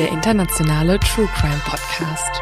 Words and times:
Der 0.00 0.08
internationale 0.08 0.98
True 1.00 1.28
Crime 1.34 1.60
Podcast. 1.62 2.40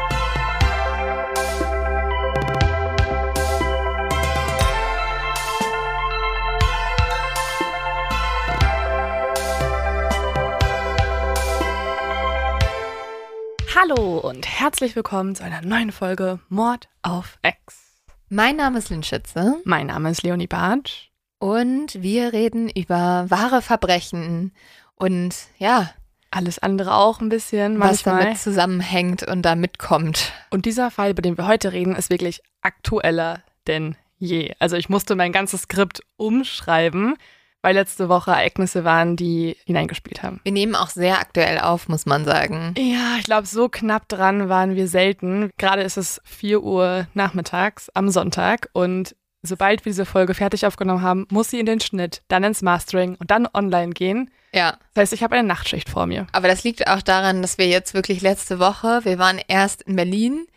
Hallo 13.75 14.19
und 14.19 14.47
herzlich 14.47 14.95
willkommen 14.95 15.35
zu 15.35 15.43
einer 15.43 15.61
neuen 15.61 15.91
Folge 15.91 16.39
Mord 16.47 16.87
auf 17.01 17.39
X. 17.43 17.91
Mein 18.29 18.55
Name 18.55 18.77
ist 18.79 18.89
Lynn 18.89 19.03
Schütze 19.03 19.57
Mein 19.65 19.87
Name 19.87 20.11
ist 20.11 20.23
Leonie 20.23 20.47
Bartsch. 20.47 21.09
und 21.39 22.01
wir 22.01 22.31
reden 22.31 22.69
über 22.69 23.25
wahre 23.27 23.61
Verbrechen 23.61 24.53
und 24.95 25.35
ja, 25.57 25.89
Alles 26.31 26.59
andere 26.59 26.93
auch 26.93 27.21
ein 27.21 27.29
bisschen 27.29 27.79
was 27.79 28.05
manchmal. 28.05 28.23
damit 28.23 28.37
zusammenhängt 28.39 29.23
und 29.23 29.41
da 29.41 29.55
mitkommt. 29.55 30.31
Und 30.51 30.65
dieser 30.65 30.91
Fall, 30.91 31.11
über 31.11 31.21
den 31.21 31.37
wir 31.37 31.47
heute 31.47 31.73
reden, 31.73 31.95
ist 31.95 32.09
wirklich 32.09 32.41
aktueller 32.61 33.41
denn 33.67 33.95
je. 34.17 34.53
Also 34.59 34.75
ich 34.75 34.89
musste 34.89 35.15
mein 35.15 35.31
ganzes 35.31 35.63
Skript 35.63 36.01
umschreiben, 36.17 37.15
weil 37.61 37.75
letzte 37.75 38.09
Woche 38.09 38.31
Ereignisse 38.31 38.83
waren, 38.83 39.15
die 39.15 39.57
hineingespielt 39.65 40.23
haben. 40.23 40.39
Wir 40.43 40.51
nehmen 40.51 40.75
auch 40.75 40.89
sehr 40.89 41.19
aktuell 41.19 41.59
auf, 41.59 41.87
muss 41.87 42.05
man 42.05 42.25
sagen. 42.25 42.73
Ja, 42.77 43.15
ich 43.17 43.25
glaube, 43.25 43.47
so 43.47 43.69
knapp 43.69 44.07
dran 44.07 44.49
waren 44.49 44.75
wir 44.75 44.87
selten. 44.87 45.49
Gerade 45.57 45.81
ist 45.81 45.97
es 45.97 46.21
4 46.25 46.63
Uhr 46.63 47.07
nachmittags 47.13 47.89
am 47.89 48.09
Sonntag 48.09 48.69
und 48.73 49.15
sobald 49.41 49.85
wir 49.85 49.91
diese 49.91 50.05
Folge 50.05 50.33
fertig 50.33 50.65
aufgenommen 50.65 51.01
haben, 51.01 51.27
muss 51.29 51.49
sie 51.49 51.59
in 51.59 51.65
den 51.65 51.79
Schnitt, 51.79 52.21
dann 52.27 52.43
ins 52.43 52.61
Mastering 52.61 53.15
und 53.15 53.31
dann 53.31 53.47
online 53.53 53.93
gehen. 53.93 54.31
Ja, 54.53 54.77
Das 54.93 55.03
heißt, 55.03 55.13
ich 55.13 55.23
habe 55.23 55.35
eine 55.35 55.47
Nachtschicht 55.47 55.89
vor 55.89 56.05
mir. 56.05 56.27
aber 56.31 56.47
das 56.47 56.63
liegt 56.63 56.87
auch 56.87 57.01
daran, 57.01 57.41
dass 57.41 57.57
wir 57.57 57.67
jetzt 57.67 57.93
wirklich 57.93 58.21
letzte 58.21 58.59
Woche, 58.59 59.01
wir 59.03 59.19
waren 59.19 59.39
erst 59.47 59.83
in 59.83 59.95
Berlin, 59.95 60.47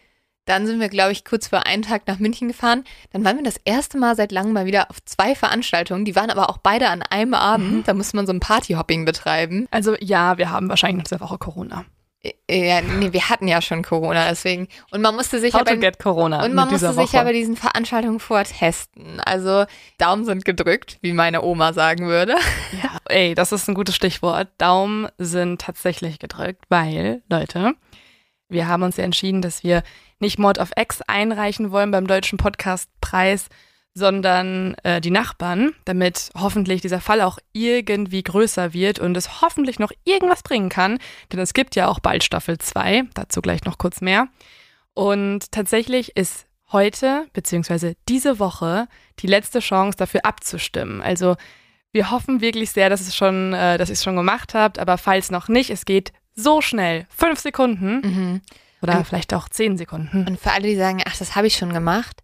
dann 0.45 0.67
sind 0.67 0.81
wir, 0.81 0.89
glaube 0.89 1.13
ich, 1.13 1.25
kurz 1.25 1.47
vor 1.47 1.67
einen 1.67 1.83
Tag 1.83 2.09
nach 2.09 2.19
München 2.19 2.49
gefahren. 2.49 2.83
Dann 3.13 3.25
waren 3.25 3.37
wir 3.37 3.45
das 3.45 3.61
erste 3.65 3.97
Mal 3.97 4.17
seit 4.17 4.33
langem 4.33 4.53
mal 4.55 4.67
wieder 4.67 4.91
auf 4.91 4.99
zwei 5.05 5.37
Veranstaltungen. 5.37 6.05
Die 6.05 6.17
waren 6.17 6.31
aber 6.31 6.51
auch 6.51 6.59
beide 6.59 6.89
an 6.89 7.03
einem 7.03 7.35
Abend. 7.35 7.87
Da 7.87 7.95
musste 7.95 8.17
man 8.17 8.27
so 8.27 8.33
ein 8.33 8.41
Partyhopping 8.41 9.05
betreiben. 9.05 9.69
Also 9.71 9.95
ja, 10.01 10.39
wir 10.39 10.51
haben 10.51 10.69
wahrscheinlich 10.69 10.97
noch 10.99 11.05
diese 11.05 11.21
Woche 11.21 11.39
Corona. 11.39 11.85
Äh, 12.23 12.69
Ja, 12.69 12.81
nee, 12.81 13.13
wir 13.13 13.29
hatten 13.29 13.49
ja 13.49 13.61
schon 13.63 13.83
Corona, 13.83 14.29
deswegen. 14.29 14.69
Und 14.91 15.03
man 15.03 15.15
musste 15.15 15.41
sich 15.41 15.55
How 15.55 15.61
ja 15.61 15.65
bei, 15.65 15.77
get 15.77 15.99
Corona 15.99 16.45
und 16.45 16.55
man 16.55 16.69
musste 16.69 16.89
sich 16.93 16.97
Woche. 16.97 17.17
ja 17.17 17.25
bei 17.25 17.33
diesen 17.33 17.57
Veranstaltungen 17.57 18.21
vortesten. 18.21 19.21
Also 19.21 19.65
Daumen 19.99 20.25
sind 20.25 20.45
gedrückt, 20.45 20.99
wie 21.01 21.13
meine 21.13 21.43
Oma 21.43 21.73
sagen 21.73 22.07
würde. 22.07 22.35
Ja, 22.83 22.99
ey, 23.09 23.35
das 23.35 23.53
ist 23.53 23.69
ein 23.69 23.75
gutes 23.75 23.97
Stichwort. 23.97 24.49
Daumen 24.59 25.09
sind 25.19 25.61
tatsächlich 25.61 26.19
gedrückt, 26.19 26.65
weil, 26.69 27.23
Leute, 27.29 27.75
wir 28.49 28.69
haben 28.69 28.83
uns 28.83 28.97
ja 28.97 29.05
entschieden, 29.05 29.43
dass 29.43 29.65
wir 29.65 29.83
nicht 30.21 30.39
Mord 30.39 30.59
of 30.59 30.71
X 30.77 31.01
einreichen 31.07 31.71
wollen 31.73 31.91
beim 31.91 32.07
Deutschen 32.07 32.39
Podcastpreis, 32.39 33.49
sondern 33.95 34.75
äh, 34.85 35.01
die 35.01 35.11
Nachbarn, 35.11 35.75
damit 35.85 36.31
hoffentlich 36.35 36.81
dieser 36.81 37.01
Fall 37.01 37.21
auch 37.21 37.39
irgendwie 37.53 38.23
größer 38.23 38.73
wird 38.73 38.99
und 38.99 39.17
es 39.17 39.43
hoffentlich 39.43 39.79
noch 39.79 39.93
irgendwas 40.05 40.43
bringen 40.43 40.69
kann. 40.71 40.99
Denn 41.33 41.41
es 41.41 41.53
gibt 41.53 41.77
ja 41.77 41.89
auch 41.89 42.01
bald 42.01 42.25
Staffel 42.25 42.59
2, 42.59 43.05
dazu 43.15 43.43
gleich 43.43 43.65
noch 43.65 43.79
kurz 43.79 44.01
mehr. 44.01 44.29
Und 44.95 45.53
tatsächlich 45.53 46.17
ist 46.17 46.47
heute, 46.71 47.27
beziehungsweise 47.35 47.95
diese 48.09 48.39
Woche, 48.39 48.89
die 49.21 49.27
letzte 49.27 49.61
Chance 49.61 49.97
dafür 49.99 50.25
abzustimmen. 50.25 51.03
Also 51.03 51.37
wir 51.93 52.11
hoffen 52.11 52.41
wirklich 52.41 52.71
sehr, 52.71 52.89
dass 52.89 53.03
es 53.03 53.15
schon, 53.15 53.53
äh, 53.53 53.77
dass 53.77 53.91
ihr 53.91 53.95
es 53.95 54.03
schon 54.03 54.17
gemacht 54.17 54.55
habt, 54.55 54.79
aber 54.79 54.97
falls 54.97 55.31
noch 55.31 55.49
nicht, 55.49 55.69
es 55.69 55.85
geht 55.85 56.13
so 56.35 56.63
schnell. 56.63 57.07
Fünf 57.15 57.41
Sekunden 57.41 58.01
Mhm. 58.01 58.41
oder 58.81 58.97
Und- 58.99 59.07
vielleicht 59.07 59.35
auch 59.35 59.51
zehn 59.51 59.77
Sekunden. 59.77 60.27
Und 60.27 60.41
für 60.41 60.53
alle, 60.53 60.67
die 60.69 60.77
sagen, 60.77 61.03
ach, 61.07 61.17
das 61.19 61.37
habe 61.37 61.47
ich 61.47 61.57
schon 61.57 61.75
gemacht, 61.75 62.23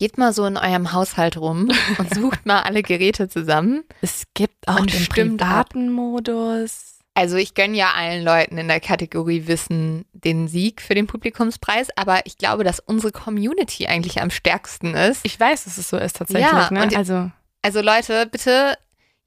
geht 0.00 0.18
mal 0.18 0.32
so 0.32 0.44
in 0.46 0.56
eurem 0.56 0.92
Haushalt 0.92 1.36
rum 1.36 1.70
und 1.98 2.14
sucht 2.14 2.44
mal 2.46 2.62
alle 2.62 2.82
Geräte 2.82 3.28
zusammen. 3.28 3.84
Es 4.00 4.24
gibt 4.34 4.66
auch 4.66 4.80
Und 4.80 4.92
den 4.92 5.00
stimmt 5.00 5.42
ab. 5.42 5.68
privaten 5.68 5.92
Modus. 5.92 6.98
Also 7.14 7.36
ich 7.36 7.54
gönne 7.54 7.76
ja 7.76 7.90
allen 7.94 8.24
Leuten 8.24 8.56
in 8.56 8.68
der 8.68 8.80
Kategorie 8.80 9.46
Wissen 9.46 10.06
den 10.12 10.48
Sieg 10.48 10.80
für 10.80 10.94
den 10.94 11.06
Publikumspreis, 11.06 11.88
aber 11.96 12.24
ich 12.24 12.38
glaube, 12.38 12.64
dass 12.64 12.80
unsere 12.80 13.12
Community 13.12 13.86
eigentlich 13.86 14.22
am 14.22 14.30
stärksten 14.30 14.94
ist. 14.94 15.20
Ich 15.24 15.38
weiß, 15.38 15.64
dass 15.64 15.76
es 15.76 15.90
so 15.90 15.98
ist 15.98 16.16
tatsächlich. 16.16 16.50
Ja, 16.50 16.70
ne? 16.70 16.88
Also 16.96 17.30
Also 17.62 17.82
Leute, 17.82 18.26
bitte 18.26 18.76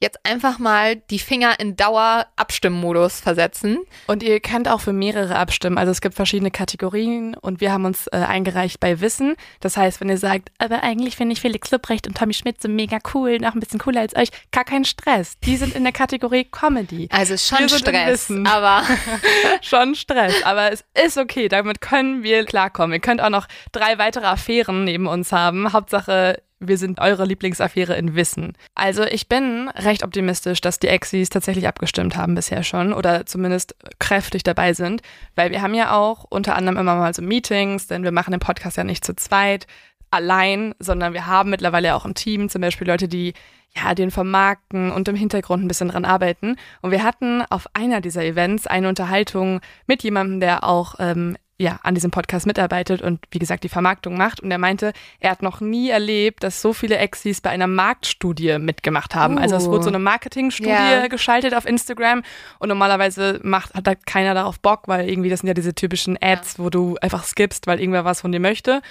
jetzt 0.04 0.20
einfach 0.24 0.60
mal 0.60 0.96
die 0.96 1.18
Finger 1.18 1.60
in 1.60 1.76
Dauer-Abstimmmodus 1.76 3.20
versetzen. 3.20 3.80
Und 4.06 4.22
ihr 4.22 4.40
könnt 4.40 4.68
auch 4.68 4.82
für 4.82 4.94
mehrere 4.94 5.36
abstimmen. 5.36 5.78
Also 5.78 5.92
es 5.92 6.02
gibt 6.02 6.16
verschiedene 6.16 6.52
Kategorien 6.52 7.36
und 7.36 7.60
wir 7.62 7.72
haben 7.72 7.86
uns 7.86 8.08
äh, 8.08 8.18
eingereicht 8.18 8.80
bei 8.80 9.02
Wissen. 9.02 9.36
Das 9.62 9.78
heißt, 9.78 10.00
wenn 10.02 10.10
ihr 10.10 10.18
sagt, 10.18 10.52
aber 10.60 10.84
eigentlich 10.84 11.16
finde 11.16 11.34
ich 11.34 11.42
Felix 11.42 11.72
Lubrecht 11.72 12.08
und 12.08 12.18
Tommy 12.18 12.34
Schmidt 12.34 12.62
so 12.62 12.70
mega 12.70 13.00
cool, 13.14 13.40
noch 13.40 13.56
ein 13.56 13.60
bisschen 13.60 13.80
cooler 13.80 14.02
als 14.02 14.16
euch, 14.16 14.30
gar 14.52 14.66
kein 14.66 14.86
Stress. 14.86 15.40
Die 15.40 15.58
sind 15.58 15.76
in 15.76 15.84
der 15.84 15.94
Kategorie 15.94 16.46
Comedy. 16.46 17.08
Also 17.12 17.38
schon 17.38 17.70
Stress, 17.70 18.32
aber 18.46 18.84
Schon 19.62 19.96
Stress, 19.96 20.44
aber 20.44 20.72
es 20.72 20.84
ist 21.06 21.18
okay. 21.18 21.48
Damit 21.48 21.82
können 21.82 22.24
wir 22.24 22.46
klarkommen. 22.46 22.94
Ihr 22.94 23.00
könnt 23.00 23.22
auch 23.22 23.30
noch 23.30 23.48
drei 23.72 23.98
weitere 23.98 24.26
Affären 24.26 24.84
neben 24.84 25.08
uns 25.08 25.32
haben. 25.32 25.72
Hauptsache, 25.74 26.42
wir 26.68 26.78
sind 26.78 27.00
eure 27.00 27.26
Lieblingsaffäre 27.26 27.96
in 27.96 28.16
Wissen. 28.16 28.54
Also 28.76 29.04
ich 29.04 29.28
bin 29.28 29.70
recht 29.76 30.04
optimistisch, 30.04 30.62
dass 30.62 30.80
die 30.80 30.88
Exis 30.88 31.30
tatsächlich 31.30 31.68
abgestimmt 31.68 32.16
haben 32.16 32.36
bisher 32.36 32.64
schon 32.64 32.94
oder 32.94 33.26
zumindest 33.26 33.76
kräftig 34.00 34.44
dabei 34.44 34.74
sind, 34.74 35.02
weil 35.36 35.52
wir 35.52 35.62
haben 35.62 35.74
ja 35.74 35.96
auch 35.96 36.26
unter 36.30 36.56
anderem 36.56 36.78
immer 36.78 36.96
mal 36.96 37.14
so 37.14 37.22
Meetings, 37.22 37.88
denn 37.88 38.04
wir 38.04 38.12
machen 38.12 38.32
den 38.32 38.40
Podcast 38.40 38.78
ja 38.78 38.84
nicht 38.84 39.06
zu 39.06 39.16
zweit 39.16 39.68
allein, 40.12 40.76
sondern 40.80 41.14
wir 41.14 41.26
haben 41.26 41.50
mittlerweile 41.50 41.96
auch 41.96 42.06
ein 42.06 42.14
Team, 42.14 42.48
zum 42.48 42.62
Beispiel 42.62 42.88
Leute, 42.88 43.08
die 43.08 43.34
ja 43.76 43.96
den 43.96 44.12
vermarkten 44.12 44.92
und 44.92 45.08
im 45.08 45.16
Hintergrund 45.16 45.64
ein 45.64 45.68
bisschen 45.68 45.90
dran 45.90 46.06
arbeiten. 46.06 46.58
Und 46.82 46.92
wir 46.92 47.04
hatten 47.04 47.42
auf 47.50 47.68
einer 47.74 48.02
dieser 48.02 48.24
Events 48.24 48.68
eine 48.68 48.90
Unterhaltung 48.90 49.62
mit 49.88 50.04
jemandem, 50.04 50.40
der 50.40 50.64
auch 50.64 50.96
ähm, 51.00 51.36
ja, 51.60 51.80
an 51.84 51.94
diesem 51.94 52.10
Podcast 52.12 52.48
mitarbeitet 52.48 53.02
und 53.02 53.20
wie 53.32 53.40
gesagt 53.40 53.64
die 53.64 53.70
Vermarktung 53.70 54.18
macht. 54.18 54.42
Und 54.42 54.50
er 54.52 54.58
meinte, 54.58 54.92
er 55.20 55.32
hat 55.32 55.44
noch 55.44 55.62
nie 55.62 55.90
erlebt, 55.90 56.44
dass 56.44 56.62
so 56.62 56.74
viele 56.74 56.98
Exis 56.98 57.42
bei 57.42 57.52
einer 57.52 57.68
Marktstudie 57.68 58.58
mitgemacht 58.58 59.14
haben. 59.16 59.38
Also 59.38 59.56
es 59.56 59.68
Uh. 59.68 59.72
wurde 59.72 59.84
so 59.84 59.90
eine 59.90 60.00
Marketingstudie 60.00 60.70
Ja. 60.70 61.08
geschaltet 61.08 61.54
auf 61.54 61.66
Instagram 61.66 62.24
und 62.60 62.70
normalerweise 62.70 63.40
macht, 63.44 63.74
hat 63.76 63.86
da 63.86 63.94
keiner 63.96 64.34
darauf 64.34 64.60
Bock, 64.60 64.88
weil 64.88 65.08
irgendwie 65.08 65.30
das 65.30 65.42
sind 65.42 65.48
ja 65.48 65.54
diese 65.54 65.76
typischen 65.76 66.18
Ads, 66.22 66.58
wo 66.60 66.70
du 66.72 66.98
einfach 67.02 67.24
skippst, 67.24 67.68
weil 67.68 67.80
irgendwer 67.80 68.04
was 68.04 68.22
von 68.22 68.32
dir 68.32 68.40
möchte. 68.40 68.82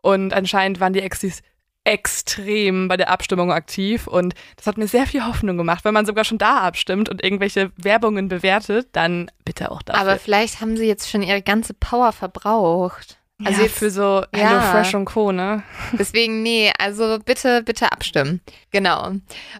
Und 0.00 0.32
anscheinend 0.32 0.80
waren 0.80 0.92
die 0.92 1.00
Exis 1.00 1.42
extrem 1.84 2.88
bei 2.88 2.96
der 2.96 3.10
Abstimmung 3.10 3.52
aktiv 3.52 4.06
und 4.06 4.34
das 4.56 4.66
hat 4.66 4.78
mir 4.78 4.86
sehr 4.86 5.06
viel 5.06 5.24
Hoffnung 5.26 5.56
gemacht. 5.56 5.84
Wenn 5.84 5.94
man 5.94 6.06
sogar 6.06 6.24
schon 6.24 6.38
da 6.38 6.58
abstimmt 6.58 7.08
und 7.08 7.22
irgendwelche 7.22 7.72
Werbungen 7.76 8.28
bewertet, 8.28 8.88
dann 8.92 9.30
bitte 9.44 9.70
auch 9.70 9.82
dafür. 9.82 10.00
Aber 10.00 10.18
vielleicht 10.18 10.60
haben 10.60 10.76
sie 10.76 10.86
jetzt 10.86 11.10
schon 11.10 11.22
ihre 11.22 11.42
ganze 11.42 11.74
Power 11.74 12.12
verbraucht. 12.12 13.18
Also 13.44 13.60
ja, 13.60 13.66
jetzt- 13.66 13.78
für 13.78 13.90
so 13.90 14.22
ja. 14.34 14.48
Hello 14.48 14.60
Fresh 14.60 14.94
und 14.94 15.06
Co, 15.06 15.32
ne? 15.32 15.64
Deswegen, 15.98 16.42
nee, 16.42 16.72
also 16.78 17.18
bitte, 17.24 17.62
bitte 17.64 17.90
abstimmen. 17.90 18.40
Genau. 18.70 19.10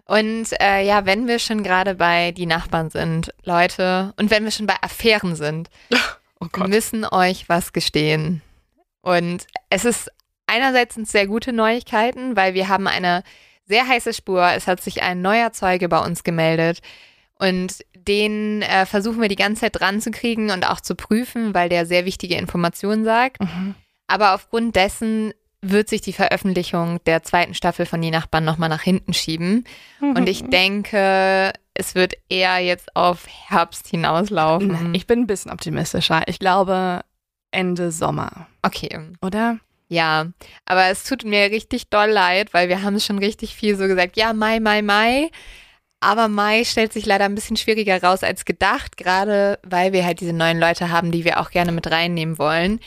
Und 0.05 0.47
äh, 0.61 0.85
ja, 0.85 1.05
wenn 1.05 1.27
wir 1.27 1.39
schon 1.39 1.63
gerade 1.63 1.95
bei 1.95 2.31
die 2.31 2.45
Nachbarn 2.45 2.89
sind, 2.89 3.33
Leute, 3.43 4.13
und 4.17 4.31
wenn 4.31 4.45
wir 4.45 4.51
schon 4.51 4.67
bei 4.67 4.75
Affären 4.81 5.35
sind, 5.35 5.69
Oh 6.39 6.47
wir 6.55 6.67
müssen 6.67 7.05
euch 7.05 7.47
was 7.49 7.71
gestehen. 7.73 8.41
Und 9.01 9.45
es 9.69 9.85
ist 9.85 10.11
einerseits 10.47 10.95
sind 10.95 11.03
es 11.03 11.11
sehr 11.11 11.27
gute 11.27 11.53
Neuigkeiten, 11.53 12.35
weil 12.35 12.53
wir 12.53 12.67
haben 12.69 12.87
eine 12.87 13.23
sehr 13.65 13.87
heiße 13.87 14.13
Spur. 14.13 14.45
Es 14.55 14.67
hat 14.67 14.81
sich 14.81 15.01
ein 15.03 15.21
neuer 15.21 15.51
Zeuge 15.53 15.87
bei 15.89 15.99
uns 15.99 16.23
gemeldet. 16.23 16.79
Und 17.39 17.83
den 17.95 18.61
äh, 18.61 18.85
versuchen 18.85 19.21
wir 19.21 19.29
die 19.29 19.35
ganze 19.35 19.61
Zeit 19.61 19.79
dran 19.79 20.01
zu 20.01 20.11
kriegen 20.11 20.51
und 20.51 20.69
auch 20.69 20.81
zu 20.81 20.95
prüfen, 20.95 21.53
weil 21.53 21.69
der 21.69 21.85
sehr 21.85 22.05
wichtige 22.05 22.35
Informationen 22.35 23.03
sagt. 23.05 23.41
Mhm. 23.41 23.75
Aber 24.07 24.33
aufgrund 24.33 24.75
dessen 24.75 25.33
wird 25.61 25.87
sich 25.87 26.01
die 26.01 26.11
Veröffentlichung 26.13 27.01
der 27.05 27.23
zweiten 27.23 27.53
Staffel 27.53 27.85
von 27.85 28.01
Die 28.01 28.11
Nachbarn 28.11 28.43
nochmal 28.43 28.67
nach 28.67 28.81
hinten 28.81 29.13
schieben. 29.13 29.63
Und 30.01 30.19
Mhm. 30.21 30.27
ich 30.27 30.43
denke, 30.43 31.53
es 31.73 31.95
wird 31.95 32.15
eher 32.27 32.59
jetzt 32.59 32.95
auf 32.97 33.25
Herbst 33.47 33.87
hinauslaufen. 33.87 34.93
Ich 34.93 35.07
bin 35.07 35.19
ein 35.21 35.27
bisschen 35.27 35.51
optimistischer. 35.51 36.23
Ich 36.27 36.39
glaube 36.39 37.01
Ende 37.51 37.91
Sommer, 37.91 38.47
okay, 38.61 38.99
oder? 39.21 39.57
Ja. 39.93 40.27
Aber 40.65 40.87
es 40.87 41.03
tut 41.03 41.23
mir 41.23 41.51
richtig 41.51 41.89
doll 41.89 42.09
leid, 42.09 42.53
weil 42.53 42.69
wir 42.69 42.81
haben 42.81 42.99
schon 42.99 43.19
richtig 43.19 43.55
viel 43.55 43.77
so 43.77 43.87
gesagt, 43.87 44.17
ja, 44.17 44.33
Mai, 44.33 44.59
Mai, 44.59 44.81
Mai. 44.81 45.29
Aber 46.01 46.27
Mai 46.27 46.65
stellt 46.65 46.91
sich 46.91 47.05
leider 47.05 47.25
ein 47.25 47.35
bisschen 47.35 47.55
schwieriger 47.55 48.01
raus 48.03 48.23
als 48.23 48.43
gedacht, 48.43 48.97
gerade 48.97 49.57
weil 49.63 49.93
wir 49.93 50.05
halt 50.05 50.19
diese 50.19 50.33
neuen 50.33 50.59
Leute 50.59 50.89
haben, 50.89 51.11
die 51.11 51.23
wir 51.23 51.39
auch 51.39 51.49
gerne 51.49 51.71
mit 51.71 51.89
reinnehmen 51.89 52.37
wollen. 52.37 52.81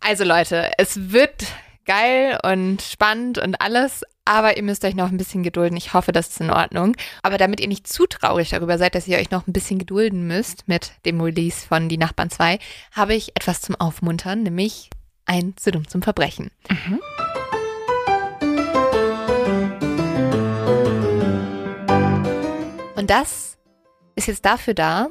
Also 0.00 0.24
Leute, 0.24 0.72
es 0.76 1.12
wird 1.12 1.46
geil 1.86 2.38
und 2.42 2.82
spannend 2.82 3.38
und 3.38 3.60
alles, 3.60 4.02
aber 4.24 4.56
ihr 4.56 4.62
müsst 4.62 4.84
euch 4.84 4.94
noch 4.94 5.10
ein 5.10 5.16
bisschen 5.16 5.42
gedulden. 5.42 5.76
Ich 5.76 5.94
hoffe, 5.94 6.12
das 6.12 6.28
ist 6.28 6.40
in 6.40 6.50
Ordnung. 6.50 6.96
Aber 7.22 7.38
damit 7.38 7.60
ihr 7.60 7.68
nicht 7.68 7.86
zu 7.86 8.06
traurig 8.06 8.50
darüber 8.50 8.78
seid, 8.78 8.94
dass 8.94 9.08
ihr 9.08 9.18
euch 9.18 9.30
noch 9.30 9.46
ein 9.46 9.52
bisschen 9.52 9.78
gedulden 9.78 10.26
müsst 10.26 10.68
mit 10.68 10.92
dem 11.04 11.20
Release 11.20 11.66
von 11.66 11.88
Die 11.88 11.98
Nachbarn 11.98 12.30
2, 12.30 12.58
habe 12.92 13.14
ich 13.14 13.30
etwas 13.36 13.60
zum 13.60 13.74
Aufmuntern, 13.76 14.42
nämlich 14.42 14.90
ein 15.26 15.56
zu 15.56 15.70
dumm 15.70 15.88
zum 15.88 16.02
Verbrechen. 16.02 16.50
Und 22.96 23.08
das 23.08 23.58
ist 24.14 24.28
jetzt 24.28 24.44
dafür 24.44 24.74
da, 24.74 25.08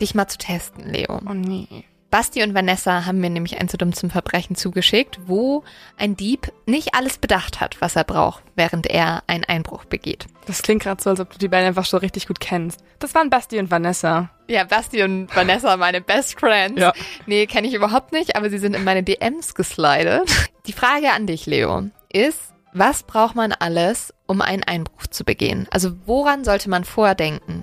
dich 0.00 0.14
mal 0.14 0.28
zu 0.28 0.38
testen, 0.38 0.88
Leo. 0.88 1.20
Oh 1.28 1.34
nee. 1.34 1.84
Basti 2.16 2.42
und 2.42 2.54
Vanessa 2.54 3.04
haben 3.04 3.20
mir 3.20 3.28
nämlich 3.28 3.60
ein 3.60 3.68
zu 3.68 3.76
dumm 3.76 3.92
zum 3.92 4.08
Verbrechen 4.08 4.56
zugeschickt, 4.56 5.18
wo 5.26 5.64
ein 5.98 6.16
Dieb 6.16 6.50
nicht 6.64 6.94
alles 6.94 7.18
bedacht 7.18 7.60
hat, 7.60 7.76
was 7.80 7.94
er 7.94 8.04
braucht, 8.04 8.42
während 8.54 8.86
er 8.86 9.22
einen 9.26 9.44
Einbruch 9.44 9.84
begeht. 9.84 10.24
Das 10.46 10.62
klingt 10.62 10.82
gerade 10.82 11.02
so, 11.02 11.10
als 11.10 11.20
ob 11.20 11.30
du 11.30 11.36
die 11.36 11.48
beiden 11.48 11.66
einfach 11.66 11.84
so 11.84 11.98
richtig 11.98 12.26
gut 12.26 12.40
kennst. 12.40 12.82
Das 13.00 13.14
waren 13.14 13.28
Basti 13.28 13.58
und 13.58 13.70
Vanessa. 13.70 14.30
Ja, 14.48 14.64
Basti 14.64 15.02
und 15.02 15.28
Vanessa, 15.36 15.76
meine 15.76 16.00
Best 16.00 16.40
Friends. 16.40 16.80
Ja. 16.80 16.94
Nee, 17.26 17.44
kenne 17.44 17.68
ich 17.68 17.74
überhaupt 17.74 18.12
nicht, 18.12 18.34
aber 18.34 18.48
sie 18.48 18.56
sind 18.56 18.74
in 18.74 18.84
meine 18.84 19.02
DMs 19.02 19.54
geslidet. 19.54 20.30
Die 20.66 20.72
Frage 20.72 21.12
an 21.12 21.26
dich, 21.26 21.44
Leo, 21.44 21.90
ist, 22.10 22.54
was 22.72 23.02
braucht 23.02 23.34
man 23.34 23.52
alles, 23.52 24.14
um 24.24 24.40
einen 24.40 24.62
Einbruch 24.62 25.06
zu 25.08 25.22
begehen? 25.22 25.68
Also 25.70 25.92
woran 26.06 26.44
sollte 26.44 26.70
man 26.70 26.84
vordenken? 26.84 27.62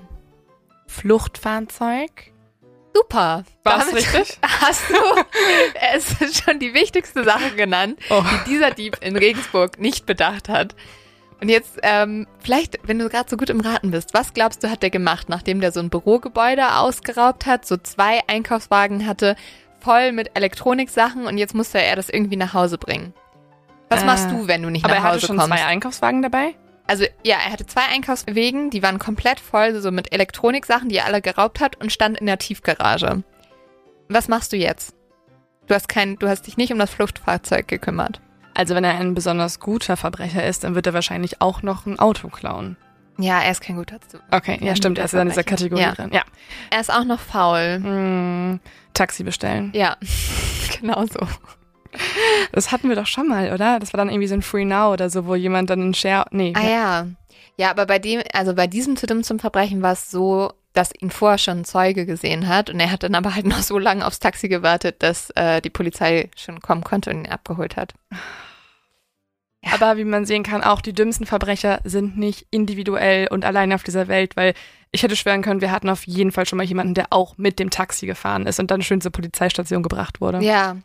Fluchtfahrzeug. 0.86 2.33
Super. 2.94 3.44
War's 3.64 3.86
Damit 3.90 3.94
richtig? 4.14 4.38
Hast 4.60 4.82
du 4.88 4.94
es 5.92 6.20
ist 6.20 6.44
schon 6.44 6.58
die 6.60 6.74
wichtigste 6.74 7.24
Sache 7.24 7.50
genannt, 7.56 7.98
Oh. 8.10 8.22
die 8.22 8.50
dieser 8.50 8.70
Dieb 8.70 8.96
in 9.00 9.16
Regensburg 9.16 9.80
nicht 9.80 10.06
bedacht 10.06 10.48
hat. 10.48 10.74
Und 11.40 11.48
jetzt, 11.48 11.78
ähm, 11.82 12.26
vielleicht, 12.38 12.78
wenn 12.84 12.98
du 12.98 13.08
gerade 13.08 13.28
so 13.28 13.36
gut 13.36 13.50
im 13.50 13.60
Raten 13.60 13.90
bist, 13.90 14.14
was 14.14 14.32
glaubst 14.32 14.62
du, 14.62 14.70
hat 14.70 14.82
der 14.82 14.90
gemacht, 14.90 15.28
nachdem 15.28 15.60
der 15.60 15.72
so 15.72 15.80
ein 15.80 15.90
Bürogebäude 15.90 16.76
ausgeraubt 16.76 17.46
hat, 17.46 17.66
so 17.66 17.76
zwei 17.76 18.20
Einkaufswagen 18.28 19.06
hatte, 19.06 19.34
voll 19.80 20.12
mit 20.12 20.30
Elektroniksachen 20.34 21.26
und 21.26 21.36
jetzt 21.36 21.54
musste 21.54 21.82
er 21.82 21.96
das 21.96 22.08
irgendwie 22.08 22.36
nach 22.36 22.54
Hause 22.54 22.78
bringen? 22.78 23.12
Was 23.90 24.02
Äh, 24.02 24.06
machst 24.06 24.30
du, 24.30 24.46
wenn 24.46 24.62
du 24.62 24.70
nicht 24.70 24.84
Aber 24.84 24.94
nach 24.94 25.00
er 25.02 25.08
Hause 25.08 25.16
hatte 25.16 25.26
schon 25.26 25.36
kommst? 25.38 25.52
zwei 25.58 25.64
Einkaufswagen 25.66 26.22
dabei? 26.22 26.54
Also 26.86 27.04
ja, 27.24 27.36
er 27.44 27.50
hatte 27.52 27.66
zwei 27.66 27.82
Einkaufswegen, 27.92 28.70
die 28.70 28.82
waren 28.82 28.98
komplett 28.98 29.40
voll, 29.40 29.80
so 29.80 29.90
mit 29.90 30.12
Elektroniksachen, 30.12 30.88
die 30.90 30.96
er 30.96 31.06
alle 31.06 31.22
geraubt 31.22 31.60
hat 31.60 31.80
und 31.80 31.92
stand 31.92 32.18
in 32.18 32.26
der 32.26 32.38
Tiefgarage. 32.38 33.22
Was 34.08 34.28
machst 34.28 34.52
du 34.52 34.56
jetzt? 34.56 34.94
Du 35.66 35.74
hast 35.74 35.88
kein, 35.88 36.16
du 36.18 36.28
hast 36.28 36.46
dich 36.46 36.58
nicht 36.58 36.72
um 36.72 36.78
das 36.78 36.90
Fluchtfahrzeug 36.90 37.66
gekümmert. 37.68 38.20
Also 38.52 38.74
wenn 38.74 38.84
er 38.84 38.94
ein 38.98 39.14
besonders 39.14 39.60
guter 39.60 39.96
Verbrecher 39.96 40.44
ist, 40.44 40.62
dann 40.62 40.74
wird 40.74 40.86
er 40.86 40.92
wahrscheinlich 40.94 41.40
auch 41.40 41.62
noch 41.62 41.86
ein 41.86 41.98
Auto 41.98 42.28
klauen. 42.28 42.76
Ja, 43.18 43.40
er 43.40 43.50
ist 43.52 43.60
kein 43.62 43.76
guter 43.76 44.00
zu. 44.06 44.18
Okay, 44.30 44.58
ja 44.60 44.76
stimmt, 44.76 44.98
er 44.98 45.06
ist 45.06 45.14
in 45.14 45.28
dieser. 45.28 45.44
Kategorie 45.44 45.80
Ja. 45.82 45.92
drin. 45.92 46.10
Ja. 46.12 46.22
Er 46.70 46.80
ist 46.80 46.92
auch 46.92 47.04
noch 47.04 47.20
faul. 47.20 47.80
Hm, 47.82 48.60
Taxi 48.92 49.24
bestellen. 49.24 49.70
Ja, 49.74 49.96
genau 50.80 51.06
so. 51.06 51.20
Das 52.52 52.72
hatten 52.72 52.88
wir 52.88 52.96
doch 52.96 53.06
schon 53.06 53.28
mal, 53.28 53.52
oder? 53.52 53.78
Das 53.78 53.92
war 53.92 53.98
dann 53.98 54.08
irgendwie 54.08 54.28
so 54.28 54.34
ein 54.34 54.42
Free 54.42 54.64
Now 54.64 54.92
oder 54.92 55.10
so, 55.10 55.26
wo 55.26 55.34
jemand 55.34 55.70
dann 55.70 55.80
einen 55.80 55.94
Share. 55.94 56.26
Nee. 56.30 56.52
Ah 56.56 56.68
ja. 56.68 57.06
Ja, 57.56 57.70
aber 57.70 57.86
bei 57.86 57.98
dem, 57.98 58.22
also 58.32 58.54
bei 58.54 58.66
diesem 58.66 58.96
zu 58.96 59.06
dumm 59.06 59.22
zum 59.22 59.38
Verbrechen 59.38 59.82
war 59.82 59.92
es 59.92 60.10
so, 60.10 60.52
dass 60.72 60.90
ihn 61.00 61.10
vorher 61.10 61.38
schon 61.38 61.58
ein 61.58 61.64
Zeuge 61.64 62.04
gesehen 62.04 62.48
hat 62.48 62.68
und 62.68 62.80
er 62.80 62.90
hat 62.90 63.04
dann 63.04 63.14
aber 63.14 63.34
halt 63.34 63.46
noch 63.46 63.62
so 63.62 63.78
lange 63.78 64.04
aufs 64.06 64.18
Taxi 64.18 64.48
gewartet, 64.48 64.96
dass 65.02 65.30
äh, 65.30 65.60
die 65.60 65.70
Polizei 65.70 66.30
schon 66.36 66.60
kommen 66.60 66.82
konnte 66.82 67.10
und 67.10 67.24
ihn 67.24 67.30
abgeholt 67.30 67.76
hat. 67.76 67.94
Aber 69.72 69.96
wie 69.96 70.04
man 70.04 70.26
sehen 70.26 70.42
kann, 70.42 70.62
auch 70.62 70.80
die 70.80 70.92
dümmsten 70.92 71.26
Verbrecher 71.26 71.80
sind 71.84 72.18
nicht 72.18 72.46
individuell 72.50 73.28
und 73.30 73.44
alleine 73.44 73.74
auf 73.74 73.82
dieser 73.82 74.08
Welt, 74.08 74.36
weil 74.36 74.52
ich 74.92 75.02
hätte 75.02 75.16
schwören 75.16 75.42
können, 75.42 75.60
wir 75.60 75.72
hatten 75.72 75.88
auf 75.88 76.06
jeden 76.06 76.32
Fall 76.32 76.46
schon 76.46 76.58
mal 76.58 76.64
jemanden, 76.64 76.94
der 76.94 77.06
auch 77.10 77.38
mit 77.38 77.58
dem 77.58 77.70
Taxi 77.70 78.06
gefahren 78.06 78.46
ist 78.46 78.60
und 78.60 78.70
dann 78.70 78.82
schön 78.82 79.00
zur 79.00 79.10
Polizeistation 79.10 79.82
gebracht 79.82 80.20
wurde. 80.20 80.40
Ja. 80.40 80.76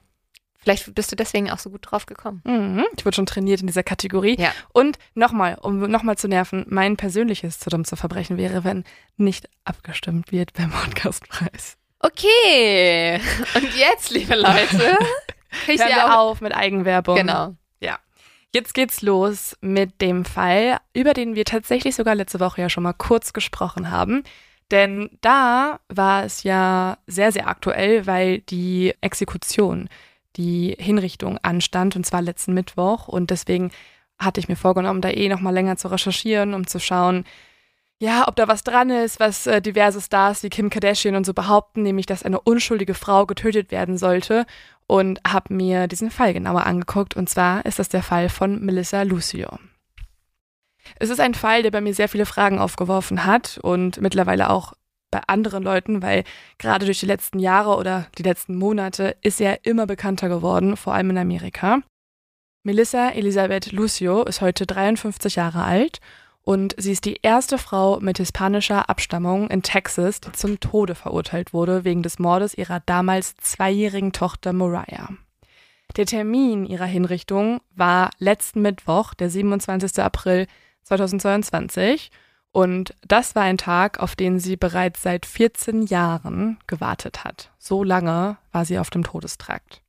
Vielleicht 0.59 0.93
bist 0.93 1.11
du 1.11 1.15
deswegen 1.15 1.49
auch 1.49 1.59
so 1.59 1.69
gut 1.69 1.89
drauf 1.89 2.05
gekommen. 2.05 2.41
Mhm. 2.45 2.85
Ich 2.97 3.05
wurde 3.05 3.15
schon 3.15 3.25
trainiert 3.25 3.61
in 3.61 3.67
dieser 3.67 3.83
Kategorie. 3.83 4.37
Ja. 4.39 4.51
Und 4.73 4.99
nochmal, 5.15 5.57
um 5.61 5.79
nochmal 5.79 6.17
zu 6.17 6.27
nerven, 6.27 6.65
mein 6.69 6.97
persönliches 6.97 7.59
zu 7.59 7.69
dumm 7.69 7.85
zu 7.85 7.95
verbrechen 7.95 8.37
wäre, 8.37 8.63
wenn 8.63 8.83
nicht 9.17 9.49
abgestimmt 9.63 10.31
wird 10.31 10.53
beim 10.53 10.71
Podcastpreis. 10.71 11.77
Okay. 11.99 13.19
Und 13.55 13.75
jetzt, 13.75 14.09
liebe 14.09 14.35
Leute, 14.35 14.97
ich 15.67 15.81
auch. 15.81 16.17
auf 16.17 16.41
mit 16.41 16.53
Eigenwerbung. 16.53 17.15
Genau. 17.15 17.55
Jetzt 18.51 18.73
geht's 18.73 19.03
los 19.03 19.55
mit 19.61 20.01
dem 20.01 20.25
Fall, 20.25 20.77
über 20.93 21.13
den 21.13 21.35
wir 21.35 21.45
tatsächlich 21.45 21.95
sogar 21.95 22.15
letzte 22.15 22.39
Woche 22.39 22.61
ja 22.61 22.69
schon 22.69 22.81
mal 22.81 22.93
kurz 22.93 23.31
gesprochen 23.31 23.91
haben. 23.91 24.23
Denn 24.71 25.11
da 25.21 25.79
war 25.87 26.23
es 26.23 26.41
ja 26.41 26.97
sehr, 27.05 27.31
sehr 27.31 27.47
aktuell, 27.47 28.07
weil 28.07 28.39
die 28.39 28.95
Exekution, 29.01 29.87
die 30.39 30.75
Hinrichtung 30.79 31.37
anstand, 31.43 31.95
und 31.97 32.05
zwar 32.05 32.21
letzten 32.21 32.53
Mittwoch. 32.53 33.07
Und 33.07 33.29
deswegen 33.29 33.71
hatte 34.17 34.39
ich 34.39 34.47
mir 34.47 34.55
vorgenommen, 34.55 35.01
da 35.01 35.09
eh 35.09 35.29
noch 35.29 35.41
mal 35.41 35.53
länger 35.53 35.75
zu 35.75 35.89
recherchieren, 35.89 36.53
um 36.53 36.65
zu 36.65 36.79
schauen, 36.79 37.25
ja, 38.01 38.29
ob 38.29 38.37
da 38.37 38.47
was 38.47 38.63
dran 38.63 38.89
ist, 38.89 39.19
was 39.19 39.45
äh, 39.45 39.61
diverse 39.61 39.99
Stars 39.99 40.41
wie 40.41 40.49
Kim 40.49 40.69
Kardashian 40.69 41.15
und 41.15 41.25
so 41.25 41.33
behaupten, 41.33 41.83
nämlich, 41.83 42.05
dass 42.05 42.23
eine 42.23 42.39
unschuldige 42.39 42.93
Frau 42.93 43.25
getötet 43.25 43.71
werden 43.71 43.97
sollte. 43.97 44.45
Und 44.87 45.19
habe 45.27 45.53
mir 45.53 45.87
diesen 45.87 46.09
Fall 46.09 46.33
genauer 46.33 46.65
angeguckt. 46.65 47.15
Und 47.15 47.29
zwar 47.29 47.65
ist 47.65 47.77
das 47.77 47.89
der 47.89 48.01
Fall 48.01 48.29
von 48.29 48.63
Melissa 48.63 49.03
Lucio. 49.03 49.49
Es 50.97 51.09
ist 51.09 51.19
ein 51.19 51.35
Fall, 51.35 51.61
der 51.61 51.71
bei 51.71 51.81
mir 51.81 51.93
sehr 51.93 52.09
viele 52.09 52.25
Fragen 52.25 52.57
aufgeworfen 52.57 53.25
hat 53.25 53.59
und 53.61 54.01
mittlerweile 54.01 54.49
auch 54.49 54.73
bei 55.11 55.21
anderen 55.27 55.63
Leuten, 55.63 56.01
weil 56.01 56.23
gerade 56.57 56.85
durch 56.85 56.99
die 56.99 57.05
letzten 57.05 57.39
Jahre 57.39 57.75
oder 57.75 58.07
die 58.17 58.23
letzten 58.23 58.55
Monate 58.55 59.15
ist 59.21 59.41
er 59.41 59.65
immer 59.65 59.85
bekannter 59.85 60.29
geworden, 60.29 60.77
vor 60.77 60.93
allem 60.93 61.11
in 61.11 61.17
Amerika. 61.17 61.81
Melissa 62.63 63.09
Elisabeth 63.09 63.71
Lucio 63.71 64.23
ist 64.23 64.41
heute 64.41 64.65
53 64.65 65.35
Jahre 65.35 65.63
alt 65.63 65.99
und 66.41 66.75
sie 66.77 66.91
ist 66.91 67.05
die 67.05 67.19
erste 67.21 67.57
Frau 67.57 67.99
mit 67.99 68.17
hispanischer 68.17 68.89
Abstammung 68.89 69.49
in 69.49 69.61
Texas, 69.61 70.19
die 70.19 70.31
zum 70.31 70.59
Tode 70.59 70.95
verurteilt 70.95 71.53
wurde 71.53 71.83
wegen 71.83 72.03
des 72.03 72.19
Mordes 72.19 72.53
ihrer 72.53 72.81
damals 72.85 73.35
zweijährigen 73.37 74.13
Tochter 74.13 74.51
Mariah. 74.51 75.09
Der 75.95 76.05
Termin 76.05 76.65
ihrer 76.65 76.85
Hinrichtung 76.85 77.61
war 77.75 78.11
letzten 78.19 78.61
Mittwoch, 78.61 79.13
der 79.13 79.29
27. 79.29 79.99
April 79.99 80.47
2022. 80.83 82.11
Und 82.51 82.95
das 83.07 83.35
war 83.35 83.43
ein 83.43 83.57
Tag, 83.57 83.99
auf 83.99 84.15
den 84.15 84.39
sie 84.39 84.57
bereits 84.57 85.03
seit 85.03 85.25
14 85.25 85.83
Jahren 85.83 86.57
gewartet 86.67 87.23
hat. 87.23 87.51
So 87.59 87.83
lange 87.83 88.37
war 88.51 88.65
sie 88.65 88.79
auf 88.79 88.89
dem 88.89 89.03
Todestrakt. 89.03 89.81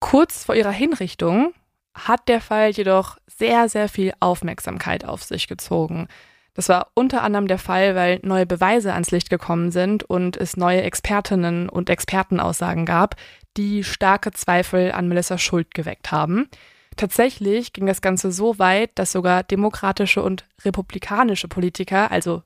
Kurz 0.00 0.44
vor 0.44 0.54
ihrer 0.54 0.70
Hinrichtung 0.70 1.52
hat 1.94 2.28
der 2.28 2.40
Fall 2.40 2.70
jedoch 2.70 3.18
sehr, 3.26 3.68
sehr 3.68 3.88
viel 3.88 4.12
Aufmerksamkeit 4.20 5.04
auf 5.04 5.22
sich 5.22 5.48
gezogen. 5.48 6.08
Das 6.54 6.68
war 6.68 6.88
unter 6.94 7.22
anderem 7.22 7.46
der 7.46 7.58
Fall, 7.58 7.94
weil 7.94 8.20
neue 8.22 8.46
Beweise 8.46 8.92
ans 8.92 9.10
Licht 9.10 9.30
gekommen 9.30 9.70
sind 9.70 10.02
und 10.04 10.36
es 10.36 10.56
neue 10.56 10.82
Expertinnen 10.82 11.68
und 11.68 11.90
Expertenaussagen 11.90 12.86
gab, 12.86 13.16
die 13.56 13.84
starke 13.84 14.32
Zweifel 14.32 14.92
an 14.92 15.08
Melissa 15.08 15.38
Schuld 15.38 15.74
geweckt 15.74 16.10
haben. 16.10 16.48
Tatsächlich 16.96 17.72
ging 17.72 17.86
das 17.86 18.02
Ganze 18.02 18.32
so 18.32 18.58
weit, 18.58 18.90
dass 18.96 19.12
sogar 19.12 19.42
demokratische 19.42 20.22
und 20.22 20.46
republikanische 20.64 21.48
Politiker, 21.48 22.10
also 22.10 22.42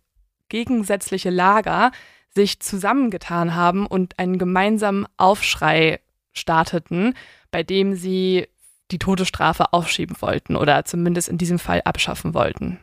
gegensätzliche 0.48 1.30
Lager, 1.30 1.92
sich 2.34 2.60
zusammengetan 2.60 3.54
haben 3.54 3.86
und 3.86 4.18
einen 4.18 4.38
gemeinsamen 4.38 5.06
Aufschrei 5.16 6.00
starteten, 6.32 7.14
bei 7.50 7.62
dem 7.62 7.94
sie 7.94 8.48
die 8.90 8.98
Todesstrafe 8.98 9.72
aufschieben 9.72 10.16
wollten 10.20 10.56
oder 10.56 10.84
zumindest 10.84 11.28
in 11.28 11.38
diesem 11.38 11.58
Fall 11.58 11.82
abschaffen 11.84 12.34
wollten. 12.34 12.78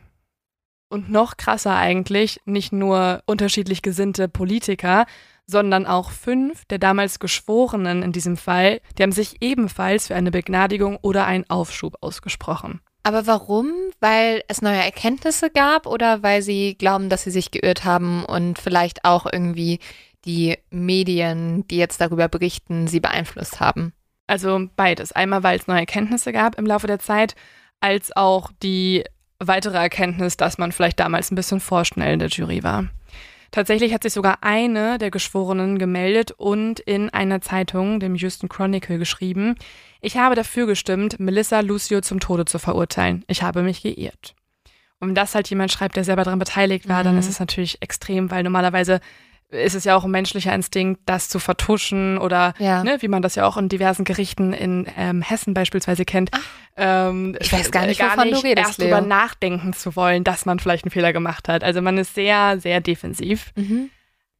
Und 0.88 1.10
noch 1.10 1.36
krasser 1.38 1.76
eigentlich, 1.76 2.40
nicht 2.44 2.72
nur 2.72 3.22
unterschiedlich 3.24 3.80
gesinnte 3.80 4.28
Politiker, 4.28 5.06
sondern 5.46 5.86
auch 5.86 6.10
fünf 6.10 6.64
der 6.66 6.78
damals 6.78 7.18
Geschworenen 7.18 8.02
in 8.02 8.12
diesem 8.12 8.36
Fall, 8.36 8.80
die 8.96 9.02
haben 9.02 9.12
sich 9.12 9.36
ebenfalls 9.40 10.08
für 10.08 10.14
eine 10.14 10.30
Begnadigung 10.30 10.98
oder 11.02 11.26
einen 11.26 11.48
Aufschub 11.48 11.96
ausgesprochen. 12.00 12.80
Aber 13.04 13.26
warum? 13.26 13.72
Weil 14.00 14.42
es 14.48 14.62
neue 14.62 14.82
Erkenntnisse 14.82 15.50
gab 15.50 15.86
oder 15.86 16.22
weil 16.22 16.42
sie 16.42 16.76
glauben, 16.76 17.08
dass 17.08 17.24
sie 17.24 17.32
sich 17.32 17.50
geirrt 17.50 17.84
haben 17.84 18.24
und 18.24 18.58
vielleicht 18.58 19.04
auch 19.04 19.26
irgendwie 19.30 19.80
die 20.24 20.56
Medien, 20.70 21.66
die 21.66 21.78
jetzt 21.78 22.00
darüber 22.00 22.28
berichten, 22.28 22.86
sie 22.86 23.00
beeinflusst 23.00 23.58
haben? 23.58 23.92
Also 24.28 24.68
beides. 24.76 25.12
Einmal, 25.12 25.42
weil 25.42 25.58
es 25.58 25.66
neue 25.66 25.80
Erkenntnisse 25.80 26.32
gab 26.32 26.58
im 26.58 26.66
Laufe 26.66 26.86
der 26.86 27.00
Zeit, 27.00 27.34
als 27.80 28.16
auch 28.16 28.52
die 28.62 29.04
weitere 29.40 29.78
Erkenntnis, 29.78 30.36
dass 30.36 30.58
man 30.58 30.70
vielleicht 30.70 31.00
damals 31.00 31.32
ein 31.32 31.34
bisschen 31.34 31.58
vorschnell 31.58 32.12
in 32.12 32.18
der 32.20 32.28
Jury 32.28 32.62
war. 32.62 32.84
Tatsächlich 33.52 33.92
hat 33.92 34.02
sich 34.02 34.14
sogar 34.14 34.38
eine 34.40 34.96
der 34.96 35.10
Geschworenen 35.10 35.78
gemeldet 35.78 36.32
und 36.32 36.80
in 36.80 37.10
einer 37.10 37.42
Zeitung, 37.42 38.00
dem 38.00 38.14
Houston 38.14 38.48
Chronicle, 38.48 38.98
geschrieben, 38.98 39.56
ich 40.00 40.16
habe 40.16 40.34
dafür 40.34 40.66
gestimmt, 40.66 41.20
Melissa 41.20 41.60
Lucio 41.60 42.00
zum 42.00 42.18
Tode 42.18 42.46
zu 42.46 42.58
verurteilen. 42.58 43.24
Ich 43.28 43.42
habe 43.42 43.62
mich 43.62 43.82
geirrt. 43.82 44.34
Und 45.00 45.08
wenn 45.08 45.14
das 45.14 45.34
halt 45.34 45.50
jemand 45.50 45.70
schreibt, 45.70 45.96
der 45.96 46.04
selber 46.04 46.24
daran 46.24 46.38
beteiligt 46.38 46.88
war, 46.88 47.00
mhm. 47.00 47.04
dann 47.04 47.18
ist 47.18 47.28
es 47.28 47.40
natürlich 47.40 47.82
extrem, 47.82 48.30
weil 48.30 48.42
normalerweise 48.42 49.00
ist 49.52 49.74
es 49.74 49.84
ja 49.84 49.96
auch 49.96 50.04
ein 50.04 50.10
menschlicher 50.10 50.54
Instinkt, 50.54 51.02
das 51.06 51.28
zu 51.28 51.38
vertuschen 51.38 52.18
oder 52.18 52.54
ja. 52.58 52.82
ne, 52.82 52.96
wie 53.00 53.08
man 53.08 53.22
das 53.22 53.34
ja 53.34 53.46
auch 53.46 53.56
in 53.56 53.68
diversen 53.68 54.04
Gerichten 54.04 54.52
in 54.52 54.86
ähm, 54.96 55.22
Hessen 55.22 55.54
beispielsweise 55.54 56.04
kennt. 56.04 56.30
Ähm, 56.76 57.36
ich 57.38 57.52
weiß 57.52 57.70
gar 57.70 57.86
nicht, 57.86 58.00
gar 58.00 58.16
wovon 58.16 58.28
nicht 58.28 58.42
du 58.42 58.46
redest, 58.48 58.68
erst 58.68 58.78
Leo. 58.78 58.88
drüber 58.88 59.06
nachdenken 59.06 59.72
zu 59.74 59.94
wollen, 59.94 60.24
dass 60.24 60.46
man 60.46 60.58
vielleicht 60.58 60.84
einen 60.84 60.90
Fehler 60.90 61.12
gemacht 61.12 61.48
hat. 61.48 61.62
Also 61.62 61.82
man 61.82 61.98
ist 61.98 62.14
sehr, 62.14 62.58
sehr 62.58 62.80
defensiv. 62.80 63.52
Mhm. 63.54 63.90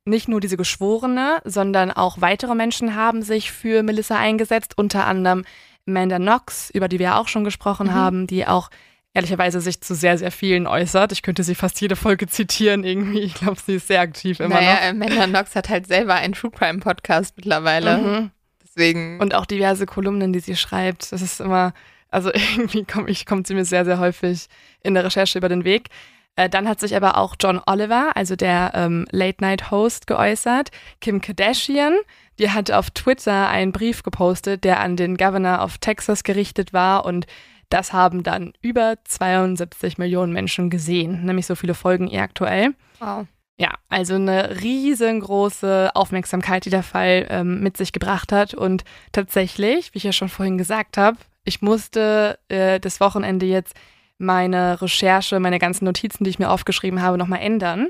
Nicht 0.04 0.28
nur 0.28 0.40
diese 0.40 0.56
Geschworene, 0.56 1.40
sondern 1.44 1.92
auch 1.92 2.20
weitere 2.20 2.54
Menschen 2.54 2.96
haben 2.96 3.22
sich 3.22 3.52
für 3.52 3.82
Melissa 3.82 4.16
eingesetzt, 4.16 4.72
unter 4.76 5.06
anderem 5.06 5.44
Amanda 5.86 6.16
Knox, 6.16 6.70
über 6.70 6.88
die 6.88 6.98
wir 6.98 7.16
auch 7.16 7.28
schon 7.28 7.44
gesprochen 7.44 7.88
mhm. 7.88 7.94
haben, 7.94 8.26
die 8.26 8.46
auch 8.46 8.70
ehrlicherweise 9.14 9.60
sich 9.60 9.80
zu 9.80 9.94
sehr, 9.94 10.16
sehr 10.16 10.30
vielen 10.30 10.66
äußert. 10.66 11.12
Ich 11.12 11.22
könnte 11.22 11.42
sie 11.42 11.54
fast 11.54 11.80
jede 11.80 11.96
Folge 11.96 12.26
zitieren 12.26 12.84
irgendwie. 12.84 13.20
Ich 13.20 13.34
glaube, 13.34 13.60
sie 13.64 13.74
ist 13.74 13.88
sehr 13.88 14.00
aktiv 14.00 14.40
immer 14.40 14.56
naja, 14.56 14.92
noch. 14.92 15.02
Amanda 15.02 15.26
Knox 15.26 15.54
hat 15.54 15.68
halt 15.68 15.86
selber 15.86 16.14
einen 16.14 16.32
True 16.32 16.50
Crime 16.50 16.80
Podcast 16.80 17.36
mittlerweile. 17.36 17.98
Mhm. 17.98 18.30
Deswegen. 18.62 19.20
Und 19.20 19.34
auch 19.34 19.46
diverse 19.46 19.86
Kolumnen, 19.86 20.32
die 20.32 20.40
sie 20.40 20.56
schreibt. 20.56 21.12
Das 21.12 21.20
ist 21.20 21.40
immer, 21.40 21.74
also 22.10 22.30
irgendwie 22.56 22.84
kommt, 22.84 23.10
ich, 23.10 23.26
kommt 23.26 23.46
sie 23.46 23.54
mir 23.54 23.64
sehr, 23.64 23.84
sehr 23.84 23.98
häufig 23.98 24.46
in 24.82 24.94
der 24.94 25.04
Recherche 25.04 25.38
über 25.38 25.48
den 25.48 25.64
Weg. 25.64 25.88
Äh, 26.36 26.48
dann 26.48 26.66
hat 26.66 26.80
sich 26.80 26.96
aber 26.96 27.18
auch 27.18 27.36
John 27.38 27.60
Oliver, 27.66 28.12
also 28.14 28.36
der 28.36 28.72
ähm, 28.74 29.06
Late-Night-Host, 29.10 30.06
geäußert. 30.06 30.70
Kim 31.02 31.20
Kardashian, 31.20 31.98
die 32.38 32.50
hat 32.50 32.70
auf 32.70 32.90
Twitter 32.90 33.48
einen 33.48 33.72
Brief 33.72 34.02
gepostet, 34.02 34.64
der 34.64 34.80
an 34.80 34.96
den 34.96 35.18
Governor 35.18 35.62
of 35.62 35.76
Texas 35.76 36.24
gerichtet 36.24 36.72
war 36.72 37.04
und 37.04 37.26
das 37.72 37.92
haben 37.92 38.22
dann 38.22 38.52
über 38.60 38.96
72 39.04 39.98
Millionen 39.98 40.32
Menschen 40.32 40.70
gesehen, 40.70 41.24
nämlich 41.24 41.46
so 41.46 41.54
viele 41.54 41.74
Folgen 41.74 42.06
ihr 42.06 42.22
aktuell. 42.22 42.74
Wow. 43.00 43.26
Ja, 43.58 43.74
also 43.88 44.14
eine 44.14 44.60
riesengroße 44.60 45.90
Aufmerksamkeit, 45.94 46.64
die 46.64 46.70
der 46.70 46.82
Fall 46.82 47.26
ähm, 47.30 47.60
mit 47.60 47.76
sich 47.76 47.92
gebracht 47.92 48.32
hat. 48.32 48.54
Und 48.54 48.84
tatsächlich, 49.12 49.94
wie 49.94 49.98
ich 49.98 50.04
ja 50.04 50.12
schon 50.12 50.28
vorhin 50.28 50.58
gesagt 50.58 50.96
habe, 50.96 51.16
ich 51.44 51.62
musste 51.62 52.38
äh, 52.48 52.80
das 52.80 53.00
Wochenende 53.00 53.46
jetzt 53.46 53.74
meine 54.18 54.80
Recherche, 54.80 55.40
meine 55.40 55.58
ganzen 55.58 55.84
Notizen, 55.84 56.24
die 56.24 56.30
ich 56.30 56.38
mir 56.38 56.50
aufgeschrieben 56.50 57.02
habe, 57.02 57.18
nochmal 57.18 57.40
ändern. 57.40 57.88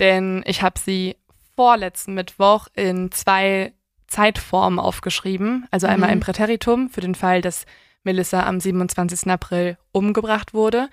Denn 0.00 0.42
ich 0.46 0.62
habe 0.62 0.78
sie 0.78 1.16
vorletzten 1.56 2.14
Mittwoch 2.14 2.68
in 2.74 3.12
zwei 3.12 3.72
Zeitformen 4.06 4.78
aufgeschrieben. 4.78 5.66
Also 5.70 5.86
einmal 5.86 6.10
mhm. 6.10 6.14
im 6.14 6.20
Präteritum 6.20 6.90
für 6.90 7.00
den 7.00 7.14
Fall, 7.14 7.40
dass 7.40 7.66
Melissa 8.04 8.44
am 8.44 8.60
27. 8.60 9.30
April 9.30 9.76
umgebracht 9.92 10.54
wurde 10.54 10.88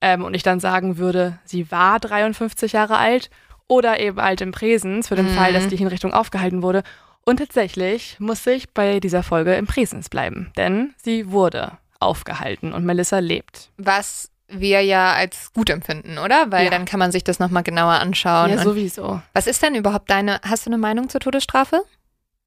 ähm, 0.00 0.24
und 0.24 0.34
ich 0.34 0.42
dann 0.42 0.60
sagen 0.60 0.98
würde, 0.98 1.38
sie 1.44 1.70
war 1.70 1.98
53 2.00 2.72
Jahre 2.72 2.98
alt 2.98 3.30
oder 3.68 3.98
eben 3.98 4.18
alt 4.18 4.40
im 4.40 4.52
Präsens 4.52 5.08
für 5.08 5.16
den 5.16 5.30
mhm. 5.30 5.36
Fall, 5.36 5.52
dass 5.52 5.68
die 5.68 5.76
Hinrichtung 5.76 6.12
aufgehalten 6.12 6.62
wurde. 6.62 6.82
Und 7.24 7.38
tatsächlich 7.38 8.20
muss 8.20 8.46
ich 8.46 8.70
bei 8.70 9.00
dieser 9.00 9.22
Folge 9.22 9.54
im 9.54 9.66
Präsens 9.66 10.08
bleiben, 10.08 10.52
denn 10.56 10.94
sie 11.02 11.30
wurde 11.30 11.78
aufgehalten 11.98 12.72
und 12.72 12.84
Melissa 12.84 13.18
lebt. 13.18 13.70
Was 13.78 14.30
wir 14.48 14.82
ja 14.82 15.12
als 15.12 15.52
gut 15.52 15.70
empfinden, 15.70 16.18
oder? 16.18 16.52
Weil 16.52 16.66
ja. 16.66 16.70
dann 16.70 16.84
kann 16.84 17.00
man 17.00 17.10
sich 17.10 17.24
das 17.24 17.40
nochmal 17.40 17.64
genauer 17.64 17.94
anschauen. 17.94 18.50
Ja, 18.50 18.58
sowieso. 18.58 19.20
Was 19.32 19.48
ist 19.48 19.62
denn 19.62 19.74
überhaupt 19.74 20.08
deine, 20.08 20.40
hast 20.44 20.66
du 20.66 20.70
eine 20.70 20.78
Meinung 20.78 21.08
zur 21.08 21.20
Todesstrafe? 21.20 21.82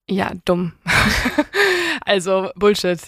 Ja, 0.10 0.32
dumm. 0.46 0.74
also 2.06 2.50
Bullshit. 2.56 3.00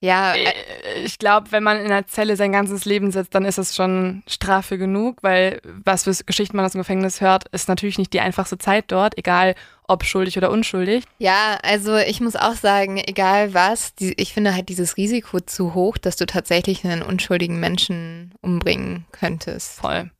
Ja, 0.00 0.34
äh, 0.34 0.44
äh, 0.44 1.02
ich 1.04 1.18
glaube, 1.18 1.52
wenn 1.52 1.62
man 1.62 1.78
in 1.78 1.86
einer 1.86 2.06
Zelle 2.06 2.36
sein 2.36 2.52
ganzes 2.52 2.84
Leben 2.84 3.10
sitzt, 3.10 3.34
dann 3.34 3.44
ist 3.44 3.58
das 3.58 3.74
schon 3.74 4.22
Strafe 4.26 4.78
genug, 4.78 5.22
weil 5.22 5.60
was 5.84 6.04
für 6.04 6.24
Geschichten 6.24 6.56
man 6.56 6.66
aus 6.66 6.72
dem 6.72 6.80
Gefängnis 6.80 7.20
hört, 7.20 7.48
ist 7.48 7.68
natürlich 7.68 7.98
nicht 7.98 8.12
die 8.12 8.20
einfachste 8.20 8.58
Zeit 8.58 8.86
dort, 8.88 9.16
egal 9.16 9.54
ob 9.88 10.04
schuldig 10.04 10.36
oder 10.36 10.50
unschuldig. 10.50 11.04
Ja, 11.18 11.58
also 11.62 11.96
ich 11.96 12.20
muss 12.20 12.36
auch 12.36 12.54
sagen, 12.54 12.98
egal 12.98 13.54
was, 13.54 13.94
die, 13.94 14.12
ich 14.20 14.34
finde 14.34 14.54
halt 14.54 14.68
dieses 14.68 14.96
Risiko 14.96 15.40
zu 15.40 15.74
hoch, 15.74 15.96
dass 15.96 16.16
du 16.16 16.26
tatsächlich 16.26 16.84
einen 16.84 17.02
unschuldigen 17.02 17.58
Menschen 17.60 18.34
umbringen 18.42 19.06
könntest. 19.12 19.80
Voll. 19.80 20.10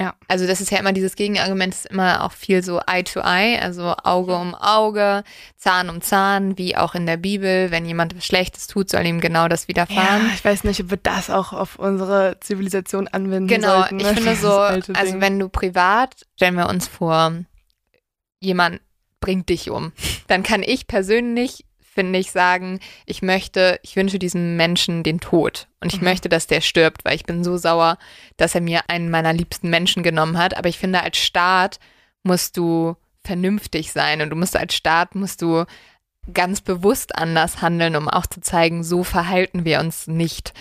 Ja. 0.00 0.14
Also 0.26 0.46
das 0.48 0.60
ist 0.60 0.72
ja 0.72 0.78
immer 0.78 0.92
dieses 0.92 1.14
Gegenargument, 1.14 1.72
ist 1.72 1.86
immer 1.86 2.24
auch 2.24 2.32
viel 2.32 2.64
so 2.64 2.80
Eye 2.80 3.04
to 3.04 3.20
Eye, 3.20 3.60
also 3.60 3.94
Auge 4.02 4.34
um 4.34 4.54
Auge, 4.54 5.22
Zahn 5.56 5.88
um 5.88 6.00
Zahn, 6.00 6.58
wie 6.58 6.76
auch 6.76 6.96
in 6.96 7.06
der 7.06 7.16
Bibel. 7.16 7.70
Wenn 7.70 7.86
jemand 7.86 8.16
was 8.16 8.26
Schlechtes 8.26 8.66
tut, 8.66 8.90
soll 8.90 9.06
ihm 9.06 9.20
genau 9.20 9.46
das 9.46 9.68
widerfahren. 9.68 10.26
Ja, 10.26 10.34
ich 10.34 10.44
weiß 10.44 10.64
nicht, 10.64 10.80
ob 10.82 10.90
wir 10.90 10.96
das 10.96 11.30
auch 11.30 11.52
auf 11.52 11.78
unsere 11.78 12.38
Zivilisation 12.40 13.06
anwenden 13.06 13.46
genau, 13.46 13.80
sollten. 13.80 13.98
Genau, 13.98 14.10
ich 14.10 14.16
finde 14.16 14.36
so, 14.40 14.52
also 14.52 15.20
wenn 15.20 15.38
du 15.38 15.48
privat, 15.48 16.26
stellen 16.34 16.56
wir 16.56 16.68
uns 16.68 16.88
vor, 16.88 17.32
jemand 18.40 18.80
bringt 19.20 19.48
dich 19.48 19.70
um, 19.70 19.92
dann 20.26 20.42
kann 20.42 20.62
ich 20.64 20.88
persönlich 20.88 21.64
finde 21.94 22.18
ich, 22.18 22.30
sagen, 22.30 22.80
ich 23.06 23.22
möchte, 23.22 23.78
ich 23.82 23.96
wünsche 23.96 24.18
diesem 24.18 24.56
Menschen 24.56 25.02
den 25.02 25.20
Tod 25.20 25.68
und 25.80 25.92
ich 25.92 26.00
mhm. 26.00 26.08
möchte, 26.08 26.28
dass 26.28 26.46
der 26.46 26.60
stirbt, 26.60 27.04
weil 27.04 27.14
ich 27.14 27.24
bin 27.24 27.44
so 27.44 27.56
sauer, 27.56 27.98
dass 28.36 28.54
er 28.54 28.60
mir 28.60 28.82
einen 28.88 29.10
meiner 29.10 29.32
liebsten 29.32 29.70
Menschen 29.70 30.02
genommen 30.02 30.36
hat. 30.38 30.56
Aber 30.56 30.68
ich 30.68 30.78
finde, 30.78 31.02
als 31.02 31.16
Staat 31.18 31.78
musst 32.22 32.56
du 32.56 32.96
vernünftig 33.22 33.92
sein 33.92 34.20
und 34.20 34.30
du 34.30 34.36
musst 34.36 34.56
als 34.56 34.74
Staat 34.74 35.14
musst 35.14 35.40
du 35.40 35.64
ganz 36.32 36.60
bewusst 36.60 37.16
anders 37.16 37.62
handeln, 37.62 37.96
um 37.96 38.08
auch 38.08 38.26
zu 38.26 38.40
zeigen, 38.40 38.82
so 38.82 39.04
verhalten 39.04 39.64
wir 39.64 39.80
uns 39.80 40.06
nicht. 40.06 40.52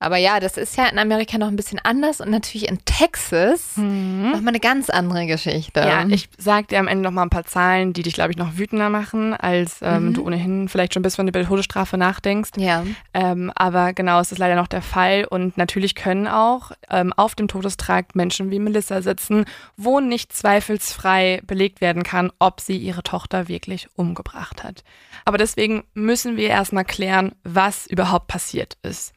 Aber 0.00 0.16
ja, 0.16 0.38
das 0.38 0.56
ist 0.56 0.76
ja 0.76 0.86
in 0.86 0.98
Amerika 0.98 1.38
noch 1.38 1.48
ein 1.48 1.56
bisschen 1.56 1.80
anders 1.82 2.20
und 2.20 2.30
natürlich 2.30 2.68
in 2.68 2.78
Texas 2.84 3.76
mhm. 3.76 4.30
nochmal 4.30 4.48
eine 4.48 4.60
ganz 4.60 4.90
andere 4.90 5.26
Geschichte. 5.26 5.80
Ja, 5.80 6.06
ich 6.06 6.28
sag 6.38 6.68
dir 6.68 6.78
am 6.78 6.86
Ende 6.86 7.02
nochmal 7.02 7.26
ein 7.26 7.30
paar 7.30 7.46
Zahlen, 7.46 7.92
die 7.92 8.02
dich, 8.02 8.14
glaube 8.14 8.30
ich, 8.30 8.36
noch 8.36 8.56
wütender 8.56 8.90
machen, 8.90 9.34
als 9.34 9.80
ähm, 9.82 10.06
mhm. 10.06 10.14
du 10.14 10.24
ohnehin 10.24 10.68
vielleicht 10.68 10.94
schon 10.94 11.02
bist, 11.02 11.18
wenn 11.18 11.26
du 11.26 11.30
über 11.30 11.40
die 11.40 11.46
Todesstrafe 11.46 11.98
nachdenkst. 11.98 12.50
Ja. 12.58 12.84
Ähm, 13.12 13.50
aber 13.56 13.92
genau, 13.92 14.20
es 14.20 14.30
ist 14.30 14.38
leider 14.38 14.54
noch 14.54 14.68
der 14.68 14.82
Fall 14.82 15.24
und 15.24 15.58
natürlich 15.58 15.96
können 15.96 16.28
auch 16.28 16.70
ähm, 16.90 17.12
auf 17.14 17.34
dem 17.34 17.48
Todestrakt 17.48 18.14
Menschen 18.14 18.52
wie 18.52 18.60
Melissa 18.60 19.02
sitzen, 19.02 19.46
wo 19.76 19.98
nicht 19.98 20.32
zweifelsfrei 20.32 21.40
belegt 21.44 21.80
werden 21.80 22.04
kann, 22.04 22.30
ob 22.38 22.60
sie 22.60 22.76
ihre 22.76 23.02
Tochter 23.02 23.48
wirklich 23.48 23.88
umgebracht 23.96 24.62
hat. 24.62 24.84
Aber 25.24 25.38
deswegen 25.38 25.82
müssen 25.94 26.36
wir 26.36 26.50
erstmal 26.50 26.84
klären, 26.84 27.32
was 27.42 27.88
überhaupt 27.88 28.28
passiert 28.28 28.76
ist. 28.82 29.12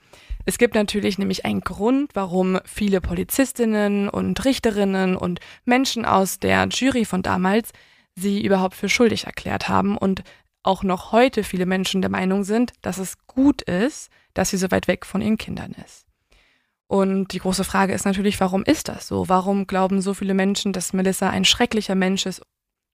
Es 0.45 0.57
gibt 0.57 0.75
natürlich 0.75 1.17
nämlich 1.17 1.45
einen 1.45 1.61
Grund, 1.61 2.11
warum 2.15 2.59
viele 2.65 3.01
Polizistinnen 3.01 4.09
und 4.09 4.43
Richterinnen 4.43 5.15
und 5.15 5.39
Menschen 5.65 6.05
aus 6.05 6.39
der 6.39 6.67
Jury 6.67 7.05
von 7.05 7.21
damals 7.21 7.71
sie 8.15 8.43
überhaupt 8.43 8.75
für 8.75 8.89
schuldig 8.89 9.25
erklärt 9.25 9.69
haben 9.69 9.97
und 9.97 10.23
auch 10.63 10.83
noch 10.83 11.11
heute 11.11 11.43
viele 11.43 11.65
Menschen 11.65 12.01
der 12.01 12.11
Meinung 12.11 12.43
sind, 12.43 12.73
dass 12.81 12.97
es 12.97 13.17
gut 13.27 13.61
ist, 13.63 14.09
dass 14.33 14.49
sie 14.49 14.57
so 14.57 14.69
weit 14.71 14.87
weg 14.87 15.05
von 15.05 15.21
ihren 15.21 15.37
Kindern 15.37 15.75
ist. 15.85 16.05
Und 16.87 17.29
die 17.29 17.39
große 17.39 17.63
Frage 17.63 17.93
ist 17.93 18.05
natürlich, 18.05 18.39
warum 18.41 18.63
ist 18.63 18.89
das 18.89 19.07
so? 19.07 19.29
Warum 19.29 19.65
glauben 19.65 20.01
so 20.01 20.13
viele 20.13 20.33
Menschen, 20.33 20.73
dass 20.73 20.93
Melissa 20.93 21.29
ein 21.29 21.45
schrecklicher 21.45 21.95
Mensch 21.95 22.25
ist? 22.25 22.41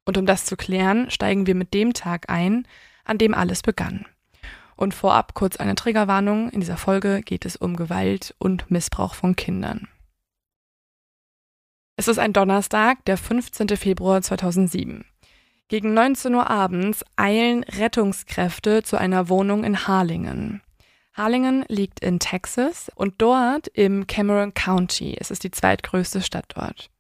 Und 0.06 0.18
um 0.18 0.25
das 0.25 0.46
zu 0.46 0.56
klären, 0.56 1.10
steigen 1.10 1.48
wir 1.48 1.56
mit 1.56 1.74
dem 1.74 1.94
Tag 1.94 2.30
ein, 2.30 2.68
an 3.04 3.18
dem 3.18 3.34
alles 3.34 3.63
begann. 3.63 4.06
Und 4.78 4.94
vorab 4.94 5.34
kurz 5.34 5.58
eine 5.58 5.76
Triggerwarnung. 5.76 6.50
In 6.52 6.62
dieser 6.62 6.78
Folge 6.78 7.22
geht 7.22 7.46
es 7.46 7.58
um 7.58 7.76
Gewalt 7.76 8.34
und 8.38 8.72
Missbrauch 8.72 9.16
von 9.16 9.36
Kindern. 9.36 9.90
Es 11.98 12.08
ist 12.08 12.20
ein 12.20 12.32
Donnerstag, 12.32 13.04
der 13.06 13.18
15. 13.18 13.70
Februar 13.70 14.22
2007. 14.22 15.04
Gegen 15.68 15.96
19 15.96 16.34
Uhr 16.36 16.50
abends 16.50 17.04
eilen 17.16 17.64
Rettungskräfte 17.64 18.84
zu 18.84 18.98
einer 18.98 19.30
Wohnung 19.30 19.64
in 19.64 19.88
Harlingen. 19.88 20.62
Harlingen 21.14 21.66
liegt 21.68 22.00
in 22.00 22.20
Texas 22.20 22.92
und 22.94 23.16
dort 23.18 23.68
im 23.70 24.06
Cameron 24.06 24.54
County. 24.54 25.18
Es 25.20 25.32
ist 25.32 25.44
die 25.44 25.52
zweitgrößte 25.52 26.22
Stadt 26.22 26.46
dort. 26.56 26.92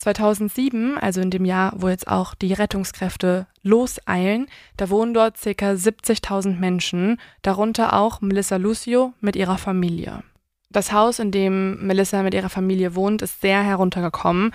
2007, 0.00 0.98
also 0.98 1.20
in 1.20 1.30
dem 1.30 1.44
Jahr, 1.44 1.74
wo 1.76 1.88
jetzt 1.88 2.08
auch 2.08 2.34
die 2.34 2.54
Rettungskräfte 2.54 3.46
loseilen, 3.62 4.46
da 4.76 4.88
wohnen 4.90 5.14
dort 5.14 5.36
ca. 5.40 5.50
70.000 5.50 6.58
Menschen, 6.58 7.20
darunter 7.42 7.92
auch 7.92 8.20
Melissa 8.20 8.56
Lucio 8.56 9.12
mit 9.20 9.36
ihrer 9.36 9.58
Familie. 9.58 10.22
Das 10.70 10.92
Haus, 10.92 11.18
in 11.18 11.30
dem 11.30 11.86
Melissa 11.86 12.22
mit 12.22 12.32
ihrer 12.32 12.48
Familie 12.48 12.94
wohnt, 12.94 13.22
ist 13.22 13.40
sehr 13.40 13.62
heruntergekommen 13.62 14.52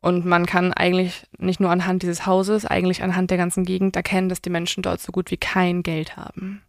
und 0.00 0.26
man 0.26 0.46
kann 0.46 0.72
eigentlich 0.72 1.26
nicht 1.38 1.60
nur 1.60 1.70
anhand 1.70 2.02
dieses 2.02 2.26
Hauses, 2.26 2.64
eigentlich 2.64 3.02
anhand 3.02 3.30
der 3.30 3.38
ganzen 3.38 3.64
Gegend 3.64 3.94
erkennen, 3.94 4.28
dass 4.28 4.42
die 4.42 4.50
Menschen 4.50 4.82
dort 4.82 5.00
so 5.00 5.12
gut 5.12 5.30
wie 5.30 5.36
kein 5.36 5.82
Geld 5.82 6.16
haben. 6.16 6.62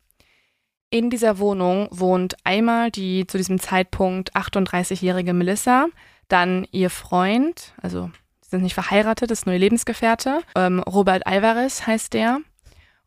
In 0.91 1.09
dieser 1.11 1.37
Wohnung 1.37 1.87
wohnt 1.91 2.35
einmal 2.43 2.89
die 2.89 3.27
zu 3.27 3.37
diesem 3.37 3.59
Zeitpunkt 3.59 4.35
38-jährige 4.35 5.33
Melissa, 5.33 5.87
dann 6.29 6.65
ihr 6.71 6.89
Freund, 6.89 7.73
also 7.81 8.09
sie 8.41 8.51
sind 8.51 8.63
nicht 8.63 8.73
verheiratet, 8.73 9.31
ist 9.31 9.45
nur 9.45 9.53
ihr 9.53 9.59
Lebensgefährte, 9.59 10.41
ähm, 10.55 10.79
Robert 10.79 11.27
Alvarez 11.27 11.85
heißt 11.85 12.13
der. 12.13 12.39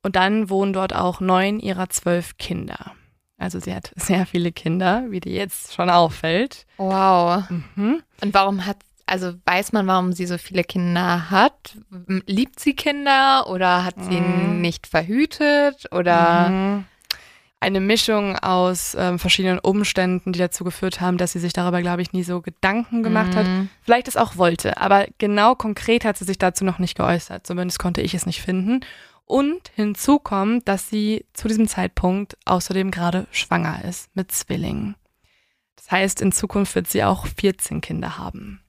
Und 0.02 0.16
dann 0.16 0.50
wohnen 0.50 0.72
dort 0.72 0.94
auch 0.94 1.20
neun 1.20 1.60
ihrer 1.60 1.88
zwölf 1.88 2.36
Kinder. 2.36 2.92
Also 3.38 3.60
sie 3.60 3.74
hat 3.74 3.92
sehr 3.96 4.26
viele 4.26 4.52
Kinder, 4.52 5.04
wie 5.08 5.20
dir 5.20 5.32
jetzt 5.32 5.74
schon 5.74 5.90
auffällt. 5.90 6.66
Wow. 6.76 7.44
Mhm. 7.48 8.02
Und 8.20 8.34
warum 8.34 8.66
hat, 8.66 8.78
also 9.06 9.32
weiß 9.46 9.72
man, 9.72 9.86
warum 9.86 10.12
sie 10.12 10.26
so 10.26 10.38
viele 10.38 10.64
Kinder 10.64 11.30
hat? 11.30 11.76
Liebt 12.26 12.58
sie 12.58 12.74
Kinder 12.74 13.46
oder 13.48 13.84
hat 13.84 13.94
sie 14.02 14.20
mhm. 14.20 14.60
nicht 14.60 14.86
verhütet 14.86 15.86
oder? 15.92 16.48
Mhm 16.50 16.84
eine 17.62 17.80
Mischung 17.80 18.36
aus 18.36 18.96
ähm, 18.98 19.18
verschiedenen 19.18 19.60
Umständen, 19.60 20.32
die 20.32 20.38
dazu 20.38 20.64
geführt 20.64 21.00
haben, 21.00 21.16
dass 21.16 21.32
sie 21.32 21.38
sich 21.38 21.52
darüber, 21.52 21.80
glaube 21.80 22.02
ich, 22.02 22.12
nie 22.12 22.24
so 22.24 22.42
Gedanken 22.42 23.02
gemacht 23.02 23.34
mhm. 23.34 23.36
hat. 23.36 23.46
Vielleicht 23.82 24.08
es 24.08 24.16
auch 24.16 24.36
wollte, 24.36 24.78
aber 24.78 25.06
genau 25.18 25.54
konkret 25.54 26.04
hat 26.04 26.18
sie 26.18 26.24
sich 26.24 26.38
dazu 26.38 26.64
noch 26.64 26.78
nicht 26.78 26.96
geäußert. 26.96 27.46
Zumindest 27.46 27.78
konnte 27.78 28.02
ich 28.02 28.14
es 28.14 28.26
nicht 28.26 28.42
finden. 28.42 28.80
Und 29.24 29.70
hinzu 29.76 30.18
kommt, 30.18 30.66
dass 30.66 30.90
sie 30.90 31.24
zu 31.32 31.46
diesem 31.48 31.68
Zeitpunkt 31.68 32.36
außerdem 32.44 32.90
gerade 32.90 33.26
schwanger 33.30 33.84
ist 33.84 34.14
mit 34.14 34.32
Zwillingen. 34.32 34.96
Das 35.76 35.90
heißt, 35.90 36.20
in 36.20 36.32
Zukunft 36.32 36.74
wird 36.74 36.88
sie 36.88 37.04
auch 37.04 37.26
14 37.26 37.80
Kinder 37.80 38.18
haben. 38.18 38.60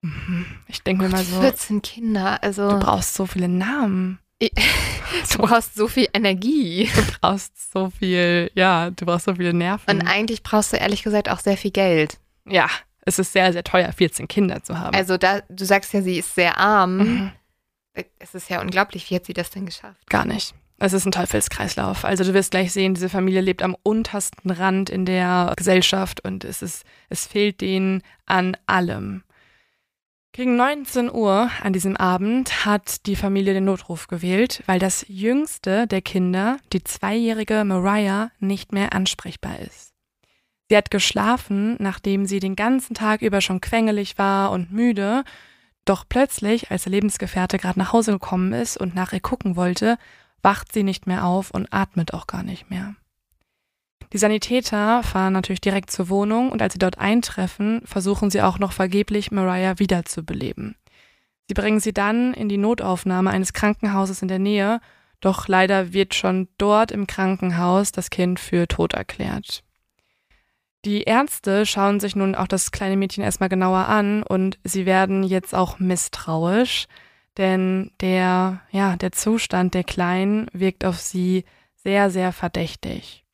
Mhm. 0.00 0.46
Ich 0.68 0.82
denke 0.82 1.04
mir 1.04 1.08
mal 1.08 1.24
so. 1.24 1.40
14 1.40 1.82
Kinder, 1.82 2.42
also. 2.42 2.70
Du 2.70 2.78
brauchst 2.78 3.14
so 3.14 3.26
viele 3.26 3.48
Namen. 3.48 4.20
Du 5.32 5.38
brauchst 5.38 5.74
so 5.74 5.88
viel 5.88 6.08
Energie. 6.12 6.90
Du 6.94 7.02
brauchst 7.20 7.72
so 7.72 7.90
viel, 7.90 8.50
ja, 8.54 8.90
du 8.90 9.06
brauchst 9.06 9.26
so 9.26 9.34
viele 9.34 9.54
Nerven. 9.54 9.88
Und 9.88 10.06
eigentlich 10.06 10.42
brauchst 10.42 10.72
du 10.72 10.76
ehrlich 10.76 11.02
gesagt 11.02 11.30
auch 11.30 11.38
sehr 11.38 11.56
viel 11.56 11.70
Geld. 11.70 12.18
Ja, 12.46 12.68
es 13.02 13.18
ist 13.18 13.32
sehr, 13.32 13.52
sehr 13.52 13.64
teuer, 13.64 13.92
14 13.92 14.28
Kinder 14.28 14.62
zu 14.62 14.78
haben. 14.78 14.94
Also 14.94 15.16
da, 15.16 15.40
du 15.48 15.64
sagst 15.64 15.92
ja, 15.94 16.02
sie 16.02 16.18
ist 16.18 16.34
sehr 16.34 16.58
arm. 16.58 16.96
Mhm. 16.98 17.32
Es 18.18 18.34
ist 18.34 18.50
ja 18.50 18.60
unglaublich, 18.60 19.10
wie 19.10 19.14
hat 19.14 19.24
sie 19.24 19.32
das 19.32 19.50
denn 19.50 19.64
geschafft? 19.64 20.06
Gar 20.10 20.26
nicht. 20.26 20.54
Es 20.78 20.92
ist 20.92 21.06
ein 21.06 21.12
Teufelskreislauf. 21.12 22.04
Also 22.04 22.24
du 22.24 22.34
wirst 22.34 22.50
gleich 22.50 22.72
sehen, 22.72 22.92
diese 22.92 23.08
Familie 23.08 23.40
lebt 23.40 23.62
am 23.62 23.76
untersten 23.82 24.50
Rand 24.50 24.90
in 24.90 25.06
der 25.06 25.54
Gesellschaft 25.56 26.22
und 26.22 26.44
es 26.44 26.60
ist, 26.60 26.84
es 27.08 27.26
fehlt 27.26 27.62
denen 27.62 28.02
an 28.26 28.56
allem. 28.66 29.22
Gegen 30.36 30.56
19 30.56 31.10
Uhr 31.10 31.50
an 31.62 31.72
diesem 31.72 31.96
Abend 31.96 32.66
hat 32.66 33.06
die 33.06 33.16
Familie 33.16 33.54
den 33.54 33.64
Notruf 33.64 34.06
gewählt, 34.06 34.62
weil 34.66 34.78
das 34.78 35.06
jüngste 35.08 35.86
der 35.86 36.02
Kinder, 36.02 36.58
die 36.74 36.84
zweijährige 36.84 37.64
Mariah, 37.64 38.30
nicht 38.38 38.70
mehr 38.70 38.92
ansprechbar 38.92 39.58
ist. 39.60 39.94
Sie 40.68 40.76
hat 40.76 40.90
geschlafen, 40.90 41.76
nachdem 41.78 42.26
sie 42.26 42.38
den 42.38 42.54
ganzen 42.54 42.92
Tag 42.92 43.22
über 43.22 43.40
schon 43.40 43.62
quengelig 43.62 44.18
war 44.18 44.50
und 44.50 44.70
müde, 44.70 45.24
doch 45.86 46.04
plötzlich, 46.06 46.70
als 46.70 46.82
der 46.82 46.92
Lebensgefährte 46.92 47.56
gerade 47.56 47.78
nach 47.78 47.94
Hause 47.94 48.12
gekommen 48.12 48.52
ist 48.52 48.76
und 48.76 48.94
nach 48.94 49.14
ihr 49.14 49.20
gucken 49.20 49.56
wollte, 49.56 49.96
wacht 50.42 50.70
sie 50.70 50.82
nicht 50.82 51.06
mehr 51.06 51.24
auf 51.24 51.50
und 51.50 51.72
atmet 51.72 52.12
auch 52.12 52.26
gar 52.26 52.42
nicht 52.42 52.68
mehr. 52.68 52.94
Die 54.16 54.20
Sanitäter 54.20 55.02
fahren 55.02 55.34
natürlich 55.34 55.60
direkt 55.60 55.90
zur 55.90 56.08
Wohnung 56.08 56.50
und 56.50 56.62
als 56.62 56.72
sie 56.72 56.78
dort 56.78 56.96
eintreffen, 56.96 57.82
versuchen 57.84 58.30
sie 58.30 58.40
auch 58.40 58.58
noch 58.58 58.72
vergeblich 58.72 59.30
Mariah 59.30 59.78
wiederzubeleben. 59.78 60.74
Sie 61.46 61.52
bringen 61.52 61.80
sie 61.80 61.92
dann 61.92 62.32
in 62.32 62.48
die 62.48 62.56
Notaufnahme 62.56 63.28
eines 63.28 63.52
Krankenhauses 63.52 64.22
in 64.22 64.28
der 64.28 64.38
Nähe, 64.38 64.80
doch 65.20 65.48
leider 65.48 65.92
wird 65.92 66.14
schon 66.14 66.48
dort 66.56 66.92
im 66.92 67.06
Krankenhaus 67.06 67.92
das 67.92 68.08
Kind 68.08 68.40
für 68.40 68.66
tot 68.66 68.94
erklärt. 68.94 69.62
Die 70.86 71.02
Ärzte 71.02 71.66
schauen 71.66 72.00
sich 72.00 72.16
nun 72.16 72.34
auch 72.34 72.48
das 72.48 72.70
kleine 72.70 72.96
Mädchen 72.96 73.22
erstmal 73.22 73.50
genauer 73.50 73.86
an 73.86 74.22
und 74.22 74.58
sie 74.64 74.86
werden 74.86 75.24
jetzt 75.24 75.54
auch 75.54 75.78
misstrauisch, 75.78 76.86
denn 77.36 77.90
der, 78.00 78.62
ja, 78.70 78.96
der 78.96 79.12
Zustand 79.12 79.74
der 79.74 79.84
Kleinen 79.84 80.46
wirkt 80.54 80.86
auf 80.86 80.98
sie 81.00 81.44
sehr, 81.74 82.08
sehr 82.08 82.32
verdächtig. 82.32 83.25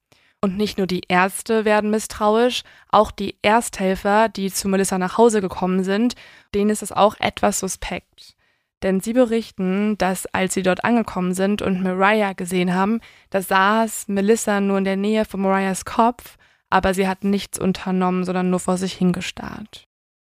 Und 0.44 0.57
nicht 0.57 0.76
nur 0.76 0.88
die 0.88 1.02
Ärzte 1.07 1.64
werden 1.64 1.90
misstrauisch, 1.90 2.64
auch 2.88 3.12
die 3.12 3.37
Ersthelfer, 3.42 4.28
die 4.28 4.50
zu 4.52 4.68
Melissa 4.68 4.98
nach 4.98 5.16
Hause 5.16 5.40
gekommen 5.40 5.85
sind, 5.85 6.14
denen 6.52 6.68
ist 6.68 6.83
es 6.83 6.90
auch 6.90 7.14
etwas 7.20 7.61
suspekt. 7.61 8.35
Denn 8.83 8.98
sie 8.98 9.12
berichten, 9.12 9.96
dass 9.98 10.26
als 10.26 10.55
sie 10.55 10.64
dort 10.64 10.85
angekommen 10.85 11.35
sind 11.35 11.62
und 11.62 11.81
Mariah 11.85 12.33
gesehen 12.33 12.74
haben, 12.74 13.00
da 13.31 13.40
saß 13.40 14.09
Melissa 14.09 14.61
nur 14.61 14.78
in 14.78 14.85
der 14.85 14.96
Nähe 14.96 15.24
von 15.24 15.42
Mariahs 15.42 15.85
Kopf, 15.85 16.37
aber 16.70 16.92
sie 16.92 17.07
hat 17.07 17.22
nichts 17.22 17.61
unternommen, 17.61 18.24
sondern 18.24 18.50
nur 18.50 18.59
vor 18.59 18.78
sich 18.78 18.94
hingestarrt. 18.94 19.85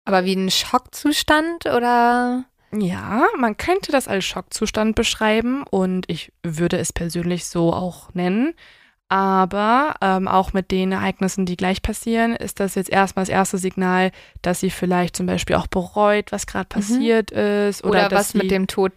Aber 0.06 0.24
wie 0.24 0.34
ein 0.34 0.50
Schockzustand 0.50 1.66
oder? 1.66 2.46
Ja, 2.72 3.26
man 3.38 3.56
könnte 3.56 3.92
das 3.92 4.08
als 4.08 4.24
Schockzustand 4.24 4.96
beschreiben 4.96 5.62
und 5.70 6.10
ich 6.10 6.32
würde 6.42 6.78
es 6.78 6.92
persönlich 6.92 7.46
so 7.46 7.72
auch 7.72 8.12
nennen. 8.14 8.54
Aber 9.12 9.96
ähm, 10.00 10.28
auch 10.28 10.52
mit 10.52 10.70
den 10.70 10.92
Ereignissen, 10.92 11.44
die 11.44 11.56
gleich 11.56 11.82
passieren, 11.82 12.36
ist 12.36 12.60
das 12.60 12.76
jetzt 12.76 12.88
erstmal 12.88 13.24
das 13.24 13.28
erste 13.28 13.58
Signal, 13.58 14.12
dass 14.40 14.60
sie 14.60 14.70
vielleicht 14.70 15.16
zum 15.16 15.26
Beispiel 15.26 15.56
auch 15.56 15.66
bereut, 15.66 16.30
was 16.30 16.46
gerade 16.46 16.66
mhm. 16.66 16.80
passiert 16.80 17.32
mhm. 17.32 17.38
ist. 17.68 17.82
Oder, 17.82 18.06
oder 18.06 18.10
was 18.12 18.30
sie, 18.30 18.38
mit 18.38 18.52
dem 18.52 18.68
Tod 18.68 18.92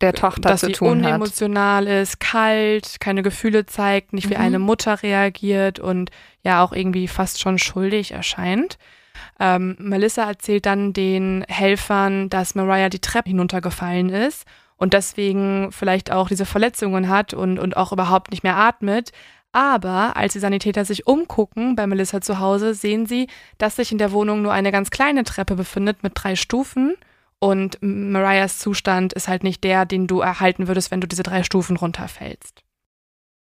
der 0.00 0.14
Tochter 0.14 0.56
zu 0.56 0.72
tun 0.72 0.88
hat. 0.88 1.04
Dass 1.04 1.04
sie 1.04 1.08
unemotional 1.08 1.86
ist, 1.86 2.20
kalt, 2.20 3.00
keine 3.00 3.22
Gefühle 3.22 3.66
zeigt, 3.66 4.14
nicht 4.14 4.30
wie 4.30 4.34
mhm. 4.34 4.40
eine 4.40 4.58
Mutter 4.58 5.02
reagiert 5.02 5.78
und 5.78 6.10
ja 6.42 6.64
auch 6.64 6.72
irgendwie 6.72 7.06
fast 7.06 7.38
schon 7.38 7.58
schuldig 7.58 8.12
erscheint. 8.12 8.78
Ähm, 9.38 9.76
Melissa 9.78 10.24
erzählt 10.24 10.64
dann 10.64 10.94
den 10.94 11.44
Helfern, 11.48 12.30
dass 12.30 12.54
Mariah 12.54 12.88
die 12.88 13.00
Treppe 13.00 13.28
hinuntergefallen 13.28 14.08
ist 14.08 14.46
und 14.78 14.94
deswegen 14.94 15.70
vielleicht 15.70 16.10
auch 16.10 16.28
diese 16.28 16.46
Verletzungen 16.46 17.10
hat 17.10 17.34
und, 17.34 17.58
und 17.58 17.76
auch 17.76 17.92
überhaupt 17.92 18.30
nicht 18.30 18.42
mehr 18.42 18.56
atmet. 18.56 19.12
Aber 19.52 20.16
als 20.16 20.34
die 20.34 20.38
Sanitäter 20.38 20.84
sich 20.84 21.06
umgucken 21.06 21.74
bei 21.74 21.86
Melissa 21.86 22.20
zu 22.20 22.38
Hause, 22.38 22.74
sehen 22.74 23.06
sie, 23.06 23.26
dass 23.58 23.76
sich 23.76 23.90
in 23.90 23.98
der 23.98 24.12
Wohnung 24.12 24.42
nur 24.42 24.52
eine 24.52 24.70
ganz 24.70 24.90
kleine 24.90 25.24
Treppe 25.24 25.56
befindet 25.56 26.02
mit 26.02 26.12
drei 26.14 26.36
Stufen. 26.36 26.94
Und 27.40 27.78
Mariahs 27.80 28.58
Zustand 28.58 29.12
ist 29.12 29.26
halt 29.26 29.42
nicht 29.42 29.64
der, 29.64 29.86
den 29.86 30.06
du 30.06 30.20
erhalten 30.20 30.68
würdest, 30.68 30.90
wenn 30.90 31.00
du 31.00 31.08
diese 31.08 31.22
drei 31.22 31.42
Stufen 31.42 31.76
runterfällst. 31.76 32.62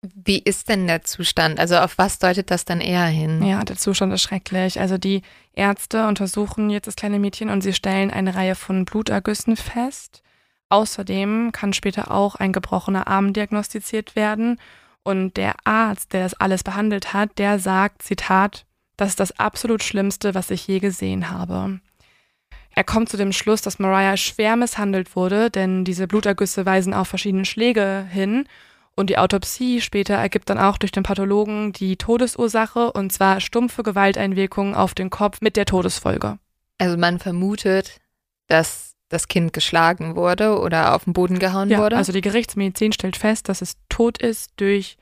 Wie 0.02 0.38
ist 0.38 0.68
denn 0.68 0.86
der 0.86 1.02
Zustand? 1.02 1.58
Also 1.58 1.76
auf 1.76 1.98
was 1.98 2.18
deutet 2.18 2.50
das 2.50 2.64
dann 2.64 2.80
eher 2.80 3.04
hin? 3.06 3.42
Ja, 3.42 3.64
der 3.64 3.76
Zustand 3.76 4.12
ist 4.12 4.22
schrecklich. 4.22 4.80
Also 4.80 4.96
die 4.96 5.22
Ärzte 5.54 6.06
untersuchen 6.06 6.70
jetzt 6.70 6.86
das 6.86 6.96
kleine 6.96 7.18
Mädchen 7.18 7.50
und 7.50 7.62
sie 7.62 7.74
stellen 7.74 8.10
eine 8.10 8.34
Reihe 8.34 8.54
von 8.54 8.84
Blutergüssen 8.84 9.56
fest. 9.56 10.22
Außerdem 10.68 11.50
kann 11.52 11.72
später 11.72 12.12
auch 12.12 12.36
ein 12.36 12.52
gebrochener 12.52 13.08
Arm 13.08 13.32
diagnostiziert 13.32 14.14
werden 14.14 14.58
und 15.02 15.36
der 15.36 15.54
Arzt, 15.64 16.12
der 16.12 16.24
das 16.24 16.34
alles 16.34 16.62
behandelt 16.62 17.12
hat, 17.12 17.38
der 17.38 17.58
sagt, 17.58 18.02
Zitat, 18.02 18.66
das 18.96 19.10
ist 19.10 19.20
das 19.20 19.38
absolut 19.38 19.82
Schlimmste, 19.82 20.34
was 20.34 20.50
ich 20.50 20.66
je 20.66 20.78
gesehen 20.78 21.30
habe. 21.30 21.80
Er 22.74 22.84
kommt 22.84 23.08
zu 23.08 23.16
dem 23.16 23.32
Schluss, 23.32 23.62
dass 23.62 23.78
Mariah 23.78 24.16
schwer 24.16 24.56
misshandelt 24.56 25.16
wurde, 25.16 25.50
denn 25.50 25.84
diese 25.84 26.06
Blutergüsse 26.06 26.66
weisen 26.66 26.94
auf 26.94 27.08
verschiedene 27.08 27.44
Schläge 27.44 28.06
hin. 28.10 28.46
Und 28.94 29.10
die 29.10 29.18
Autopsie 29.18 29.80
später 29.80 30.14
ergibt 30.14 30.50
dann 30.50 30.58
auch 30.58 30.76
durch 30.76 30.92
den 30.92 31.02
Pathologen 31.02 31.72
die 31.72 31.96
Todesursache, 31.96 32.92
und 32.92 33.12
zwar 33.12 33.40
stumpfe 33.40 33.82
Gewalteinwirkungen 33.82 34.74
auf 34.74 34.94
den 34.94 35.10
Kopf 35.10 35.40
mit 35.40 35.56
der 35.56 35.64
Todesfolge. 35.64 36.38
Also 36.78 36.96
man 36.96 37.18
vermutet, 37.18 38.00
dass 38.46 38.89
das 39.10 39.28
Kind 39.28 39.52
geschlagen 39.52 40.16
wurde 40.16 40.58
oder 40.58 40.94
auf 40.94 41.04
den 41.04 41.12
Boden 41.12 41.38
gehauen 41.38 41.68
Ja, 41.68 41.78
wurde. 41.78 41.96
also 41.98 42.12
die 42.12 42.22
Gerichtsmedizin 42.22 42.92
stellt 42.92 43.16
fest, 43.16 43.48
dass 43.50 43.60
es 43.60 43.74
tot 43.90 44.16
ist 44.18 44.52
durch 44.56 44.96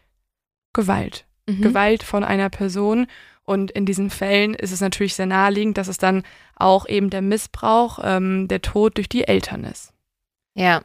Gewalt. 0.72 1.26
Mhm. 1.46 1.60
Gewalt 1.62 2.02
von 2.02 2.24
einer 2.24 2.48
Person. 2.50 3.06
Und 3.44 3.70
in 3.70 3.86
diesen 3.86 4.10
Fällen 4.10 4.54
ist 4.54 4.72
es 4.72 4.80
natürlich 4.80 5.14
sehr 5.14 5.26
naheliegend, 5.26 5.78
dass 5.78 5.88
es 5.88 5.96
dann 5.98 6.22
auch 6.56 6.86
eben 6.88 7.08
der 7.10 7.22
Missbrauch, 7.22 7.98
ähm, 8.02 8.48
der 8.48 8.60
Tod 8.62 8.96
durch 8.96 9.08
die 9.08 9.24
Eltern 9.28 9.64
ist. 9.64 9.92
Ja, 10.54 10.82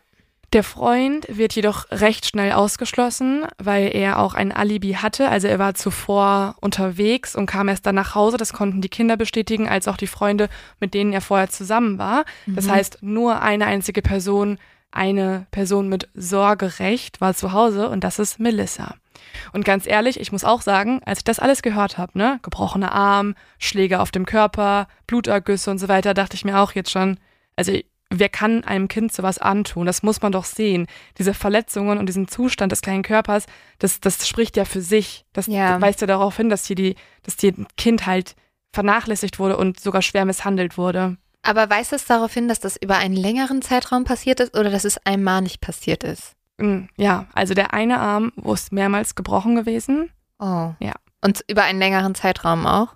Der 0.53 0.63
Freund 0.63 1.25
wird 1.29 1.53
jedoch 1.53 1.85
recht 1.89 2.27
schnell 2.27 2.51
ausgeschlossen, 2.51 3.45
weil 3.57 3.89
er 3.95 4.19
auch 4.19 4.35
ein 4.35 4.51
Alibi 4.51 4.93
hatte. 4.93 5.27
Also 5.29 5.47
er 5.47 5.57
war 5.57 5.73
zuvor 5.73 6.55
unterwegs 6.61 7.35
und 7.35 7.47
kam 7.47 7.69
erst 7.69 7.87
dann 7.87 7.95
nach 7.95 8.13
Hause. 8.13 8.37
Das 8.37 8.53
konnten 8.53 8.79
die 8.79 8.89
Kinder 8.89 9.17
bestätigen, 9.17 9.67
als 9.67 9.87
auch 9.87 9.97
die 9.97 10.05
Freunde, 10.07 10.49
mit 10.79 10.93
denen 10.93 11.11
er 11.11 11.21
vorher 11.21 11.49
zusammen 11.49 11.97
war. 11.97 12.23
Das 12.45 12.67
Mhm. 12.67 12.71
heißt, 12.71 12.97
nur 13.01 13.41
eine 13.41 13.65
einzige 13.65 14.03
Person, 14.03 14.59
eine 14.91 15.47
Person 15.49 15.89
mit 15.89 16.07
Sorgerecht 16.13 17.19
war 17.19 17.33
zu 17.33 17.51
Hause 17.51 17.89
und 17.89 18.03
das 18.03 18.19
ist 18.19 18.39
Melissa. 18.39 18.93
Und 19.53 19.65
ganz 19.65 19.87
ehrlich, 19.87 20.19
ich 20.19 20.31
muss 20.31 20.43
auch 20.43 20.61
sagen, 20.61 21.01
als 21.03 21.19
ich 21.19 21.23
das 21.23 21.39
alles 21.39 21.63
gehört 21.63 21.97
habe, 21.97 22.15
ne, 22.15 22.39
gebrochener 22.43 22.91
Arm, 22.91 23.33
Schläge 23.57 23.99
auf 23.99 24.11
dem 24.11 24.27
Körper, 24.27 24.87
Blutergüsse 25.07 25.71
und 25.71 25.79
so 25.79 25.87
weiter, 25.87 26.13
dachte 26.13 26.35
ich 26.35 26.45
mir 26.45 26.59
auch 26.59 26.73
jetzt 26.73 26.91
schon, 26.91 27.17
also 27.55 27.71
wer 28.19 28.29
kann 28.29 28.63
einem 28.63 28.87
Kind 28.87 29.11
sowas 29.13 29.37
antun? 29.39 29.85
Das 29.85 30.03
muss 30.03 30.21
man 30.21 30.31
doch 30.31 30.45
sehen. 30.45 30.87
Diese 31.17 31.33
Verletzungen 31.33 31.97
und 31.97 32.05
diesen 32.07 32.27
Zustand 32.27 32.71
des 32.71 32.81
kleinen 32.81 33.03
Körpers, 33.03 33.45
das, 33.79 33.99
das 33.99 34.27
spricht 34.27 34.57
ja 34.57 34.65
für 34.65 34.81
sich. 34.81 35.25
Das 35.33 35.47
Ja. 35.47 35.79
weist 35.81 36.01
ja 36.01 36.07
darauf 36.07 36.37
hin, 36.37 36.49
dass 36.49 36.65
hier 36.65 36.75
die, 36.75 36.95
dass 37.23 37.35
hier 37.39 37.53
ein 37.57 37.67
Kind 37.77 38.05
halt 38.05 38.35
vernachlässigt 38.73 39.39
wurde 39.39 39.57
und 39.57 39.79
sogar 39.79 40.01
schwer 40.01 40.25
misshandelt 40.25 40.77
wurde. 40.77 41.17
aber 41.45 41.69
weist 41.69 41.91
es 41.91 42.05
darauf 42.05 42.33
hin, 42.33 42.47
dass 42.47 42.61
das 42.61 42.77
über 42.77 42.95
einen 42.97 43.15
längeren 43.17 43.61
Zeitraum 43.61 44.05
passiert 44.05 44.39
ist 44.39 44.57
oder 44.57 44.69
dass 44.71 44.85
es 44.85 44.97
einmal 45.05 45.41
nicht 45.41 45.59
passiert 45.59 46.03
ist? 46.05 46.31
Mm, 46.57 46.85
Ja, 46.95 47.27
also 47.33 47.53
der 47.53 47.73
eine 47.73 47.99
Arm 47.99 48.31
ist 48.45 48.71
mehrmals 48.71 49.15
gebrochen 49.15 49.55
gewesen. 49.55 50.09
Oh. 50.39 50.71
Ja. 50.79 50.93
Und 51.21 51.43
über 51.49 51.63
einen 51.63 51.79
längeren 51.79 52.15
Zeitraum 52.15 52.65
auch? 52.65 52.95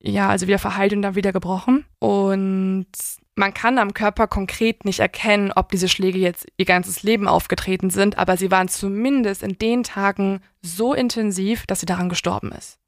Ja, 0.00 0.28
also 0.28 0.46
wieder 0.46 0.58
verheilt 0.60 0.92
und 0.92 1.02
dann 1.02 1.14
wieder 1.16 1.32
gebrochen. 1.32 1.84
Und 1.98 2.86
man 3.34 3.54
kann 3.54 3.78
am 3.78 3.94
Körper 3.94 4.26
konkret 4.26 4.84
nicht 4.84 5.00
erkennen, 5.00 5.52
ob 5.54 5.70
diese 5.70 5.88
Schläge 5.88 6.18
jetzt 6.18 6.46
ihr 6.58 6.66
ganzes 6.66 7.02
Leben 7.02 7.28
aufgetreten 7.28 7.88
sind, 7.90 8.18
aber 8.18 8.36
sie 8.36 8.50
waren 8.50 8.68
zumindest 8.68 9.42
in 9.42 9.56
den 9.58 9.82
Tagen 9.84 10.40
so 10.60 10.92
intensiv, 10.94 11.66
dass 11.66 11.80
sie 11.80 11.86
daran 11.86 12.08
gestorben 12.10 12.52
ist. 12.52 12.78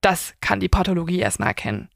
Das 0.00 0.34
kann 0.40 0.60
die 0.60 0.68
Pathologie 0.70 1.18
erstmal 1.18 1.48
erkennen. 1.48 1.90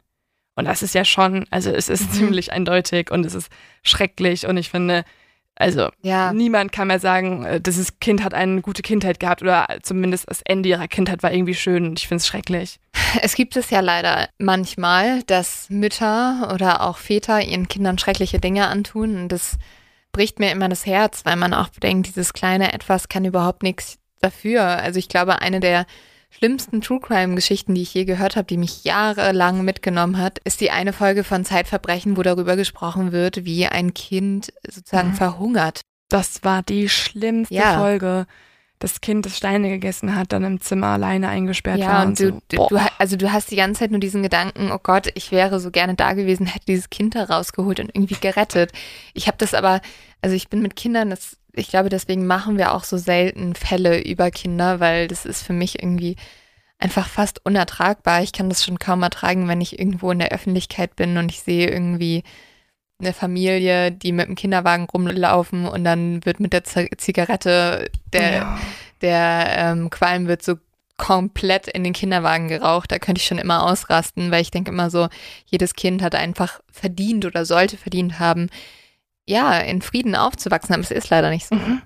Und 0.57 0.67
das 0.67 0.83
ist 0.83 0.95
ja 0.95 1.05
schon, 1.05 1.47
also 1.51 1.71
es 1.71 1.89
ist 1.89 2.09
Mhm. 2.11 2.13
ziemlich 2.13 2.53
eindeutig 2.53 3.11
und 3.11 3.25
es 3.27 3.35
ist 3.35 3.51
schrecklich 3.83 4.47
und 4.47 4.57
ich 4.59 4.69
finde, 4.71 5.05
also 5.57 5.89
Ja. 6.03 6.33
niemand 6.33 6.73
kann 6.73 6.89
mehr 6.89 7.01
sagen, 7.01 7.45
äh, 7.45 7.61
dieses 7.61 7.99
Kind 8.01 8.23
hat 8.23 8.35
eine 8.35 8.61
gute 8.61 8.83
Kindheit 8.83 9.19
gehabt 9.19 9.41
oder 9.43 9.67
zumindest 9.83 10.29
das 10.29 10.43
Ende 10.43 10.69
ihrer 10.69 10.89
Kindheit 10.89 11.23
war 11.23 11.33
irgendwie 11.33 11.55
schön 11.55 11.87
und 11.87 11.99
ich 11.99 12.07
finde 12.07 12.21
es 12.21 12.27
schrecklich. 12.27 12.79
Es 13.23 13.35
gibt 13.35 13.57
es 13.57 13.71
ja 13.71 13.81
leider 13.81 14.29
manchmal, 14.39 15.23
dass 15.25 15.67
Mütter 15.71 16.51
oder 16.55 16.83
auch 16.83 16.99
Väter 16.99 17.41
ihren 17.43 17.69
Kindern 17.69 17.99
schreckliche 17.99 18.39
Dinge 18.39 18.67
antun 18.69 19.17
und 19.17 19.29
das 19.29 19.57
bricht 20.13 20.39
mir 20.39 20.51
immer 20.53 20.69
das 20.69 20.87
Herz, 20.87 21.25
weil 21.25 21.37
man 21.37 21.55
auch 21.55 21.69
bedenkt, 21.69 22.07
dieses 22.07 22.33
kleine 22.33 22.73
Etwas 22.73 23.09
kann 23.09 23.25
überhaupt 23.25 23.63
nichts 23.63 23.99
dafür. 24.21 24.63
Also 24.65 24.99
ich 24.99 25.09
glaube, 25.09 25.41
eine 25.43 25.59
der 25.61 25.87
schlimmsten 26.31 26.81
True 26.81 27.01
Crime 27.01 27.35
Geschichten, 27.35 27.75
die 27.75 27.83
ich 27.83 27.95
je 27.95 28.05
gehört 28.05 28.37
habe, 28.37 28.47
die 28.47 28.57
mich 28.57 28.85
jahrelang 28.85 29.65
mitgenommen 29.65 30.19
hat, 30.19 30.39
ist 30.45 30.61
die 30.61 30.71
eine 30.71 30.93
Folge 30.93 31.25
von 31.25 31.45
Zeitverbrechen, 31.45 32.17
wo 32.17 32.23
darüber 32.23 32.57
gesprochen 32.57 33.13
wird, 33.13 33.45
wie 33.45 33.67
ein 33.67 33.93
Kind 33.95 34.53
sozusagen 34.69 35.11
Mhm. 35.11 35.15
verhungert. 35.15 35.81
Das 36.09 36.45
war 36.45 36.63
die 36.63 36.89
schlimmste 36.89 37.55
Ja. 37.55 37.79
Folge. 37.79 38.27
Das 38.85 39.01
Kind, 39.01 39.25
das 39.25 39.37
Steine 39.37 39.71
gegessen 39.71 40.15
hat, 40.15 40.33
dann 40.33 40.45
im 40.45 40.61
Zimmer 40.61 40.89
alleine 40.89 41.29
eingesperrt 41.29 41.79
Ja, 41.79 41.89
war. 41.89 42.03
und 42.03 42.21
Und 42.21 42.21
du, 42.21 42.57
so. 42.57 42.69
du, 42.69 42.81
also 42.99 43.17
du 43.17 43.33
hast 43.33 43.51
die 43.51 43.57
ganze 43.57 43.81
Zeit 43.81 43.91
nur 43.91 44.01
diesen 44.01 44.23
Gedanken, 44.23 44.71
oh 44.73 44.79
Gott, 44.83 45.09
ich 45.15 45.33
wäre 45.33 45.59
so 45.59 45.71
gerne 45.71 45.95
da 45.95 46.13
gewesen, 46.13 46.47
hätte 46.47 46.67
dieses 46.67 46.91
Kind 46.91 47.15
da 47.15 47.25
rausgeholt 47.25 47.81
und 47.81 47.91
irgendwie 47.95 48.17
gerettet. 48.21 48.73
Ich 49.15 49.27
habe 49.27 49.39
das 49.39 49.55
aber, 49.55 49.81
also 50.21 50.37
ich 50.37 50.49
bin 50.51 50.61
mit 50.61 50.77
Kindern, 50.77 51.09
das, 51.11 51.39
ich 51.55 51.69
glaube, 51.69 51.89
deswegen 51.89 52.27
machen 52.27 52.59
wir 52.59 52.75
auch 52.75 52.85
so 52.85 52.99
selten 52.99 53.55
Fälle 53.55 54.03
über 54.03 54.31
Kinder, 54.31 54.81
weil 54.81 55.09
das 55.09 55.25
ist 55.25 55.43
für 55.43 55.55
mich 55.55 55.83
irgendwie 55.83 56.17
einfach 56.79 57.09
fast 57.09 57.45
unertragbar. 57.47 58.23
Ich 58.23 58.33
kann 58.33 58.51
das 58.51 58.63
schon 58.65 58.79
kaum 58.79 59.03
ertragen, 59.03 59.49
wenn 59.49 59.61
ich 59.63 59.79
irgendwo 59.79 60.11
in 60.11 60.19
der 60.19 60.33
Öffentlichkeit 60.33 60.95
bin 60.97 61.17
und 61.17 61.31
ich 61.31 61.41
sehe 61.41 61.71
irgendwie 61.71 62.23
eine 63.01 63.13
Familie, 63.13 63.91
die 63.93 64.13
mit 64.13 64.29
dem 64.29 64.37
Kinderwagen 64.37 64.85
rumlaufen 64.85 65.67
und 65.67 65.85
dann 65.85 66.25
wird 66.25 66.41
mit 66.41 66.53
der 66.53 66.65
Z 66.65 66.89
Zigarette 67.01 67.91
der, 68.13 68.33
ja. 68.33 68.59
der 69.01 69.47
ähm, 69.57 69.91
Qualm 69.91 70.27
wird 70.27 70.43
so 70.43 70.57
komplett 70.97 71.67
in 71.69 71.83
den 71.83 71.93
Kinderwagen 71.93 72.49
geraucht. 72.49 72.93
Da 72.93 72.99
könnte 72.99 73.21
ich 73.21 73.27
schon 73.27 73.39
immer 73.39 73.65
ausrasten, 73.65 74.31
weil 74.31 74.43
ich 74.43 74.51
denke 74.51 74.71
immer 74.71 74.91
so, 74.91 75.09
jedes 75.47 75.75
Kind 75.75 76.03
hat 76.03 76.15
einfach 76.15 76.61
verdient 76.71 77.25
oder 77.25 77.45
sollte 77.45 77.77
verdient 77.77 78.19
haben, 78.21 78.49
ja, 79.27 79.59
in 79.59 79.83
Frieden 79.83 80.15
aufzuwachsen. 80.15 80.75
Aber 80.75 80.83
es 80.83 80.91
ist 80.91 81.11
leider 81.11 81.31
nicht 81.31 81.47
so. 81.47 81.57
Mhm. 81.57 81.83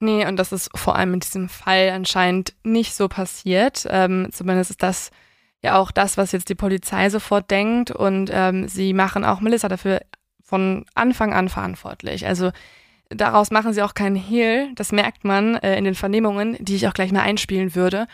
Nee, 0.00 0.26
und 0.26 0.36
das 0.36 0.50
ist 0.50 0.70
vor 0.74 0.96
allem 0.96 1.14
in 1.14 1.20
diesem 1.20 1.48
Fall 1.48 1.90
anscheinend 1.90 2.54
nicht 2.64 2.94
so 2.94 3.06
passiert. 3.06 3.86
Ähm, 3.88 4.28
zumindest 4.32 4.70
ist 4.72 4.82
das 4.82 5.12
ja 5.62 5.78
auch 5.78 5.92
das, 5.92 6.16
was 6.16 6.32
jetzt 6.32 6.48
die 6.48 6.56
Polizei 6.56 7.08
sofort 7.08 7.48
denkt. 7.52 7.92
Und 7.92 8.28
ähm, 8.32 8.66
sie 8.66 8.94
machen 8.94 9.24
auch 9.24 9.40
Melissa 9.40 9.68
dafür 9.68 10.00
von 10.52 10.84
Anfang 10.94 11.32
an 11.32 11.48
verantwortlich. 11.48 12.26
Also 12.26 12.50
daraus 13.08 13.50
machen 13.50 13.72
sie 13.72 13.80
auch 13.80 13.94
keinen 13.94 14.16
Hehl. 14.16 14.70
Das 14.74 14.92
merkt 14.92 15.24
man 15.24 15.54
äh, 15.54 15.78
in 15.78 15.84
den 15.84 15.94
Vernehmungen, 15.94 16.58
die 16.60 16.76
ich 16.76 16.86
auch 16.86 16.92
gleich 16.92 17.10
mal 17.10 17.22
einspielen 17.22 17.74
würde. 17.74 18.06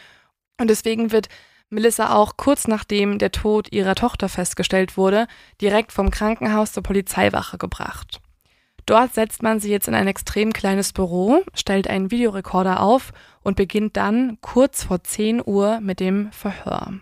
Und 0.61 0.71
deswegen 0.71 1.11
wird 1.11 1.29
Melissa 1.69 2.15
auch 2.15 2.37
kurz 2.37 2.69
nachdem 2.69 3.19
der 3.19 3.33
Tod 3.33 3.73
ihrer 3.73 3.97
Tochter 3.97 4.29
festgestellt 4.29 4.97
wurde, 4.97 5.27
direkt 5.61 5.91
vom 5.91 6.13
Krankenhaus 6.13 6.71
zur 6.73 6.85
Polizeiwache 6.85 7.59
gebracht. 7.59 8.21
Dort 8.87 9.15
setzt 9.15 9.43
man 9.43 9.59
sie 9.59 9.73
jetzt 9.73 9.89
in 9.89 9.97
ein 9.97 10.07
extrem 10.07 10.53
kleines 10.53 10.93
Büro, 10.93 11.43
stellt 11.55 11.89
einen 11.89 12.13
Videorekorder 12.13 12.81
auf 12.81 13.13
und 13.43 13.57
beginnt 13.57 13.97
dann 13.97 14.39
kurz 14.43 14.85
vor 14.85 15.03
10 15.03 15.43
Uhr 15.45 15.81
mit 15.81 15.99
dem 15.99 16.31
Verhör. 16.31 17.01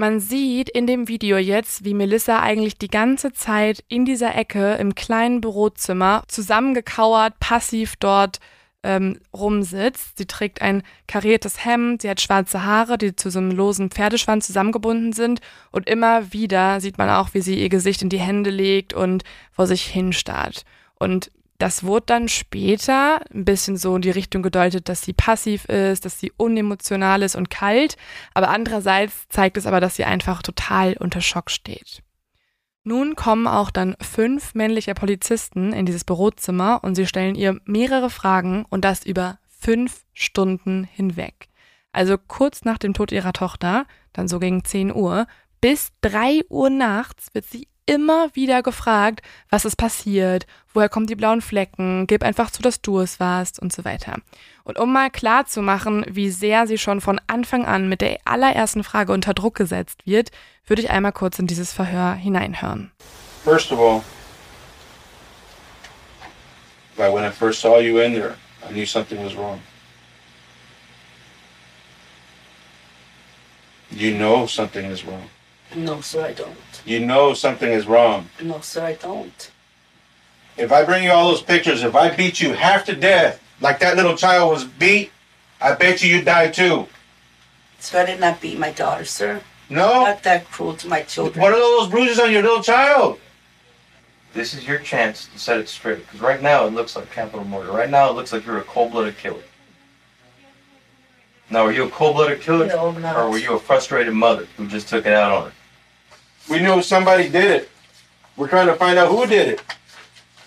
Man 0.00 0.18
sieht 0.18 0.70
in 0.70 0.86
dem 0.86 1.08
Video 1.08 1.36
jetzt, 1.36 1.84
wie 1.84 1.92
Melissa 1.92 2.40
eigentlich 2.40 2.78
die 2.78 2.88
ganze 2.88 3.34
Zeit 3.34 3.84
in 3.88 4.06
dieser 4.06 4.34
Ecke 4.34 4.76
im 4.76 4.94
kleinen 4.94 5.42
Bürozimmer 5.42 6.22
zusammengekauert, 6.26 7.38
passiv 7.38 7.96
dort 7.96 8.38
ähm, 8.82 9.20
rumsitzt. 9.34 10.16
Sie 10.16 10.24
trägt 10.24 10.62
ein 10.62 10.84
kariertes 11.06 11.66
Hemd, 11.66 12.00
sie 12.00 12.08
hat 12.08 12.22
schwarze 12.22 12.64
Haare, 12.64 12.96
die 12.96 13.14
zu 13.14 13.28
so 13.30 13.40
einem 13.40 13.50
losen 13.50 13.90
Pferdeschwanz 13.90 14.46
zusammengebunden 14.46 15.12
sind 15.12 15.42
und 15.70 15.86
immer 15.86 16.32
wieder 16.32 16.80
sieht 16.80 16.96
man 16.96 17.10
auch, 17.10 17.34
wie 17.34 17.42
sie 17.42 17.60
ihr 17.60 17.68
Gesicht 17.68 18.00
in 18.00 18.08
die 18.08 18.20
Hände 18.20 18.48
legt 18.48 18.94
und 18.94 19.22
vor 19.52 19.66
sich 19.66 19.82
hinstarrt. 19.82 20.64
Und 20.98 21.30
das 21.60 21.84
wurde 21.84 22.06
dann 22.06 22.28
später 22.28 23.20
ein 23.32 23.44
bisschen 23.44 23.76
so 23.76 23.94
in 23.94 24.02
die 24.02 24.10
Richtung 24.10 24.42
gedeutet, 24.42 24.88
dass 24.88 25.02
sie 25.02 25.12
passiv 25.12 25.66
ist, 25.66 26.04
dass 26.06 26.18
sie 26.18 26.32
unemotional 26.36 27.22
ist 27.22 27.36
und 27.36 27.50
kalt, 27.50 27.96
aber 28.32 28.48
andererseits 28.48 29.28
zeigt 29.28 29.58
es 29.58 29.66
aber, 29.66 29.78
dass 29.78 29.94
sie 29.94 30.04
einfach 30.04 30.42
total 30.42 30.96
unter 30.98 31.20
Schock 31.20 31.50
steht. 31.50 32.02
Nun 32.82 33.14
kommen 33.14 33.46
auch 33.46 33.70
dann 33.70 33.94
fünf 34.00 34.54
männliche 34.54 34.94
Polizisten 34.94 35.74
in 35.74 35.84
dieses 35.84 36.04
Bürozimmer 36.04 36.80
und 36.82 36.94
sie 36.94 37.06
stellen 37.06 37.34
ihr 37.34 37.60
mehrere 37.66 38.08
Fragen 38.08 38.64
und 38.70 38.86
das 38.86 39.04
über 39.04 39.38
fünf 39.46 40.06
Stunden 40.14 40.84
hinweg. 40.84 41.48
Also 41.92 42.16
kurz 42.16 42.64
nach 42.64 42.78
dem 42.78 42.94
Tod 42.94 43.12
ihrer 43.12 43.34
Tochter, 43.34 43.84
dann 44.14 44.28
so 44.28 44.38
gegen 44.38 44.64
10 44.64 44.94
Uhr, 44.94 45.26
bis 45.60 45.90
3 46.00 46.42
Uhr 46.48 46.70
nachts 46.70 47.34
wird 47.34 47.44
sie 47.44 47.68
immer 47.90 48.32
wieder 48.34 48.62
gefragt, 48.62 49.20
was 49.50 49.64
ist 49.64 49.74
passiert, 49.74 50.46
woher 50.72 50.88
kommen 50.88 51.08
die 51.08 51.16
blauen 51.16 51.40
Flecken, 51.40 52.06
gib 52.06 52.22
einfach 52.22 52.52
zu, 52.52 52.62
dass 52.62 52.80
du 52.80 53.00
es 53.00 53.18
warst 53.18 53.58
und 53.58 53.72
so 53.72 53.84
weiter. 53.84 54.18
Und 54.62 54.78
um 54.78 54.92
mal 54.92 55.10
klar 55.10 55.46
zu 55.46 55.60
machen, 55.60 56.06
wie 56.08 56.30
sehr 56.30 56.68
sie 56.68 56.78
schon 56.78 57.00
von 57.00 57.20
Anfang 57.26 57.66
an 57.66 57.88
mit 57.88 58.00
der 58.00 58.20
allerersten 58.24 58.84
Frage 58.84 59.12
unter 59.12 59.34
Druck 59.34 59.56
gesetzt 59.56 60.06
wird, 60.06 60.30
würde 60.66 60.82
ich 60.82 60.90
einmal 60.90 61.10
kurz 61.10 61.40
in 61.40 61.48
dieses 61.48 61.72
Verhör 61.72 62.14
hineinhören. 62.14 62.92
First 63.42 63.72
of 63.72 63.80
all, 63.80 64.04
right 66.96 67.12
when 67.12 67.24
I 67.24 67.32
first 67.32 67.60
saw 67.60 67.80
you 67.80 67.98
in 67.98 68.14
there, 68.14 68.36
I 68.62 68.72
knew 68.72 68.86
something 68.86 69.18
was 69.24 69.34
wrong. 69.34 69.58
You 73.90 74.14
know 74.14 74.46
something 74.46 74.92
is 74.92 75.04
wrong. 75.04 75.28
No, 75.74 76.00
sir, 76.00 76.28
I 76.28 76.34
don't. 76.34 76.69
You 76.84 77.00
know 77.00 77.34
something 77.34 77.70
is 77.70 77.86
wrong. 77.86 78.28
No, 78.42 78.60
sir, 78.60 78.84
I 78.84 78.94
don't. 78.94 79.50
If 80.56 80.72
I 80.72 80.84
bring 80.84 81.04
you 81.04 81.10
all 81.10 81.28
those 81.28 81.42
pictures, 81.42 81.82
if 81.82 81.94
I 81.94 82.14
beat 82.14 82.40
you 82.40 82.52
half 82.52 82.84
to 82.86 82.94
death, 82.94 83.42
like 83.60 83.78
that 83.80 83.96
little 83.96 84.16
child 84.16 84.50
was 84.52 84.64
beat, 84.64 85.10
I 85.60 85.74
bet 85.74 86.02
you 86.02 86.16
you'd 86.16 86.24
die 86.24 86.48
too. 86.48 86.86
So 87.78 88.00
I 88.00 88.06
did 88.06 88.20
not 88.20 88.40
beat 88.40 88.58
my 88.58 88.72
daughter, 88.72 89.04
sir. 89.04 89.42
No? 89.68 90.04
Not 90.04 90.22
that 90.24 90.50
cruel 90.50 90.74
to 90.74 90.88
my 90.88 91.02
children. 91.02 91.40
What 91.40 91.52
are 91.52 91.58
those 91.58 91.88
bruises 91.88 92.18
on 92.18 92.32
your 92.32 92.42
little 92.42 92.62
child? 92.62 93.20
This 94.32 94.54
is 94.54 94.66
your 94.66 94.78
chance 94.78 95.28
to 95.32 95.38
set 95.38 95.58
it 95.58 95.68
straight. 95.68 95.98
Because 96.06 96.20
right 96.20 96.42
now 96.42 96.66
it 96.66 96.72
looks 96.72 96.96
like 96.96 97.10
capital 97.10 97.44
murder. 97.44 97.72
Right 97.72 97.90
now 97.90 98.10
it 98.10 98.16
looks 98.16 98.32
like 98.32 98.44
you're 98.44 98.58
a 98.58 98.64
cold-blooded 98.64 99.16
killer. 99.18 99.42
Now, 101.50 101.64
were 101.64 101.72
you 101.72 101.84
a 101.84 101.90
cold-blooded 101.90 102.40
killer? 102.40 102.66
No, 102.66 102.88
I'm 102.88 103.02
not. 103.02 103.16
Or 103.16 103.30
were 103.30 103.38
you 103.38 103.54
a 103.54 103.58
frustrated 103.58 104.14
mother 104.14 104.46
who 104.56 104.68
just 104.68 104.88
took 104.88 105.04
it 105.06 105.12
out 105.12 105.32
on 105.32 105.50
her? 105.50 105.52
We 106.50 106.58
knew 106.58 106.82
somebody 106.82 107.28
did 107.28 107.50
it. 107.50 107.70
We're 108.36 108.48
trying 108.48 108.66
to 108.66 108.74
find 108.74 108.98
out 108.98 109.08
who 109.08 109.24
did 109.26 109.48
it. 109.48 109.62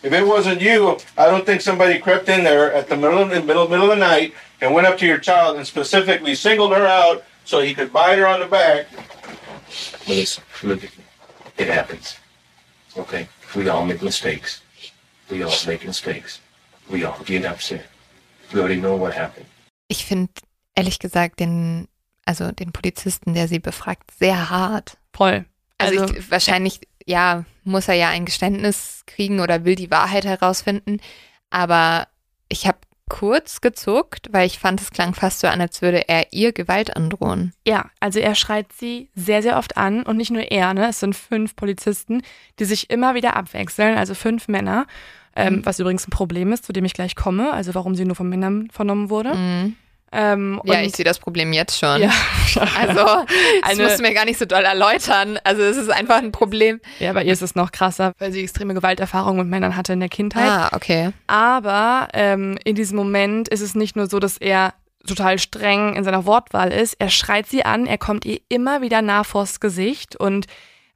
If 0.04 0.12
it 0.12 0.28
wasn't 0.28 0.60
you, 0.60 0.98
I 1.18 1.28
don't 1.28 1.46
think 1.46 1.62
somebody 1.62 1.98
crept 1.98 2.28
in 2.28 2.44
there 2.44 2.74
at 2.74 2.90
the 2.90 2.98
middle 2.98 3.20
of 3.20 3.30
the 3.30 3.42
middle, 3.42 3.70
middle 3.70 3.90
of 3.90 3.98
the 3.98 4.06
night 4.06 4.34
and 4.60 4.74
went 4.74 4.86
up 4.86 4.98
to 4.98 5.06
your 5.06 5.18
child 5.18 5.56
and 5.56 5.66
specifically 5.66 6.36
singled 6.36 6.74
her 6.74 6.86
out 6.86 7.24
so 7.46 7.62
he 7.62 7.74
could 7.74 7.94
bite 7.94 8.18
her 8.18 8.28
on 8.28 8.42
the 8.42 8.48
back. 8.48 8.88
Listen, 10.06 10.44
look 10.62 10.84
at 10.84 10.98
me. 10.98 11.04
It 11.58 11.70
happens. 11.70 12.18
Okay? 12.98 13.30
We 13.56 13.70
all 13.70 13.86
make 13.86 14.02
mistakes. 14.02 14.62
We 15.30 15.42
all 15.44 15.56
make 15.66 15.86
mistakes. 15.86 16.42
We 16.90 17.06
all 17.06 17.20
get 17.24 17.46
upset. 17.46 17.86
We 18.52 18.60
already 18.60 18.82
know 18.82 18.98
what 18.98 19.14
happened. 19.14 19.46
Ich 19.88 20.06
finde 20.06 20.34
ehrlich 20.76 21.00
gesagt 21.00 21.40
den, 21.40 21.88
also 22.26 22.52
den 22.52 22.74
Polizisten, 22.74 23.34
der 23.34 23.48
sie 23.48 23.60
befragt, 23.60 24.12
sehr 24.20 24.50
hart. 24.50 24.98
Voll. 25.14 25.46
Also, 25.88 26.02
Also- 26.02 26.16
ich, 26.16 26.32
wahrscheinlich, 26.32 26.80
ja, 27.06 27.46
muss 27.64 27.88
er 27.88 27.96
ja 27.96 28.10
ein 28.10 28.26
Geständnis 28.26 29.04
kriegen 29.08 29.40
oder 29.40 29.66
will 29.66 29.76
die 29.76 29.92
Wahrheit 29.92 30.26
herausfinden. 30.26 31.00
Aber 31.50 32.08
ich 32.50 32.68
habe 32.68 32.78
kurz 33.10 33.62
gezuckt, 33.62 34.30
weil 34.32 34.48
ich 34.48 34.58
fand, 34.60 34.82
es 34.82 34.90
klang 34.92 35.14
fast 35.14 35.42
so 35.42 35.48
an, 35.48 35.62
als 35.62 35.82
würde 35.82 36.08
er 36.08 36.32
ihr 36.32 36.52
Gewalt 36.54 36.96
androhen. 36.96 37.54
Ja, 37.68 37.90
also 38.00 38.20
er 38.20 38.34
schreit 38.34 38.72
sie 38.74 39.10
sehr, 39.14 39.42
sehr 39.44 39.58
oft 39.58 39.78
an 39.78 40.04
und 40.04 40.18
nicht 40.18 40.32
nur 40.32 40.42
er, 40.52 40.74
ne? 40.74 40.88
Es 40.90 41.00
sind 41.02 41.16
fünf 41.16 41.56
Polizisten, 41.56 42.22
die 42.60 42.66
sich 42.66 42.90
immer 42.90 43.14
wieder 43.14 43.36
abwechseln, 43.36 43.98
also 43.98 44.16
fünf 44.16 44.48
Männer, 44.48 44.88
ähm, 45.36 45.56
Mhm. 45.58 45.66
was 45.66 45.80
übrigens 45.80 46.08
ein 46.08 46.12
Problem 46.12 46.54
ist, 46.54 46.64
zu 46.66 46.74
dem 46.74 46.86
ich 46.86 46.94
gleich 46.94 47.16
komme, 47.16 47.52
also 47.54 47.76
warum 47.76 47.94
sie 47.96 48.06
nur 48.06 48.16
von 48.16 48.30
Männern 48.30 48.70
vernommen 48.72 49.10
wurde. 49.10 49.36
Mhm. 49.36 49.76
Ähm, 50.14 50.62
Ja, 50.64 50.82
ich 50.82 50.96
sehe 50.96 51.04
das 51.06 51.20
Problem 51.20 51.52
jetzt 51.54 51.78
schon. 51.80 52.02
ja, 52.02 52.12
Also, 52.78 53.26
das 53.64 53.78
musst 53.78 54.00
du 54.00 54.04
mir 54.04 54.14
gar 54.14 54.26
nicht 54.26 54.38
so 54.40 54.46
doll 54.46 54.64
erläutern. 54.64 55.40
Also, 55.44 55.64
es 55.64 55.76
ist 55.78 55.90
einfach 55.90 56.18
ein 56.18 56.32
Problem. 56.32 56.80
ja, 57.00 57.14
bei 57.14 57.24
ihr 57.24 57.34
ist 57.34 57.42
es 57.42 57.56
noch 57.56 57.72
krasser, 57.72 58.14
weil 58.20 58.32
sie 58.32 58.42
extreme 58.44 58.74
Gewalterfahrungen 58.74 59.40
mit 59.42 59.48
Männern 59.48 59.76
hatte 59.76 59.94
in 59.94 60.00
der 60.00 60.10
Kindheit. 60.10 60.48
Ah, 60.50 60.70
okay. 60.74 61.12
Aber 61.28 62.08
ähm, 62.14 62.58
in 62.64 62.76
diesem 62.76 62.98
Moment 62.98 63.48
ist 63.50 63.62
es 63.62 63.76
nicht 63.76 63.96
nur 63.96 64.08
so, 64.08 64.20
dass 64.20 64.38
er 64.38 64.74
total 65.06 65.38
streng 65.40 65.96
in 65.96 66.04
seiner 66.04 66.26
Wortwahl 66.26 66.72
ist. 66.72 66.96
Er 67.00 67.10
schreit 67.10 67.48
sie 67.48 67.66
an, 67.66 67.88
er 67.88 67.98
kommt 67.98 68.24
ihr 68.26 68.40
immer 68.50 68.82
wieder 68.82 69.02
nah 69.02 69.24
vors 69.24 69.60
Gesicht. 69.60 70.16
Und 70.16 70.46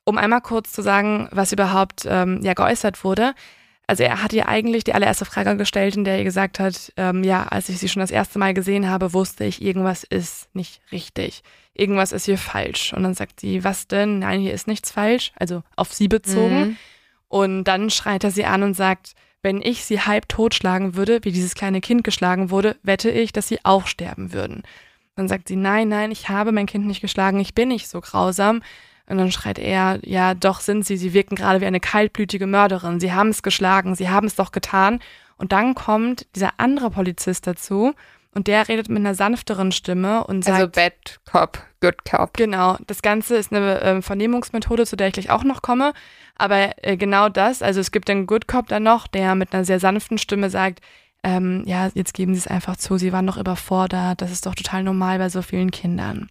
um 0.05 0.17
einmal 0.17 0.39
kurz 0.41 0.71
zu 0.71 0.81
sagen, 0.81 1.27
was 1.31 1.51
überhaupt 1.51 2.05
ähm, 2.07 2.39
ja 2.41 2.53
geäußert 2.53 3.03
wurde. 3.03 3.33
Also 3.89 4.03
er 4.03 4.21
hat 4.21 4.33
ihr 4.33 4.49
eigentlich 4.49 4.83
die 4.83 4.93
allererste 4.93 5.23
Frage 5.23 5.55
gestellt, 5.55 5.95
in 5.95 6.03
der 6.03 6.17
er 6.17 6.25
gesagt 6.25 6.59
hat, 6.59 6.91
ähm, 6.97 7.23
ja, 7.23 7.43
als 7.47 7.69
ich 7.69 7.79
sie 7.79 7.87
schon 7.87 8.01
das 8.01 8.11
erste 8.11 8.37
Mal 8.37 8.53
gesehen 8.53 8.89
habe, 8.89 9.13
wusste 9.13 9.45
ich, 9.45 9.61
irgendwas 9.61 10.03
ist 10.03 10.53
nicht 10.53 10.81
richtig. 10.91 11.41
Irgendwas 11.73 12.11
ist 12.11 12.25
hier 12.25 12.37
falsch. 12.37 12.91
Und 12.91 13.03
dann 13.03 13.13
sagt 13.13 13.39
sie, 13.39 13.63
was 13.63 13.87
denn? 13.87 14.19
Nein, 14.19 14.41
hier 14.41 14.53
ist 14.53 14.67
nichts 14.67 14.91
falsch. 14.91 15.31
Also 15.35 15.63
auf 15.77 15.93
sie 15.93 16.09
bezogen. 16.09 16.59
Mhm. 16.59 16.77
Und 17.29 17.63
dann 17.63 17.89
schreit 17.89 18.25
er 18.25 18.31
sie 18.31 18.45
an 18.45 18.63
und 18.63 18.73
sagt, 18.73 19.13
wenn 19.41 19.61
ich 19.61 19.85
sie 19.85 20.01
halb 20.01 20.27
totschlagen 20.27 20.95
würde, 20.95 21.19
wie 21.23 21.31
dieses 21.31 21.55
kleine 21.55 21.79
Kind 21.79 22.03
geschlagen 22.03 22.49
wurde, 22.49 22.75
wette 22.83 23.09
ich, 23.09 23.31
dass 23.31 23.47
sie 23.47 23.63
auch 23.63 23.87
sterben 23.87 24.33
würden. 24.33 24.63
Dann 25.15 25.29
sagt 25.29 25.47
sie, 25.47 25.55
nein, 25.55 25.87
nein, 25.87 26.11
ich 26.11 26.27
habe 26.27 26.51
mein 26.51 26.65
Kind 26.65 26.85
nicht 26.85 27.01
geschlagen, 27.01 27.39
ich 27.39 27.53
bin 27.53 27.69
nicht 27.69 27.87
so 27.87 28.01
grausam. 28.01 28.61
Und 29.09 29.17
dann 29.17 29.31
schreit 29.31 29.57
er, 29.57 29.99
ja, 30.03 30.33
doch 30.33 30.59
sind 30.59 30.85
sie, 30.85 30.97
sie 30.97 31.13
wirken 31.13 31.35
gerade 31.35 31.61
wie 31.61 31.65
eine 31.65 31.79
kaltblütige 31.79 32.45
Mörderin, 32.45 32.99
sie 32.99 33.13
haben 33.13 33.29
es 33.29 33.41
geschlagen, 33.41 33.95
sie 33.95 34.09
haben 34.09 34.27
es 34.27 34.35
doch 34.35 34.51
getan. 34.51 34.99
Und 35.37 35.51
dann 35.51 35.75
kommt 35.75 36.25
dieser 36.35 36.51
andere 36.57 36.89
Polizist 36.89 37.47
dazu 37.47 37.93
und 38.33 38.47
der 38.47 38.67
redet 38.67 38.89
mit 38.89 38.99
einer 38.99 39.15
sanfteren 39.15 39.71
Stimme 39.71 40.23
und 40.25 40.43
sagt, 40.43 40.57
Also, 40.57 40.71
Bad 40.71 41.19
Cop, 41.25 41.59
Good 41.81 42.05
Cop. 42.05 42.33
Genau, 42.33 42.77
das 42.85 43.01
Ganze 43.01 43.37
ist 43.37 43.53
eine 43.53 43.81
ähm, 43.81 44.03
Vernehmungsmethode, 44.03 44.85
zu 44.85 44.95
der 44.95 45.07
ich 45.07 45.13
gleich 45.13 45.29
auch 45.29 45.43
noch 45.43 45.61
komme. 45.61 45.93
Aber 46.35 46.71
äh, 46.83 46.97
genau 46.97 47.29
das, 47.29 47.61
also 47.61 47.79
es 47.79 47.91
gibt 47.91 48.09
den 48.09 48.27
Good 48.27 48.47
Cop 48.47 48.67
dann 48.67 48.83
noch, 48.83 49.07
der 49.07 49.35
mit 49.35 49.53
einer 49.53 49.65
sehr 49.65 49.79
sanften 49.79 50.17
Stimme 50.17 50.49
sagt, 50.49 50.81
ähm, 51.23 51.63
ja, 51.65 51.89
jetzt 51.93 52.13
geben 52.13 52.35
Sie 52.35 52.39
es 52.39 52.47
einfach 52.47 52.77
zu, 52.77 52.97
Sie 52.97 53.11
waren 53.11 53.25
noch 53.25 53.37
überfordert, 53.37 54.21
das 54.21 54.31
ist 54.31 54.45
doch 54.45 54.53
total 54.53 54.83
normal 54.83 55.17
bei 55.17 55.29
so 55.29 55.41
vielen 55.41 55.71
Kindern. 55.71 56.29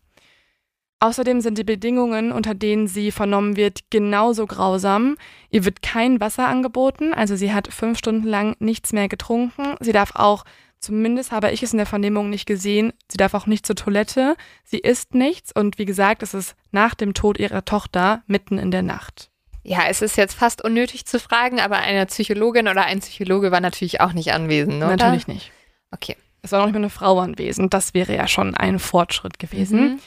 Außerdem 0.99 1.43
sind 1.43 1.59
die 1.59 1.65
Bedingungen, 1.65 2.33
unter 2.33 2.55
denen 2.55 2.87
sie 2.87 3.11
vernommen 3.11 3.57
wird, 3.57 3.91
genauso 3.91 4.47
grausam. 4.47 5.17
Ihr 5.51 5.65
wird 5.67 5.83
kein 5.83 6.21
Wasser 6.21 6.49
angeboten, 6.49 7.13
also 7.13 7.37
sie 7.37 7.53
hat 7.53 7.73
fünf 7.73 7.99
Stunden 7.99 8.27
lang 8.27 8.57
nichts 8.61 8.93
mehr 8.93 9.09
getrunken. 9.09 9.75
Sie 9.81 9.93
darf 9.93 10.13
auch, 10.15 10.45
zumindest 10.81 11.33
habe 11.33 11.51
ich 11.51 11.63
es 11.63 11.73
in 11.73 11.77
der 11.77 11.87
Vernehmung 11.87 12.31
nicht 12.31 12.47
gesehen, 12.47 12.95
sie 13.11 13.19
darf 13.19 13.35
auch 13.35 13.47
nicht 13.47 13.67
zur 13.67 13.77
Toilette. 13.77 14.37
Sie 14.65 14.79
isst 14.79 15.15
nichts 15.15 15.53
und 15.53 15.79
wie 15.79 15.85
gesagt, 15.85 16.23
es 16.23 16.33
ist 16.33 16.57
nach 16.71 16.95
dem 16.95 17.13
Tod 17.13 17.39
ihrer 17.39 17.67
Tochter 17.67 18.23
mitten 18.27 18.59
in 18.59 18.71
der 18.71 18.83
Nacht. 18.83 19.29
Ja, 19.65 19.81
es 19.89 20.01
ist 20.01 20.17
jetzt 20.17 20.35
fast 20.35 20.65
unnötig 20.65 21.05
zu 21.05 21.21
fragen, 21.21 21.61
aber 21.61 21.77
eine 21.77 22.07
Psychologin 22.07 22.69
oder 22.69 22.85
ein 22.85 23.01
Psychologe 23.01 23.51
war 23.51 23.61
natürlich 23.61 24.01
auch 24.01 24.13
nicht 24.13 24.33
anwesend, 24.33 24.77
oder? 24.77 24.97
Natürlich 24.97 25.27
nicht. 25.27 25.51
Okay. 25.91 26.17
Es 26.41 26.53
war 26.53 26.61
noch 26.61 26.67
nicht 26.67 26.75
mal 26.75 26.79
eine 26.79 26.91
Frau 26.91 27.19
anwesend. 27.19 27.75
Das 27.75 27.93
wäre 27.93 28.15
ja 28.15 28.29
schon 28.29 28.55
ein 28.55 28.79
Fortschritt 28.79 29.41
gewesen. 29.41 29.81
Mhm. 29.81 29.99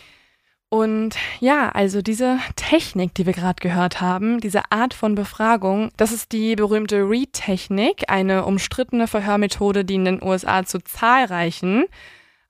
Und 0.70 1.16
ja, 1.40 1.70
also 1.70 2.04
diese 2.04 2.38
Technik, 2.56 3.16
die 3.16 3.26
wir 3.26 3.34
gerade 3.34 3.60
gehört 3.60 4.02
haben, 4.02 4.40
diese 4.40 4.72
Art 4.72 4.94
von 4.94 5.16
Befragung, 5.16 5.90
das 5.98 6.12
ist 6.12 6.32
die 6.32 6.56
berühmte 6.56 6.98
Read-Technik, 7.10 8.04
eine 8.08 8.46
umstrittene 8.46 9.08
Verhörmethode, 9.08 9.84
die 9.84 9.96
in 9.96 10.06
den 10.06 10.24
USA 10.24 10.64
zu 10.64 10.78
zahlreichen, 10.80 11.86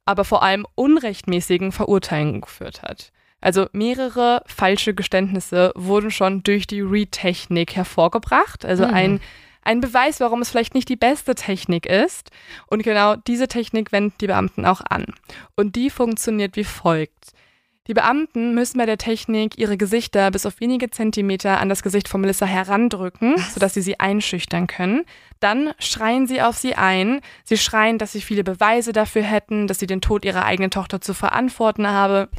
aber 0.03 0.25
vor 0.25 0.43
allem 0.43 0.67
unrechtmäßigen 0.75 1.71
Verurteilungen 1.71 2.41
geführt 2.41 2.81
hat. 2.81 3.13
Also 3.39 3.67
mehrere 3.71 4.41
falsche 4.47 4.93
Geständnisse 4.93 5.71
wurden 5.75 6.11
schon 6.11 6.43
durch 6.43 6.67
die 6.67 6.81
Read-Technik 6.81 7.73
hervorgebracht. 7.77 8.65
Also 8.65 8.85
Mhm. 8.85 8.93
ein, 8.93 9.21
ein 9.61 9.79
Beweis, 9.79 10.19
warum 10.19 10.41
es 10.41 10.49
vielleicht 10.49 10.75
nicht 10.75 10.89
die 10.89 10.97
beste 10.97 11.35
Technik 11.35 11.85
ist. 11.85 12.31
Und 12.67 12.83
genau 12.83 13.15
diese 13.15 13.47
Technik 13.47 13.93
wenden 13.93 14.17
die 14.19 14.27
Beamten 14.27 14.65
auch 14.65 14.81
an. 14.81 15.05
Und 15.55 15.77
die 15.77 15.89
funktioniert 15.89 16.57
wie 16.57 16.65
folgt. 16.65 17.31
Die 17.89 17.95
Beamten 17.95 18.53
müssen 18.53 18.77
bei 18.77 18.85
der 18.85 18.99
Technik 18.99 19.57
ihre 19.57 19.75
Gesichter 19.75 20.29
bis 20.29 20.45
auf 20.45 20.59
wenige 20.59 20.91
Zentimeter 20.91 21.59
an 21.59 21.69
das 21.69 21.81
Gesicht 21.81 22.07
von 22.07 22.21
Melissa 22.21 22.45
herandrücken, 22.45 23.35
sodass 23.51 23.73
sie 23.73 23.81
sie 23.81 23.99
einschüchtern 23.99 24.67
können. 24.67 25.05
Dann 25.39 25.71
schreien 25.79 26.27
sie 26.27 26.39
auf 26.39 26.55
sie 26.55 26.75
ein. 26.75 27.19
Sie 27.43 27.57
schreien, 27.57 27.97
dass 27.97 28.11
sie 28.11 28.21
viele 28.21 28.43
Beweise 28.43 28.93
dafür 28.93 29.23
hätten, 29.23 29.65
dass 29.65 29.79
sie 29.79 29.87
den 29.87 30.01
Tod 30.01 30.23
ihrer 30.23 30.45
eigenen 30.45 30.69
Tochter 30.69 31.01
zu 31.01 31.15
verantworten 31.15 31.87
habe. 31.87 32.29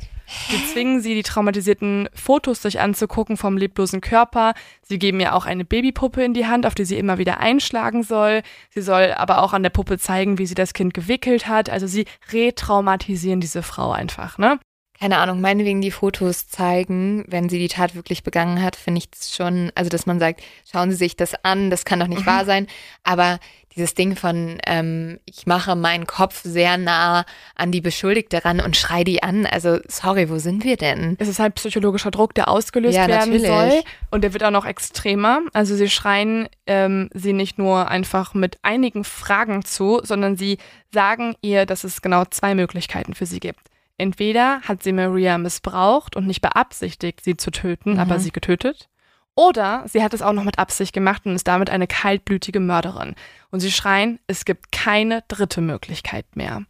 Sie 0.51 0.65
zwingen 0.73 1.01
sie, 1.01 1.17
die 1.17 1.25
traumatisierten 1.25 2.09
Fotos 2.15 2.63
sich 2.63 2.79
anzugucken 2.79 3.37
vom 3.37 3.57
leblosen 3.57 4.01
Körper. 4.01 4.55
Sie 4.83 5.01
geben 5.01 5.19
ihr 5.19 5.35
auch 5.35 5.47
eine 5.47 5.65
Babypuppe 5.65 6.23
in 6.23 6.33
die 6.33 6.47
Hand, 6.47 6.65
auf 6.65 6.77
die 6.77 6.85
sie 6.85 6.97
immer 6.97 7.19
wieder 7.19 7.41
einschlagen 7.41 8.05
soll. 8.05 8.43
Sie 8.69 8.83
soll 8.83 9.15
aber 9.17 9.43
auch 9.43 9.53
an 9.53 9.65
der 9.65 9.71
Puppe 9.71 9.99
zeigen, 9.99 10.39
wie 10.39 10.47
sie 10.47 10.55
das 10.55 10.75
Kind 10.75 10.95
gewickelt 10.95 11.49
hat. 11.49 11.69
Also 11.69 11.89
sie 11.89 12.05
retraumatisieren 12.33 13.41
diese 13.41 13.65
Frau 13.65 13.91
einfach, 13.91 14.39
ne? 14.39 14.61
Keine 15.01 15.17
Ahnung, 15.17 15.41
meinetwegen 15.41 15.81
die 15.81 15.91
Fotos 15.91 16.49
zeigen, 16.49 17.25
wenn 17.27 17.49
sie 17.49 17.59
die 17.59 17.69
Tat 17.69 17.95
wirklich 17.95 18.23
begangen 18.23 18.63
hat, 18.63 18.77
finde 18.77 18.99
ich 18.99 19.09
es 19.19 19.35
schon, 19.35 19.73
also 19.75 19.89
dass 19.89 20.05
man 20.05 20.19
sagt, 20.19 20.43
schauen 20.71 20.91
Sie 20.91 20.97
sich 20.97 21.17
das 21.17 21.35
an, 21.43 21.71
das 21.71 21.87
kann 21.87 22.01
doch 22.01 22.07
nicht 22.07 22.27
wahr 22.27 22.45
sein. 22.45 22.67
Aber 23.03 23.39
dieses 23.75 23.95
Ding 23.95 24.15
von, 24.15 24.59
ähm, 24.67 25.19
ich 25.25 25.47
mache 25.47 25.75
meinen 25.75 26.07
Kopf 26.07 26.43
sehr 26.43 26.77
nah 26.77 27.25
an 27.55 27.73
die 27.73 27.81
Beschuldigte 27.81 28.45
ran 28.45 28.61
und 28.61 28.77
schrei 28.77 29.03
die 29.03 29.23
an. 29.23 29.47
Also, 29.47 29.79
sorry, 29.89 30.29
wo 30.29 30.39
sind 30.39 30.65
wir 30.65 30.77
denn? 30.77 31.17
Es 31.19 31.29
ist 31.29 31.39
halt 31.39 31.55
psychologischer 31.55 32.11
Druck, 32.11 32.35
der 32.35 32.49
ausgelöst 32.49 32.97
Ja, 32.97 33.09
werden 33.09 33.31
natürlich. 33.31 33.47
soll. 33.47 33.83
Und 34.11 34.23
der 34.23 34.35
wird 34.35 34.45
auch 34.45 34.51
noch 34.51 34.67
extremer. 34.67 35.41
Also 35.55 35.77
sie 35.77 35.89
schreien 35.89 36.47
ähm, 36.67 37.09
sie 37.15 37.33
nicht 37.33 37.57
nur 37.57 37.89
einfach 37.89 38.35
mit 38.35 38.59
einigen 38.61 39.05
Fragen 39.05 39.65
zu, 39.65 40.01
sondern 40.03 40.37
sie 40.37 40.59
sagen 40.93 41.37
ihr, 41.41 41.65
dass 41.65 41.85
es 41.85 42.03
genau 42.03 42.25
zwei 42.27 42.55
Möglichkeiten 42.55 43.15
für 43.15 43.25
sie 43.25 43.41
gibt. 43.41 43.61
Entweder 44.01 44.61
hat 44.63 44.83
sie 44.83 44.93
Maria 44.93 45.39
missbraucht 45.39 46.17
und 46.17 46.27
nicht 46.27 46.41
beabsichtigt, 46.41 47.23
sie 47.23 47.37
zu 47.37 47.51
töten, 47.51 47.93
Mhm. 47.93 47.99
aber 47.99 48.19
sie 48.19 48.33
getötet. 48.33 48.89
Oder 49.37 49.85
sie 49.87 50.03
hat 50.03 50.13
es 50.13 50.23
auch 50.23 50.33
noch 50.33 50.45
mit 50.45 50.59
Absicht 50.59 50.93
gemacht 50.93 51.23
und 51.25 51.35
ist 51.35 51.47
damit 51.47 51.71
eine 51.71 51.87
kaltblütige 51.87 52.61
Mörderin. 52.61 53.15
Und 53.51 53.61
sie 53.61 53.71
schreien, 53.71 54.19
es 54.27 54.45
gibt 54.45 54.73
keine 54.73 55.23
dritte 55.29 55.61
Möglichkeit 55.61 56.27
mehr. 56.35 56.63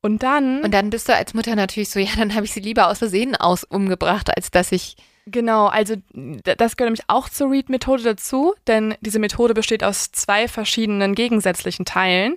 Und 0.00 0.22
dann. 0.22 0.62
Und 0.62 0.72
dann 0.72 0.90
bist 0.90 1.08
du 1.08 1.14
als 1.14 1.34
Mutter 1.34 1.56
natürlich 1.56 1.90
so, 1.90 1.98
ja, 1.98 2.10
dann 2.16 2.34
habe 2.34 2.44
ich 2.44 2.52
sie 2.52 2.60
lieber 2.60 2.88
aus 2.88 2.98
Versehen 2.98 3.34
aus 3.34 3.64
umgebracht, 3.64 4.34
als 4.36 4.50
dass 4.50 4.70
ich. 4.70 4.96
Genau, 5.26 5.66
also 5.66 5.96
das 6.12 6.76
gehört 6.76 6.90
nämlich 6.90 7.08
auch 7.08 7.28
zur 7.28 7.50
Read-Methode 7.50 8.04
dazu, 8.04 8.54
denn 8.68 8.94
diese 9.00 9.18
Methode 9.18 9.54
besteht 9.54 9.82
aus 9.82 10.12
zwei 10.12 10.46
verschiedenen 10.46 11.16
gegensätzlichen 11.16 11.84
Teilen. 11.84 12.36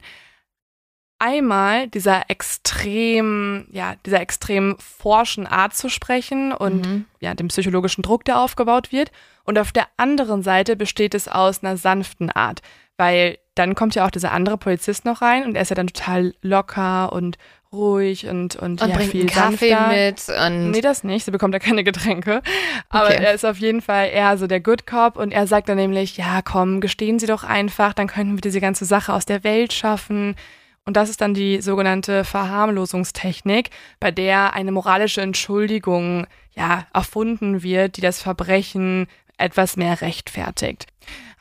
Einmal 1.19 1.87
dieser 1.87 2.29
extrem, 2.29 3.65
ja, 3.71 3.95
dieser 4.05 4.21
extrem 4.21 4.75
forschen 4.79 5.45
Art 5.47 5.75
zu 5.75 5.89
sprechen 5.89 6.51
und 6.53 6.85
Mhm. 6.85 7.05
ja, 7.19 7.33
dem 7.33 7.49
psychologischen 7.49 8.01
Druck, 8.01 8.25
der 8.25 8.39
aufgebaut 8.39 8.91
wird. 8.91 9.11
Und 9.43 9.57
auf 9.59 9.71
der 9.71 9.87
anderen 9.97 10.43
Seite 10.43 10.75
besteht 10.75 11.13
es 11.15 11.27
aus 11.27 11.63
einer 11.63 11.77
sanften 11.77 12.29
Art, 12.29 12.61
weil 12.97 13.37
dann 13.55 13.75
kommt 13.75 13.95
ja 13.95 14.05
auch 14.05 14.11
dieser 14.11 14.31
andere 14.31 14.57
Polizist 14.57 15.05
noch 15.05 15.21
rein 15.21 15.43
und 15.45 15.55
er 15.55 15.63
ist 15.63 15.69
ja 15.69 15.75
dann 15.75 15.87
total 15.87 16.33
locker 16.41 17.11
und 17.11 17.37
ruhig 17.71 18.25
und, 18.27 18.55
und, 18.55 18.81
Und 18.81 18.87
ja, 18.89 18.95
bringt 18.95 19.11
viel 19.11 19.27
Kaffee 19.27 19.69
sanfter. 19.69 19.87
mit 19.89 20.23
und 20.53 20.71
Nee, 20.71 20.81
das 20.81 21.03
nicht. 21.03 21.25
Sie 21.25 21.31
bekommt 21.31 21.53
ja 21.53 21.59
keine 21.59 21.83
Getränke. 21.83 22.41
Aber 22.89 23.07
Okay. 23.09 23.23
er 23.23 23.33
ist 23.33 23.45
auf 23.45 23.57
jeden 23.57 23.81
Fall 23.81 24.09
eher 24.11 24.37
so 24.39 24.47
der 24.47 24.59
Good 24.59 24.87
Cop 24.87 25.17
und 25.17 25.31
er 25.31 25.45
sagt 25.45 25.69
dann 25.69 25.77
nämlich, 25.77 26.17
ja, 26.17 26.41
komm, 26.43 26.79
gestehen 26.81 27.19
Sie 27.19 27.27
doch 27.27 27.43
einfach, 27.43 27.93
dann 27.93 28.07
könnten 28.07 28.35
wir 28.37 28.41
diese 28.41 28.59
ganze 28.61 28.85
Sache 28.85 29.13
aus 29.13 29.25
der 29.25 29.43
Welt 29.43 29.73
schaffen. 29.73 30.35
Und 30.85 30.97
das 30.97 31.09
ist 31.09 31.21
dann 31.21 31.33
die 31.33 31.61
sogenannte 31.61 32.23
Verharmlosungstechnik, 32.23 33.69
bei 33.99 34.11
der 34.11 34.53
eine 34.53 34.71
moralische 34.71 35.21
Entschuldigung 35.21 36.25
ja 36.55 36.87
erfunden 36.93 37.63
wird, 37.63 37.97
die 37.97 38.01
das 38.01 38.21
Verbrechen 38.21 39.07
etwas 39.37 39.77
mehr 39.77 40.01
rechtfertigt. 40.01 40.87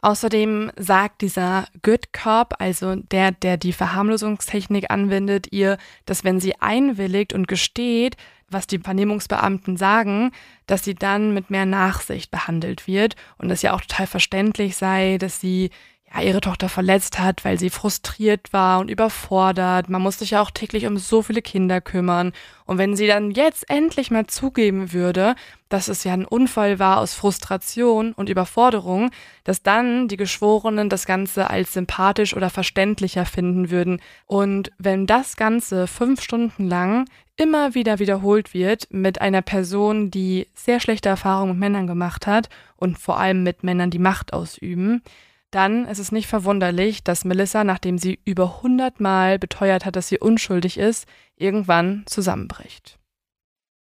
Außerdem 0.01 0.71
sagt 0.77 1.23
dieser 1.23 1.67
Good 1.83 2.13
Cop, 2.13 2.55
also 2.59 2.95
der, 2.95 3.33
der 3.33 3.57
die 3.57 3.73
Verharmlosungstechnik 3.73 4.91
anwendet, 4.91 5.49
ihr, 5.51 5.77
dass 6.07 6.23
wenn 6.23 6.39
sie 6.39 6.61
einwilligt 6.61 7.33
und 7.33 7.49
gesteht, 7.49 8.17
was 8.49 8.67
die 8.67 8.79
Vernehmungsbeamten 8.79 9.77
sagen, 9.77 10.31
dass 10.67 10.85
sie 10.85 10.95
dann 10.95 11.35
mit 11.35 11.51
mehr 11.51 11.67
Nachsicht 11.67 12.31
behandelt 12.31 12.87
wird 12.87 13.17
und 13.39 13.51
es 13.51 13.63
ja 13.63 13.75
auch 13.75 13.81
total 13.81 14.07
verständlich 14.07 14.77
sei, 14.77 15.19
dass 15.19 15.41
sie 15.41 15.71
ja, 16.15 16.23
ihre 16.23 16.41
Tochter 16.41 16.69
verletzt 16.69 17.19
hat, 17.19 17.45
weil 17.45 17.59
sie 17.59 17.71
frustriert 17.71 18.53
war 18.53 18.81
und 18.81 18.91
überfordert. 18.91 19.89
Man 19.89 20.03
muss 20.03 20.19
sich 20.19 20.31
ja 20.31 20.41
auch 20.41 20.51
täglich 20.51 20.87
um 20.87 20.97
so 20.97 21.23
viele 21.23 21.43
Kinder 21.43 21.81
kümmern. 21.81 22.33
Und 22.65 22.79
wenn 22.79 22.97
sie 22.97 23.07
dann 23.07 23.31
jetzt 23.31 23.69
endlich 23.69 24.11
mal 24.11 24.27
zugeben 24.27 24.93
würde, 24.93 25.35
dass 25.69 25.89
es 25.89 26.05
ja 26.05 26.13
ein 26.15 26.25
Unfall 26.25 26.79
war 26.79 26.99
aus 26.99 27.15
Frustration 27.15 28.13
und 28.13 28.29
Überforderung, 28.29 29.11
dass 29.45 29.63
dann 29.63 30.09
die 30.09 30.17
Geschworenen 30.17 30.89
das 30.89 31.05
Ganze 31.05 31.51
als 31.51 31.75
sympathisch 31.75 32.35
oder 32.35 32.49
verständlicher 32.49 33.27
finden 33.27 33.71
würden. 33.71 34.01
Und 34.27 34.71
wenn 34.79 35.07
das 35.07 35.37
Ganze 35.37 35.87
fünf 35.87 36.23
Stunden 36.23 36.69
lang 36.69 37.07
immer 37.37 37.75
wieder 37.75 37.99
wiederholt 37.99 38.53
wird 38.53 38.89
mit 38.91 39.21
einer 39.21 39.43
Person, 39.43 40.11
die 40.11 40.49
sehr 40.55 40.81
schlechte 40.81 41.09
Erfahrungen 41.09 41.53
mit 41.53 41.61
Männern 41.61 41.87
gemacht 41.87 42.27
hat 42.27 42.49
und 42.77 42.99
vor 42.99 43.19
allem 43.19 43.43
mit 43.43 43.63
Männern, 43.63 43.91
die 43.91 44.01
Macht 44.01 44.33
ausüben, 44.33 45.03
dann 45.51 45.87
ist 45.87 45.99
es 45.99 46.13
nicht 46.13 46.27
verwunderlich, 46.27 47.03
dass 47.03 47.25
Melissa, 47.25 47.65
nachdem 47.65 47.99
sie 47.99 48.19
über 48.25 48.57
100 48.57 49.01
Mal 49.01 49.39
beteuert 49.39 49.85
hat, 49.85 49.97
dass 49.97 50.09
sie 50.09 50.19
unschuldig 50.19 50.79
ist, 50.79 51.07
irgendwann 51.37 52.03
zusammenbricht. 52.07 52.99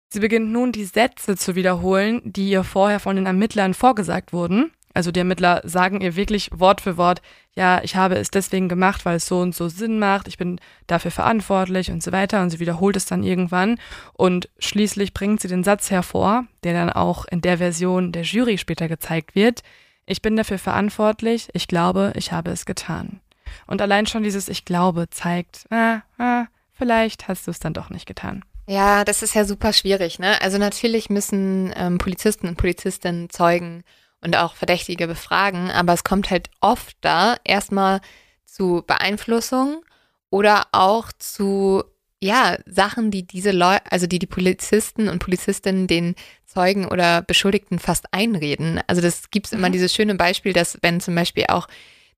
Sie 0.10 0.20
beginnt 0.20 0.52
nun 0.52 0.72
die 0.72 0.86
Sätze 0.86 1.36
zu 1.36 1.56
wiederholen, 1.56 2.22
die 2.24 2.50
ihr 2.50 2.64
vorher 2.64 3.00
von 3.00 3.16
den 3.16 3.26
Ermittlern 3.26 3.74
vorgesagt 3.74 4.34
wurden. 4.34 4.72
Also 4.94 5.12
die 5.12 5.20
Ermittler 5.20 5.62
sagen 5.66 6.00
ihr 6.00 6.16
wirklich 6.16 6.50
Wort 6.54 6.80
für 6.80 6.96
Wort, 6.96 7.22
ja, 7.54 7.82
ich 7.84 7.98
habe 7.98 8.16
es 8.16 8.32
deswegen 8.32 8.70
gemacht, 8.70 9.04
weil 9.04 9.18
es 9.18 9.26
so 9.26 9.40
und 9.42 9.54
so 9.54 9.68
Sinn 9.68 10.00
macht, 10.00 10.30
ich 10.30 10.38
bin 10.38 10.58
dafür 10.88 11.12
verantwortlich 11.12 11.92
und 11.92 12.02
so 12.02 12.14
weiter. 12.14 12.42
Und 12.42 12.50
sie 12.50 12.62
wiederholt 12.62 12.96
es 12.96 13.06
dann 13.06 13.24
irgendwann. 13.24 13.78
Und 14.14 14.50
schließlich 14.58 15.14
bringt 15.14 15.42
sie 15.42 15.50
den 15.50 15.66
Satz 15.66 15.92
hervor, 15.92 16.46
der 16.64 16.74
dann 16.74 16.90
auch 16.90 17.26
in 17.26 17.42
der 17.42 17.58
Version 17.58 18.14
der 18.14 18.24
Jury 18.24 18.58
später 18.58 18.88
gezeigt 18.88 19.36
wird. 19.36 19.64
Ich 20.06 20.22
bin 20.22 20.36
dafür 20.36 20.60
verantwortlich, 20.60 21.50
ich 21.54 21.68
glaube, 21.68 22.14
ich 22.16 22.32
habe 22.32 22.52
es 22.52 22.66
getan. 22.66 23.22
Und 23.68 23.82
allein 23.82 24.06
schon 24.06 24.24
dieses 24.24 24.50
Ich 24.50 24.66
glaube 24.66 25.10
zeigt, 25.10 25.66
ah, 25.72 26.02
ah, 26.18 26.46
vielleicht 26.74 27.28
hast 27.28 27.48
du 27.48 27.52
es 27.52 27.60
dann 27.60 27.74
doch 27.74 27.90
nicht 27.90 28.06
getan. 28.06 28.44
Ja, 28.68 29.04
das 29.04 29.22
ist 29.22 29.36
ja 29.36 29.46
super 29.46 29.74
schwierig, 29.74 30.20
ne? 30.20 30.42
Also 30.42 30.58
natürlich 30.58 31.10
müssen 31.10 31.72
ähm, 31.76 31.98
Polizisten 31.98 32.48
und 32.48 32.58
Polizistinnen 32.58 33.30
Zeugen 33.30 33.84
und 34.22 34.36
auch 34.36 34.56
Verdächtige 34.56 35.08
befragen, 35.08 35.70
aber 35.70 35.94
es 35.94 36.04
kommt 36.04 36.32
halt 36.32 36.50
oft 36.62 36.98
da 37.02 37.38
erstmal 37.44 38.02
zu 38.46 38.84
Beeinflussung 38.86 39.84
oder 40.32 40.64
auch 40.72 41.12
zu 41.20 41.84
ja, 42.26 42.58
Sachen, 42.66 43.12
die 43.12 43.24
diese 43.26 43.52
Leute, 43.52 43.84
also 43.92 44.08
die 44.08 44.20
die 44.20 44.26
Polizisten 44.28 45.08
und 45.10 45.20
Polizistinnen 45.20 45.88
den 45.88 46.16
Zeugen 46.46 46.88
oder 46.88 47.22
Beschuldigten 47.22 47.80
fast 47.80 48.06
einreden. 48.12 48.82
Also 48.88 49.02
das 49.02 49.30
gibt 49.30 49.46
es 49.48 49.52
immer 49.54 49.70
dieses 49.70 49.94
schöne 49.94 50.16
Beispiel, 50.16 50.54
dass 50.54 50.78
wenn 50.82 51.00
zum 51.00 51.16
Beispiel 51.16 51.46
auch 51.50 51.68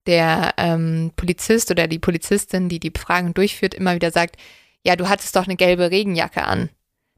der 0.05 0.53
ähm, 0.57 1.11
Polizist 1.15 1.69
oder 1.71 1.87
die 1.87 1.99
Polizistin, 1.99 2.69
die 2.69 2.79
die 2.79 2.89
Befragung 2.91 3.33
durchführt, 3.33 3.73
immer 3.73 3.93
wieder 3.95 4.11
sagt, 4.11 4.37
ja, 4.83 4.95
du 4.95 5.09
hattest 5.09 5.35
doch 5.35 5.45
eine 5.45 5.57
gelbe 5.57 5.91
Regenjacke 5.91 6.43
an. 6.43 6.69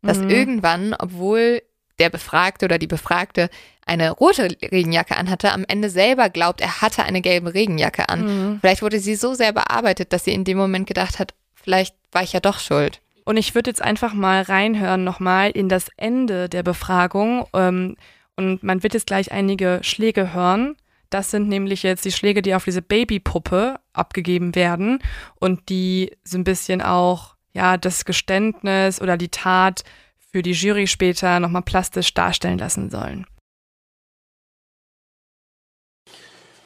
Dass 0.01 0.19
Mhm. 0.19 0.29
irgendwann, 0.29 0.95
obwohl 0.97 1.61
der 1.99 2.09
Befragte 2.09 2.65
oder 2.65 2.79
die 2.79 2.87
Befragte 2.87 3.49
eine 3.85 4.11
rote 4.11 4.47
Regenjacke 4.71 5.17
anhatte, 5.17 5.51
am 5.51 5.65
Ende 5.67 5.89
selber 5.89 6.29
glaubt, 6.29 6.61
er 6.61 6.81
hatte 6.81 7.03
eine 7.03 7.21
gelbe 7.21 7.53
Regenjacke 7.53 8.07
an. 8.09 8.21
Mhm. 8.21 8.59
Vielleicht 8.61 8.81
wurde 8.81 8.99
sie 8.99 9.15
so 9.15 9.33
sehr 9.33 9.51
bearbeitet, 9.51 10.13
dass 10.13 10.23
sie 10.23 10.33
in 10.33 10.45
dem 10.45 10.57
Moment 10.57 10.87
gedacht 10.87 11.19
hat, 11.19 11.33
vielleicht 11.63 11.95
war 12.11 12.23
ich 12.23 12.33
ja 12.33 12.39
doch 12.39 12.59
schuld. 12.59 13.01
Und 13.25 13.37
ich 13.37 13.53
würde 13.53 13.69
jetzt 13.69 13.81
einfach 13.81 14.13
mal 14.13 14.41
reinhören 14.41 15.03
nochmal 15.03 15.51
in 15.51 15.69
das 15.69 15.89
Ende 15.97 16.49
der 16.49 16.63
Befragung. 16.63 17.45
Ähm, 17.53 17.95
und 18.35 18.63
man 18.63 18.81
wird 18.81 18.93
jetzt 18.93 19.07
gleich 19.07 19.31
einige 19.31 19.79
Schläge 19.83 20.33
hören. 20.33 20.75
Das 21.09 21.31
sind 21.31 21.47
nämlich 21.47 21.83
jetzt 21.83 22.05
die 22.05 22.11
Schläge, 22.11 22.41
die 22.41 22.55
auf 22.55 22.65
diese 22.65 22.81
Babypuppe 22.81 23.79
abgegeben 23.93 24.55
werden 24.55 24.99
und 25.39 25.69
die 25.69 26.15
so 26.23 26.37
ein 26.37 26.43
bisschen 26.43 26.81
auch 26.81 27.35
ja 27.53 27.77
das 27.77 28.05
Geständnis 28.05 29.01
oder 29.01 29.17
die 29.17 29.29
Tat 29.29 29.83
für 30.31 30.41
die 30.41 30.51
Jury 30.51 30.87
später 30.87 31.39
nochmal 31.39 31.63
plastisch 31.63 32.13
darstellen 32.13 32.59
lassen 32.59 32.89
sollen. 32.89 33.25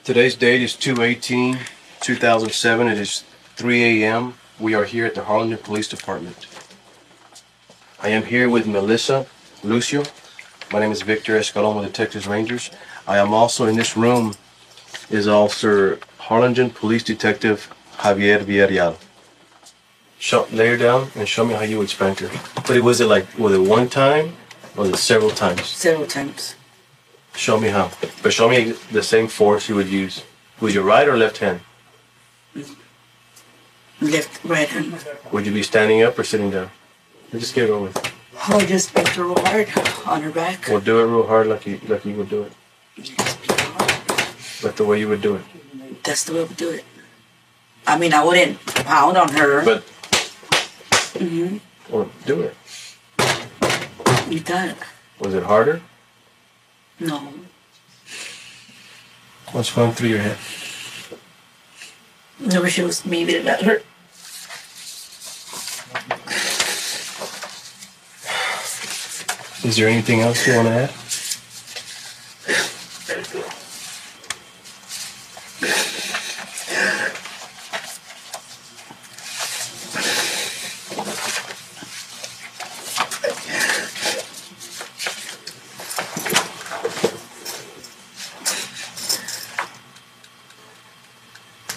Today's 0.05 0.37
date 0.37 0.61
is 0.61 0.77
218 0.79 1.57
2007. 2.01 2.87
It 2.89 2.99
is 2.99 3.23
3 3.55 4.03
a.m. 4.03 4.33
We 4.59 4.75
are 4.75 4.85
here 4.85 5.07
at 5.07 5.15
the 5.15 5.23
Harlingen 5.23 5.57
Police 5.57 5.87
Department. 5.87 6.45
I 7.99 8.09
am 8.09 8.23
here 8.23 8.47
with 8.49 8.67
Melissa 8.67 9.25
Lucio. 9.63 10.03
My 10.71 10.79
name 10.79 10.91
is 10.91 11.01
Victor 11.01 11.39
Escalon 11.39 11.75
with 11.75 11.85
the 11.85 11.91
Texas 11.91 12.27
Rangers. 12.27 12.69
I 13.07 13.17
am 13.17 13.33
also 13.33 13.65
in 13.65 13.75
this 13.75 13.97
room 13.97 14.35
is 15.09 15.27
Officer 15.27 15.99
Harlingen 16.19 16.69
Police 16.69 17.03
Detective 17.03 17.73
Javier 17.97 18.43
Villarreal. 18.43 18.97
Show, 20.19 20.47
lay 20.51 20.67
her 20.67 20.77
down 20.77 21.09
and 21.15 21.27
show 21.27 21.43
me 21.45 21.55
how 21.55 21.63
you 21.63 21.79
would 21.79 21.89
spank 21.89 22.19
her. 22.19 22.29
But 22.55 22.77
it 22.77 22.83
was 22.83 23.01
it 23.01 23.07
like 23.07 23.25
was 23.39 23.53
it 23.53 23.59
one 23.59 23.89
time 23.89 24.35
or 24.77 24.83
was 24.83 24.89
it 24.91 24.97
several 24.97 25.31
times? 25.31 25.65
Several 25.65 26.05
times. 26.05 26.55
Show 27.35 27.59
me 27.59 27.69
how. 27.69 27.89
But 28.21 28.33
show 28.33 28.47
me 28.47 28.73
the 28.91 29.01
same 29.01 29.27
force 29.27 29.67
you 29.67 29.73
would 29.75 29.89
use. 29.89 30.23
With 30.59 30.75
your 30.75 30.83
right 30.83 31.07
or 31.07 31.17
left 31.17 31.39
hand? 31.39 31.61
Left, 34.03 34.43
right 34.43 34.67
hand. 34.67 35.05
Would 35.31 35.45
you 35.45 35.53
be 35.53 35.63
standing 35.63 36.03
up 36.03 36.17
or 36.19 36.23
sitting 36.23 36.51
down? 36.51 36.69
Just 37.31 37.55
get 37.55 37.65
it 37.65 37.69
over 37.71 37.85
with. 37.85 38.13
Oh, 38.49 38.59
just 38.59 38.89
spanked 38.89 39.11
her 39.15 39.23
real 39.23 39.39
hard 39.45 39.69
on 40.05 40.21
her 40.23 40.31
back. 40.31 40.67
Well, 40.67 40.81
do 40.81 40.99
it 40.99 41.05
real 41.05 41.25
hard 41.25 41.47
like 41.47 41.65
you 41.65 41.79
like 41.87 42.03
you 42.05 42.15
would 42.15 42.29
do 42.29 42.43
it. 42.43 42.51
Just 43.01 43.41
beat 43.41 43.51
her 43.51 43.71
hard. 43.71 44.63
Like 44.63 44.75
the 44.75 44.83
way 44.85 44.99
you 44.99 45.07
would 45.07 45.21
do 45.21 45.35
it. 45.35 45.41
That's 46.03 46.25
the 46.25 46.33
way 46.33 46.43
we 46.43 46.53
do 46.55 46.69
it. 46.69 46.83
I 47.87 47.97
mean, 47.97 48.13
I 48.13 48.23
wouldn't 48.23 48.59
pound 48.85 49.17
on 49.17 49.29
her. 49.33 49.63
But 49.63 49.83
Mm-hmm. 51.13 51.57
or 51.93 52.09
do 52.25 52.41
it. 52.41 52.55
you 54.29 54.39
done. 54.39 54.75
Was 55.19 55.33
it 55.35 55.43
harder? 55.43 55.79
No. 56.99 57.31
What's 59.51 59.71
going 59.71 59.91
through 59.93 60.09
your 60.09 60.19
head? 60.19 60.37
Never 62.39 62.67
shows 62.69 63.05
me 63.05 63.23
that 63.25 63.43
that 63.45 63.61
hurt. 63.61 63.85
Is 69.63 69.77
there 69.77 69.87
anything 69.87 70.19
else 70.19 70.45
you 70.45 70.55
want 70.55 70.67
to 70.67 70.73
add? 70.73 70.89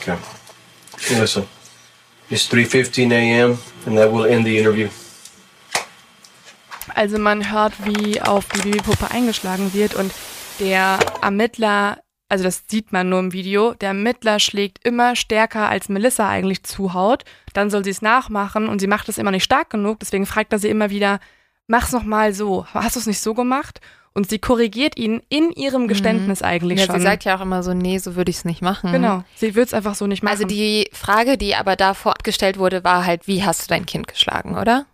Okay. 0.02 1.20
Listen, 1.20 1.46
it's 2.30 2.48
3:15 2.48 3.12
a.m. 3.12 3.58
and 3.86 3.96
that 3.96 4.10
will 4.10 4.24
end 4.24 4.44
the 4.44 4.58
interview. 4.58 4.88
Also 6.96 7.18
man 7.18 7.52
hört, 7.52 7.74
wie 7.84 8.20
auf 8.20 8.46
die 8.48 8.62
Babypuppe 8.62 9.10
eingeschlagen 9.10 9.74
wird 9.74 9.94
und 9.94 10.12
der 10.58 10.98
Ermittler 11.22 11.98
also 12.28 12.42
das 12.42 12.64
sieht 12.66 12.92
man 12.92 13.08
nur 13.08 13.20
im 13.20 13.32
Video, 13.32 13.74
der 13.74 13.90
Ermittler 13.90 14.40
schlägt 14.40 14.84
immer 14.84 15.14
stärker, 15.14 15.68
als 15.68 15.88
Melissa 15.88 16.28
eigentlich 16.28 16.64
zuhaut. 16.64 17.22
Dann 17.52 17.70
soll 17.70 17.84
sie 17.84 17.90
es 17.90 18.02
nachmachen 18.02 18.68
und 18.68 18.80
sie 18.80 18.88
macht 18.88 19.08
es 19.08 19.18
immer 19.18 19.30
nicht 19.30 19.44
stark 19.44 19.70
genug. 19.70 20.00
Deswegen 20.00 20.26
fragt 20.26 20.52
er 20.52 20.58
sie 20.58 20.68
immer 20.68 20.90
wieder, 20.90 21.20
mach's 21.68 21.92
noch 21.92 22.02
mal 22.02 22.34
so. 22.34 22.66
Hast 22.74 22.96
du 22.96 23.00
es 23.00 23.06
nicht 23.06 23.20
so 23.20 23.32
gemacht? 23.34 23.80
Und 24.12 24.28
sie 24.28 24.40
korrigiert 24.40 24.96
ihn 24.98 25.22
in 25.28 25.52
ihrem 25.52 25.86
Geständnis 25.86 26.42
eigentlich 26.42 26.80
Ja, 26.80 26.86
schon. 26.86 26.96
sie 26.96 27.02
sagt 27.02 27.22
ja 27.24 27.36
auch 27.36 27.42
immer 27.42 27.62
so, 27.62 27.74
nee, 27.74 27.98
so 27.98 28.16
würde 28.16 28.30
ich 28.30 28.38
es 28.38 28.44
nicht 28.44 28.60
machen. 28.62 28.90
genau, 28.90 29.22
sie 29.36 29.54
will 29.54 29.62
es 29.62 29.72
einfach 29.74 29.94
so 29.94 30.08
nicht 30.08 30.24
machen. 30.24 30.32
Also 30.32 30.46
die 30.46 30.88
Frage, 30.92 31.38
die 31.38 31.54
aber 31.54 31.76
davor 31.76 32.14
gestellt 32.24 32.58
wurde, 32.58 32.82
war 32.82 33.06
halt, 33.06 33.28
wie 33.28 33.44
hast 33.44 33.62
du 33.62 33.68
dein 33.68 33.86
Kind 33.86 34.08
geschlagen, 34.08 34.56
oder? 34.58 34.86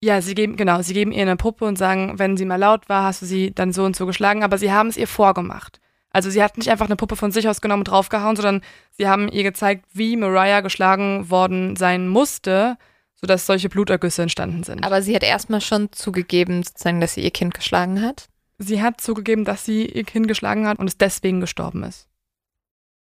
Ja, 0.00 0.20
sie 0.20 0.34
geben, 0.34 0.56
genau, 0.56 0.80
sie 0.82 0.94
geben 0.94 1.10
ihr 1.10 1.22
eine 1.22 1.36
Puppe 1.36 1.64
und 1.64 1.76
sagen, 1.76 2.18
wenn 2.18 2.36
sie 2.36 2.44
mal 2.44 2.56
laut 2.56 2.88
war, 2.88 3.02
hast 3.02 3.22
du 3.22 3.26
sie 3.26 3.52
dann 3.52 3.72
so 3.72 3.84
und 3.84 3.96
so 3.96 4.06
geschlagen, 4.06 4.44
aber 4.44 4.56
sie 4.56 4.72
haben 4.72 4.88
es 4.88 4.96
ihr 4.96 5.08
vorgemacht. 5.08 5.80
Also 6.10 6.30
sie 6.30 6.42
hat 6.42 6.56
nicht 6.56 6.70
einfach 6.70 6.86
eine 6.86 6.96
Puppe 6.96 7.16
von 7.16 7.32
sich 7.32 7.48
aus 7.48 7.60
genommen 7.60 7.80
und 7.80 7.88
draufgehauen, 7.88 8.36
sondern 8.36 8.62
sie 8.92 9.08
haben 9.08 9.28
ihr 9.28 9.42
gezeigt, 9.42 9.86
wie 9.92 10.16
Mariah 10.16 10.60
geschlagen 10.60 11.30
worden 11.30 11.76
sein 11.76 12.08
musste, 12.08 12.78
sodass 13.16 13.46
solche 13.46 13.68
Blutergüsse 13.68 14.22
entstanden 14.22 14.62
sind. 14.62 14.84
Aber 14.84 15.02
sie 15.02 15.14
hat 15.14 15.24
erstmal 15.24 15.60
schon 15.60 15.92
zugegeben, 15.92 16.62
sozusagen, 16.62 17.00
dass 17.00 17.14
sie 17.14 17.22
ihr 17.22 17.30
Kind 17.30 17.54
geschlagen 17.54 18.00
hat. 18.00 18.28
sie 18.58 18.82
hat 18.82 19.00
zugegeben, 19.00 19.44
dass 19.44 19.64
sie 19.64 19.86
ihr 19.86 20.04
Kind 20.04 20.28
geschlagen 20.28 20.66
hat 20.66 20.78
und 20.78 20.88
es 20.88 20.96
deswegen 20.98 21.40
gestorben 21.40 21.82
ist. 21.82 22.08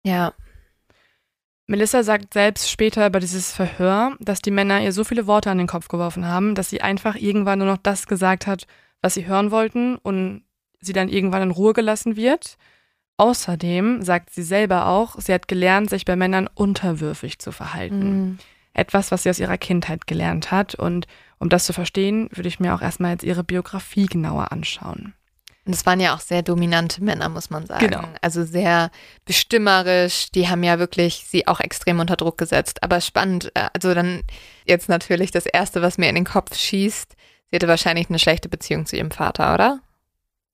Ja. 0.03 0.33
Melissa 1.67 2.01
sagt 2.03 2.33
selbst 2.33 2.71
später 2.71 3.05
über 3.05 3.19
dieses 3.19 3.51
Verhör, 3.51 4.15
dass 4.19 4.41
die 4.41 4.51
Männer 4.51 4.81
ihr 4.81 4.93
so 4.93 5.03
viele 5.03 5.27
Worte 5.27 5.51
an 5.51 5.57
den 5.57 5.67
Kopf 5.67 5.89
geworfen 5.89 6.25
haben, 6.25 6.55
dass 6.55 6.69
sie 6.69 6.81
einfach 6.81 7.15
irgendwann 7.15 7.59
nur 7.59 7.67
noch 7.67 7.77
das 7.77 8.07
gesagt 8.07 8.47
hat, 8.47 8.65
was 9.01 9.13
sie 9.13 9.27
hören 9.27 9.51
wollten 9.51 9.97
und 9.97 10.43
sie 10.79 10.93
dann 10.93 11.09
irgendwann 11.09 11.43
in 11.43 11.51
Ruhe 11.51 11.73
gelassen 11.73 12.15
wird. 12.15 12.57
Außerdem 13.17 14.01
sagt 14.01 14.29
sie 14.29 14.43
selber 14.43 14.87
auch, 14.87 15.19
sie 15.19 15.33
hat 15.33 15.49
gelernt, 15.49 15.89
sich 15.89 16.05
bei 16.05 16.15
Männern 16.15 16.47
unterwürfig 16.53 17.39
zu 17.39 17.51
verhalten. 17.51 17.99
Mhm. 17.99 18.37
Etwas, 18.73 19.11
was 19.11 19.23
sie 19.23 19.29
aus 19.29 19.39
ihrer 19.39 19.57
Kindheit 19.57 20.07
gelernt 20.07 20.51
hat. 20.51 20.75
Und 20.75 21.07
um 21.39 21.49
das 21.49 21.65
zu 21.65 21.73
verstehen, 21.73 22.29
würde 22.31 22.47
ich 22.47 22.59
mir 22.59 22.75
auch 22.75 22.81
erstmal 22.81 23.11
jetzt 23.11 23.23
ihre 23.23 23.43
Biografie 23.43 24.05
genauer 24.05 24.51
anschauen. 24.51 25.13
Und 25.67 25.73
es 25.73 25.85
waren 25.85 25.99
ja 25.99 26.15
auch 26.15 26.21
sehr 26.21 26.43
dominante 26.43 27.03
Männer, 27.03 27.27
muss 27.27 27.49
man 27.49 27.65
sagen. 27.65 27.85
Genau. 27.85 28.07
Also 28.21 28.45
sehr 28.45 28.89
bestimmerisch. 29.25 30.31
Die 30.31 30.47
haben 30.47 30.63
ja 30.63 30.79
wirklich 30.79 31.25
sie 31.27 31.45
auch 31.45 31.59
extrem 31.59 31.99
unter 31.99 32.15
Druck 32.15 32.37
gesetzt. 32.37 32.81
Aber 32.83 33.01
spannend, 33.01 33.51
äh, 33.53 33.67
also 33.73 33.93
dann 33.93 34.23
jetzt 34.65 34.87
natürlich 34.87 35.31
das 35.31 35.45
Erste, 35.45 35.81
was 35.81 35.97
mir 35.97 36.07
in 36.07 36.15
den 36.15 36.23
Kopf 36.23 36.55
schießt. 36.55 37.15
Sie 37.49 37.55
hatte 37.55 37.67
wahrscheinlich 37.67 38.09
eine 38.09 38.17
schlechte 38.17 38.47
Beziehung 38.47 38.85
zu 38.85 38.95
ihrem 38.95 39.11
Vater, 39.11 39.53
oder? 39.53 39.81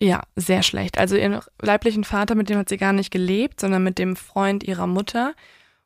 Ja, 0.02 0.24
sehr 0.36 0.64
schlecht. 0.64 0.98
Also 0.98 1.16
ihren 1.16 1.40
leiblichen 1.62 2.04
Vater, 2.04 2.34
mit 2.34 2.50
dem 2.50 2.58
hat 2.58 2.70
sie 2.70 2.78
gar 2.78 2.92
nicht 2.92 3.12
gelebt, 3.12 3.60
sondern 3.60 3.84
mit 3.84 4.00
dem 4.00 4.16
Freund 4.16 4.64
ihrer 4.64 4.88
Mutter. 4.88 5.36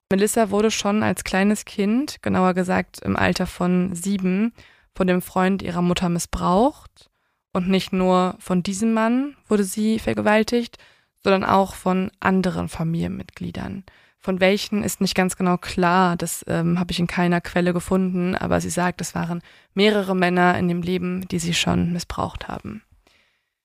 Melissa 0.09 0.51
wurde 0.51 0.71
schon 0.71 1.03
als 1.03 1.25
kleines 1.25 1.65
Kind, 1.65 2.23
genauer 2.23 2.53
gesagt 2.53 3.01
im 3.01 3.17
Alter 3.17 3.45
von 3.45 3.93
sieben, 3.93 4.53
von 4.95 5.05
dem 5.05 5.21
Freund 5.21 5.61
ihrer 5.61 5.81
Mutter 5.81 6.07
missbraucht. 6.07 7.09
Und 7.57 7.69
nicht 7.69 7.91
nur 7.91 8.35
von 8.37 8.61
diesem 8.61 8.93
Mann 8.93 9.35
wurde 9.47 9.63
sie 9.63 9.97
vergewaltigt, 9.97 10.77
sondern 11.23 11.43
auch 11.43 11.73
von 11.73 12.11
anderen 12.19 12.69
Familienmitgliedern. 12.69 13.83
Von 14.19 14.39
welchen 14.39 14.83
ist 14.83 15.01
nicht 15.01 15.15
ganz 15.15 15.37
genau 15.37 15.57
klar, 15.57 16.17
das 16.17 16.45
ähm, 16.47 16.79
habe 16.79 16.91
ich 16.91 16.99
in 16.99 17.07
keiner 17.07 17.41
Quelle 17.41 17.73
gefunden, 17.73 18.35
aber 18.35 18.61
sie 18.61 18.69
sagt, 18.69 19.01
es 19.01 19.15
waren 19.15 19.41
mehrere 19.73 20.15
Männer 20.15 20.55
in 20.59 20.67
dem 20.67 20.83
Leben, 20.83 21.27
die 21.29 21.39
sie 21.39 21.55
schon 21.55 21.93
missbraucht 21.93 22.47
haben. 22.47 22.83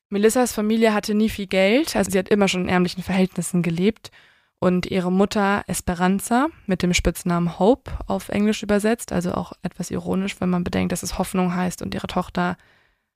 Melissas 0.09 0.55
Familie 0.55 0.95
hatte 0.95 1.13
nie 1.13 1.29
viel 1.29 1.47
Geld, 1.47 1.95
also 1.95 2.11
sie 2.11 2.19
hat 2.19 2.31
immer 2.31 2.49
schon 2.49 2.63
in 2.63 2.69
ärmlichen 2.71 3.03
Verhältnissen 3.03 3.61
gelebt. 3.61 4.11
Und 4.59 4.87
ihre 4.87 5.13
Mutter 5.13 5.65
Esperanza 5.67 6.47
mit 6.65 6.83
dem 6.83 6.95
Spitznamen 6.95 7.59
Hope 7.59 7.93
auf 8.07 8.31
Englisch 8.31 8.63
übersetzt, 8.63 9.13
also 9.13 9.35
auch 9.35 9.53
etwas 9.61 9.91
ironisch, 9.91 10.41
wenn 10.41 10.49
man 10.49 10.65
bedenkt, 10.65 10.93
dass 10.93 11.03
es 11.03 11.19
Hoffnung 11.19 11.55
heißt 11.55 11.83
und 11.83 11.95
ihre 11.95 12.07
Tochter 12.07 12.57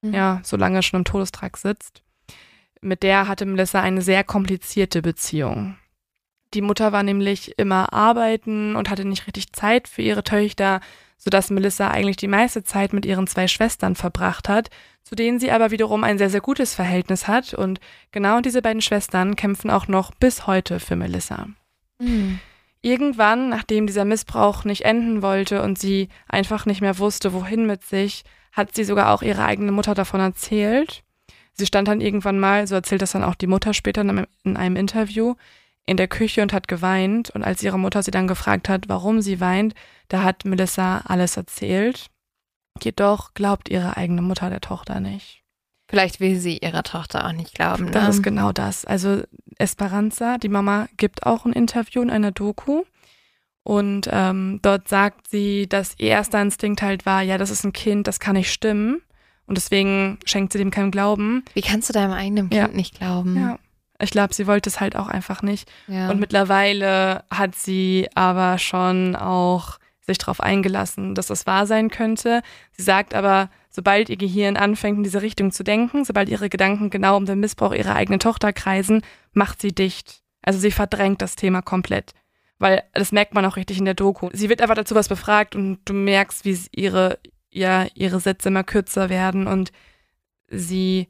Mhm. 0.09 0.15
ja 0.15 0.41
so 0.43 0.57
lange 0.57 0.83
schon 0.83 1.01
im 1.01 1.05
Todestrag 1.05 1.57
sitzt. 1.57 2.03
Mit 2.81 3.03
der 3.03 3.29
hatte 3.29 3.47
Melissa 3.47 3.81
eine 3.81 4.03
sehr 4.03 4.25
komplizierte 4.25 5.03
Beziehung. 5.03 5.77
Die 6.55 6.61
Mutter 6.61 6.93
war 6.93 7.03
nämlich 7.03 7.59
immer 7.59 7.93
arbeiten 7.93 8.77
und 8.77 8.89
hatte 8.89 9.05
nicht 9.05 9.27
richtig 9.27 9.53
Zeit 9.53 9.89
für 9.89 10.03
ihre 10.03 10.23
Töchter, 10.23 10.81
sodass 11.19 11.51
Melissa 11.51 11.91
eigentlich 11.91 12.17
die 12.17 12.29
meiste 12.29 12.63
Zeit 12.63 12.93
mit 12.93 13.05
ihren 13.05 13.27
zwei 13.27 13.49
Schwestern 13.49 13.97
verbracht 13.97 14.49
hat, 14.49 14.71
zu 15.03 15.15
denen 15.15 15.41
sie 15.41 15.51
aber 15.51 15.71
wiederum 15.71 16.05
ein 16.05 16.19
sehr, 16.19 16.31
sehr 16.31 16.41
gutes 16.41 16.75
Verhältnis 16.75 17.27
hat. 17.27 17.55
Und 17.55 17.81
genau 18.13 18.41
diese 18.41 18.63
beiden 18.63 18.83
Schwestern 18.83 19.37
kämpfen 19.37 19.71
auch 19.71 19.89
noch 19.89 20.13
bis 20.15 20.47
heute 20.47 20.81
für 20.81 20.97
Melissa. 20.97 21.49
Mhm. 21.99 22.41
Irgendwann, 22.83 23.49
nachdem 23.49 23.87
dieser 23.87 24.05
Missbrauch 24.05 24.65
nicht 24.65 24.85
enden 24.85 25.23
wollte 25.23 25.63
und 25.63 25.79
sie 25.79 26.09
einfach 26.29 26.67
nicht 26.67 26.81
mehr 26.81 26.99
wusste, 26.99 27.33
wohin 27.33 27.67
mit 27.67 27.83
sich, 27.83 28.23
hat 28.57 28.75
sie 28.75 28.85
sogar 28.85 29.13
auch 29.13 29.23
ihre 29.23 29.45
eigene 29.45 29.71
Mutter 29.71 29.95
davon 29.95 30.21
erzählt. 30.21 31.05
Sie 31.53 31.67
stand 31.67 31.89
dann 31.89 32.01
irgendwann 32.01 32.39
mal, 32.39 32.67
so 32.67 32.75
erzählt 32.75 33.03
das 33.03 33.13
dann 33.13 33.23
auch 33.23 33.35
die 33.35 33.47
Mutter 33.47 33.75
später 33.75 34.01
in 34.01 34.11
einem, 34.11 34.27
in 34.45 34.57
einem 34.57 34.77
Interview, 34.77 35.35
in 35.85 35.97
der 35.97 36.09
Küche 36.09 36.43
und 36.43 36.53
hat 36.53 36.67
geweint. 36.67 37.31
Und 37.31 37.45
als 37.45 37.63
ihre 37.63 37.79
Mutter 37.79 38.03
sie 38.03 38.11
dann 38.11 38.27
gefragt 38.27 38.69
hat, 38.69 38.89
warum 38.89 39.21
sie 39.21 39.41
weint, 39.41 39.75
da 40.09 40.23
hat 40.23 40.45
Melissa 40.45 41.03
alles 41.05 41.37
erzählt. 41.37 42.09
Jedoch 42.83 43.35
glaubt 43.35 43.69
ihre 43.69 43.97
eigene 43.97 44.23
Mutter 44.23 44.51
der 44.51 44.61
Tochter 44.61 45.01
nicht. 45.01 45.43
Vielleicht 45.89 46.19
will 46.19 46.39
sie 46.39 46.59
ihrer 46.59 46.83
Tochter 46.83 47.27
auch 47.27 47.33
nicht 47.33 47.55
glauben. 47.55 47.93
Das 47.93 48.03
ne? 48.05 48.11
ist 48.11 48.23
genau 48.23 48.53
das. 48.53 48.85
Also 48.85 49.23
Esperanza, 49.59 50.39
die 50.39 50.49
Mama, 50.49 50.89
gibt 50.97 51.25
auch 51.25 51.45
ein 51.45 51.53
Interview 51.53 52.03
in 52.03 52.11
einer 52.11 52.33
Doku. 52.33 52.83
Und 53.67 54.09
ähm, 54.13 54.61
dort 54.63 54.87
sagt 54.87 55.29
sie, 55.29 55.69
dass 55.69 55.95
ihr 55.99 56.11
erster 56.11 56.41
Instinkt 56.41 56.83
halt 56.83 57.05
war, 57.05 57.23
ja, 57.23 57.37
das 57.37 57.51
ist 57.51 57.65
ein 57.65 57.73
Kind, 57.73 58.07
das 58.07 58.21
kann 58.21 58.37
nicht 58.37 58.53
stimmen. 58.53 59.03
Und 59.47 59.57
deswegen 59.59 60.21
schenkt 60.25 60.53
sie 60.53 60.59
dem 60.59 60.71
keinen 60.71 60.93
Glauben. 60.93 61.45
Wie 61.53 61.63
kannst 61.63 61.89
du 61.89 61.93
deinem 61.93 62.13
eigenen 62.13 62.49
Kind 62.49 62.61
Ja. 62.63 62.69
nicht 62.69 62.97
glauben? 62.99 63.37
Ja. 63.37 63.59
Ich 64.01 64.11
glaube, 64.11 64.35
sie 64.35 64.47
wollte 64.47 64.69
es 64.69 64.79
halt 64.79 64.95
auch 64.95 65.09
einfach 65.09 65.43
nicht. 65.43 65.69
Ja. 65.89 66.11
Und 66.13 66.21
mittlerweile 66.21 67.25
hat 67.29 67.57
sie 67.57 68.07
aber 68.15 68.59
schon 68.59 69.17
auch 69.17 69.79
sich 70.01 70.19
darauf 70.19 70.41
eingelassen, 70.41 71.17
dass 71.17 71.27
das 71.27 71.45
wahr 71.49 71.67
sein 71.67 71.91
könnte. 71.91 72.43
Sie 72.71 72.83
sagt 72.83 73.15
aber, 73.15 73.51
sobald 73.69 74.11
ihr 74.11 74.17
Gehirn 74.17 74.57
anfängt, 74.57 74.99
in 74.99 75.03
diese 75.03 75.23
Richtung 75.23 75.51
zu 75.51 75.65
denken, 75.65 76.05
sobald 76.05 76.29
ihre 76.29 76.49
Gedanken 76.49 76.89
genau 76.89 77.17
um 77.17 77.27
den 77.27 77.41
Missbrauch 77.41 77.75
ihrer 77.75 77.97
eigenen 77.97 78.21
Tochter 78.21 78.53
kreisen, 78.53 79.03
macht 79.33 79.61
sie 79.61 79.75
dicht. 79.75 80.21
Also 80.43 80.61
sie 80.61 80.71
verdrängt 80.71 81.21
das 81.21 81.35
Thema 81.35 81.63
komplett. 81.63 82.13
Weil 82.59 82.85
das 82.93 83.13
merkt 83.13 83.35
man 83.35 83.45
auch 83.45 83.57
richtig 83.57 83.79
in 83.79 83.85
der 83.85 83.95
Doku. 83.95 84.31
Sie 84.33 84.49
wird 84.49 84.63
einfach 84.63 84.75
dazu 84.77 84.95
was 84.95 85.09
befragt 85.09 85.55
und 85.55 85.81
du 85.85 85.93
merkst, 85.93 86.45
wie 86.45 86.59
ihre, 86.73 87.19
ja, 87.51 87.87
ihre 87.95 88.21
Sätze 88.21 88.49
immer 88.49 88.65
kürzer 88.65 89.11
werden 89.11 89.47
und 89.47 89.73
sie 90.49 91.09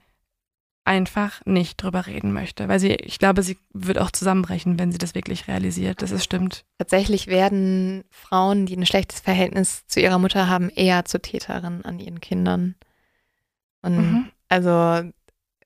einfach 0.84 1.44
nicht 1.44 1.82
drüber 1.82 2.06
reden 2.06 2.32
möchte. 2.32 2.68
Weil 2.68 2.78
sie, 2.78 2.94
ich 2.94 3.18
glaube, 3.18 3.42
sie 3.42 3.58
wird 3.72 3.98
auch 3.98 4.12
zusammenbrechen, 4.12 4.78
wenn 4.78 4.92
sie 4.92 4.98
das 4.98 5.14
wirklich 5.14 5.48
realisiert, 5.48 6.00
dass 6.00 6.12
es 6.12 6.22
stimmt. 6.22 6.64
Tatsächlich 6.78 7.26
werden 7.26 8.04
Frauen, 8.10 8.66
die 8.66 8.76
ein 8.76 8.86
schlechtes 8.86 9.20
Verhältnis 9.20 9.84
zu 9.86 10.00
ihrer 10.00 10.18
Mutter 10.18 10.48
haben, 10.48 10.70
eher 10.70 11.04
zu 11.04 11.20
Täterinnen 11.20 11.84
an 11.84 11.98
ihren 11.98 12.20
Kindern. 12.20 12.76
Und 13.82 13.96
Mhm. 13.96 14.30
also 14.48 15.10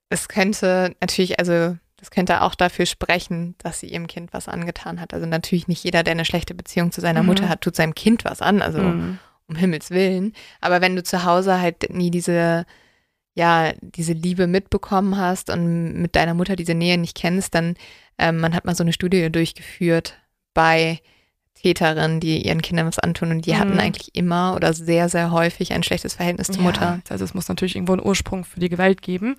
es 0.09 0.28
könnte 0.28 0.97
natürlich, 1.01 1.39
also 1.39 1.76
das 2.01 2.11
könnte 2.11 2.41
auch 2.43 2.55
dafür 2.55 2.87
sprechen, 2.87 3.55
dass 3.59 3.79
sie 3.81 3.87
ihrem 3.89 4.07
Kind 4.07 4.33
was 4.33 4.49
angetan 4.49 5.01
hat. 5.01 5.15
Also 5.15 5.27
natürlich 5.27 5.69
nicht 5.69 5.85
jeder, 5.85 6.03
der 6.03 6.13
eine 6.13 6.25
schlechte 6.25 6.55
Beziehung 6.55 6.91
zu 6.93 7.01
seiner 7.01 7.21
Mhm. 7.23 7.27
Mutter 7.29 7.49
hat, 7.49 7.61
tut 7.61 7.77
seinem 7.77 7.95
Kind 7.95 8.25
was 8.25 8.41
an. 8.43 8.63
Also 8.63 8.81
Mhm. 8.81 9.19
um 9.49 9.57
Himmels 9.57 9.91
Willen. 9.91 10.33
Aber 10.61 10.81
wenn 10.81 10.97
du 10.97 11.03
zu 11.03 11.25
Hause 11.25 11.61
halt 11.61 11.91
nie 11.93 12.11
diese, 12.11 12.65
ja, 13.35 13.73
diese 13.81 14.13
Liebe 14.13 14.47
mitbekommen 14.47 15.17
hast 15.17 15.51
und 15.51 15.95
mit 16.01 16.17
deiner 16.17 16.35
Mutter 16.35 16.57
diese 16.57 16.75
Nähe 16.75 16.99
nicht 16.99 17.17
kennst, 17.17 17.55
dann, 17.55 17.75
ähm, 18.19 18.39
man 18.41 18.55
hat 18.55 18.65
mal 18.65 18.75
so 18.75 18.83
eine 18.85 18.93
Studie 18.93 19.31
durchgeführt 19.31 20.15
bei 20.55 21.01
Täterinnen, 21.55 22.21
die 22.21 22.47
ihren 22.47 22.63
Kindern 22.63 22.87
was 22.87 22.99
antun 22.99 23.31
und 23.33 23.47
die 23.47 23.57
hatten 23.57 23.75
Mhm. 23.75 23.81
eigentlich 23.81 24.15
immer 24.15 24.55
oder 24.57 24.73
sehr, 24.73 25.09
sehr 25.09 25.31
häufig 25.31 25.73
ein 25.73 25.83
schlechtes 25.83 26.15
Verhältnis 26.15 26.47
zur 26.47 26.63
Mutter. 26.63 26.81
Ja, 26.81 27.01
also 27.11 27.25
es 27.25 27.35
muss 27.35 27.49
natürlich 27.49 27.75
irgendwo 27.77 27.93
einen 27.93 28.05
Ursprung 28.07 28.45
für 28.45 28.61
die 28.61 28.69
Gewalt 28.71 29.03
geben. 29.03 29.37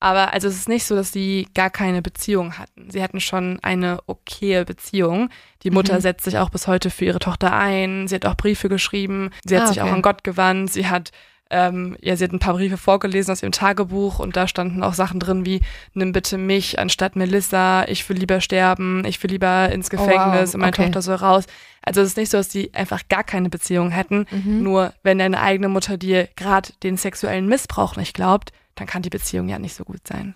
Aber 0.00 0.32
also 0.32 0.48
es 0.48 0.56
ist 0.56 0.68
nicht 0.68 0.86
so, 0.86 0.96
dass 0.96 1.12
sie 1.12 1.46
gar 1.54 1.68
keine 1.70 2.00
Beziehung 2.00 2.58
hatten. 2.58 2.90
Sie 2.90 3.02
hatten 3.02 3.20
schon 3.20 3.58
eine 3.62 3.98
okaye 4.06 4.64
Beziehung. 4.64 5.28
Die 5.62 5.70
Mutter 5.70 5.96
Mhm. 5.96 6.00
setzt 6.00 6.24
sich 6.24 6.38
auch 6.38 6.48
bis 6.50 6.66
heute 6.66 6.88
für 6.90 7.04
ihre 7.04 7.18
Tochter 7.18 7.52
ein. 7.52 8.08
Sie 8.08 8.14
hat 8.14 8.24
auch 8.24 8.36
Briefe 8.36 8.68
geschrieben. 8.70 9.30
Sie 9.44 9.56
hat 9.56 9.64
Ah, 9.64 9.66
sich 9.68 9.82
auch 9.82 9.92
an 9.92 10.00
Gott 10.02 10.24
gewandt. 10.24 10.72
Sie 10.72 10.86
hat 10.88 11.10
ähm, 11.52 11.96
ja, 12.00 12.14
sie 12.14 12.22
hat 12.22 12.30
ein 12.32 12.38
paar 12.38 12.54
Briefe 12.54 12.76
vorgelesen 12.76 13.32
aus 13.32 13.42
ihrem 13.42 13.50
Tagebuch 13.50 14.20
und 14.20 14.36
da 14.36 14.46
standen 14.46 14.84
auch 14.84 14.94
Sachen 14.94 15.18
drin 15.18 15.44
wie, 15.44 15.60
nimm 15.94 16.12
bitte 16.12 16.38
mich 16.38 16.78
anstatt 16.78 17.16
Melissa, 17.16 17.82
ich 17.88 18.08
will 18.08 18.16
lieber 18.18 18.40
sterben, 18.40 19.04
ich 19.04 19.20
will 19.20 19.32
lieber 19.32 19.68
ins 19.72 19.88
Oh, 19.92 19.96
wow. 19.98 20.06
Gefängnis 20.06 20.54
und 20.54 20.60
meine 20.60 20.70
Okay. 20.72 20.84
Tochter 20.84 21.02
soll 21.02 21.16
raus. 21.16 21.46
Also 21.82 22.02
es 22.02 22.10
ist 22.10 22.16
nicht 22.18 22.30
so, 22.30 22.36
dass 22.36 22.50
die 22.50 22.72
einfach 22.72 23.00
gar 23.08 23.24
keine 23.24 23.50
Beziehung 23.50 23.90
hätten. 23.90 24.26
Mhm. 24.30 24.62
Nur 24.62 24.92
wenn 25.02 25.18
deine 25.18 25.40
eigene 25.40 25.68
Mutter 25.68 25.96
dir 25.96 26.28
gerade 26.36 26.68
den 26.84 26.96
sexuellen 26.96 27.46
Missbrauch 27.48 27.96
nicht 27.96 28.14
glaubt, 28.14 28.52
dann 28.80 28.86
kann 28.88 29.02
die 29.02 29.10
Beziehung 29.10 29.48
ja 29.50 29.58
nicht 29.58 29.74
so 29.74 29.84
gut 29.84 30.08
sein. 30.08 30.34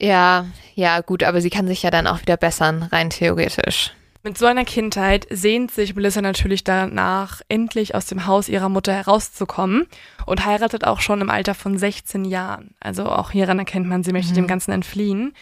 Ja, 0.00 0.46
ja, 0.74 1.00
gut, 1.00 1.22
aber 1.24 1.40
sie 1.40 1.50
kann 1.50 1.66
sich 1.66 1.82
ja 1.82 1.90
dann 1.90 2.06
auch 2.06 2.20
wieder 2.20 2.36
bessern, 2.36 2.84
rein 2.84 3.10
theoretisch. 3.10 3.92
Mit 4.22 4.36
so 4.36 4.46
einer 4.46 4.64
Kindheit 4.64 5.26
sehnt 5.30 5.70
sich 5.70 5.94
Melissa 5.94 6.20
natürlich 6.20 6.64
danach, 6.64 7.40
endlich 7.48 7.94
aus 7.94 8.06
dem 8.06 8.26
Haus 8.26 8.48
ihrer 8.48 8.68
Mutter 8.68 8.92
herauszukommen 8.92 9.86
und 10.26 10.44
heiratet 10.44 10.84
auch 10.84 11.00
schon 11.00 11.20
im 11.20 11.30
Alter 11.30 11.54
von 11.54 11.78
16 11.78 12.24
Jahren. 12.26 12.74
Also 12.78 13.06
auch 13.06 13.30
hieran 13.30 13.58
erkennt 13.58 13.86
man, 13.88 14.04
sie 14.04 14.12
möchte 14.12 14.32
Mhm. 14.32 14.36
dem 14.36 14.46
Ganzen 14.46 14.72
entfliehen. 14.72 15.34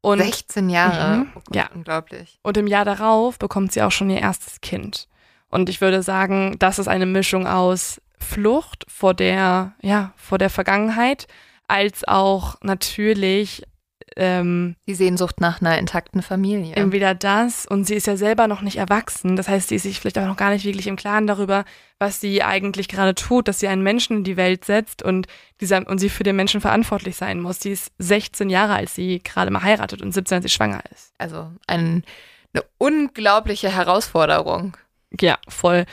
Und 0.00 0.22
16 0.22 0.70
Jahre. 0.70 1.18
Mhm, 1.18 1.32
Oh 1.34 1.40
Gott, 1.44 1.54
ja. 1.56 1.68
Unglaublich. 1.74 2.38
Und 2.42 2.56
im 2.56 2.66
Jahr 2.66 2.86
darauf 2.86 3.38
bekommt 3.38 3.72
sie 3.72 3.82
auch 3.82 3.92
schon 3.92 4.08
ihr 4.10 4.20
erstes 4.20 4.60
Kind. 4.62 5.06
Und 5.50 5.68
ich 5.68 5.82
würde 5.82 6.02
sagen, 6.02 6.56
das 6.58 6.78
ist 6.78 6.88
eine 6.88 7.04
Mischung 7.06 7.46
aus 7.46 8.00
Flucht 8.20 8.84
vor 8.88 9.14
der, 9.14 9.74
ja, 9.82 10.12
vor 10.16 10.38
der 10.38 10.50
Vergangenheit, 10.50 11.26
als 11.68 12.06
auch 12.06 12.56
natürlich 12.62 13.62
ähm, 14.16 14.76
Die 14.88 14.94
Sehnsucht 14.94 15.40
nach 15.40 15.60
einer 15.60 15.78
intakten 15.78 16.20
Familie. 16.22 16.74
entweder 16.74 17.14
das 17.14 17.64
und 17.64 17.84
sie 17.84 17.94
ist 17.94 18.06
ja 18.06 18.16
selber 18.16 18.48
noch 18.48 18.60
nicht 18.60 18.76
erwachsen. 18.76 19.36
Das 19.36 19.48
heißt, 19.48 19.68
sie 19.68 19.76
ist 19.76 19.84
sich 19.84 20.00
vielleicht 20.00 20.18
auch 20.18 20.26
noch 20.26 20.36
gar 20.36 20.50
nicht 20.50 20.64
wirklich 20.64 20.88
im 20.88 20.96
Klaren 20.96 21.26
darüber, 21.26 21.64
was 21.98 22.20
sie 22.20 22.42
eigentlich 22.42 22.88
gerade 22.88 23.14
tut, 23.14 23.46
dass 23.46 23.60
sie 23.60 23.68
einen 23.68 23.82
Menschen 23.82 24.18
in 24.18 24.24
die 24.24 24.36
Welt 24.36 24.64
setzt 24.64 25.02
und 25.02 25.26
dieser 25.60 25.86
und 25.86 25.98
sie 25.98 26.08
für 26.08 26.24
den 26.24 26.36
Menschen 26.36 26.60
verantwortlich 26.60 27.16
sein 27.16 27.40
muss. 27.40 27.60
Sie 27.60 27.70
ist 27.70 27.92
16 27.98 28.50
Jahre, 28.50 28.74
als 28.74 28.94
sie 28.94 29.20
gerade 29.22 29.50
mal 29.50 29.62
heiratet 29.62 30.02
und 30.02 30.12
17, 30.12 30.36
als 30.36 30.44
sie 30.44 30.50
schwanger 30.50 30.82
ist. 30.90 31.12
Also 31.18 31.50
ein, 31.66 32.04
eine 32.52 32.64
unglaubliche 32.78 33.70
Herausforderung. 33.70 34.76
Ja, 35.20 35.38
voll. 35.48 35.86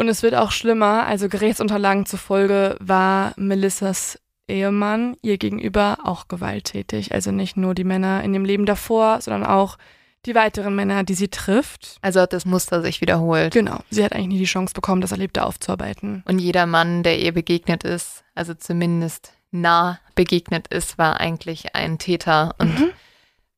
Und 0.00 0.08
es 0.08 0.22
wird 0.22 0.34
auch 0.34 0.50
schlimmer. 0.50 1.06
Also 1.06 1.28
Gerichtsunterlagen 1.28 2.06
zufolge 2.06 2.74
war 2.80 3.34
Melissas 3.36 4.18
Ehemann 4.48 5.14
ihr 5.20 5.36
gegenüber 5.36 5.98
auch 6.04 6.26
gewalttätig. 6.26 7.12
Also 7.12 7.32
nicht 7.32 7.58
nur 7.58 7.74
die 7.74 7.84
Männer 7.84 8.22
in 8.24 8.32
dem 8.32 8.46
Leben 8.46 8.64
davor, 8.64 9.20
sondern 9.20 9.44
auch 9.44 9.76
die 10.24 10.34
weiteren 10.34 10.74
Männer, 10.74 11.04
die 11.04 11.12
sie 11.12 11.28
trifft. 11.28 11.98
Also 12.00 12.22
hat 12.22 12.32
das 12.32 12.46
Muster 12.46 12.80
sich 12.80 13.02
wiederholt. 13.02 13.52
Genau. 13.52 13.80
Sie 13.90 14.02
hat 14.02 14.14
eigentlich 14.14 14.28
nie 14.28 14.38
die 14.38 14.44
Chance 14.46 14.72
bekommen, 14.72 15.02
das 15.02 15.12
Erlebte 15.12 15.44
aufzuarbeiten. 15.44 16.22
Und 16.26 16.38
jeder 16.38 16.64
Mann, 16.64 17.02
der 17.02 17.18
ihr 17.18 17.32
begegnet 17.32 17.84
ist, 17.84 18.24
also 18.34 18.54
zumindest 18.54 19.34
nah 19.50 20.00
begegnet 20.14 20.66
ist, 20.68 20.96
war 20.96 21.20
eigentlich 21.20 21.74
ein 21.74 21.98
Täter 21.98 22.54
und 22.56 22.80
Mhm. 22.80 22.90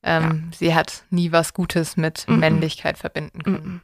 ähm, 0.03 0.51
sie 0.53 0.75
hat 0.75 1.03
nie 1.09 1.31
was 1.31 1.53
Gutes 1.53 1.95
mit 1.95 2.25
Mhm. 2.27 2.39
Männlichkeit 2.39 2.97
verbinden 2.97 3.43
können. 3.43 3.65
Mhm. 3.65 3.81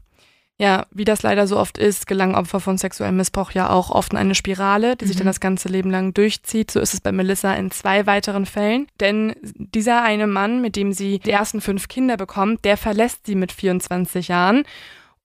Ja, 0.61 0.85
wie 0.91 1.05
das 1.05 1.23
leider 1.23 1.47
so 1.47 1.57
oft 1.57 1.77
ist, 1.77 2.05
gelangen 2.05 2.35
Opfer 2.35 2.59
von 2.59 2.77
sexuellem 2.77 3.15
Missbrauch 3.15 3.51
ja 3.51 3.69
auch 3.69 3.91
oft 3.91 4.11
in 4.11 4.19
eine 4.19 4.35
Spirale, 4.35 4.97
die 4.97 5.05
sich 5.05 5.15
Mhm. 5.15 5.19
dann 5.19 5.27
das 5.27 5.39
ganze 5.39 5.69
Leben 5.69 5.89
lang 5.89 6.13
durchzieht. 6.13 6.69
So 6.69 6.81
ist 6.81 6.93
es 6.93 6.99
bei 6.99 7.13
Melissa 7.13 7.53
in 7.53 7.71
zwei 7.71 8.05
weiteren 8.05 8.45
Fällen. 8.45 8.87
Denn 8.99 9.35
dieser 9.41 10.01
eine 10.03 10.27
Mann, 10.27 10.61
mit 10.61 10.75
dem 10.75 10.91
sie 10.91 11.19
die 11.19 11.31
ersten 11.31 11.61
fünf 11.61 11.87
Kinder 11.87 12.17
bekommt, 12.17 12.65
der 12.65 12.75
verlässt 12.75 13.25
sie 13.25 13.35
mit 13.35 13.53
24 13.53 14.27
Jahren. 14.27 14.63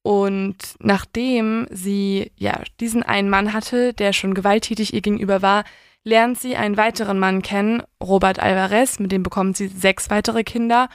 Und 0.03 0.57
nachdem 0.79 1.67
sie 1.71 2.31
ja 2.37 2.61
diesen 2.79 3.03
einen 3.03 3.29
Mann 3.29 3.53
hatte, 3.53 3.93
der 3.93 4.13
schon 4.13 4.35
gewalttätig 4.35 4.95
ihr 4.95 5.01
gegenüber 5.01 5.43
war, 5.43 5.65
lernt 6.05 6.39
sie 6.39 6.55
einen 6.55 6.77
weiteren 6.77 7.19
Mann 7.19 7.43
kennen, 7.43 7.83
Robert 8.01 8.39
Alvarez, 8.39 9.01
mit 9.01 9.11
dem 9.11 9.23
bekommt 9.25 9.57
sie 9.57 9.67
sechs 9.67 10.11
weitere 10.11 10.45
Kinder. 10.45 10.89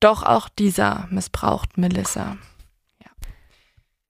Doch 0.00 0.24
auch 0.24 0.48
dieser 0.48 1.06
missbraucht 1.10 1.78
Melissa. 1.78 2.38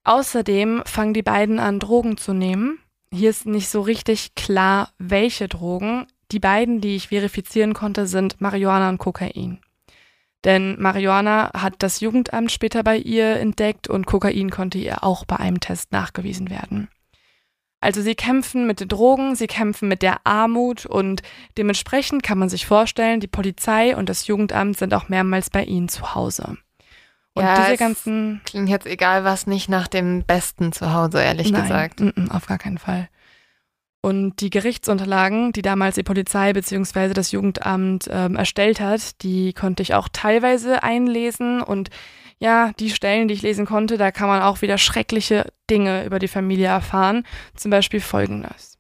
Außerdem 0.05 0.83
fangen 0.85 1.15
die 1.15 1.23
beiden 1.23 1.59
an, 1.59 1.81
Drogen 1.81 2.17
zu 2.19 2.35
nehmen. 2.35 2.79
Hier 3.11 3.31
ist 3.31 3.47
nicht 3.47 3.69
so 3.69 3.81
richtig 3.81 4.35
klar, 4.35 4.91
welche 4.99 5.49
Drogen. 5.49 6.07
Die 6.31 6.41
beiden, 6.41 6.81
die 6.81 6.97
ich 6.97 7.09
verifizieren 7.09 7.75
konnte, 7.75 8.07
sind 8.07 8.41
Marihuana 8.41 8.91
und 8.91 8.99
Kokain. 8.99 9.61
Denn 10.45 10.81
Marihuana 10.81 11.53
hat 11.55 11.77
das 11.79 12.01
Jugendamt 12.01 12.53
später 12.53 12.83
bei 12.83 12.99
ihr 12.99 13.37
entdeckt 13.37 13.89
und 13.89 14.05
Kokain 14.05 14.51
konnte 14.51 14.79
ihr 14.79 15.03
auch 15.03 15.25
bei 15.25 15.37
einem 15.37 15.59
Test 15.59 15.91
nachgewiesen 15.91 16.51
werden. 16.51 16.89
Also 17.81 18.03
sie 18.03 18.15
kämpfen 18.15 18.67
mit 18.67 18.81
den 18.81 18.89
Drogen, 18.89 19.37
sie 19.37 19.47
kämpfen 19.47 19.89
mit 19.89 20.03
der 20.03 20.27
Armut 20.27 20.87
und 20.87 21.23
dementsprechend 21.57 22.23
kann 22.23 22.39
man 22.39 22.49
sich 22.49 22.67
vorstellen, 22.67 23.21
die 23.21 23.27
Polizei 23.27 23.97
und 23.97 24.09
das 24.09 24.27
Jugendamt 24.27 24.79
sind 24.79 24.93
auch 24.93 25.09
mehrmals 25.09 25.51
bei 25.51 25.65
ihnen 25.65 25.89
zu 25.89 26.15
Hause. 26.15 26.57
Und 27.35 27.43
Ja, 27.43 27.57
diese 27.63 27.73
es- 27.75 27.79
ganzen 27.81 28.41
Klingt 28.47 28.69
jetzt 28.69 28.87
egal 28.87 29.25
was 29.25 29.47
nicht 29.47 29.69
nach 29.69 29.89
dem 29.89 30.23
Besten 30.25 30.73
zu 30.73 30.93
Hause, 30.93 31.21
ehrlich 31.23 31.51
Nein, 31.51 31.63
gesagt. 31.63 32.01
mm, 32.01 32.09
mm, 32.15 32.31
auf 32.31 32.47
gar 32.47 32.59
keinen 32.59 32.79
Fall. 32.79 33.09
Und 34.03 34.41
die 34.41 34.51
Gerichtsunterlagen, 34.51 35.53
die 35.53 35.63
damals 35.63 35.95
die 35.95 36.03
Polizei 36.03 36.53
bzw. 36.53 37.15
das 37.15 37.33
Jugendamt 37.33 38.07
ähm, 38.11 38.37
erstellt 38.37 38.79
hat, 38.79 39.23
die 39.23 39.55
konnte 39.55 39.83
ich 39.83 39.95
auch 39.95 40.09
teilweise 40.13 40.83
einlesen. 40.83 41.63
Und 41.63 41.89
ja, 42.39 42.73
die 42.79 42.91
Stellen, 42.91 43.29
die 43.29 43.35
ich 43.35 43.41
lesen 43.43 43.65
konnte, 43.65 43.97
da 43.97 44.11
kann 44.11 44.29
man 44.29 44.43
auch 44.43 44.61
wieder 44.61 44.77
schreckliche 44.77 45.51
Dinge 45.71 46.05
über 46.05 46.19
die 46.19 46.29
Familie 46.29 46.67
erfahren. 46.67 47.25
Zum 47.57 47.71
Beispiel 47.71 48.01
folgendes. 48.01 48.79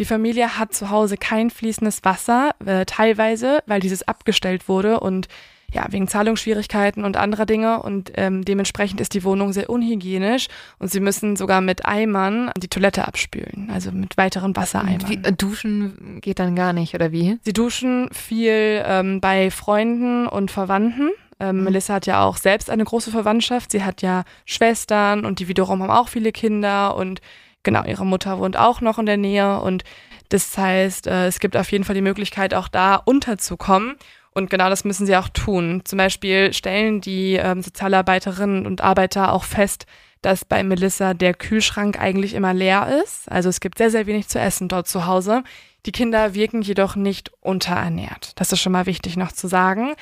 Die 0.00 0.04
Familie 0.04 0.58
hat 0.58 0.74
zu 0.74 0.90
Hause 0.90 1.16
kein 1.16 1.50
fließendes 1.50 2.04
Wasser, 2.04 2.50
äh, 2.66 2.84
teilweise, 2.84 3.62
weil 3.66 3.80
dieses 3.80 4.02
abgestellt 4.06 4.68
wurde 4.68 4.98
und 5.00 5.28
ja, 5.72 5.86
wegen 5.90 6.08
Zahlungsschwierigkeiten 6.08 7.04
und 7.04 7.16
anderer 7.16 7.46
Dinge 7.46 7.82
und 7.82 8.12
ähm, 8.16 8.44
dementsprechend 8.44 9.00
ist 9.00 9.14
die 9.14 9.24
Wohnung 9.24 9.52
sehr 9.52 9.70
unhygienisch 9.70 10.48
und 10.78 10.90
sie 10.90 11.00
müssen 11.00 11.36
sogar 11.36 11.60
mit 11.60 11.84
Eimern 11.86 12.50
die 12.56 12.68
Toilette 12.68 13.06
abspülen, 13.06 13.70
also 13.72 13.90
mit 13.90 14.16
weiteren 14.16 14.54
Wassereimern. 14.54 15.08
Wie, 15.08 15.16
duschen 15.36 16.20
geht 16.20 16.38
dann 16.38 16.54
gar 16.54 16.72
nicht, 16.72 16.94
oder 16.94 17.12
wie? 17.12 17.38
Sie 17.42 17.52
duschen 17.52 18.08
viel 18.12 18.82
ähm, 18.86 19.20
bei 19.20 19.50
Freunden 19.50 20.26
und 20.26 20.50
Verwandten. 20.50 21.10
Ähm, 21.40 21.58
Mhm. 21.58 21.64
Melissa 21.64 21.94
hat 21.94 22.06
ja 22.06 22.24
auch 22.24 22.36
selbst 22.36 22.70
eine 22.70 22.84
große 22.84 23.10
Verwandtschaft. 23.10 23.72
Sie 23.72 23.84
hat 23.84 24.02
ja 24.02 24.24
Schwestern 24.44 25.24
und 25.24 25.38
die 25.40 25.48
wiederum 25.48 25.82
haben 25.82 25.90
auch 25.90 26.08
viele 26.08 26.32
Kinder 26.32 26.96
und 26.96 27.20
genau, 27.62 27.84
ihre 27.84 28.06
Mutter 28.06 28.38
wohnt 28.38 28.56
auch 28.56 28.80
noch 28.80 28.98
in 28.98 29.06
der 29.06 29.16
Nähe 29.16 29.60
und 29.60 29.84
das 30.28 30.56
heißt, 30.56 31.06
äh, 31.06 31.26
es 31.26 31.38
gibt 31.38 31.56
auf 31.56 31.70
jeden 31.70 31.84
Fall 31.84 31.94
die 31.94 32.00
Möglichkeit, 32.00 32.54
auch 32.54 32.68
da 32.68 32.96
unterzukommen. 32.96 33.96
Und 34.34 34.50
genau 34.50 34.68
das 34.68 34.84
müssen 34.84 35.06
sie 35.06 35.16
auch 35.16 35.28
tun. 35.28 35.82
Zum 35.84 35.96
Beispiel 35.96 36.52
stellen 36.52 37.00
die 37.00 37.34
ähm, 37.34 37.62
Sozialarbeiterinnen 37.62 38.66
und 38.66 38.80
Arbeiter 38.82 39.32
auch 39.32 39.44
fest, 39.44 39.86
dass 40.22 40.44
bei 40.44 40.62
Melissa 40.64 41.14
der 41.14 41.34
Kühlschrank 41.34 42.00
eigentlich 42.00 42.34
immer 42.34 42.52
leer 42.52 43.00
ist. 43.04 43.30
Also 43.30 43.48
es 43.48 43.60
gibt 43.60 43.78
sehr, 43.78 43.90
sehr 43.90 44.06
wenig 44.06 44.26
zu 44.26 44.40
essen 44.40 44.68
dort 44.68 44.88
zu 44.88 45.06
Hause. 45.06 45.44
Die 45.86 45.92
Kinder 45.92 46.34
wirken 46.34 46.62
jedoch 46.62 46.96
nicht 46.96 47.30
unterernährt. 47.40 48.32
Das 48.36 48.50
ist 48.50 48.60
schon 48.60 48.72
mal 48.72 48.86
wichtig 48.86 49.16
noch 49.16 49.32
zu 49.32 49.46
sagen. 49.46 49.94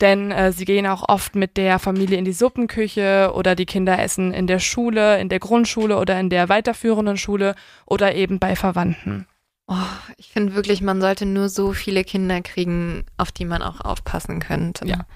Denn 0.00 0.30
äh, 0.30 0.52
sie 0.52 0.64
gehen 0.64 0.86
auch 0.86 1.08
oft 1.08 1.34
mit 1.34 1.56
der 1.56 1.78
Familie 1.78 2.18
in 2.18 2.24
die 2.24 2.32
Suppenküche 2.32 3.32
oder 3.34 3.54
die 3.54 3.66
Kinder 3.66 3.98
essen 3.98 4.32
in 4.32 4.46
der 4.46 4.58
Schule, 4.58 5.20
in 5.20 5.28
der 5.28 5.40
Grundschule 5.40 5.98
oder 5.98 6.18
in 6.18 6.30
der 6.30 6.48
weiterführenden 6.48 7.16
Schule 7.16 7.54
oder 7.86 8.14
eben 8.14 8.38
bei 8.38 8.56
Verwandten. 8.56 9.26
Oh, 9.72 9.76
ich 10.16 10.32
finde 10.32 10.56
wirklich, 10.56 10.82
man 10.82 11.00
sollte 11.00 11.26
nur 11.26 11.48
so 11.48 11.72
viele 11.72 12.02
Kinder 12.02 12.40
kriegen, 12.42 13.04
auf 13.16 13.30
die 13.30 13.44
man 13.44 13.62
auch 13.62 13.80
aufpassen 13.80 14.40
könnte. 14.40 14.84
Ja. 14.84 15.06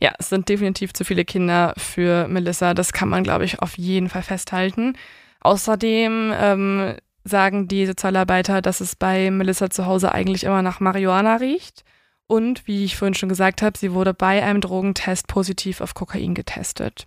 Ja, 0.00 0.12
es 0.18 0.30
sind 0.30 0.48
definitiv 0.48 0.94
zu 0.94 1.04
viele 1.04 1.24
Kinder 1.24 1.74
für 1.76 2.28
Melissa. 2.28 2.72
Das 2.72 2.92
kann 2.92 3.10
man, 3.10 3.24
glaube 3.24 3.44
ich, 3.44 3.60
auf 3.60 3.76
jeden 3.76 4.08
Fall 4.08 4.22
festhalten. 4.22 4.96
Außerdem 5.40 6.32
ähm, 6.34 6.94
sagen 7.24 7.68
die 7.68 7.84
Sozialarbeiter, 7.84 8.62
dass 8.62 8.80
es 8.80 8.96
bei 8.96 9.30
Melissa 9.30 9.68
zu 9.68 9.84
Hause 9.84 10.12
eigentlich 10.12 10.44
immer 10.44 10.62
nach 10.62 10.80
Marihuana 10.80 11.36
riecht. 11.36 11.84
Und 12.26 12.66
wie 12.66 12.84
ich 12.84 12.96
vorhin 12.96 13.14
schon 13.14 13.28
gesagt 13.28 13.60
habe, 13.60 13.76
sie 13.76 13.92
wurde 13.92 14.14
bei 14.14 14.42
einem 14.42 14.60
Drogentest 14.60 15.26
positiv 15.26 15.80
auf 15.80 15.94
Kokain 15.94 16.34
getestet. 16.34 17.06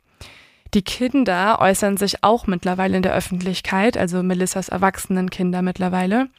Die 0.74 0.84
Kinder 0.84 1.59
äußern 1.59 1.97
sich 1.97 2.24
auch 2.24 2.47
mittlerweile 2.47 2.95
in 2.97 3.03
der 3.03 3.13
Öffentlichkeit, 3.13 3.97
also 3.97 4.24
Melissas 4.24 4.69
erwachsenen 4.69 5.30
Kinder 5.30 5.61
mittlerweile. 5.61 6.30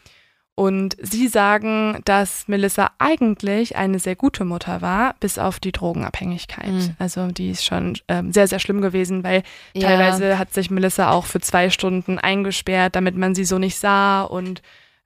Und 0.54 0.96
sie 1.00 1.28
sagen, 1.28 2.00
dass 2.04 2.46
Melissa 2.46 2.90
eigentlich 2.98 3.76
eine 3.76 3.98
sehr 3.98 4.16
gute 4.16 4.44
Mutter 4.44 4.82
war, 4.82 5.14
bis 5.18 5.38
auf 5.38 5.60
die 5.60 5.72
Drogenabhängigkeit. 5.72 6.70
Mhm. 6.70 6.94
Also 6.98 7.26
die 7.28 7.50
ist 7.50 7.64
schon 7.64 7.98
ähm, 8.08 8.32
sehr, 8.32 8.46
sehr 8.46 8.58
schlimm 8.58 8.82
gewesen, 8.82 9.24
weil 9.24 9.42
Ja. 9.74 9.88
teilweise 9.88 10.38
hat 10.38 10.52
sich 10.52 10.70
Melissa 10.70 11.10
auch 11.10 11.24
für 11.24 11.40
zwei 11.40 11.70
Stunden 11.70 12.18
eingesperrt, 12.18 12.96
damit 12.96 13.16
man 13.16 13.34
sie 13.34 13.46
so 13.46 13.58
nicht 13.58 13.78
sah. 13.78 14.22
Und 14.22 14.60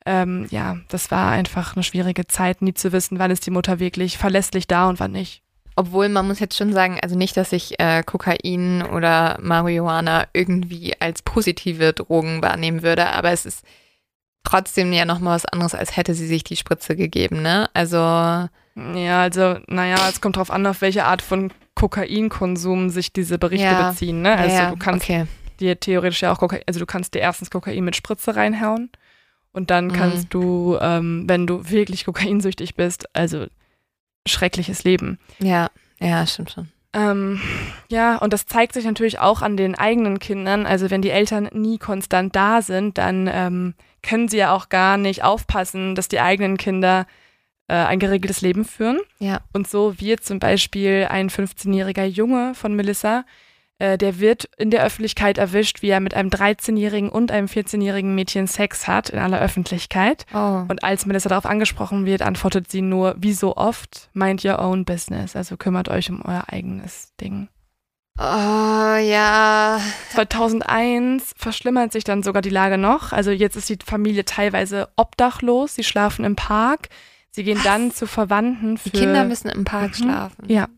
ähm, 0.04 0.46
ja, 0.50 0.78
das 0.88 1.12
war 1.12 1.30
einfach 1.30 1.76
eine 1.76 1.84
schwierige 1.84 2.26
Zeit, 2.26 2.60
nie 2.60 2.74
zu 2.74 2.90
wissen, 2.92 3.20
wann 3.20 3.30
ist 3.30 3.46
die 3.46 3.52
Mutter 3.52 3.78
wirklich 3.78 4.18
verlässlich 4.18 4.66
da 4.66 4.88
und 4.88 4.98
wann 4.98 5.12
nicht. 5.12 5.42
Obwohl 5.76 6.08
man 6.08 6.26
muss 6.26 6.40
jetzt 6.40 6.56
schon 6.56 6.72
sagen, 6.72 6.98
also 7.02 7.16
nicht, 7.16 7.36
dass 7.36 7.52
ich 7.52 7.78
äh, 7.78 8.02
Kokain 8.02 8.82
oder 8.82 9.38
Marihuana 9.42 10.26
irgendwie 10.32 10.94
als 11.00 11.20
positive 11.22 11.92
Drogen 11.92 12.40
wahrnehmen 12.42 12.82
würde, 12.82 13.06
aber 13.08 13.30
es 13.30 13.44
ist 13.44 13.62
trotzdem 14.42 14.92
ja 14.92 15.04
nochmal 15.04 15.34
was 15.36 15.44
anderes, 15.46 15.74
als 15.74 15.96
hätte 15.96 16.14
sie 16.14 16.26
sich 16.26 16.44
die 16.44 16.56
Spritze 16.56 16.96
gegeben, 16.96 17.42
ne? 17.42 17.68
Also 17.74 17.96
Ja, 17.96 19.22
also, 19.22 19.58
naja, 19.66 20.08
es 20.08 20.20
kommt 20.20 20.36
drauf 20.36 20.50
an, 20.50 20.66
auf 20.66 20.80
welche 20.80 21.04
Art 21.04 21.20
von 21.22 21.52
Kokainkonsum 21.74 22.90
sich 22.90 23.12
diese 23.12 23.38
Berichte 23.38 23.66
Ja. 23.66 23.90
beziehen. 23.90 24.22
Ne? 24.22 24.36
Also 24.36 24.56
ja, 24.56 24.70
du 24.70 24.76
kannst 24.76 25.04
okay. 25.04 25.26
dir 25.60 25.78
theoretisch 25.78 26.22
ja 26.22 26.32
auch 26.32 26.38
Kokain, 26.38 26.62
also 26.66 26.80
du 26.80 26.86
kannst 26.86 27.14
dir 27.14 27.20
erstens 27.20 27.50
Kokain 27.50 27.84
mit 27.84 27.96
Spritze 27.96 28.36
reinhauen 28.36 28.90
und 29.52 29.70
dann 29.70 29.88
Mhm. 29.88 29.92
kannst 29.92 30.32
du, 30.32 30.78
ähm, 30.80 31.24
wenn 31.26 31.46
du 31.46 31.68
wirklich 31.68 32.04
kokainsüchtig 32.04 32.76
bist, 32.76 33.06
also 33.14 33.46
schreckliches 34.26 34.84
Leben. 34.84 35.18
Ja, 35.38 35.70
ja, 36.00 36.26
stimmt 36.26 36.50
schon. 36.50 36.68
Ähm, 36.92 37.40
ja, 37.90 38.16
und 38.16 38.32
das 38.32 38.46
zeigt 38.46 38.72
sich 38.72 38.84
natürlich 38.84 39.18
auch 39.18 39.42
an 39.42 39.56
den 39.56 39.74
eigenen 39.74 40.18
Kindern. 40.18 40.64
Also 40.64 40.90
wenn 40.90 41.02
die 41.02 41.10
Eltern 41.10 41.48
nie 41.52 41.78
konstant 41.78 42.34
da 42.34 42.62
sind, 42.62 42.96
dann 42.96 43.28
ähm, 43.30 43.74
können 44.02 44.28
sie 44.28 44.38
ja 44.38 44.54
auch 44.54 44.70
gar 44.70 44.96
nicht 44.96 45.22
aufpassen, 45.22 45.94
dass 45.94 46.08
die 46.08 46.20
eigenen 46.20 46.56
Kinder 46.56 47.06
äh, 47.68 47.74
ein 47.74 47.98
geregeltes 47.98 48.40
Leben 48.40 48.64
führen. 48.64 49.00
Ja. 49.18 49.40
Und 49.52 49.68
so 49.68 50.00
wird 50.00 50.24
zum 50.24 50.38
Beispiel 50.38 51.06
ein 51.10 51.28
15-jähriger 51.28 52.04
Junge 52.04 52.54
von 52.54 52.74
Melissa, 52.74 53.24
äh, 53.78 53.98
der 53.98 54.18
wird 54.20 54.48
in 54.56 54.70
der 54.70 54.82
Öffentlichkeit 54.84 55.38
erwischt, 55.38 55.82
wie 55.82 55.88
er 55.88 56.00
mit 56.00 56.14
einem 56.14 56.30
13-jährigen 56.30 57.08
und 57.10 57.30
einem 57.30 57.46
14-jährigen 57.46 58.14
Mädchen 58.14 58.46
Sex 58.46 58.88
hat 58.88 59.10
in 59.10 59.18
aller 59.18 59.40
Öffentlichkeit. 59.40 60.24
Oh. 60.32 60.64
Und 60.68 60.82
als 60.82 61.06
Melissa 61.06 61.28
darauf 61.28 61.46
angesprochen 61.46 62.06
wird, 62.06 62.22
antwortet 62.22 62.70
sie 62.70 62.82
nur, 62.82 63.14
wie 63.18 63.32
so 63.32 63.56
oft, 63.56 64.08
mind 64.14 64.44
your 64.44 64.58
own 64.60 64.84
business. 64.84 65.36
Also 65.36 65.56
kümmert 65.56 65.88
euch 65.88 66.10
um 66.10 66.22
euer 66.24 66.44
eigenes 66.48 67.12
Ding. 67.20 67.48
Oh, 68.18 68.22
ja. 68.22 69.78
2001 70.12 71.34
verschlimmert 71.36 71.92
sich 71.92 72.04
dann 72.04 72.22
sogar 72.22 72.40
die 72.42 72.48
Lage 72.50 72.78
noch. 72.78 73.12
Also 73.12 73.30
jetzt 73.30 73.56
ist 73.56 73.68
die 73.68 73.78
Familie 73.84 74.24
teilweise 74.24 74.88
obdachlos. 74.96 75.74
Sie 75.74 75.84
schlafen 75.84 76.24
im 76.24 76.34
Park. 76.36 76.88
Sie 77.30 77.44
gehen 77.44 77.60
dann 77.62 77.90
zu 77.92 78.06
Verwandten 78.06 78.78
für 78.78 78.88
Die 78.88 78.98
Kinder 79.00 79.24
müssen 79.24 79.48
im 79.50 79.64
Park 79.64 79.90
Mhm. 79.90 79.94
schlafen. 80.04 80.44
Ja. 80.48 80.68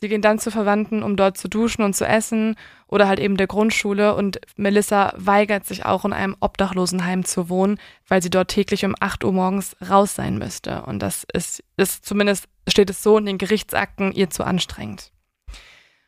Sie 0.00 0.08
gehen 0.08 0.22
dann 0.22 0.38
zu 0.38 0.52
Verwandten, 0.52 1.02
um 1.02 1.16
dort 1.16 1.36
zu 1.36 1.48
duschen 1.48 1.82
und 1.82 1.94
zu 1.94 2.06
essen 2.06 2.54
oder 2.86 3.08
halt 3.08 3.18
eben 3.18 3.36
der 3.36 3.48
Grundschule. 3.48 4.14
Und 4.14 4.40
Melissa 4.56 5.12
weigert 5.16 5.66
sich 5.66 5.84
auch 5.84 6.04
in 6.04 6.12
einem 6.12 6.36
Obdachlosenheim 6.38 7.24
zu 7.24 7.48
wohnen, 7.48 7.80
weil 8.06 8.22
sie 8.22 8.30
dort 8.30 8.48
täglich 8.48 8.84
um 8.84 8.94
8 8.98 9.24
Uhr 9.24 9.32
morgens 9.32 9.76
raus 9.88 10.14
sein 10.14 10.38
müsste. 10.38 10.82
Und 10.82 11.00
das 11.00 11.26
ist, 11.32 11.64
ist 11.76 12.06
zumindest 12.06 12.46
steht 12.68 12.90
es 12.90 13.02
so 13.02 13.18
in 13.18 13.26
den 13.26 13.38
Gerichtsakten 13.38 14.12
ihr 14.12 14.30
zu 14.30 14.44
anstrengend. 14.44 15.10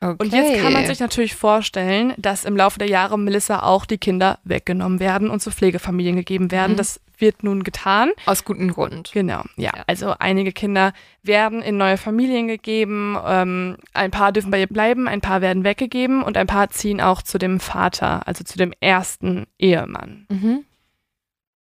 Okay. 0.03 0.17
Und 0.19 0.33
jetzt 0.33 0.63
kann 0.63 0.73
man 0.73 0.87
sich 0.87 1.01
natürlich 1.01 1.35
vorstellen, 1.35 2.15
dass 2.17 2.47
im 2.47 2.57
Laufe 2.57 2.79
der 2.79 2.89
Jahre 2.89 3.19
Melissa 3.19 3.63
auch 3.63 3.85
die 3.85 3.99
Kinder 3.99 4.39
weggenommen 4.45 4.99
werden 4.99 5.29
und 5.29 5.41
zu 5.41 5.51
Pflegefamilien 5.51 6.17
gegeben 6.17 6.51
werden. 6.51 6.73
Mhm. 6.73 6.77
Das 6.77 7.01
wird 7.21 7.43
nun 7.43 7.65
getan. 7.65 8.11
Aus 8.27 8.45
gutem 8.45 8.73
Grund. 8.73 9.11
Genau, 9.13 9.43
ja. 9.57 9.71
Ja. 9.77 9.85
Also 9.87 10.15
einige 10.19 10.53
Kinder 10.53 10.93
werden 11.23 11.63
in 11.63 11.77
neue 11.77 11.97
Familien 11.97 12.49
gegeben, 12.49 13.17
ähm, 13.27 13.77
ein 13.93 14.11
paar 14.11 14.33
dürfen 14.33 14.51
bei 14.51 14.61
ihr 14.61 14.67
bleiben, 14.67 15.09
ein 15.09 15.21
paar 15.21 15.41
werden 15.41 15.65
weggegeben 15.65 16.23
und 16.23 16.37
ein 16.37 16.47
paar 16.47 16.71
ziehen 16.71 17.01
auch 17.01 17.23
zu 17.23 17.39
dem 17.39 17.61
Vater, 17.61 18.27
also 18.27 18.45
zu 18.45 18.59
dem 18.59 18.73
ersten 18.81 19.47
Ehemann. 19.59 20.27
Mhm. 20.31 20.65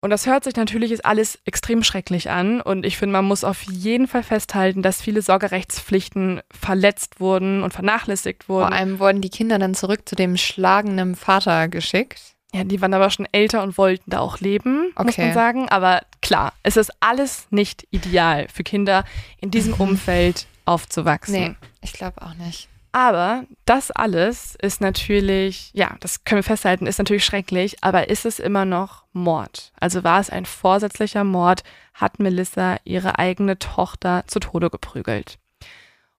Und 0.00 0.10
das 0.10 0.26
hört 0.26 0.44
sich 0.44 0.54
natürlich 0.54 0.92
ist 0.92 1.06
alles 1.06 1.38
extrem 1.46 1.82
schrecklich 1.82 2.28
an 2.28 2.60
und 2.60 2.84
ich 2.84 2.98
finde, 2.98 3.14
man 3.14 3.24
muss 3.24 3.42
auf 3.42 3.62
jeden 3.62 4.06
Fall 4.06 4.22
festhalten, 4.22 4.82
dass 4.82 5.00
viele 5.00 5.22
Sorgerechtspflichten 5.22 6.42
verletzt 6.50 7.20
wurden 7.20 7.62
und 7.62 7.72
vernachlässigt 7.72 8.46
wurden. 8.50 8.68
Vor 8.68 8.76
allem 8.76 8.98
wurden 8.98 9.22
die 9.22 9.30
Kinder 9.30 9.58
dann 9.58 9.74
zurück 9.74 10.06
zu 10.06 10.14
dem 10.14 10.36
schlagenden 10.36 11.14
Vater 11.14 11.68
geschickt. 11.68 12.33
Ja, 12.54 12.62
die 12.64 12.80
waren 12.80 12.94
aber 12.94 13.10
schon 13.10 13.26
älter 13.32 13.62
und 13.64 13.76
wollten 13.78 14.08
da 14.10 14.20
auch 14.20 14.38
leben, 14.38 14.92
muss 14.96 15.08
Okay. 15.08 15.26
man 15.26 15.34
sagen. 15.34 15.68
Aber 15.70 16.02
klar, 16.22 16.52
es 16.62 16.76
ist 16.76 16.92
alles 17.00 17.46
nicht 17.50 17.86
ideal 17.90 18.46
für 18.52 18.62
Kinder 18.62 19.04
in 19.40 19.50
diesem 19.50 19.74
Umfeld 19.78 20.46
aufzuwachsen. 20.64 21.34
Nee, 21.34 21.54
ich 21.82 21.92
glaube 21.92 22.22
auch 22.22 22.34
nicht. 22.34 22.68
Aber 22.92 23.42
das 23.64 23.90
alles 23.90 24.56
ist 24.62 24.80
natürlich, 24.80 25.70
ja, 25.74 25.96
das 25.98 26.22
können 26.22 26.38
wir 26.38 26.42
festhalten, 26.44 26.86
ist 26.86 26.98
natürlich 26.98 27.24
schrecklich, 27.24 27.82
aber 27.82 28.08
ist 28.08 28.24
es 28.24 28.38
immer 28.38 28.64
noch 28.64 29.02
Mord? 29.12 29.72
Also 29.80 30.04
war 30.04 30.20
es 30.20 30.30
ein 30.30 30.46
vorsätzlicher 30.46 31.24
Mord, 31.24 31.64
hat 31.92 32.20
Melissa 32.20 32.76
ihre 32.84 33.18
eigene 33.18 33.58
Tochter 33.58 34.22
zu 34.28 34.38
Tode 34.38 34.70
geprügelt. 34.70 35.38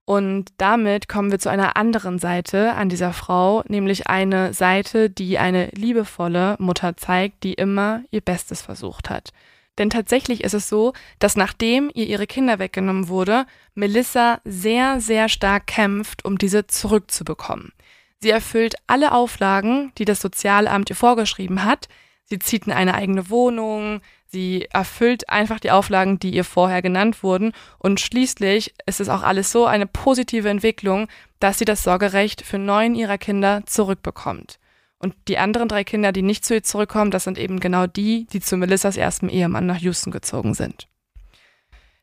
Und 0.05 0.49
damit 0.57 1.09
kommen 1.09 1.31
wir 1.31 1.39
zu 1.39 1.49
einer 1.49 1.75
anderen 1.77 2.19
Seite 2.19 2.73
an 2.73 2.89
dieser 2.89 3.11
Frau, 3.11 3.63
nämlich 3.67 4.07
eine 4.07 4.53
Seite, 4.53 5.09
die 5.09 5.39
eine 5.39 5.69
liebevolle 5.69 6.55
Mutter 6.59 6.95
zeigt, 6.95 7.43
die 7.43 7.55
immer 7.55 8.03
ihr 8.11 8.21
Bestes 8.21 8.61
versucht 8.61 9.09
hat. 9.09 9.31
Denn 9.79 9.89
tatsächlich 9.89 10.43
ist 10.43 10.53
es 10.53 10.69
so, 10.69 10.93
dass 11.19 11.35
nachdem 11.35 11.91
ihr 11.93 12.05
ihre 12.05 12.27
Kinder 12.27 12.59
weggenommen 12.59 13.09
wurde, 13.09 13.45
Melissa 13.73 14.39
sehr, 14.45 15.01
sehr 15.01 15.27
stark 15.27 15.67
kämpft, 15.67 16.23
um 16.23 16.37
diese 16.37 16.67
zurückzubekommen. 16.67 17.73
Sie 18.21 18.29
erfüllt 18.29 18.75
alle 18.87 19.11
Auflagen, 19.11 19.91
die 19.97 20.05
das 20.05 20.21
Sozialamt 20.21 20.89
ihr 20.89 20.95
vorgeschrieben 20.95 21.65
hat. 21.65 21.89
Sie 22.27 22.39
zieht 22.39 22.65
in 22.65 22.73
eine 22.73 22.95
eigene 22.95 23.29
Wohnung, 23.29 24.01
sie 24.25 24.67
erfüllt 24.71 25.29
einfach 25.29 25.59
die 25.59 25.69
Auflagen, 25.69 26.17
die 26.17 26.33
ihr 26.33 26.43
vorher 26.43 26.81
genannt 26.81 27.21
wurden. 27.21 27.53
Und 27.77 27.99
schließlich 27.99 28.73
ist 28.87 28.99
es 28.99 29.09
auch 29.09 29.21
alles 29.21 29.51
so 29.51 29.65
eine 29.65 29.85
positive 29.85 30.49
Entwicklung, 30.49 31.07
dass 31.39 31.59
sie 31.59 31.65
das 31.65 31.83
Sorgerecht 31.83 32.41
für 32.41 32.57
neun 32.57 32.95
ihrer 32.95 33.19
Kinder 33.19 33.63
zurückbekommt. 33.67 34.59
Und 34.97 35.13
die 35.27 35.37
anderen 35.37 35.67
drei 35.67 35.83
Kinder, 35.83 36.11
die 36.11 36.23
nicht 36.23 36.45
zu 36.45 36.55
ihr 36.55 36.63
zurückkommen, 36.63 37.11
das 37.11 37.25
sind 37.25 37.37
eben 37.37 37.59
genau 37.59 37.85
die, 37.85 38.25
die 38.25 38.39
zu 38.39 38.57
Melissas 38.57 38.97
ersten 38.97 39.29
Ehemann 39.29 39.67
nach 39.67 39.77
Houston 39.77 40.09
gezogen 40.09 40.55
sind. 40.55 40.87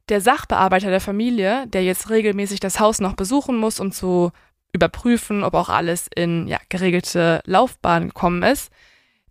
Der 0.08 0.20
Sachbearbeiter 0.20 0.90
der 0.90 1.00
Familie, 1.00 1.66
der 1.66 1.82
jetzt 1.82 2.10
regelmäßig 2.10 2.60
das 2.60 2.78
Haus 2.78 3.00
noch 3.00 3.14
besuchen 3.14 3.56
muss, 3.56 3.80
um 3.80 3.90
zu 3.90 4.30
überprüfen, 4.72 5.42
ob 5.42 5.54
auch 5.54 5.68
alles 5.68 6.08
in 6.14 6.46
ja, 6.46 6.58
geregelte 6.68 7.40
Laufbahn 7.44 8.08
gekommen 8.08 8.42
ist, 8.42 8.70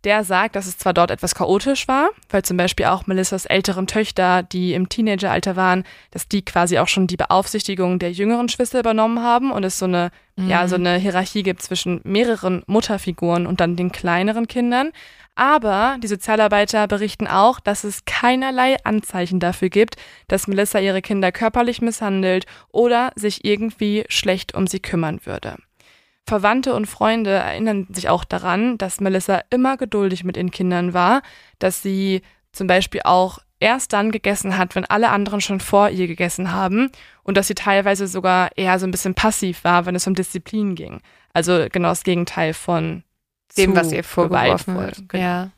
der 0.04 0.24
sagt, 0.24 0.56
dass 0.56 0.68
es 0.68 0.78
zwar 0.78 0.94
dort 0.94 1.12
etwas 1.12 1.36
chaotisch 1.36 1.88
war, 1.88 2.10
weil 2.30 2.44
zum 2.44 2.58
Beispiel 2.58 2.88
auch 2.88 3.08
Melissas 3.08 3.46
älteren 3.46 3.88
Töchter, 3.88 4.44
die 4.44 4.74
im 4.74 4.90
Teenageralter 4.90 5.56
waren, 5.56 5.84
dass 6.12 6.28
die 6.28 6.44
quasi 6.44 6.80
auch 6.80 6.88
schon 6.88 7.08
die 7.08 7.18
Beaufsichtigung 7.18 8.00
der 8.00 8.12
jüngeren 8.12 8.50
Schwester 8.50 8.80
übernommen 8.80 9.22
haben 9.22 9.52
und 9.52 9.64
es 9.64 9.78
so 9.78 9.86
eine, 9.86 10.12
ja, 10.38 10.68
so 10.68 10.76
eine 10.76 10.96
Hierarchie 10.96 11.44
gibt 11.44 11.62
zwischen 11.62 12.02
mehreren 12.04 12.64
Mutterfiguren 12.66 13.46
und 13.46 13.60
dann 13.60 13.76
den 13.76 13.92
kleineren 13.92 14.48
Kindern. 14.48 14.92
Aber 15.36 15.98
die 16.02 16.08
Sozialarbeiter 16.08 16.88
berichten 16.88 17.28
auch, 17.28 17.60
dass 17.60 17.84
es 17.84 18.06
keinerlei 18.06 18.78
Anzeichen 18.84 19.40
dafür 19.40 19.70
gibt, 19.70 19.96
dass 20.28 20.48
Melissa 20.48 20.80
ihre 20.80 21.02
Kinder 21.02 21.32
körperlich 21.32 21.82
misshandelt 21.82 22.46
oder 22.70 23.12
sich 23.16 23.46
irgendwie 23.46 24.04
schlecht 24.10 24.54
um 24.56 24.68
sie 24.68 24.80
kümmern 24.80 25.20
würde. 25.26 25.56
Verwandte 26.28 26.74
und 26.74 26.86
Freunde 26.86 27.32
erinnern 27.32 27.88
sich 27.90 28.10
auch 28.10 28.24
daran, 28.24 28.78
dass 28.78 29.02
Melissa 29.02 29.42
immer 29.50 29.78
geduldig 29.78 30.24
mit 30.24 30.38
ihren 30.38 30.52
Kindern 30.52 30.94
war, 30.94 31.22
dass 31.60 31.82
sie 31.82 32.22
zum 32.52 32.68
Beispiel 32.68 33.02
auch 33.04 33.40
erst 33.60 33.94
dann 33.94 34.12
gegessen 34.12 34.58
hat, 34.58 34.76
wenn 34.76 34.86
alle 34.86 35.10
anderen 35.10 35.40
schon 35.40 35.60
vor 35.60 35.90
ihr 35.90 36.08
gegessen 36.08 36.52
haben 36.52 36.92
und 37.24 37.38
dass 37.38 37.48
sie 37.48 37.56
teilweise 37.56 38.08
sogar 38.08 38.50
eher 38.58 38.80
so 38.80 38.88
ein 38.88 38.92
bisschen 38.92 39.14
passiv 39.14 39.64
war, 39.64 39.86
wenn 39.86 39.96
es 39.96 40.08
um 40.08 40.16
Disziplin 40.16 40.76
ging. 40.76 41.02
Also 41.34 41.68
genau 41.72 41.90
das 41.90 42.04
Gegenteil 42.04 42.54
von 42.54 43.04
Dem, 43.58 43.76
was 43.76 43.92
ihr 43.92 44.04
vorgeworfen 44.04 44.78
wird. 44.78 45.10
Genau 45.10 45.24
Ja. 45.24 45.52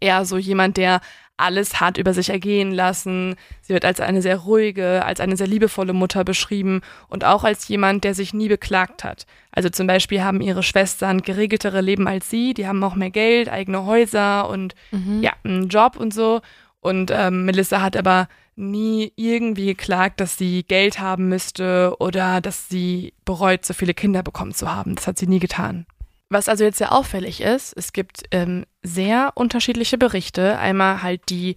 eher 0.00 0.24
so 0.24 0.38
jemand, 0.38 0.76
der 0.76 1.00
alles 1.36 1.80
hat 1.80 1.98
über 1.98 2.14
sich 2.14 2.30
ergehen 2.30 2.70
lassen. 2.72 3.34
Sie 3.62 3.72
wird 3.72 3.84
als 3.84 4.00
eine 4.00 4.22
sehr 4.22 4.36
ruhige, 4.36 5.04
als 5.04 5.20
eine 5.20 5.36
sehr 5.36 5.46
liebevolle 5.48 5.92
Mutter 5.92 6.24
beschrieben 6.24 6.80
und 7.08 7.24
auch 7.24 7.42
als 7.44 7.66
jemand, 7.68 8.04
der 8.04 8.14
sich 8.14 8.32
nie 8.34 8.48
beklagt 8.48 9.02
hat. 9.04 9.26
Also 9.50 9.68
zum 9.68 9.86
Beispiel 9.86 10.22
haben 10.22 10.40
ihre 10.40 10.62
Schwestern 10.62 11.22
geregeltere 11.22 11.80
Leben 11.80 12.06
als 12.06 12.30
sie, 12.30 12.54
die 12.54 12.66
haben 12.68 12.82
auch 12.84 12.94
mehr 12.94 13.10
Geld, 13.10 13.48
eigene 13.48 13.84
Häuser 13.84 14.48
und 14.48 14.74
Mhm. 14.92 15.22
ja, 15.22 15.32
einen 15.42 15.68
Job 15.68 15.96
und 15.96 16.14
so. 16.14 16.40
Und 16.80 17.10
ähm, 17.12 17.44
Melissa 17.46 17.80
hat 17.80 17.96
aber 17.96 18.28
nie 18.56 19.12
irgendwie 19.16 19.66
geklagt, 19.66 20.20
dass 20.20 20.38
sie 20.38 20.62
Geld 20.62 21.00
haben 21.00 21.28
müsste 21.28 21.96
oder 21.98 22.40
dass 22.40 22.68
sie 22.68 23.12
bereut, 23.24 23.64
so 23.64 23.74
viele 23.74 23.94
Kinder 23.94 24.22
bekommen 24.22 24.52
zu 24.54 24.72
haben. 24.72 24.94
Das 24.94 25.06
hat 25.08 25.18
sie 25.18 25.26
nie 25.26 25.40
getan. 25.40 25.86
Was 26.30 26.48
also 26.48 26.64
jetzt 26.64 26.78
sehr 26.78 26.92
auffällig 26.92 27.40
ist, 27.40 27.74
es 27.76 27.92
gibt 27.92 28.24
ähm, 28.30 28.64
sehr 28.82 29.32
unterschiedliche 29.34 29.98
Berichte. 29.98 30.58
Einmal 30.58 31.02
halt 31.02 31.22
die 31.28 31.56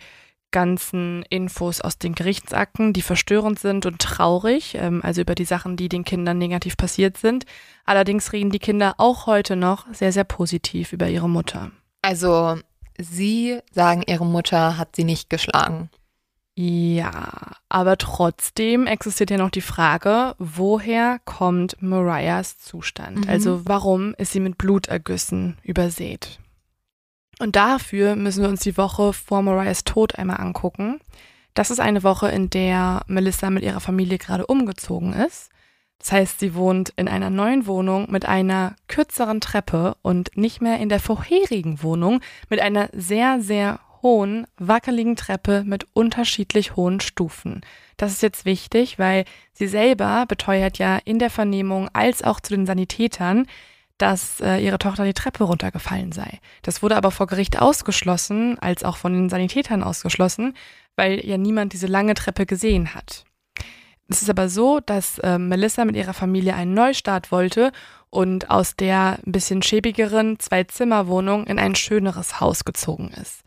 ganzen 0.51 1.23
Infos 1.29 1.81
aus 1.81 1.97
den 1.97 2.15
Gerichtsakten, 2.15 2.93
die 2.93 3.01
verstörend 3.01 3.59
sind 3.59 3.85
und 3.85 3.99
traurig, 3.99 4.75
ähm, 4.75 5.01
also 5.03 5.21
über 5.21 5.35
die 5.35 5.45
Sachen, 5.45 5.77
die 5.77 5.89
den 5.89 6.03
Kindern 6.03 6.37
negativ 6.37 6.77
passiert 6.77 7.17
sind. 7.17 7.45
Allerdings 7.85 8.33
reden 8.33 8.49
die 8.49 8.59
Kinder 8.59 8.95
auch 8.97 9.25
heute 9.25 9.55
noch 9.55 9.85
sehr, 9.93 10.11
sehr 10.11 10.23
positiv 10.23 10.93
über 10.93 11.09
ihre 11.09 11.29
Mutter. 11.29 11.71
Also, 12.01 12.57
sie 12.97 13.59
sagen, 13.71 14.03
ihre 14.07 14.25
Mutter 14.25 14.77
hat 14.77 14.95
sie 14.95 15.03
nicht 15.03 15.29
geschlagen. 15.29 15.89
Ja, 16.59 17.51
aber 17.69 17.99
trotzdem 17.99 18.87
existiert 18.87 19.29
ja 19.29 19.37
noch 19.37 19.51
die 19.51 19.61
Frage, 19.61 20.33
woher 20.39 21.19
kommt 21.23 21.79
Mariahs 21.83 22.57
Zustand? 22.57 23.25
Mhm. 23.25 23.29
Also 23.29 23.61
warum 23.65 24.15
ist 24.17 24.31
sie 24.31 24.39
mit 24.39 24.57
Blutergüssen 24.57 25.59
übersät? 25.61 26.39
Und 27.37 27.55
dafür 27.55 28.15
müssen 28.15 28.41
wir 28.41 28.49
uns 28.49 28.61
die 28.61 28.75
Woche 28.75 29.13
vor 29.13 29.43
Mariahs 29.43 29.83
Tod 29.83 30.15
einmal 30.15 30.41
angucken. 30.41 30.99
Das 31.53 31.69
ist 31.69 31.79
eine 31.79 32.01
Woche, 32.01 32.29
in 32.29 32.49
der 32.49 33.03
Melissa 33.05 33.51
mit 33.51 33.61
ihrer 33.61 33.79
Familie 33.79 34.17
gerade 34.17 34.47
umgezogen 34.47 35.13
ist. 35.13 35.51
Das 35.99 36.11
heißt, 36.11 36.39
sie 36.39 36.55
wohnt 36.55 36.91
in 36.95 37.07
einer 37.07 37.29
neuen 37.29 37.67
Wohnung 37.67 38.09
mit 38.09 38.25
einer 38.25 38.75
kürzeren 38.87 39.41
Treppe 39.41 39.95
und 40.01 40.35
nicht 40.35 40.59
mehr 40.59 40.79
in 40.79 40.89
der 40.89 40.99
vorherigen 40.99 41.83
Wohnung 41.83 42.21
mit 42.49 42.61
einer 42.61 42.89
sehr, 42.93 43.41
sehr 43.41 43.79
hohen, 44.07 44.47
wackeligen 44.57 45.17
Treppe 45.17 45.63
mit 45.65 45.85
unterschiedlich 45.93 46.77
hohen 46.77 47.01
Stufen. 47.01 47.59
Das 47.97 48.13
ist 48.13 48.21
jetzt 48.21 48.45
wichtig, 48.45 48.97
weil 48.97 49.25
sie 49.51 49.67
selber 49.67 50.25
beteuert 50.27 50.77
ja 50.77 50.97
in 51.03 51.19
der 51.19 51.29
Vernehmung 51.29 51.89
als 51.91 52.23
auch 52.23 52.39
zu 52.39 52.55
den 52.55 52.65
Sanitätern, 52.65 53.47
dass 53.97 54.39
äh, 54.39 54.59
ihre 54.59 54.77
Tochter 54.77 55.03
die 55.03 55.13
Treppe 55.13 55.43
runtergefallen 55.43 56.13
sei. 56.13 56.39
Das 56.61 56.81
wurde 56.81 56.95
aber 56.95 57.11
vor 57.11 57.27
Gericht 57.27 57.59
ausgeschlossen, 57.59 58.57
als 58.59 58.85
auch 58.85 58.95
von 58.95 59.11
den 59.11 59.29
Sanitätern 59.29 59.83
ausgeschlossen, 59.83 60.53
weil 60.95 61.25
ja 61.25 61.37
niemand 61.37 61.73
diese 61.73 61.87
lange 61.87 62.13
Treppe 62.13 62.45
gesehen 62.45 62.95
hat. 62.95 63.25
Es 64.07 64.21
ist 64.21 64.29
aber 64.29 64.47
so, 64.47 64.79
dass 64.79 65.19
äh, 65.19 65.37
Melissa 65.37 65.83
mit 65.83 65.97
ihrer 65.97 66.13
Familie 66.13 66.55
einen 66.55 66.73
Neustart 66.73 67.33
wollte 67.33 67.73
und 68.09 68.49
aus 68.49 68.77
der 68.77 69.19
ein 69.25 69.33
bisschen 69.33 69.61
schäbigeren 69.61 70.39
Zwei-Zimmer-Wohnung 70.39 71.45
in 71.45 71.59
ein 71.59 71.75
schöneres 71.75 72.39
Haus 72.39 72.63
gezogen 72.63 73.09
ist. 73.21 73.41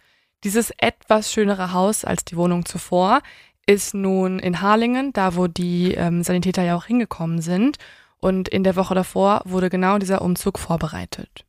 Dieses 0.45 0.73
etwas 0.79 1.33
schönere 1.33 1.73
Haus 1.73 2.05
als 2.05 2.25
die 2.25 2.37
Wohnung 2.37 2.65
zuvor 2.65 3.21
ist 3.67 3.95
nun 3.95 4.39
in 4.39 4.63
Harlingen, 4.63 5.13
da 5.13 5.37
wo 5.37 5.47
die 5.47 5.95
ähm, 5.95 6.23
Sanitäter 6.23 6.63
ja 6.63 6.77
auch 6.77 6.87
hingekommen 6.87 7.41
sind. 7.41 7.77
Und 8.19 8.49
in 8.49 8.65
der 8.65 8.77
Woche 8.77 8.95
davor 8.95 9.43
wurde 9.45 9.71
genau 9.71 9.99
dieser 9.99 10.23
Umzug 10.23 10.59
vorbereitet. 10.59 11.45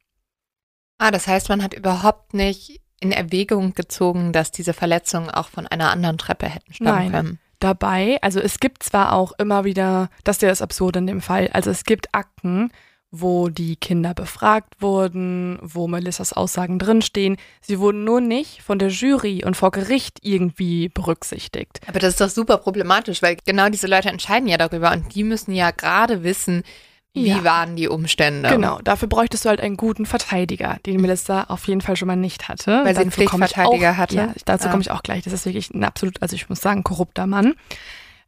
Ah, 0.97 1.11
das 1.11 1.27
heißt, 1.27 1.49
man 1.49 1.63
hat 1.63 1.73
überhaupt 1.73 2.33
nicht 2.33 2.81
in 2.99 3.11
Erwägung 3.11 3.73
gezogen, 3.73 4.31
dass 4.31 4.51
diese 4.51 4.73
Verletzungen 4.73 5.29
auch 5.29 5.49
von 5.49 5.67
einer 5.67 5.89
anderen 5.89 6.17
Treppe 6.17 6.47
hätten 6.47 6.73
stammen 6.73 6.97
Nein. 6.97 7.11
können. 7.11 7.39
Dabei, 7.59 8.19
also 8.21 8.39
es 8.39 8.59
gibt 8.59 8.83
zwar 8.83 9.13
auch 9.13 9.33
immer 9.33 9.65
wieder, 9.65 10.09
das 10.23 10.37
ist 10.37 10.41
ja 10.43 10.49
das 10.49 10.61
Absurde 10.61 10.99
in 10.99 11.07
dem 11.07 11.21
Fall, 11.21 11.49
also 11.53 11.69
es 11.69 11.83
gibt 11.83 12.13
Akten, 12.13 12.71
wo 13.13 13.49
die 13.49 13.75
Kinder 13.75 14.13
befragt 14.13 14.75
wurden, 14.81 15.59
wo 15.61 15.87
Melissas 15.87 16.31
Aussagen 16.31 16.79
drinstehen. 16.79 17.35
Sie 17.59 17.79
wurden 17.79 18.05
nur 18.05 18.21
nicht 18.21 18.61
von 18.61 18.79
der 18.79 18.87
Jury 18.87 19.43
und 19.45 19.57
vor 19.57 19.71
Gericht 19.71 20.19
irgendwie 20.21 20.87
berücksichtigt. 20.87 21.81
Aber 21.87 21.99
das 21.99 22.11
ist 22.11 22.21
doch 22.21 22.29
super 22.29 22.57
problematisch, 22.57 23.21
weil 23.21 23.37
genau 23.45 23.67
diese 23.69 23.87
Leute 23.87 24.09
entscheiden 24.09 24.47
ja 24.47 24.57
darüber 24.57 24.91
und 24.93 25.13
die 25.13 25.25
müssen 25.25 25.51
ja 25.53 25.71
gerade 25.71 26.23
wissen, 26.23 26.63
wie 27.13 27.27
Ja. 27.27 27.43
waren 27.43 27.75
die 27.75 27.89
Umstände. 27.89 28.47
Genau, 28.47 28.79
dafür 28.81 29.09
bräuchtest 29.09 29.43
du 29.43 29.49
halt 29.49 29.59
einen 29.59 29.75
guten 29.75 30.05
Verteidiger, 30.05 30.77
den 30.85 31.01
Melissa 31.01 31.43
auf 31.49 31.67
jeden 31.67 31.81
Fall 31.81 31.97
schon 31.97 32.07
mal 32.07 32.15
nicht 32.15 32.47
hatte. 32.47 32.85
Weil 32.85 32.95
sie 32.95 33.01
einen 33.01 33.11
Pflichtverteidiger 33.11 33.91
auch, 33.91 33.97
hatte? 33.97 34.15
Ja, 34.15 34.33
dazu 34.45 34.69
Ah. 34.69 34.71
komme 34.71 34.81
ich 34.83 34.91
auch 34.91 35.03
gleich. 35.03 35.21
Das 35.25 35.33
ist 35.33 35.45
wirklich 35.45 35.69
ein 35.73 35.83
absolut, 35.83 36.21
also 36.21 36.37
ich 36.37 36.47
muss 36.47 36.61
sagen, 36.61 36.83
korrupter 36.83 37.27
Mann. 37.27 37.55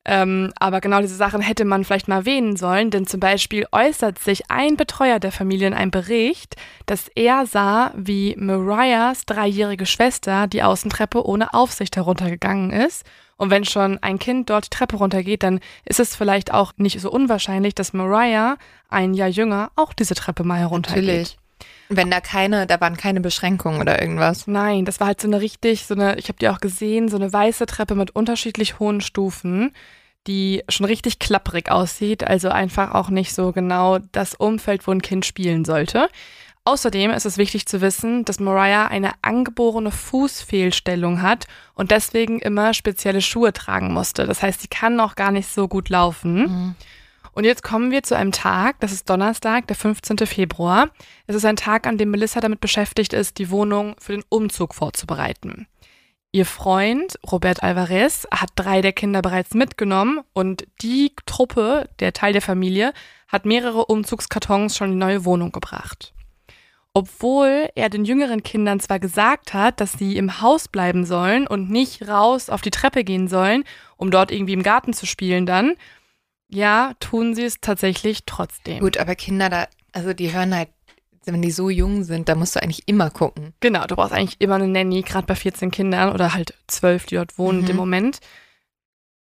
Ähm, 0.06 0.52
aber 0.60 0.82
genau 0.82 1.00
diese 1.00 1.16
Sachen 1.16 1.42
hätte 1.42 1.64
man 1.64 1.86
vielleicht 1.86 2.10
mal 2.10 2.18
erwähnen 2.18 2.58
sollen, 2.58 2.92
denn 2.92 3.08
zum 3.08 3.22
Beispiel 3.22 3.66
äußert 3.72 4.20
sich 4.20 4.52
ein 4.52 4.76
Betreuer 4.76 5.20
der 5.20 5.32
Familie 5.32 5.68
in 5.68 5.74
einem 5.74 5.92
Bericht, 5.92 6.56
dass 6.86 7.08
er 7.16 7.46
sah, 7.46 7.92
wie 7.96 8.36
Mariahs 8.38 9.26
dreijährige 9.26 9.86
Schwester 9.86 10.48
die 10.48 10.64
Außentreppe 10.64 11.26
ohne 11.26 11.54
Aufsicht 11.54 11.96
heruntergegangen 11.96 12.72
ist. 12.72 13.06
Und 13.38 13.50
wenn 13.50 13.66
schon 13.66 13.98
ein 14.00 14.20
Kind 14.20 14.50
dort 14.50 14.66
die 14.66 14.70
Treppe 14.70 14.98
runtergeht, 14.98 15.44
dann 15.44 15.60
ist 15.86 16.00
es 16.00 16.16
vielleicht 16.16 16.54
auch 16.54 16.74
nicht 16.78 17.00
so 17.00 17.10
unwahrscheinlich, 17.10 17.74
dass 17.74 17.94
Mariah, 17.94 18.58
ein 18.90 19.14
Jahr 19.14 19.30
jünger, 19.30 19.72
auch 19.76 19.94
diese 19.94 20.16
Treppe 20.16 20.44
mal 20.44 20.60
heruntergeht. 20.60 21.04
Natürlich. 21.04 21.38
Wenn 21.90 22.10
da 22.10 22.22
keine, 22.22 22.66
da 22.66 22.80
waren 22.82 22.98
keine 22.98 23.22
Beschränkungen 23.22 23.82
oder 23.82 24.02
irgendwas. 24.02 24.48
Nein, 24.48 24.86
das 24.86 25.00
war 25.00 25.08
halt 25.08 25.22
so 25.22 25.28
eine 25.28 25.42
richtig, 25.42 25.86
so 25.86 25.94
eine, 25.94 26.18
ich 26.18 26.30
habe 26.30 26.40
die 26.40 26.50
auch 26.50 26.60
gesehen, 26.60 27.10
so 27.10 27.18
eine 27.18 27.32
weiße 27.32 27.66
Treppe 27.66 27.96
mit 27.96 28.16
unterschiedlich 28.16 28.80
hohen 28.80 29.02
Stufen, 29.02 29.72
die 30.28 30.64
schon 30.70 30.86
richtig 30.86 31.20
klapprig 31.20 31.70
aussieht, 31.70 32.24
also 32.24 32.50
einfach 32.50 32.94
auch 32.94 33.10
nicht 33.10 33.34
so 33.34 33.52
genau 33.52 34.00
das 34.12 34.34
Umfeld, 34.34 34.88
wo 34.88 34.92
ein 34.92 35.02
Kind 35.02 35.26
spielen 35.26 35.66
sollte. 35.66 36.08
Außerdem 36.66 37.12
ist 37.12 37.26
es 37.26 37.38
wichtig 37.38 37.66
zu 37.66 37.82
wissen, 37.82 38.24
dass 38.24 38.40
Mariah 38.40 38.88
eine 38.88 39.12
angeborene 39.22 39.92
Fußfehlstellung 39.92 41.22
hat 41.22 41.46
und 41.74 41.92
deswegen 41.92 42.40
immer 42.40 42.74
spezielle 42.74 43.22
Schuhe 43.22 43.52
tragen 43.52 43.92
musste. 43.92 44.26
Das 44.26 44.42
heißt, 44.42 44.62
sie 44.62 44.70
kann 44.70 44.96
noch 44.96 45.16
gar 45.16 45.32
nicht 45.32 45.50
so 45.50 45.68
gut 45.68 45.90
laufen. 45.90 46.76
Und 47.34 47.46
jetzt 47.46 47.64
kommen 47.64 47.92
wir 47.92 48.04
zu 48.04 48.16
einem 48.16 48.32
Tag, 48.32 48.80
das 48.80 48.92
ist 48.92 49.10
Donnerstag, 49.10 49.68
der 49.68 49.76
15. 49.76 50.18
Februar. 50.28 50.90
Es 51.26 51.36
ist 51.36 51.46
ein 51.46 51.56
Tag, 51.56 51.88
an 51.88 51.98
dem 51.98 52.12
Melissa 52.12 52.40
damit 52.40 52.62
beschäftigt 52.62 53.14
ist, 53.14 53.40
die 53.40 53.50
Wohnung 53.50 53.96
für 54.00 54.14
den 54.14 54.24
Umzug 54.30 54.76
vorzubereiten. 54.76 55.68
Ihr 56.32 56.46
Freund 56.46 57.20
Robert 57.32 57.62
Alvarez 57.62 58.28
hat 58.32 58.50
drei 58.56 58.82
der 58.82 58.94
Kinder 58.94 59.22
bereits 59.22 59.54
mitgenommen 59.54 60.22
und 60.34 60.66
die 60.82 61.12
Truppe, 61.26 61.90
der 62.00 62.14
Teil 62.14 62.34
der 62.34 62.42
Familie, 62.42 62.94
hat 63.28 63.46
mehrere 63.46 63.86
Umzugskartons 63.86 64.76
schon 64.76 64.88
in 64.88 64.94
die 64.94 65.06
neue 65.06 65.26
Wohnung 65.26 65.52
gebracht. 65.52 66.14
Obwohl 66.96 67.70
er 67.76 67.90
den 67.90 68.06
jüngeren 68.06 68.44
Kindern 68.44 68.80
zwar 68.80 69.00
gesagt 69.00 69.56
hat, 69.56 69.80
dass 69.80 69.94
sie 69.94 70.18
im 70.18 70.42
Haus 70.42 70.68
bleiben 70.68 71.06
sollen 71.06 71.48
und 71.48 71.72
nicht 71.72 72.08
raus 72.08 72.50
auf 72.50 72.62
die 72.62 72.72
Treppe 72.72 73.04
gehen 73.04 73.28
sollen, 73.28 73.64
um 73.98 74.12
dort 74.12 74.32
irgendwie 74.32 74.54
im 74.54 74.62
Garten 74.62 74.94
zu 74.94 75.08
spielen 75.08 75.48
dann, 75.48 75.76
ja, 76.54 76.94
tun 77.00 77.36
sie 77.36 77.44
es 77.44 77.60
tatsächlich 77.62 78.26
trotzdem. 78.26 78.80
Gut, 78.80 78.98
aber 78.98 79.16
Kinder 79.16 79.50
da, 79.50 79.68
also 79.92 80.14
die 80.14 80.32
hören 80.34 80.56
halt, 80.56 80.70
wenn 81.26 81.42
die 81.42 81.52
so 81.52 81.70
jung 81.70 82.04
sind, 82.04 82.28
da 82.30 82.36
musst 82.36 82.56
du 82.56 82.62
eigentlich 82.62 82.84
immer 82.88 83.10
gucken. 83.10 83.54
Genau, 83.62 83.86
du 83.86 83.96
brauchst 83.96 84.14
eigentlich 84.14 84.40
immer 84.42 84.56
eine 84.56 84.68
Nanny, 84.68 85.02
gerade 85.04 85.26
bei 85.26 85.36
14 85.36 85.72
Kindern 85.72 86.14
oder 86.14 86.34
halt 86.34 86.54
12, 86.68 87.06
die 87.08 87.16
dort 87.16 87.38
wohnen 87.38 87.62
Mhm. 87.62 87.70
im 87.70 87.76
Moment. 87.78 88.20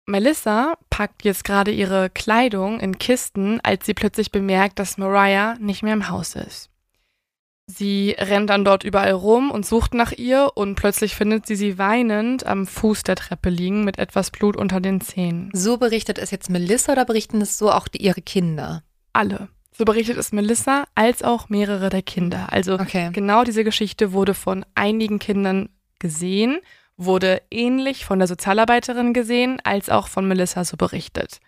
Melissa 0.07 0.75
packt 0.89 1.25
jetzt 1.25 1.45
gerade 1.45 1.71
ihre 1.71 2.11
Kleidung 2.11 2.81
in 2.81 2.99
Kisten, 2.99 3.61
als 3.63 3.87
sie 3.87 3.95
plötzlich 3.95 4.33
bemerkt, 4.33 4.79
dass 4.79 4.99
Mariah 4.99 5.57
nicht 5.61 5.83
mehr 5.83 5.93
im 5.95 6.09
Haus 6.09 6.35
ist. 6.35 6.70
Sie 7.77 8.17
rennt 8.19 8.51
dann 8.51 8.65
dort 8.65 8.85
überall 8.85 9.13
rum 9.13 9.51
und 9.51 9.65
sucht 9.65 9.95
nach 9.95 10.13
ihr 10.13 10.51
und 10.55 10.75
plötzlich 10.75 11.15
findet 11.15 11.47
sie 11.47 11.57
sie 11.57 11.79
weinend 11.79 12.45
am 12.45 12.67
Fuß 12.67 13.05
der 13.05 13.17
Treppe 13.17 13.49
liegen 13.49 13.85
mit 13.85 13.99
etwas 13.99 14.31
Blut 14.31 14.57
unter 14.57 14.81
den 14.81 15.01
Zähnen. 15.01 15.51
So 15.53 15.77
berichtet 15.77 16.19
es 16.19 16.31
jetzt 16.31 16.51
Melissa 16.51 16.93
oder 16.93 17.05
berichten 17.05 17.41
es 17.41 17.59
so 17.59 17.71
auch 17.71 17.89
die, 17.89 18.03
ihre 18.03 18.23
Kinder? 18.23 18.83
Alle. 19.13 19.49
So 19.73 19.85
berichtet 19.85 20.17
es 20.17 20.33
Melissa 20.33 20.85
als 20.95 21.23
auch 21.23 21.49
mehrere 21.49 21.89
der 21.89 22.03
Kinder. 22.03 22.53
Also 22.53 22.75
Okay. 22.75 23.11
Genau 23.13 23.45
diese 23.45 23.65
Geschichte 23.65 24.13
wurde 24.13 24.35
von 24.35 24.65
einigen 24.75 25.19
Kindern 25.19 25.69
gesehen, 25.99 26.59
wurde 26.97 27.41
ähnlich 27.51 28.05
von 28.05 28.19
der 28.19 28.29
Sozialarbeiterin 28.29 29.15
gesehen, 29.15 29.59
als 29.65 29.89
auch 29.91 30.09
von 30.09 30.27
Melissa 30.27 30.65
so 30.65 30.77
berichtet. 30.77 31.41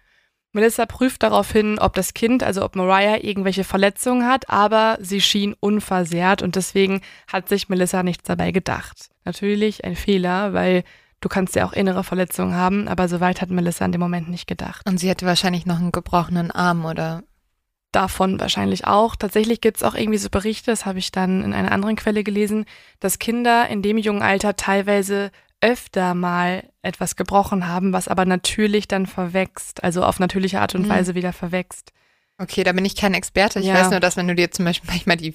Melissa 0.52 0.84
prüft 0.86 1.22
darauf 1.22 1.50
hin, 1.50 1.78
ob 1.78 1.94
das 1.94 2.12
Kind, 2.12 2.42
also 2.42 2.62
ob 2.64 2.76
Mariah 2.76 3.22
irgendwelche 3.22 3.64
Verletzungen 3.64 4.26
hat, 4.26 4.50
aber 4.50 4.98
sie 5.00 5.20
schien 5.20 5.54
unversehrt 5.58 6.42
und 6.42 6.56
deswegen 6.56 7.00
hat 7.26 7.48
sich 7.48 7.68
Melissa 7.68 8.02
nichts 8.02 8.24
dabei 8.24 8.52
gedacht. 8.52 9.10
Natürlich 9.24 9.84
ein 9.84 9.96
Fehler, 9.96 10.52
weil 10.52 10.84
du 11.20 11.28
kannst 11.28 11.54
ja 11.54 11.64
auch 11.64 11.72
innere 11.72 12.04
Verletzungen 12.04 12.54
haben, 12.54 12.86
aber 12.86 13.08
soweit 13.08 13.40
hat 13.40 13.50
Melissa 13.50 13.84
in 13.84 13.92
dem 13.92 14.00
Moment 14.00 14.28
nicht 14.28 14.46
gedacht. 14.46 14.86
Und 14.86 14.98
sie 14.98 15.08
hatte 15.08 15.24
wahrscheinlich 15.24 15.64
noch 15.64 15.78
einen 15.78 15.92
gebrochenen 15.92 16.50
Arm 16.50 16.84
oder. 16.84 17.22
davon 17.92 18.40
wahrscheinlich 18.40 18.86
auch. 18.86 19.16
Tatsächlich 19.16 19.60
gibt 19.60 19.76
es 19.76 19.82
auch 19.82 19.94
irgendwie 19.94 20.18
so 20.18 20.30
Berichte, 20.30 20.70
das 20.70 20.86
habe 20.86 20.98
ich 20.98 21.12
dann 21.12 21.44
in 21.44 21.52
einer 21.52 21.72
anderen 21.72 21.96
Quelle 21.96 22.24
gelesen, 22.24 22.64
dass 23.00 23.18
Kinder 23.18 23.68
in 23.68 23.82
dem 23.82 23.98
jungen 23.98 24.22
Alter 24.22 24.56
teilweise 24.56 25.30
öfter 25.62 26.14
mal 26.14 26.68
etwas 26.82 27.16
gebrochen 27.16 27.66
haben, 27.68 27.92
was 27.94 28.08
aber 28.08 28.24
natürlich 28.26 28.88
dann 28.88 29.06
verwächst, 29.06 29.82
also 29.82 30.04
auf 30.04 30.18
natürliche 30.18 30.60
Art 30.60 30.74
und 30.74 30.82
Mhm. 30.82 30.90
Weise 30.90 31.14
wieder 31.14 31.32
verwächst. 31.32 31.92
Okay, 32.38 32.64
da 32.64 32.72
bin 32.72 32.84
ich 32.84 32.96
kein 32.96 33.14
Experte. 33.14 33.60
Ich 33.60 33.66
Ja. 33.66 33.74
weiß 33.74 33.90
nur, 33.90 34.00
dass 34.00 34.16
wenn 34.16 34.28
du 34.28 34.34
dir 34.34 34.50
zum 34.50 34.64
Beispiel 34.64 34.90
manchmal 34.92 35.16
die, 35.16 35.34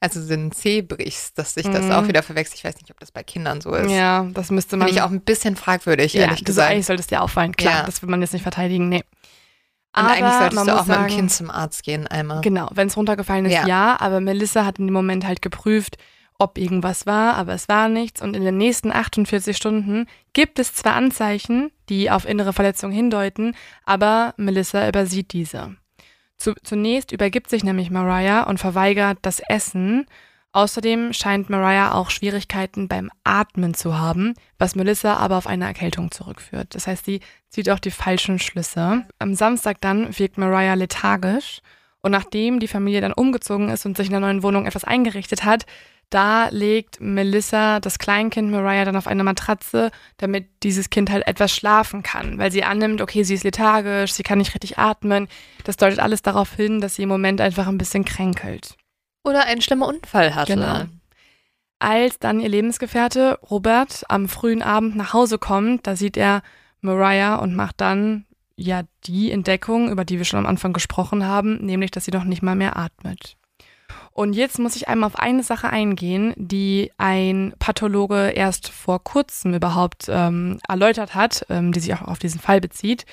also 0.00 0.20
so 0.20 0.32
einen 0.34 0.50
Zeh 0.52 0.82
brichst, 0.82 1.38
dass 1.38 1.54
sich 1.54 1.68
das 1.68 1.84
Mhm. 1.84 1.92
auch 1.92 2.08
wieder 2.08 2.22
verwechselt. 2.22 2.58
Ich 2.58 2.64
weiß 2.64 2.76
nicht, 2.80 2.90
ob 2.90 2.98
das 3.00 3.12
bei 3.12 3.22
Kindern 3.22 3.60
so 3.60 3.72
ist. 3.74 3.90
Ja, 3.92 4.24
das 4.34 4.50
müsste 4.50 4.76
man. 4.76 4.88
Finde 4.88 4.98
ich 5.00 5.04
auch 5.06 5.10
ein 5.10 5.20
bisschen 5.20 5.54
fragwürdig, 5.56 6.14
ja, 6.14 6.22
ehrlich 6.22 6.44
gesagt. 6.44 6.70
eigentlich 6.70 6.86
sollte 6.86 7.00
es 7.00 7.06
dir 7.06 7.22
auffallen. 7.22 7.54
Klar, 7.56 7.80
Ja. 7.80 7.82
das 7.84 8.02
will 8.02 8.08
man 8.10 8.20
jetzt 8.20 8.32
nicht 8.32 8.42
verteidigen. 8.42 8.88
Nee. 8.88 9.04
Und 9.96 10.04
eigentlich 10.06 10.22
Aber 10.24 10.38
solltest 10.38 10.54
man 10.54 10.66
du 10.66 10.72
auch 10.74 10.86
mit 10.86 10.96
dem 10.96 11.00
sagen- 11.02 11.14
Kind 11.14 11.32
zum 11.32 11.50
Arzt 11.50 11.82
gehen 11.82 12.06
einmal. 12.06 12.40
Genau, 12.42 12.68
wenn 12.74 12.88
es 12.88 12.96
runtergefallen 12.96 13.46
ist, 13.46 13.52
ja. 13.52 13.66
Ja. 13.66 14.00
Aber 14.00 14.20
Melissa 14.20 14.64
hat 14.64 14.78
in 14.78 14.86
dem 14.86 14.94
Moment 14.94 15.26
halt 15.26 15.42
geprüft, 15.42 15.96
ob 16.40 16.56
irgendwas 16.58 17.06
war, 17.06 17.34
aber 17.34 17.52
es 17.52 17.68
war 17.68 17.88
nichts. 17.88 18.22
Und 18.22 18.34
in 18.34 18.42
den 18.42 18.56
nächsten 18.56 18.90
48 18.90 19.56
Stunden 19.56 20.06
gibt 20.32 20.58
es 20.58 20.74
zwar 20.74 20.94
Anzeichen, 20.94 21.70
die 21.88 22.10
auf 22.10 22.26
innere 22.26 22.52
Verletzungen 22.52 22.94
hindeuten, 22.94 23.54
aber 23.84 24.34
Melissa 24.36 24.88
übersieht 24.88 25.32
diese. 25.32 25.76
Zu, 26.38 26.54
zunächst 26.62 27.12
übergibt 27.12 27.50
sich 27.50 27.62
nämlich 27.62 27.90
Mariah 27.90 28.44
und 28.44 28.58
verweigert 28.58 29.18
das 29.22 29.40
Essen. 29.48 30.06
Außerdem 30.52 31.12
scheint 31.12 31.50
Mariah 31.50 31.92
auch 31.92 32.08
Schwierigkeiten 32.08 32.88
beim 32.88 33.10
Atmen 33.22 33.74
zu 33.74 33.98
haben, 33.98 34.32
was 34.58 34.74
Melissa 34.74 35.16
aber 35.16 35.36
auf 35.36 35.46
eine 35.46 35.66
Erkältung 35.66 36.10
zurückführt. 36.10 36.74
Das 36.74 36.86
heißt, 36.86 37.04
sie 37.04 37.20
zieht 37.50 37.68
auch 37.68 37.78
die 37.78 37.90
falschen 37.90 38.38
Schlüsse. 38.38 39.04
Am 39.18 39.34
Samstag 39.34 39.82
dann 39.82 40.18
wirkt 40.18 40.38
Mariah 40.38 40.74
lethargisch 40.74 41.60
und 42.00 42.12
nachdem 42.12 42.60
die 42.60 42.68
Familie 42.68 43.02
dann 43.02 43.12
umgezogen 43.12 43.68
ist 43.68 43.84
und 43.84 43.96
sich 43.96 44.06
in 44.06 44.12
der 44.12 44.20
neuen 44.20 44.42
Wohnung 44.42 44.64
etwas 44.64 44.84
eingerichtet 44.84 45.44
hat, 45.44 45.66
da 46.10 46.48
legt 46.48 47.00
Melissa 47.00 47.78
das 47.80 47.98
Kleinkind 47.98 48.50
Mariah 48.50 48.84
dann 48.84 48.96
auf 48.96 49.06
eine 49.06 49.24
Matratze, 49.24 49.90
damit 50.16 50.48
dieses 50.64 50.90
Kind 50.90 51.10
halt 51.10 51.26
etwas 51.26 51.54
schlafen 51.54 52.02
kann, 52.02 52.36
weil 52.38 52.50
sie 52.50 52.64
annimmt, 52.64 53.00
okay, 53.00 53.22
sie 53.22 53.34
ist 53.34 53.44
lethargisch, 53.44 54.12
sie 54.12 54.24
kann 54.24 54.38
nicht 54.38 54.54
richtig 54.54 54.78
atmen. 54.78 55.28
Das 55.64 55.76
deutet 55.76 56.00
alles 56.00 56.22
darauf 56.22 56.52
hin, 56.54 56.80
dass 56.80 56.96
sie 56.96 57.04
im 57.04 57.08
Moment 57.08 57.40
einfach 57.40 57.68
ein 57.68 57.78
bisschen 57.78 58.04
kränkelt. 58.04 58.76
Oder 59.24 59.46
einen 59.46 59.62
schlimmen 59.62 59.82
Unfall 59.82 60.34
hatte. 60.34 60.54
Genau. 60.54 60.82
Als 61.78 62.18
dann 62.18 62.40
ihr 62.40 62.48
Lebensgefährte 62.48 63.38
Robert 63.48 64.04
am 64.08 64.28
frühen 64.28 64.62
Abend 64.62 64.96
nach 64.96 65.12
Hause 65.12 65.38
kommt, 65.38 65.86
da 65.86 65.96
sieht 65.96 66.16
er 66.16 66.42
Mariah 66.80 67.36
und 67.36 67.54
macht 67.54 67.80
dann 67.80 68.26
ja 68.56 68.82
die 69.04 69.30
Entdeckung, 69.30 69.90
über 69.90 70.04
die 70.04 70.18
wir 70.18 70.24
schon 70.24 70.40
am 70.40 70.46
Anfang 70.46 70.72
gesprochen 70.72 71.24
haben, 71.24 71.64
nämlich, 71.64 71.90
dass 71.90 72.04
sie 72.04 72.10
noch 72.10 72.24
nicht 72.24 72.42
mal 72.42 72.56
mehr 72.56 72.76
atmet. 72.76 73.36
Und 74.12 74.34
jetzt 74.34 74.58
muss 74.58 74.76
ich 74.76 74.88
einmal 74.88 75.06
auf 75.06 75.18
eine 75.18 75.42
Sache 75.42 75.70
eingehen, 75.70 76.34
die 76.36 76.90
ein 76.98 77.54
Pathologe 77.58 78.30
erst 78.30 78.68
vor 78.68 79.02
kurzem 79.02 79.54
überhaupt 79.54 80.06
ähm, 80.08 80.58
erläutert 80.68 81.14
hat, 81.14 81.46
ähm, 81.48 81.72
die 81.72 81.80
sich 81.80 81.94
auch 81.94 82.02
auf 82.02 82.18
diesen 82.18 82.40
Fall 82.40 82.60
bezieht, 82.60 83.06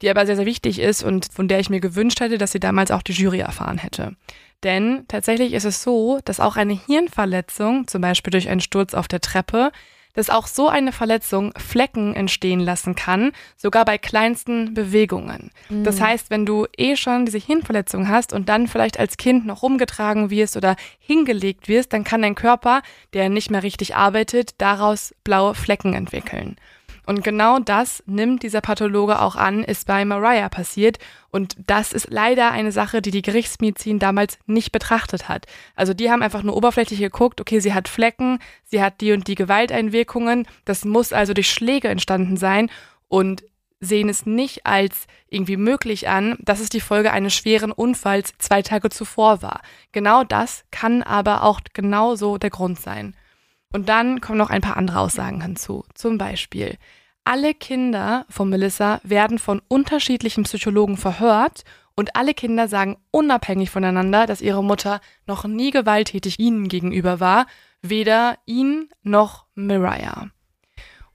die 0.00 0.10
aber 0.10 0.26
sehr, 0.26 0.36
sehr 0.36 0.46
wichtig 0.46 0.78
ist 0.78 1.02
und 1.02 1.28
von 1.32 1.48
der 1.48 1.60
ich 1.60 1.70
mir 1.70 1.80
gewünscht 1.80 2.20
hätte, 2.20 2.38
dass 2.38 2.52
sie 2.52 2.60
damals 2.60 2.90
auch 2.90 3.02
die 3.02 3.12
Jury 3.12 3.40
erfahren 3.40 3.78
hätte. 3.78 4.16
Denn 4.62 5.04
tatsächlich 5.08 5.52
ist 5.52 5.64
es 5.64 5.82
so, 5.82 6.20
dass 6.24 6.40
auch 6.40 6.56
eine 6.56 6.78
Hirnverletzung, 6.86 7.86
zum 7.86 8.00
Beispiel 8.00 8.30
durch 8.30 8.48
einen 8.48 8.60
Sturz 8.60 8.94
auf 8.94 9.08
der 9.08 9.20
Treppe, 9.20 9.70
dass 10.14 10.30
auch 10.30 10.46
so 10.46 10.68
eine 10.68 10.92
Verletzung 10.92 11.52
Flecken 11.56 12.14
entstehen 12.14 12.60
lassen 12.60 12.94
kann, 12.94 13.32
sogar 13.56 13.84
bei 13.84 13.98
kleinsten 13.98 14.72
Bewegungen. 14.74 15.50
Mhm. 15.68 15.84
Das 15.84 16.00
heißt, 16.00 16.30
wenn 16.30 16.46
du 16.46 16.66
eh 16.76 16.96
schon 16.96 17.26
diese 17.26 17.38
Hirnverletzung 17.38 18.08
hast 18.08 18.32
und 18.32 18.48
dann 18.48 18.66
vielleicht 18.66 18.98
als 18.98 19.16
Kind 19.16 19.44
noch 19.44 19.62
rumgetragen 19.62 20.30
wirst 20.30 20.56
oder 20.56 20.76
hingelegt 20.98 21.68
wirst, 21.68 21.92
dann 21.92 22.04
kann 22.04 22.22
dein 22.22 22.34
Körper, 22.34 22.82
der 23.12 23.28
nicht 23.28 23.50
mehr 23.50 23.62
richtig 23.62 23.94
arbeitet, 23.96 24.54
daraus 24.58 25.14
blaue 25.24 25.54
Flecken 25.54 25.94
entwickeln. 25.94 26.56
Und 27.06 27.22
genau 27.22 27.58
das 27.58 28.02
nimmt 28.06 28.42
dieser 28.42 28.60
Pathologe 28.60 29.20
auch 29.20 29.36
an, 29.36 29.62
ist 29.62 29.86
bei 29.86 30.04
Mariah 30.04 30.48
passiert. 30.48 30.98
Und 31.30 31.56
das 31.66 31.92
ist 31.92 32.08
leider 32.10 32.50
eine 32.50 32.72
Sache, 32.72 33.02
die 33.02 33.10
die 33.10 33.22
Gerichtsmedizin 33.22 33.98
damals 33.98 34.38
nicht 34.46 34.72
betrachtet 34.72 35.28
hat. 35.28 35.46
Also 35.76 35.92
die 35.94 36.10
haben 36.10 36.22
einfach 36.22 36.42
nur 36.42 36.56
oberflächlich 36.56 37.00
geguckt, 37.00 37.40
okay, 37.40 37.60
sie 37.60 37.74
hat 37.74 37.88
Flecken, 37.88 38.38
sie 38.64 38.82
hat 38.82 39.00
die 39.00 39.12
und 39.12 39.28
die 39.28 39.34
Gewalteinwirkungen, 39.34 40.46
das 40.64 40.84
muss 40.84 41.12
also 41.12 41.34
durch 41.34 41.50
Schläge 41.50 41.88
entstanden 41.88 42.36
sein 42.36 42.70
und 43.08 43.44
sehen 43.80 44.08
es 44.08 44.24
nicht 44.24 44.66
als 44.66 45.06
irgendwie 45.28 45.56
möglich 45.56 46.08
an, 46.08 46.36
dass 46.40 46.60
es 46.60 46.68
die 46.68 46.80
Folge 46.80 47.12
eines 47.12 47.34
schweren 47.34 47.72
Unfalls 47.72 48.32
zwei 48.38 48.62
Tage 48.62 48.88
zuvor 48.88 49.42
war. 49.42 49.60
Genau 49.92 50.24
das 50.24 50.64
kann 50.70 51.02
aber 51.02 51.42
auch 51.42 51.60
genauso 51.72 52.38
der 52.38 52.50
Grund 52.50 52.80
sein. 52.80 53.14
Und 53.74 53.88
dann 53.88 54.20
kommen 54.20 54.38
noch 54.38 54.50
ein 54.50 54.60
paar 54.60 54.76
andere 54.76 55.00
Aussagen 55.00 55.40
hinzu. 55.40 55.84
Zum 55.94 56.16
Beispiel, 56.16 56.78
alle 57.24 57.54
Kinder 57.54 58.24
von 58.28 58.48
Melissa 58.48 59.00
werden 59.02 59.40
von 59.40 59.60
unterschiedlichen 59.66 60.44
Psychologen 60.44 60.96
verhört 60.96 61.64
und 61.96 62.14
alle 62.14 62.34
Kinder 62.34 62.68
sagen 62.68 62.98
unabhängig 63.10 63.70
voneinander, 63.70 64.26
dass 64.26 64.42
ihre 64.42 64.62
Mutter 64.62 65.00
noch 65.26 65.44
nie 65.44 65.72
gewalttätig 65.72 66.38
ihnen 66.38 66.68
gegenüber 66.68 67.18
war, 67.18 67.46
weder 67.82 68.38
ihn 68.46 68.90
noch 69.02 69.46
Mariah. 69.56 70.28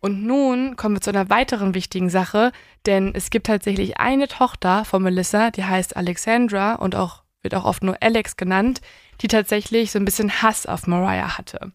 Und 0.01 0.25
nun 0.25 0.75
kommen 0.75 0.97
wir 0.97 1.01
zu 1.01 1.11
einer 1.11 1.29
weiteren 1.29 1.73
wichtigen 1.73 2.09
Sache, 2.09 2.51
denn 2.85 3.15
es 3.15 3.29
gibt 3.29 3.47
tatsächlich 3.47 4.01
eine 4.01 4.27
Tochter 4.27 4.83
von 4.83 5.01
Melissa, 5.01 5.49
die 5.51 5.63
heißt 5.63 5.95
Alexandra 5.95 6.75
und 6.75 6.93
auch 6.93 7.23
wird 7.41 7.55
auch 7.55 7.63
oft 7.63 7.83
nur 7.83 7.95
Alex 8.01 8.35
genannt, 8.35 8.81
die 9.21 9.29
tatsächlich 9.29 9.91
so 9.91 9.99
ein 9.99 10.03
bisschen 10.03 10.41
Hass 10.41 10.65
auf 10.65 10.87
Mariah 10.87 11.37
hatte. 11.37 11.71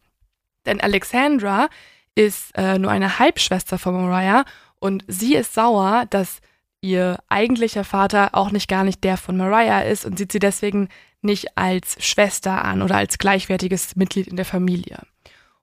Denn 0.66 0.80
Alexandra 0.80 1.68
ist 2.14 2.56
äh, 2.56 2.78
nur 2.78 2.90
eine 2.90 3.18
Halbschwester 3.18 3.78
von 3.78 3.94
Mariah 3.94 4.44
und 4.78 5.04
sie 5.08 5.34
ist 5.34 5.54
sauer, 5.54 6.06
dass 6.10 6.40
ihr 6.80 7.18
eigentlicher 7.28 7.84
Vater 7.84 8.30
auch 8.32 8.50
nicht 8.50 8.68
gar 8.68 8.84
nicht 8.84 9.02
der 9.02 9.16
von 9.16 9.36
Mariah 9.36 9.80
ist 9.80 10.04
und 10.04 10.18
sieht 10.18 10.32
sie 10.32 10.38
deswegen 10.38 10.88
nicht 11.22 11.56
als 11.56 11.96
Schwester 12.04 12.64
an 12.64 12.82
oder 12.82 12.96
als 12.96 13.18
gleichwertiges 13.18 13.96
Mitglied 13.96 14.26
in 14.26 14.36
der 14.36 14.44
Familie. 14.44 15.00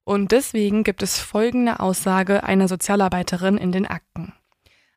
Und 0.04 0.32
deswegen 0.32 0.84
gibt 0.84 1.04
es 1.04 1.20
folgende 1.20 1.80
Aussage 1.80 2.44
einer 2.44 2.68
Sozialarbeiterin 2.68 3.58
in 3.58 3.72
den 3.72 3.86
Akten. 3.86 4.34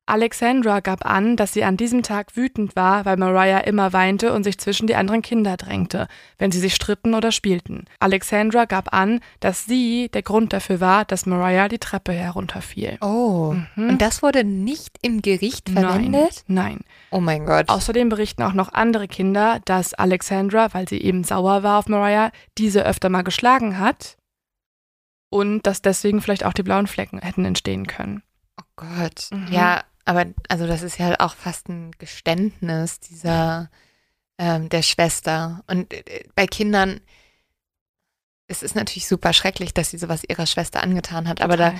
Alexandra 0.07 0.81
gab 0.81 1.07
an, 1.07 1.37
dass 1.37 1.55
sie 1.55 1.65
an 1.65 1.79
diesem 1.79 2.03
Tag 2.03 2.37
wütend 2.37 2.77
war, 2.77 3.07
weil 3.07 3.17
Mariah 3.17 3.61
immer 3.61 3.95
weinte 3.95 4.35
und 4.35 4.45
sich 4.45 4.59
zwischen 4.59 4.87
die 4.87 4.97
anderen 4.97 5.23
Kinder 5.23 5.57
drängte, 5.57 6.09
wenn 6.37 6.53
sie 6.53 6.61
sich 6.61 6.75
stritten 6.75 7.15
oder 7.15 7.33
spielten. 7.33 7.87
Alexandra 8.01 8.67
gab 8.67 8.93
an, 8.93 9.21
dass 9.41 9.65
sie 9.65 10.11
der 10.13 10.23
Grund 10.23 10.53
dafür 10.53 10.81
war, 10.81 11.07
dass 11.07 11.25
Mariah 11.25 11.69
die 11.69 11.79
Treppe 11.79 12.13
herunterfiel. 12.13 12.99
Oh, 13.01 13.55
mhm. 13.77 13.89
und 13.89 14.03
das 14.03 14.23
wurde 14.23 14.45
nicht 14.45 14.99
im 15.01 15.23
Gericht 15.23 15.71
verwendet? 15.71 16.45
Nein, 16.49 16.75
nein. 16.77 16.81
Oh 17.11 17.21
mein 17.21 17.47
Gott. 17.47 17.71
Außerdem 17.71 18.11
berichten 18.11 18.43
auch 18.43 18.53
noch 18.53 18.73
andere 18.73 19.09
Kinder, 19.09 19.61
dass 19.65 19.95
Alexandra, 19.95 20.75
weil 20.75 20.87
sie 20.87 21.01
eben 21.01 21.25
sauer 21.25 21.63
war 21.63 21.79
auf 21.79 21.89
Mariah, 21.89 22.31
diese 22.59 22.85
öfter 22.85 23.09
mal 23.09 23.23
geschlagen 23.23 23.79
hat 23.79 24.19
und 25.31 25.63
dass 25.67 25.81
deswegen 25.81 26.21
vielleicht 26.21 26.45
auch 26.45 26.53
die 26.53 26.63
blauen 26.63 26.87
Flecken 26.87 27.21
hätten 27.21 27.47
entstehen 27.47 27.87
können. 27.87 28.23
Oh 28.61 28.65
Gott. 28.77 29.29
Mhm. 29.33 29.49
Ja, 29.51 29.83
aber 30.05 30.27
also 30.49 30.67
das 30.67 30.83
ist 30.83 30.99
ja 30.99 31.15
auch 31.21 31.35
fast 31.35 31.69
ein 31.69 31.93
Geständnis 31.99 33.01
dieser 33.01 33.71
ähm, 34.39 34.69
der 34.69 34.83
Schwester. 34.83 35.63
Und 35.67 35.93
äh, 35.93 36.25
bei 36.35 36.47
Kindern 36.47 37.01
es 38.47 38.63
ist 38.63 38.75
natürlich 38.75 39.09
super 39.09 39.33
schrecklich, 39.33 39.73
dass 39.73 39.91
sie 39.91 39.99
sowas 39.99 40.23
ihrer 40.29 40.47
Schwester 40.47 40.83
angetan 40.83 41.29
hat, 41.29 41.41
aber 41.41 41.57
da 41.57 41.75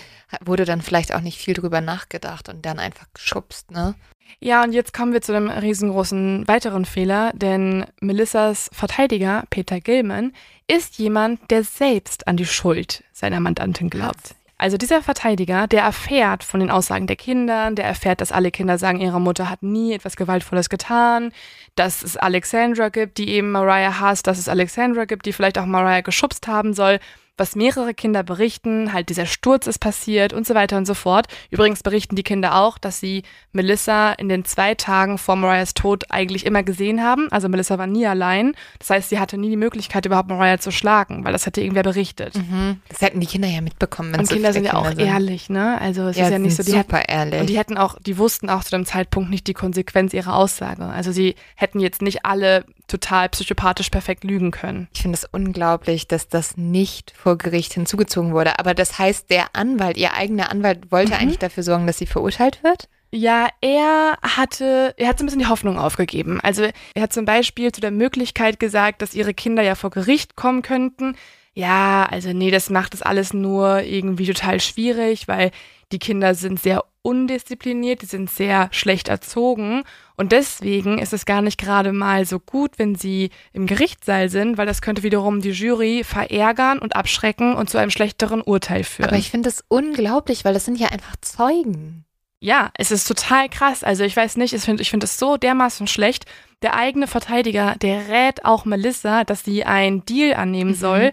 wurde 0.45 0.65
dann 0.65 0.81
vielleicht 0.81 1.15
auch 1.15 1.21
nicht 1.21 1.39
viel 1.39 1.55
drüber 1.55 1.81
nachgedacht 1.81 2.49
und 2.49 2.65
dann 2.65 2.79
einfach 2.79 3.07
geschubst, 3.13 3.71
ne? 3.71 3.95
Ja, 4.41 4.63
und 4.65 4.73
jetzt 4.73 4.95
kommen 4.95 5.13
wir 5.13 5.21
zu 5.21 5.35
einem 5.35 5.51
riesengroßen 5.51 6.49
weiteren 6.49 6.87
Fehler, 6.87 7.33
denn 7.35 7.85
Melissas 8.01 8.71
Verteidiger, 8.73 9.45
Peter 9.51 9.81
Gilman, 9.81 10.33
ist 10.67 10.99
jemand, 10.99 11.51
der 11.51 11.63
selbst 11.63 12.27
an 12.27 12.39
die 12.39 12.47
Schuld 12.47 13.05
seiner 13.13 13.41
Mandantin 13.41 13.91
glaubt. 13.91 14.35
Also 14.57 14.77
dieser 14.77 15.03
Verteidiger, 15.03 15.67
der 15.67 15.83
erfährt 15.83 16.45
von 16.45 16.61
den 16.61 16.71
Aussagen 16.71 17.07
der 17.07 17.17
Kinder, 17.17 17.71
der 17.73 17.85
erfährt, 17.87 18.21
dass 18.21 18.31
alle 18.31 18.53
Kinder 18.53 18.79
sagen, 18.79 19.01
ihre 19.01 19.21
Mutter 19.21 19.51
hat 19.51 19.63
nie 19.63 19.93
etwas 19.93 20.17
Gewaltvolles 20.17 20.69
getan, 20.69 21.33
dass 21.75 22.03
es 22.03 22.17
Alexandra 22.17 22.89
gibt, 22.89 23.19
die 23.19 23.31
eben 23.31 23.51
Mariah 23.51 23.99
hasst, 23.99 24.27
dass 24.29 24.39
es 24.39 24.49
Alexandra 24.49 25.07
gibt, 25.07 25.27
die 25.27 25.33
vielleicht 25.33 25.59
auch 25.59 25.67
Mariah 25.67 26.03
geschubst 26.03 26.47
haben 26.47 26.73
soll 26.73 27.01
was 27.37 27.57
mehrere 27.57 27.95
Kinder 27.95 28.23
berichten, 28.23 28.93
halt 28.93 29.09
dieser 29.09 29.27
Sturz 29.27 29.67
ist 29.67 29.81
passiert 29.81 30.33
und 30.33 30.47
so 30.47 30.55
weiter 30.55 30.77
und 30.77 30.87
so 30.87 30.95
fort. 30.95 31.27
Übrigens 31.51 31.83
berichten 31.83 32.15
die 32.15 32.23
Kinder 32.23 32.61
auch, 32.61 32.79
dass 32.79 33.01
sie 33.01 33.25
Melissa 33.53 34.13
in 34.13 34.29
den 34.29 34.45
zwei 34.45 34.75
Tagen 34.75 35.19
vor 35.19 35.35
Mariahs 35.35 35.75
Tod 35.75 36.05
eigentlich 36.11 36.47
immer 36.47 36.63
gesehen 36.63 37.03
haben. 37.03 37.27
Also 37.33 37.49
Melissa 37.49 37.77
war 37.77 37.89
nie 37.89 38.07
allein. 38.07 38.55
Das 38.79 38.91
heißt, 38.91 39.09
sie 39.09 39.19
hatte 39.19 39.37
nie 39.37 39.51
die 39.51 39.57
Möglichkeit, 39.57 40.07
überhaupt 40.07 40.29
Mariah 40.29 40.59
zu 40.59 40.71
schlagen, 40.71 41.25
weil 41.25 41.33
das 41.33 41.45
hätte 41.47 41.61
irgendwer 41.61 41.83
berichtet. 41.83 42.37
Mhm. 42.37 42.81
Das 42.89 43.01
hätten 43.01 43.19
die 43.19 43.27
Kinder 43.27 43.49
ja 43.49 43.61
mitbekommen. 43.61 44.13
Wenn 44.13 44.21
und 44.21 44.29
so 44.29 44.35
Kinder 44.35 44.53
sind 44.53 44.67
ja 44.67 44.75
auch 44.75 44.87
sind. 44.87 45.01
ehrlich, 45.01 45.51
ne? 45.51 45.81
Also 45.81 46.03
es 46.03 46.17
ja, 46.17 46.27
ist 46.27 46.31
ja 46.31 46.39
nicht 46.39 46.55
so, 46.55 46.63
die 46.63 46.71
super 46.71 46.99
hätten, 46.99 47.11
ehrlich. 47.11 47.41
Und 47.41 47.51
die 47.51 47.59
hätten 47.59 47.77
auch, 47.77 47.99
die 47.99 48.17
wussten 48.17 48.49
auch 48.49 48.63
zu 48.63 48.71
dem 48.71 48.87
Zeitpunkt 48.87 49.31
nicht 49.31 49.49
die 49.49 49.55
Konsequenz 49.55 50.13
ihrer 50.13 50.37
Aussage. 50.37 50.85
Also 50.85 51.11
sie 51.11 51.35
hätten 51.57 51.81
jetzt 51.81 52.01
nicht 52.01 52.25
alle 52.25 52.65
total 52.87 53.29
psychopathisch 53.31 53.91
perfekt 53.91 54.25
lügen 54.25 54.51
können. 54.51 54.89
Ich 54.93 55.03
finde 55.03 55.17
es 55.17 55.25
unglaublich, 55.25 56.07
dass 56.07 56.29
das 56.29 56.57
nicht 56.57 57.13
vor 57.25 57.39
Gericht 57.39 57.73
hinzugezogen 57.73 58.35
wurde. 58.35 58.59
Aber 58.59 58.75
das 58.75 58.99
heißt, 58.99 59.31
der 59.31 59.47
Anwalt, 59.55 59.97
ihr 59.97 60.13
eigener 60.13 60.51
Anwalt, 60.51 60.93
wollte 60.93 61.15
mhm. 61.15 61.21
eigentlich 61.21 61.39
dafür 61.39 61.63
sorgen, 61.63 61.87
dass 61.87 61.97
sie 61.97 62.07
verurteilt 62.07 62.63
wird? 62.63 62.89
Ja, 63.11 63.49
er 63.63 64.19
hatte, 64.23 64.93
er 64.99 65.09
hat 65.09 65.19
so 65.19 65.25
ein 65.25 65.27
bisschen 65.27 65.41
die 65.41 65.47
Hoffnung 65.47 65.79
aufgegeben. 65.79 66.39
Also 66.43 66.69
er 66.95 67.03
hat 67.03 67.15
zum 67.15 67.25
Beispiel 67.25 67.73
zu 67.73 67.81
der 67.81 67.93
Möglichkeit 67.93 68.61
gesagt, 68.61 69.01
dass 69.01 69.15
ihre 69.15 69.33
Kinder 69.33 69.63
ja 69.63 69.75
vor 69.75 69.89
Gericht 69.91 70.37
kommen 70.37 70.61
könnten. 70.61 71.17
Ja, 71.55 72.07
also 72.11 72.33
nee, 72.33 72.51
das 72.51 72.69
macht 72.69 72.95
das 72.95 73.03
alles 73.03 73.33
nur 73.33 73.83
irgendwie 73.83 74.27
total 74.27 74.61
schwierig, 74.61 75.29
weil 75.29 75.53
die 75.93 76.01
Kinder 76.01 76.35
sind 76.35 76.61
sehr 76.61 76.85
undiszipliniert, 77.03 78.03
die 78.03 78.07
sind 78.07 78.31
sehr 78.31 78.69
schlecht 78.73 79.09
erzogen 79.09 79.85
und 80.17 80.33
deswegen 80.33 80.99
ist 80.99 81.13
es 81.13 81.27
gar 81.27 81.43
nicht 81.43 81.59
gerade 81.59 81.93
mal 81.93 82.25
so 82.25 82.41
gut, 82.41 82.73
wenn 82.79 82.95
sie 82.95 83.31
im 83.53 83.67
Gerichtssaal 83.67 84.31
sind, 84.31 84.57
weil 84.57 84.67
das 84.67 84.83
könnte 84.83 85.03
wiederum 85.03 85.41
die 85.41 85.51
Jury 85.51 86.03
verärgern 86.03 86.79
und 86.79 86.97
abschrecken 86.97 87.55
und 87.55 87.71
zu 87.71 87.79
einem 87.79 87.91
schlechteren 87.91 88.41
Urteil 88.41 88.85
führen. 88.85 89.11
Aber 89.11 89.19
ich 89.19 89.31
finde 89.31 89.49
das 89.49 89.63
unglaublich, 89.69 90.45
weil 90.45 90.55
das 90.55 90.65
sind 90.65 90.81
ja 90.81 90.89
einfach 90.89 91.15
Zeugen. 91.21 92.05
Ja, 92.41 92.71
es 92.77 92.91
ist 92.91 93.07
total 93.07 93.49
krass. 93.49 93.85
Also 93.85 94.03
ich 94.05 94.17
weiß 94.17 94.37
nicht, 94.37 94.53
ich 94.53 94.63
finde 94.63 94.83
ich 94.83 94.91
find 94.91 95.05
es 95.05 95.19
so 95.19 95.37
dermaßen 95.37 95.87
schlecht. 95.87 96.27
Der 96.63 96.75
eigene 96.75 97.07
Verteidiger, 97.07 97.77
der 97.81 98.09
rät 98.09 98.45
auch 98.45 98.65
Melissa, 98.65 99.25
dass 99.25 99.45
sie 99.45 99.65
einen 99.65 100.05
Deal 100.05 100.35
annehmen 100.35 100.71
mhm. 100.73 100.77
soll 100.77 101.13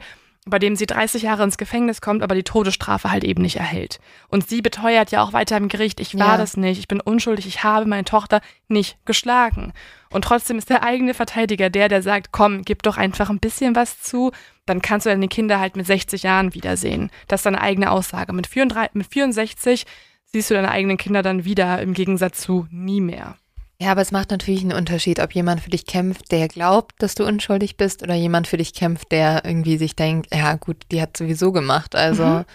bei 0.52 0.60
dem 0.60 0.76
sie 0.76 0.86
30 0.86 1.24
Jahre 1.24 1.44
ins 1.44 1.58
Gefängnis 1.58 2.02
kommt, 2.02 2.22
aber 2.22 2.36
die 2.36 2.44
Todesstrafe 2.44 3.10
halt 3.10 3.24
eben 3.24 3.42
nicht 3.42 3.56
erhält. 3.56 4.00
Und 4.28 4.48
sie 4.48 4.62
beteuert 4.62 5.10
ja 5.10 5.24
auch 5.24 5.34
weiter 5.34 5.58
im 5.58 5.68
Gericht, 5.68 6.00
ich 6.00 6.20
war 6.20 6.34
ja. 6.34 6.38
das 6.38 6.56
nicht, 6.56 6.78
ich 6.78 6.88
bin 6.88 7.02
unschuldig, 7.02 7.48
ich 7.48 7.64
habe 7.64 7.88
meine 7.88 8.06
Tochter 8.06 8.42
nicht 8.68 8.98
geschlagen. 9.06 9.74
Und 10.12 10.26
trotzdem 10.26 10.60
ist 10.60 10.70
der 10.70 10.84
eigene 10.84 11.16
Verteidiger 11.16 11.72
der, 11.72 11.90
der 11.90 12.04
sagt, 12.04 12.32
komm, 12.32 12.62
gib 12.62 12.84
doch 12.84 12.98
einfach 12.98 13.32
ein 13.32 13.40
bisschen 13.40 13.76
was 13.76 14.02
zu, 14.02 14.32
dann 14.68 14.84
kannst 14.84 15.08
du 15.08 15.10
deine 15.10 15.28
Kinder 15.28 15.60
halt 15.60 15.76
mit 15.76 15.88
60 15.88 16.22
Jahren 16.22 16.54
wiedersehen. 16.54 17.10
Das 17.28 17.40
ist 17.40 17.46
deine 17.46 17.62
eigene 17.62 17.90
Aussage. 17.90 18.34
Mit, 18.34 18.46
34, 18.46 18.94
mit 18.94 19.08
64 19.08 19.86
siehst 20.26 20.50
du 20.50 20.54
deine 20.54 20.70
eigenen 20.70 20.98
Kinder 20.98 21.24
dann 21.24 21.46
wieder, 21.46 21.82
im 21.82 21.94
Gegensatz 21.94 22.42
zu 22.42 22.68
nie 22.70 23.02
mehr. 23.02 23.38
Ja, 23.82 23.94
aber 23.94 24.02
es 24.02 24.12
macht 24.12 24.30
natürlich 24.30 24.62
einen 24.62 24.74
Unterschied, 24.74 25.20
ob 25.20 25.34
jemand 25.34 25.60
für 25.60 25.72
dich 25.72 25.88
kämpft, 25.88 26.32
der 26.32 26.48
glaubt, 26.48 27.02
dass 27.02 27.16
du 27.16 27.26
unschuldig 27.26 27.78
bist, 27.78 28.04
oder 28.04 28.14
jemand 28.14 28.46
für 28.46 28.58
dich 28.58 28.76
kämpft, 28.76 29.12
der 29.12 29.44
irgendwie 29.44 29.78
sich 29.78 29.96
denkt, 29.96 30.28
ja 30.32 30.54
gut, 30.54 30.78
die 30.92 31.02
hat 31.02 31.18
sowieso 31.18 31.52
gemacht. 31.52 31.96
Also. 31.96 32.24
Mhm. 32.24 32.46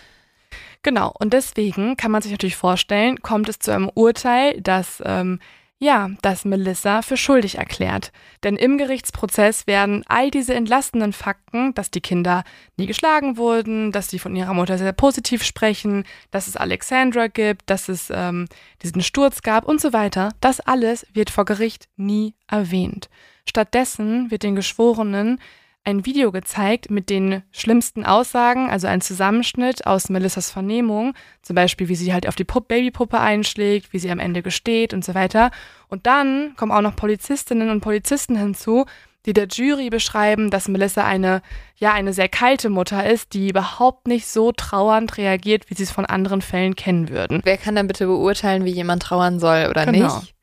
Genau, 0.85 1.13
und 1.19 1.33
deswegen 1.33 1.97
kann 1.97 2.13
man 2.13 2.23
sich 2.23 2.31
natürlich 2.31 2.55
vorstellen, 2.55 3.23
kommt 3.23 3.49
es 3.49 3.59
zu 3.59 3.73
einem 3.73 3.91
Urteil, 3.93 4.61
das 4.61 5.03
ähm, 5.05 5.41
ja, 5.79 6.11
dass 6.23 6.47
Melissa 6.47 7.03
für 7.03 7.17
schuldig 7.17 7.59
erklärt. 7.59 8.11
Denn 8.43 8.57
im 8.57 8.79
Gerichtsprozess 8.79 9.67
werden 9.67 10.05
all 10.07 10.31
diese 10.31 10.55
entlastenden 10.55 11.13
Fakten, 11.13 11.75
dass 11.75 11.91
die 11.91 12.01
Kinder 12.01 12.45
nie 12.77 12.87
geschlagen 12.87 13.37
wurden, 13.37 13.93
dass 13.93 14.09
sie 14.09 14.19
von 14.19 14.35
ihrer 14.35 14.55
Mutter 14.55 14.79
sehr 14.79 14.93
positiv 14.93 15.43
sprechen, 15.43 16.05
dass 16.31 16.47
es 16.47 16.57
Alexandra 16.57 17.27
gibt, 17.27 17.69
dass 17.69 17.89
es 17.91 18.11
ähm, 18.11 18.47
diesen 18.83 19.03
Sturz 19.03 19.43
gab 19.43 19.67
und 19.67 19.81
so 19.81 19.93
weiter, 19.93 20.31
das 20.41 20.61
alles 20.61 21.07
wird 21.13 21.29
vor 21.29 21.45
Gericht 21.45 21.89
nie 21.97 22.35
erwähnt. 22.47 23.11
Stattdessen 23.47 24.31
wird 24.31 24.43
den 24.43 24.57
Geschworenen 24.57 25.39
ein 25.87 26.05
Video 26.05 26.33
gezeigt 26.33 26.91
mit 26.91 27.09
den 27.11 27.43
schlimmsten 27.53 28.05
Aussagen, 28.05 28.69
also 28.69 28.89
ein 28.89 29.01
Zusammenschnitt 29.01 29.87
aus 29.87 30.09
Melissas 30.09 30.51
Vernehmung, 30.51 31.15
zum 31.43 31.55
Beispiel 31.55 31.89
wie 31.89 31.95
sie 31.95 32.13
halt 32.13 32.27
auf 32.27 32.35
die 32.35 32.45
Pup 32.45 32.67
Babypuppe 32.67 33.21
einschlägt, 33.21 33.93
wie 33.93 34.01
sie 34.01 34.11
am 34.11 34.19
Ende 34.19 34.43
gesteht 34.43 34.93
und 34.93 35.05
so 35.05 35.15
weiter. 35.15 35.53
Und 35.89 36.07
dann 36.07 36.55
kommen 36.57 36.73
auch 36.73 36.81
noch 36.81 36.97
Polizistinnen 36.97 37.71
und 37.71 37.81
Polizisten 37.81 38.37
hinzu, 38.37 38.85
die 39.27 39.33
der 39.33 39.47
Jury 39.47 39.91
beschreiben, 39.91 40.51
dass 40.51 40.69
Melissa 40.69 41.05
eine, 41.05 41.43
ja, 41.77 41.93
eine 41.93 42.13
sehr 42.13 42.29
kalte 42.29 42.69
Mutter 42.69 43.09
ist, 43.09 43.33
die 43.33 43.51
überhaupt 43.51 44.09
nicht 44.09 44.27
so 44.27 44.53
trauernd 44.53 45.19
reagiert, 45.19 45.71
wie 45.71 45.75
sie 45.75 45.85
es 45.85 45.91
von 45.93 46.07
anderen 46.07 46.43
Fällen 46.43 46.75
kennen 46.75 47.09
würden. 47.09 47.41
Wer 47.45 47.59
kann 47.59 47.77
dann 47.77 47.87
bitte 47.89 48.07
beurteilen, 48.07 48.65
wie 48.65 48.71
jemand 48.71 49.03
trauern 49.03 49.39
soll 49.39 49.67
oder 49.69 49.87
genau. 49.87 50.19
nicht? 50.19 50.36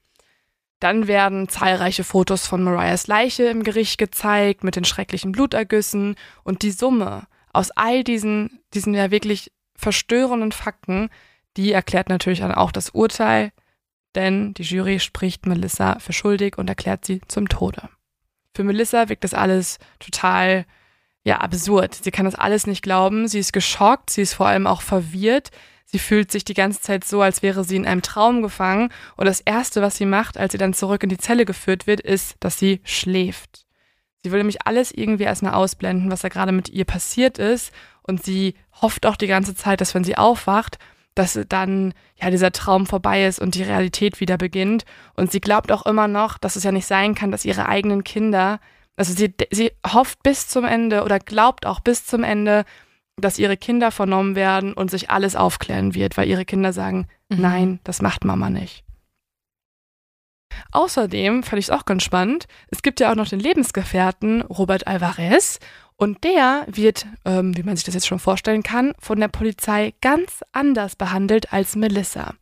Dann 0.84 1.08
werden 1.08 1.48
zahlreiche 1.48 2.04
Fotos 2.04 2.46
von 2.46 2.62
Mariahs 2.62 3.08
Leiche 3.08 3.46
im 3.46 3.64
Gericht 3.64 3.98
gezeigt 3.98 4.66
mit 4.66 4.76
den 4.76 4.84
schrecklichen 4.84 5.32
Blutergüssen. 5.32 6.16
Und 6.44 6.62
die 6.62 6.72
Summe 6.72 7.26
aus 7.54 7.72
all 7.72 8.04
diesen, 8.04 8.60
diesen 8.74 8.94
ja 8.94 9.10
wirklich 9.10 9.54
verstörenden 9.78 10.52
Fakten, 10.52 11.10
die 11.56 11.72
erklärt 11.72 12.10
natürlich 12.10 12.40
dann 12.40 12.52
auch 12.52 12.74
das 12.74 12.90
Urteil, 12.90 13.54
denn 14.14 14.54
die 14.56 14.64
Jury 14.64 15.00
spricht 15.00 15.46
Melissa 15.46 16.00
für 16.00 16.12
schuldig 16.12 16.58
und 16.58 16.68
erklärt 16.68 17.06
sie 17.06 17.22
zum 17.30 17.48
Tode. 17.48 17.88
Für 18.54 18.66
Melissa 18.66 19.08
wirkt 19.08 19.24
das 19.24 19.34
alles 19.34 19.80
total 20.00 20.66
ja 21.24 21.38
absurd. 21.38 21.96
Sie 21.96 22.12
kann 22.12 22.26
das 22.26 22.36
alles 22.36 22.68
nicht 22.68 22.84
glauben, 22.84 23.30
sie 23.30 23.40
ist 23.40 23.54
geschockt, 23.54 24.10
sie 24.10 24.24
ist 24.24 24.34
vor 24.34 24.48
allem 24.48 24.68
auch 24.68 24.82
verwirrt, 24.82 25.50
Sie 25.86 26.00
fühlt 26.00 26.32
sich 26.32 26.44
die 26.44 26.54
ganze 26.54 26.82
Zeit 26.82 27.04
so, 27.04 27.22
als 27.22 27.42
wäre 27.42 27.64
sie 27.64 27.76
in 27.76 27.86
einem 27.86 28.02
Traum 28.02 28.42
gefangen. 28.42 28.90
Und 29.16 29.26
das 29.26 29.42
Erste, 29.42 29.82
was 29.82 29.98
sie 29.98 30.06
macht, 30.06 30.38
als 30.38 30.52
sie 30.52 30.58
dann 30.58 30.74
zurück 30.74 31.04
in 31.04 31.10
die 31.10 31.18
Zelle 31.18 31.46
geführt 31.46 31.86
wird, 31.88 32.02
ist, 32.02 32.36
dass 32.40 32.58
sie 32.58 32.82
schläft. 32.84 33.66
Sie 34.24 34.32
will 34.32 34.40
nämlich 34.40 34.66
alles 34.66 34.92
irgendwie 34.92 35.24
erstmal 35.24 35.54
ausblenden, 35.54 36.10
was 36.10 36.22
da 36.22 36.30
gerade 36.30 36.52
mit 36.52 36.70
ihr 36.70 36.86
passiert 36.86 37.38
ist. 37.38 37.72
Und 38.02 38.24
sie 38.24 38.56
hofft 38.82 39.06
auch 39.06 39.16
die 39.16 39.28
ganze 39.28 39.56
Zeit, 39.56 39.82
dass 39.82 39.94
wenn 39.94 40.04
sie 40.04 40.18
aufwacht, 40.18 40.80
dass 41.16 41.40
dann 41.48 41.94
ja 42.16 42.32
dieser 42.32 42.52
Traum 42.52 42.86
vorbei 42.86 43.26
ist 43.26 43.40
und 43.40 43.56
die 43.56 43.64
Realität 43.64 44.20
wieder 44.20 44.38
beginnt. 44.38 44.86
Und 45.16 45.32
sie 45.32 45.42
glaubt 45.42 45.72
auch 45.72 45.86
immer 45.86 46.08
noch, 46.08 46.38
dass 46.38 46.56
es 46.56 46.64
ja 46.64 46.72
nicht 46.72 46.88
sein 46.88 47.16
kann, 47.16 47.32
dass 47.32 47.46
ihre 47.46 47.68
eigenen 47.68 48.04
Kinder, 48.04 48.60
also 48.96 49.14
sie, 49.14 49.34
sie 49.52 49.72
hofft 49.86 50.24
bis 50.24 50.48
zum 50.48 50.66
Ende 50.66 51.04
oder 51.04 51.20
glaubt 51.20 51.66
auch 51.66 51.82
bis 51.82 52.06
zum 52.06 52.24
Ende, 52.24 52.66
dass 53.18 53.40
ihre 53.40 53.58
Kinder 53.58 53.92
vernommen 53.92 54.36
werden 54.36 54.74
und 54.74 54.90
sich 54.90 55.10
alles 55.10 55.36
aufklären 55.36 55.94
wird, 55.94 56.18
weil 56.18 56.28
ihre 56.28 56.46
Kinder 56.46 56.74
sagen, 56.74 57.08
mhm. 57.30 57.42
nein, 57.42 57.80
das 57.84 58.02
macht 58.02 58.26
Mama 58.26 58.50
nicht. 58.50 58.84
Außerdem 60.72 61.44
fand 61.44 61.60
ich 61.60 61.66
es 61.66 61.72
auch 61.72 61.86
ganz 61.86 62.04
spannend, 62.04 62.48
es 62.70 62.82
gibt 62.82 63.00
ja 63.00 63.12
auch 63.12 63.16
noch 63.16 63.28
den 63.28 63.40
Lebensgefährten 63.40 64.42
Robert 64.42 64.88
Alvarez 64.88 65.60
und 65.96 66.24
der 66.24 66.66
wird, 66.68 67.06
ähm, 67.26 67.56
wie 67.56 67.64
man 67.64 67.76
sich 67.76 67.86
das 67.86 67.94
jetzt 67.94 68.08
schon 68.08 68.20
vorstellen 68.20 68.64
kann, 68.64 68.94
von 69.00 69.20
der 69.20 69.28
Polizei 69.28 69.94
ganz 70.02 70.44
anders 70.52 70.96
behandelt 70.96 71.54
als 71.54 71.76
Melissa. 71.76 72.34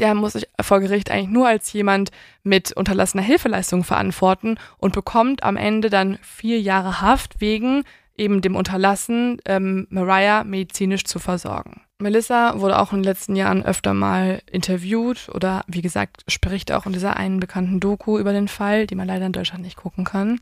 Der 0.00 0.14
muss 0.14 0.32
sich 0.32 0.48
vor 0.60 0.80
Gericht 0.80 1.10
eigentlich 1.10 1.30
nur 1.30 1.46
als 1.46 1.72
jemand 1.72 2.10
mit 2.42 2.72
unterlassener 2.72 3.22
Hilfeleistung 3.22 3.84
verantworten 3.84 4.58
und 4.78 4.92
bekommt 4.92 5.42
am 5.42 5.56
Ende 5.56 5.90
dann 5.90 6.18
vier 6.22 6.60
Jahre 6.60 7.00
Haft 7.00 7.40
wegen 7.40 7.84
eben 8.16 8.40
dem 8.40 8.56
Unterlassen, 8.56 9.38
ähm, 9.44 9.86
Mariah 9.90 10.44
medizinisch 10.44 11.04
zu 11.04 11.18
versorgen. 11.18 11.82
Melissa 11.98 12.60
wurde 12.60 12.78
auch 12.78 12.92
in 12.92 12.98
den 12.98 13.04
letzten 13.04 13.36
Jahren 13.36 13.64
öfter 13.64 13.94
mal 13.94 14.42
interviewt 14.50 15.30
oder 15.32 15.64
wie 15.66 15.80
gesagt 15.80 16.24
spricht 16.28 16.70
auch 16.72 16.84
in 16.84 16.92
dieser 16.92 17.16
einen 17.16 17.40
bekannten 17.40 17.80
Doku 17.80 18.18
über 18.18 18.32
den 18.32 18.48
Fall, 18.48 18.86
die 18.86 18.94
man 18.94 19.06
leider 19.06 19.26
in 19.26 19.32
Deutschland 19.32 19.64
nicht 19.64 19.76
gucken 19.76 20.04
kann. 20.04 20.40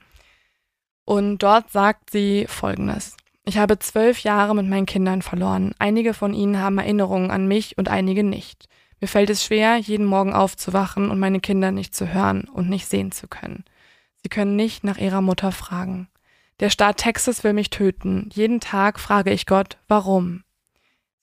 Und 1.04 1.38
dort 1.38 1.70
sagt 1.70 2.10
sie 2.10 2.46
Folgendes. 2.48 3.16
Ich 3.44 3.58
habe 3.58 3.78
zwölf 3.78 4.20
Jahre 4.20 4.54
mit 4.54 4.66
meinen 4.66 4.86
Kindern 4.86 5.22
verloren. 5.22 5.74
Einige 5.78 6.14
von 6.14 6.32
ihnen 6.32 6.58
haben 6.58 6.78
Erinnerungen 6.78 7.30
an 7.30 7.46
mich 7.46 7.76
und 7.76 7.88
einige 7.88 8.24
nicht. 8.24 8.66
Mir 9.00 9.06
fällt 9.06 9.28
es 9.28 9.44
schwer, 9.44 9.76
jeden 9.76 10.06
Morgen 10.06 10.32
aufzuwachen 10.32 11.10
und 11.10 11.18
meine 11.18 11.40
Kinder 11.40 11.70
nicht 11.70 11.94
zu 11.94 12.12
hören 12.12 12.44
und 12.44 12.70
nicht 12.70 12.88
sehen 12.88 13.12
zu 13.12 13.28
können. 13.28 13.64
Sie 14.22 14.30
können 14.30 14.56
nicht 14.56 14.82
nach 14.82 14.96
ihrer 14.96 15.20
Mutter 15.20 15.52
fragen. 15.52 16.08
Der 16.60 16.70
Staat 16.70 16.98
Texas 16.98 17.42
will 17.42 17.52
mich 17.52 17.70
töten. 17.70 18.30
Jeden 18.32 18.60
Tag 18.60 19.00
frage 19.00 19.30
ich 19.32 19.46
Gott, 19.46 19.78
warum? 19.88 20.44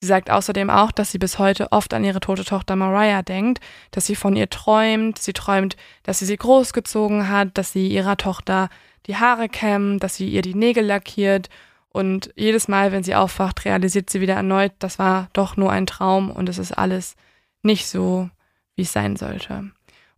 Sie 0.01 0.07
sagt 0.07 0.32
außerdem 0.32 0.69
auch, 0.69 0.91
dass 0.91 1.11
sie 1.11 1.19
bis 1.19 1.38
heute 1.38 1.71
oft 1.71 1.93
an 1.93 2.03
ihre 2.03 2.19
tote 2.19 2.43
Tochter 2.43 2.75
Mariah 2.75 3.21
denkt, 3.21 3.59
dass 3.91 4.07
sie 4.07 4.15
von 4.15 4.36
ihr 4.36 4.49
träumt. 4.49 5.19
Sie 5.19 5.34
träumt, 5.34 5.77
dass 6.03 6.19
sie 6.19 6.25
sie 6.25 6.38
großgezogen 6.38 7.29
hat, 7.29 7.57
dass 7.57 7.71
sie 7.71 7.88
ihrer 7.88 8.17
Tochter 8.17 8.69
die 9.05 9.17
Haare 9.17 9.47
kämmt, 9.47 10.03
dass 10.03 10.15
sie 10.15 10.27
ihr 10.27 10.41
die 10.41 10.55
Nägel 10.55 10.86
lackiert. 10.86 11.49
Und 11.89 12.32
jedes 12.36 12.67
Mal, 12.67 12.91
wenn 12.91 13.03
sie 13.03 13.15
aufwacht, 13.15 13.63
realisiert 13.63 14.09
sie 14.09 14.21
wieder 14.21 14.36
erneut, 14.36 14.71
das 14.79 14.97
war 14.97 15.29
doch 15.34 15.55
nur 15.55 15.71
ein 15.71 15.86
Traum 15.86 16.32
und 16.32 16.49
es 16.49 16.57
ist 16.57 16.71
alles 16.71 17.15
nicht 17.61 17.88
so, 17.88 18.29
wie 18.75 18.84
es 18.84 18.93
sein 18.93 19.17
sollte. 19.17 19.71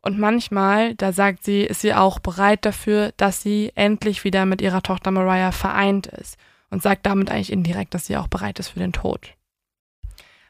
Und 0.03 0.19
manchmal, 0.19 0.95
da 0.95 1.13
sagt 1.13 1.45
sie, 1.45 1.61
ist 1.61 1.79
sie 1.79 1.93
auch 1.93 2.19
bereit 2.19 2.65
dafür, 2.65 3.13
dass 3.15 3.41
sie 3.41 3.71
endlich 3.73 4.25
wieder 4.25 4.45
mit 4.45 4.61
ihrer 4.61 4.83
Tochter 4.83 5.11
Mariah 5.11 5.53
vereint 5.53 6.07
ist 6.07 6.37
und 6.69 6.83
sagt 6.83 7.05
damit 7.05 7.31
eigentlich 7.31 7.51
indirekt, 7.51 7.93
dass 7.93 8.07
sie 8.07 8.17
auch 8.17 8.27
bereit 8.27 8.59
ist 8.59 8.67
für 8.67 8.79
den 8.79 8.91
Tod. 8.91 9.33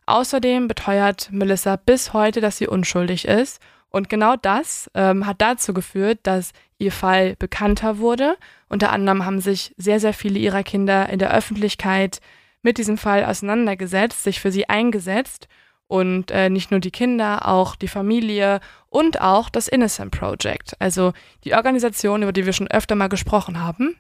Außerdem 0.08 0.68
beteuert 0.68 1.30
Melissa 1.32 1.76
bis 1.76 2.14
heute, 2.14 2.42
dass 2.42 2.58
sie 2.58 2.68
unschuldig 2.68 3.26
ist. 3.26 3.62
Und 3.90 4.10
genau 4.10 4.36
das 4.36 4.90
ähm, 4.96 5.28
hat 5.28 5.40
dazu 5.40 5.72
geführt, 5.72 6.20
dass 6.24 6.52
ihr 6.80 6.92
Fall 6.92 7.36
bekannter 7.38 8.00
wurde. 8.00 8.38
Unter 8.70 8.92
anderem 8.92 9.24
haben 9.24 9.40
sich 9.40 9.76
sehr, 9.78 10.00
sehr 10.00 10.16
viele 10.16 10.40
ihrer 10.40 10.64
Kinder 10.64 11.10
in 11.10 11.20
der 11.20 11.32
Öffentlichkeit 11.32 12.22
mit 12.64 12.80
diesem 12.80 12.98
Fall 12.98 13.24
auseinandergesetzt, 13.24 14.24
sich 14.24 14.40
für 14.40 14.52
sie 14.52 14.68
eingesetzt 14.68 15.48
und 15.94 16.32
äh, 16.32 16.50
nicht 16.50 16.72
nur 16.72 16.80
die 16.80 16.90
Kinder, 16.90 17.48
auch 17.48 17.76
die 17.76 17.88
Familie 17.88 18.62
und 18.90 19.22
auch 19.22 19.48
das 19.48 19.68
Innocent 19.68 20.10
Project, 20.10 20.76
also 20.80 21.14
die 21.44 21.54
Organisation, 21.54 22.24
über 22.24 22.32
die 22.32 22.48
wir 22.48 22.54
schon 22.54 22.68
öfter 22.68 22.96
mal 22.96 23.10
gesprochen 23.10 23.62
haben. 23.62 23.96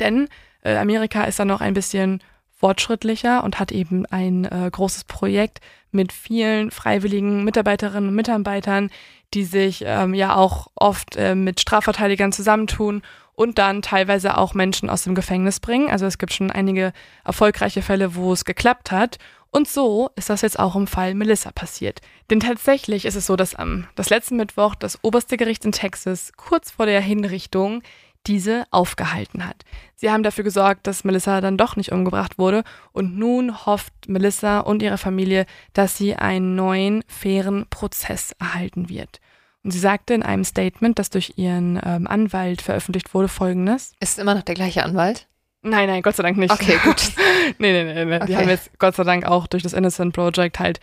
Denn 0.00 0.26
äh, 0.64 0.74
Amerika 0.74 1.22
ist 1.22 1.38
da 1.38 1.44
noch 1.44 1.60
ein 1.60 1.72
bisschen 1.72 2.20
fortschrittlicher 2.50 3.44
und 3.44 3.60
hat 3.60 3.70
eben 3.70 4.06
ein 4.06 4.44
äh, 4.44 4.68
großes 4.72 5.04
Projekt 5.04 5.60
mit 5.92 6.12
vielen 6.12 6.72
freiwilligen 6.72 7.44
Mitarbeiterinnen 7.44 8.08
und 8.08 8.16
Mitarbeitern, 8.16 8.90
die 9.32 9.44
sich 9.44 9.84
ähm, 9.86 10.14
ja 10.14 10.34
auch 10.34 10.66
oft 10.74 11.14
äh, 11.14 11.36
mit 11.36 11.60
Strafverteidigern 11.60 12.32
zusammentun 12.32 13.02
und 13.40 13.56
dann 13.56 13.80
teilweise 13.80 14.36
auch 14.36 14.52
Menschen 14.52 14.90
aus 14.90 15.04
dem 15.04 15.14
Gefängnis 15.14 15.60
bringen. 15.60 15.88
Also 15.88 16.04
es 16.04 16.18
gibt 16.18 16.34
schon 16.34 16.50
einige 16.50 16.92
erfolgreiche 17.24 17.80
Fälle, 17.80 18.14
wo 18.14 18.34
es 18.34 18.44
geklappt 18.44 18.92
hat. 18.92 19.16
Und 19.50 19.66
so 19.66 20.10
ist 20.14 20.28
das 20.28 20.42
jetzt 20.42 20.58
auch 20.58 20.76
im 20.76 20.86
Fall 20.86 21.14
Melissa 21.14 21.50
passiert. 21.50 22.02
Denn 22.28 22.40
tatsächlich 22.40 23.06
ist 23.06 23.14
es 23.14 23.24
so, 23.24 23.36
dass 23.36 23.54
am 23.54 23.86
das 23.94 24.10
letzten 24.10 24.36
Mittwoch 24.36 24.74
das 24.74 25.02
oberste 25.02 25.38
Gericht 25.38 25.64
in 25.64 25.72
Texas 25.72 26.32
kurz 26.36 26.72
vor 26.72 26.84
der 26.84 27.00
Hinrichtung 27.00 27.82
diese 28.26 28.64
aufgehalten 28.70 29.46
hat. 29.46 29.64
Sie 29.96 30.10
haben 30.10 30.22
dafür 30.22 30.44
gesorgt, 30.44 30.86
dass 30.86 31.04
Melissa 31.04 31.40
dann 31.40 31.56
doch 31.56 31.76
nicht 31.76 31.92
umgebracht 31.92 32.36
wurde 32.36 32.62
und 32.92 33.16
nun 33.16 33.64
hofft 33.64 33.94
Melissa 34.06 34.60
und 34.60 34.82
ihre 34.82 34.98
Familie, 34.98 35.46
dass 35.72 35.96
sie 35.96 36.14
einen 36.14 36.56
neuen, 36.56 37.02
fairen 37.06 37.64
Prozess 37.70 38.32
erhalten 38.38 38.90
wird. 38.90 39.18
Und 39.62 39.72
sie 39.72 39.78
sagte 39.78 40.14
in 40.14 40.22
einem 40.22 40.44
Statement, 40.44 40.98
das 40.98 41.10
durch 41.10 41.34
ihren 41.36 41.78
ähm, 41.84 42.06
Anwalt 42.06 42.62
veröffentlicht 42.62 43.12
wurde, 43.12 43.28
folgendes. 43.28 43.92
Ist 44.00 44.18
immer 44.18 44.34
noch 44.34 44.42
der 44.42 44.54
gleiche 44.54 44.84
Anwalt? 44.84 45.26
Nein, 45.62 45.88
nein, 45.88 46.02
Gott 46.02 46.16
sei 46.16 46.22
Dank 46.22 46.38
nicht. 46.38 46.50
Okay, 46.50 46.78
gut. 46.82 47.12
nee, 47.58 47.72
nee, 47.72 47.84
nee, 47.84 48.04
nee. 48.04 48.16
Okay. 48.16 48.26
Die 48.26 48.36
haben 48.36 48.48
jetzt 48.48 48.78
Gott 48.78 48.96
sei 48.96 49.04
Dank 49.04 49.26
auch 49.26 49.46
durch 49.46 49.62
das 49.62 49.74
Innocent 49.74 50.14
Project 50.14 50.58
halt 50.58 50.80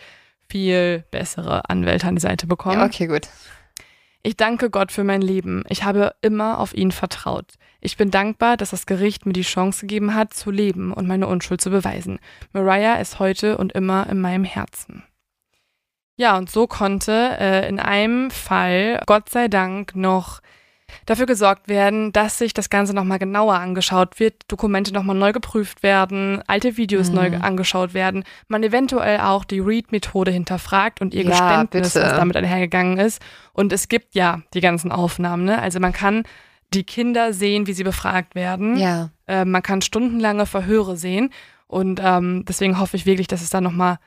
viel 0.48 1.04
bessere 1.10 1.68
Anwälte 1.68 2.06
an 2.06 2.14
die 2.14 2.20
Seite 2.20 2.46
bekommen. 2.46 2.78
Ja, 2.78 2.86
okay, 2.86 3.08
gut. 3.08 3.28
Ich 4.22 4.36
danke 4.36 4.70
Gott 4.70 4.92
für 4.92 5.04
mein 5.04 5.22
Leben. 5.22 5.64
Ich 5.68 5.84
habe 5.84 6.14
immer 6.20 6.58
auf 6.58 6.74
ihn 6.74 6.92
vertraut. 6.92 7.54
Ich 7.80 7.96
bin 7.96 8.10
dankbar, 8.10 8.56
dass 8.56 8.70
das 8.70 8.86
Gericht 8.86 9.26
mir 9.26 9.32
die 9.32 9.42
Chance 9.42 9.82
gegeben 9.82 10.14
hat, 10.14 10.34
zu 10.34 10.50
leben 10.50 10.92
und 10.92 11.06
meine 11.06 11.26
Unschuld 11.26 11.60
zu 11.60 11.70
beweisen. 11.70 12.18
Mariah 12.52 12.96
ist 12.96 13.18
heute 13.18 13.56
und 13.58 13.72
immer 13.72 14.08
in 14.08 14.20
meinem 14.20 14.44
Herzen. 14.44 15.04
Ja, 16.18 16.36
und 16.36 16.50
so 16.50 16.66
konnte 16.66 17.12
äh, 17.38 17.68
in 17.68 17.78
einem 17.78 18.30
Fall, 18.30 19.00
Gott 19.06 19.28
sei 19.30 19.48
Dank, 19.48 19.94
noch 19.96 20.40
dafür 21.06 21.26
gesorgt 21.26 21.68
werden, 21.68 22.12
dass 22.12 22.38
sich 22.38 22.54
das 22.54 22.70
Ganze 22.70 22.92
nochmal 22.94 23.18
genauer 23.18 23.54
angeschaut 23.54 24.18
wird, 24.18 24.34
Dokumente 24.48 24.92
nochmal 24.92 25.14
neu 25.16 25.32
geprüft 25.32 25.82
werden, 25.82 26.42
alte 26.46 26.76
Videos 26.76 27.10
Mhm. 27.10 27.14
neu 27.14 27.36
angeschaut 27.38 27.94
werden, 27.94 28.24
man 28.48 28.62
eventuell 28.62 29.20
auch 29.20 29.44
die 29.44 29.60
Read-Methode 29.60 30.30
hinterfragt 30.30 31.00
und 31.00 31.14
ihr 31.14 31.22
Ja, 31.22 31.30
Geständnis, 31.30 31.92
bitte. 31.94 32.04
was 32.06 32.16
damit 32.16 32.36
einhergegangen 32.36 32.98
ist. 32.98 33.22
Und 33.52 33.72
es 33.72 33.88
gibt 33.88 34.14
ja 34.14 34.40
die 34.54 34.60
ganzen 34.60 34.90
Aufnahmen, 34.90 35.44
ne? 35.44 35.60
Also 35.60 35.78
man 35.78 35.92
kann 35.92 36.24
die 36.74 36.84
Kinder 36.84 37.32
sehen, 37.32 37.66
wie 37.66 37.72
sie 37.74 37.84
befragt 37.84 38.34
werden. 38.34 38.76
Ja. 38.76 39.10
Äh, 39.28 39.44
man 39.44 39.62
kann 39.62 39.82
stundenlange 39.82 40.46
Verhöre 40.46 40.96
sehen. 40.96 41.30
Und 41.68 42.00
ähm, 42.02 42.44
deswegen 42.48 42.80
hoffe 42.80 42.96
ich 42.96 43.06
wirklich, 43.06 43.28
dass 43.28 43.40
es 43.42 43.50
da 43.50 43.60
nochmal 43.60 43.98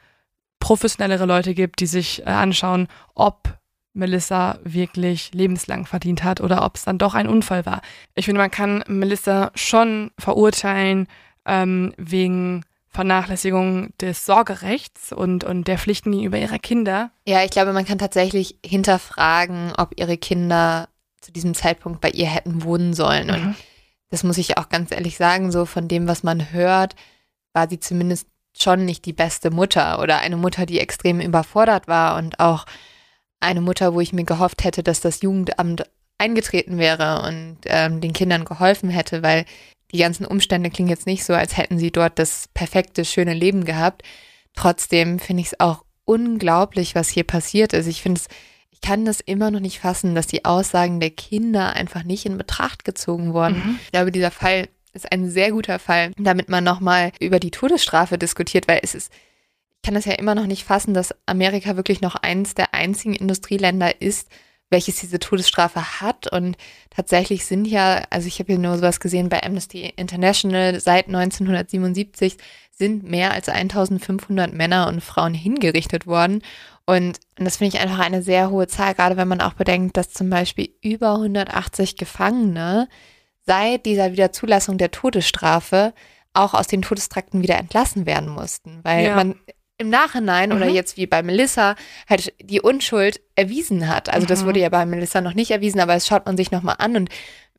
professionellere 0.62 1.26
Leute 1.26 1.54
gibt, 1.54 1.82
die 1.82 1.86
sich 1.88 2.22
äh, 2.22 2.30
anschauen, 2.30 2.88
ob 3.16 3.58
Melissa 3.94 4.58
wirklich 4.64 5.34
lebenslang 5.34 5.86
verdient 5.86 6.24
hat 6.24 6.40
oder 6.40 6.64
ob 6.64 6.78
es 6.78 6.86
dann 6.86 6.98
doch 6.98 7.14
ein 7.14 7.28
Unfall 7.28 7.66
war. 7.66 7.82
Ich 8.16 8.24
finde, 8.26 8.40
man 8.40 8.50
kann 8.52 8.86
Melissa 8.88 9.52
schon 9.54 10.12
verurteilen 10.18 11.08
ähm, 11.46 11.94
wegen 11.98 12.64
Vernachlässigung 12.88 13.90
des 14.00 14.26
Sorgerechts 14.26 15.12
und, 15.12 15.44
und 15.44 15.68
der 15.68 15.78
Pflichten 15.78 16.12
gegenüber 16.12 16.38
ihrer 16.38 16.60
Kinder. 16.60 17.12
Ja, 17.28 17.44
ich 17.44 17.52
glaube, 17.52 17.74
man 17.74 17.86
kann 17.86 17.98
tatsächlich 17.98 18.58
hinterfragen, 18.66 19.74
ob 19.78 20.00
ihre 20.00 20.18
Kinder 20.18 20.88
zu 21.20 21.32
diesem 21.32 21.54
Zeitpunkt 21.54 22.00
bei 22.02 22.10
ihr 22.10 22.28
hätten 22.28 22.64
wohnen 22.64 22.94
sollen. 22.94 23.30
Und 23.30 23.44
Mhm. 23.46 23.56
das 24.10 24.24
muss 24.24 24.38
ich 24.38 24.58
auch 24.58 24.70
ganz 24.70 24.92
ehrlich 24.92 25.18
sagen, 25.18 25.52
so 25.52 25.66
von 25.66 25.88
dem, 25.88 26.08
was 26.08 26.24
man 26.24 26.52
hört, 26.52 26.96
war 27.54 27.70
sie 27.70 27.80
zumindest 27.80 28.28
schon 28.58 28.86
nicht 28.86 29.06
die 29.06 29.14
beste 29.14 29.52
Mutter 29.52 30.00
oder 30.00 30.20
eine 30.20 30.38
Mutter, 30.38 30.66
die 30.66 30.80
extrem 30.80 31.20
überfordert 31.20 31.88
war 31.88 32.18
und 32.18 32.40
auch 32.40 32.66
eine 33.40 33.62
Mutter, 33.62 33.94
wo 33.94 34.02
ich 34.02 34.14
mir 34.14 34.24
gehofft 34.24 34.64
hätte, 34.64 34.84
dass 34.84 35.02
das 35.02 35.22
Jugendamt 35.22 35.84
eingetreten 36.18 36.78
wäre 36.78 37.24
und 37.28 37.58
ähm, 37.66 38.00
den 38.00 38.14
Kindern 38.14 38.46
geholfen 38.46 38.90
hätte, 38.90 39.24
weil 39.24 39.46
die 39.92 39.98
ganzen 39.98 40.26
Umstände 40.26 40.70
klingen 40.70 40.90
jetzt 40.90 41.08
nicht 41.08 41.24
so, 41.24 41.34
als 41.34 41.58
hätten 41.58 41.80
sie 41.80 41.92
dort 41.92 42.20
das 42.20 42.48
perfekte, 42.54 43.04
schöne 43.04 43.34
Leben 43.34 43.66
gehabt. 43.66 44.04
Trotzdem 44.56 45.20
finde 45.20 45.42
ich 45.42 45.48
es 45.48 45.60
auch 45.60 45.84
unglaublich, 46.06 46.96
was 46.96 47.10
hier 47.10 47.24
passiert 47.24 47.74
ist. 47.74 47.88
Ich 47.88 48.02
finde 48.02 48.22
es, 48.22 48.28
ich 48.70 48.82
kann 48.82 49.06
das 49.06 49.20
immer 49.20 49.52
noch 49.52 49.60
nicht 49.60 49.80
fassen, 49.80 50.16
dass 50.16 50.28
die 50.28 50.46
Aussagen 50.46 51.00
der 51.00 51.10
Kinder 51.10 51.74
einfach 51.74 52.04
nicht 52.04 52.26
in 52.26 52.38
Betracht 52.38 52.86
gezogen 52.86 53.34
wurden. 53.34 53.58
Mhm. 53.58 53.80
Ich 53.86 53.92
glaube, 53.92 54.12
dieser 54.12 54.32
Fall 54.32 54.68
ist 54.94 55.12
ein 55.12 55.30
sehr 55.30 55.52
guter 55.52 55.80
Fall, 55.80 56.12
damit 56.18 56.50
man 56.50 56.64
nochmal 56.64 57.12
über 57.20 57.40
die 57.40 57.52
Todesstrafe 57.52 58.18
diskutiert, 58.18 58.68
weil 58.68 58.80
es 58.84 58.96
ist, 58.96 59.12
ich 59.76 59.82
kann 59.84 59.96
das 59.96 60.06
ja 60.06 60.14
immer 60.14 60.36
noch 60.36 60.48
nicht 60.48 60.64
fassen, 60.64 60.94
dass 60.94 61.16
Amerika 61.26 61.76
wirklich 61.76 62.02
noch 62.02 62.16
eins 62.16 62.54
der 62.54 62.74
einzigen 62.74 63.16
Industrieländer 63.16 64.02
ist, 64.02 64.30
welches 64.70 65.02
diese 65.02 65.20
Todesstrafe 65.20 66.02
hat. 66.02 66.32
Und 66.32 66.58
tatsächlich 66.90 67.46
sind 67.46 67.66
ja, 67.66 68.04
also 68.10 68.28
ich 68.28 68.40
habe 68.40 68.54
hier 68.54 68.60
nur 68.60 68.78
sowas 68.78 69.00
gesehen 69.00 69.30
bei 69.30 69.44
Amnesty 69.44 69.94
International, 69.96 70.80
seit 70.80 71.08
1977 71.08 72.38
sind 72.72 73.04
mehr 73.04 73.32
als 73.32 73.48
1500 73.48 74.54
Männer 74.54 74.88
und 74.88 75.02
Frauen 75.02 75.36
hingerichtet 75.36 76.08
worden. 76.08 76.42
Und 76.86 77.20
das 77.36 77.58
finde 77.58 77.76
ich 77.76 77.82
einfach 77.82 78.00
eine 78.00 78.24
sehr 78.24 78.50
hohe 78.50 78.68
Zahl, 78.68 78.96
gerade 78.96 79.18
wenn 79.18 79.28
man 79.28 79.42
auch 79.42 79.54
bedenkt, 79.54 79.98
dass 79.98 80.10
zum 80.10 80.30
Beispiel 80.30 80.70
über 80.82 81.14
180 81.14 81.96
Gefangene 81.96 82.88
seit 83.46 83.86
dieser 83.86 84.12
Wiederzulassung 84.12 84.78
der 84.78 84.92
Todesstrafe 84.92 85.94
auch 86.34 86.54
aus 86.54 86.68
den 86.68 86.82
Todestrakten 86.82 87.42
wieder 87.44 87.58
entlassen 87.58 88.06
werden 88.06 88.30
mussten, 88.30 88.80
weil 88.84 89.06
Ja. 89.06 89.16
man 89.16 89.36
im 89.78 89.90
Nachhinein 89.90 90.54
oder 90.54 90.68
Mhm. 90.68 90.76
jetzt 90.76 90.96
wie 90.96 91.08
bei 91.08 91.24
Melissa 91.24 91.76
halt 92.08 92.34
die 92.40 92.62
Unschuld 92.62 93.20
erwiesen 93.36 93.88
hat. 93.88 94.10
Also 94.10 94.28
das 94.28 94.44
Mhm. 94.44 94.46
wurde 94.48 94.60
ja 94.60 94.70
bei 94.70 94.86
Melissa 94.86 95.22
noch 95.22 95.34
nicht 95.34 95.50
erwiesen, 95.52 95.80
aber 95.80 95.96
es 95.96 96.06
schaut 96.08 96.26
man 96.28 96.38
sich 96.38 96.52
nochmal 96.52 96.76
an 96.78 96.96
und 96.96 97.10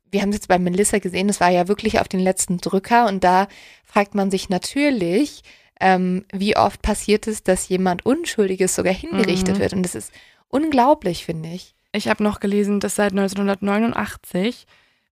wir 0.09 0.21
haben 0.21 0.29
es 0.29 0.35
jetzt 0.37 0.47
bei 0.47 0.57
Melissa 0.59 0.99
gesehen, 0.99 1.27
das 1.27 1.41
war 1.41 1.49
ja 1.49 1.67
wirklich 1.67 1.99
auf 1.99 2.07
den 2.07 2.19
letzten 2.21 2.59
Drücker 2.59 3.07
und 3.07 3.23
da 3.23 3.47
fragt 3.83 4.15
man 4.15 4.31
sich 4.31 4.47
natürlich, 4.47 5.41
ähm, 5.81 6.25
wie 6.31 6.55
oft 6.55 6.81
passiert 6.81 7.27
es, 7.27 7.43
dass 7.43 7.67
jemand 7.67 8.05
Unschuldiges 8.05 8.73
sogar 8.75 8.93
hingerichtet 8.93 9.57
Mhm. 9.57 9.59
wird 9.61 9.73
und 9.73 9.83
das 9.83 9.95
ist 9.95 10.11
unglaublich, 10.47 11.25
finde 11.25 11.49
ich. 11.49 11.75
Ich 11.91 12.07
habe 12.07 12.23
noch 12.23 12.39
gelesen, 12.39 12.79
dass 12.79 12.95
seit 12.95 13.11
1989 13.13 14.65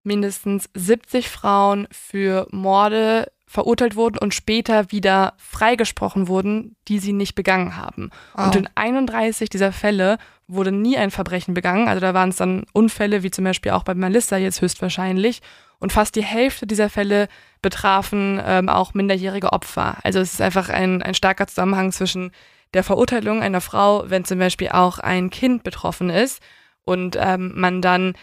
mindestens 0.03 0.69
70 0.73 1.29
Frauen 1.29 1.87
für 1.91 2.47
Morde 2.51 3.31
verurteilt 3.49 3.95
wurden 3.95 4.19
und 4.19 4.35
später 4.35 4.91
wieder 4.91 5.33
freigesprochen 5.37 6.27
wurden, 6.27 6.75
die 6.87 6.99
sie 6.99 7.13
nicht 7.13 7.33
begangen 7.33 7.75
haben. 7.75 8.11
Und 8.45 8.55
in 8.55 8.69
31 8.75 9.49
dieser 9.49 9.71
Fälle 9.71 10.19
wurde 10.47 10.71
nie 10.71 10.97
ein 10.97 11.09
Verbrechen 11.09 11.55
begangen. 11.55 11.87
Also 11.87 11.99
da 11.99 12.13
waren 12.13 12.29
es 12.29 12.35
dann 12.35 12.65
Unfälle, 12.73 13.23
wie 13.23 13.31
zum 13.31 13.45
Beispiel 13.45 13.71
auch 13.71 13.83
bei 13.83 13.95
Melissa 13.95 14.37
jetzt 14.37 14.61
höchstwahrscheinlich. 14.61 15.41
Und 15.79 15.91
fast 15.91 16.15
die 16.15 16.23
Hälfte 16.23 16.67
dieser 16.67 16.89
Fälle 16.89 17.27
betrafen 17.63 18.39
ähm, 18.45 18.69
auch 18.69 18.93
minderjährige 18.93 19.51
Opfer. 19.51 19.97
Also 20.03 20.19
es 20.19 20.33
ist 20.33 20.41
einfach 20.41 20.69
ein, 20.69 21.01
ein 21.01 21.15
starker 21.15 21.47
Zusammenhang 21.47 21.91
zwischen 21.91 22.31
der 22.75 22.83
Verurteilung 22.83 23.41
einer 23.41 23.61
Frau, 23.61 24.03
wenn 24.09 24.25
zum 24.25 24.37
Beispiel 24.37 24.69
auch 24.69 24.99
ein 24.99 25.31
Kind 25.31 25.63
betroffen 25.63 26.11
ist 26.11 26.39
und 26.83 27.17
ähm, 27.19 27.53
man 27.55 27.81
dann 27.81 28.13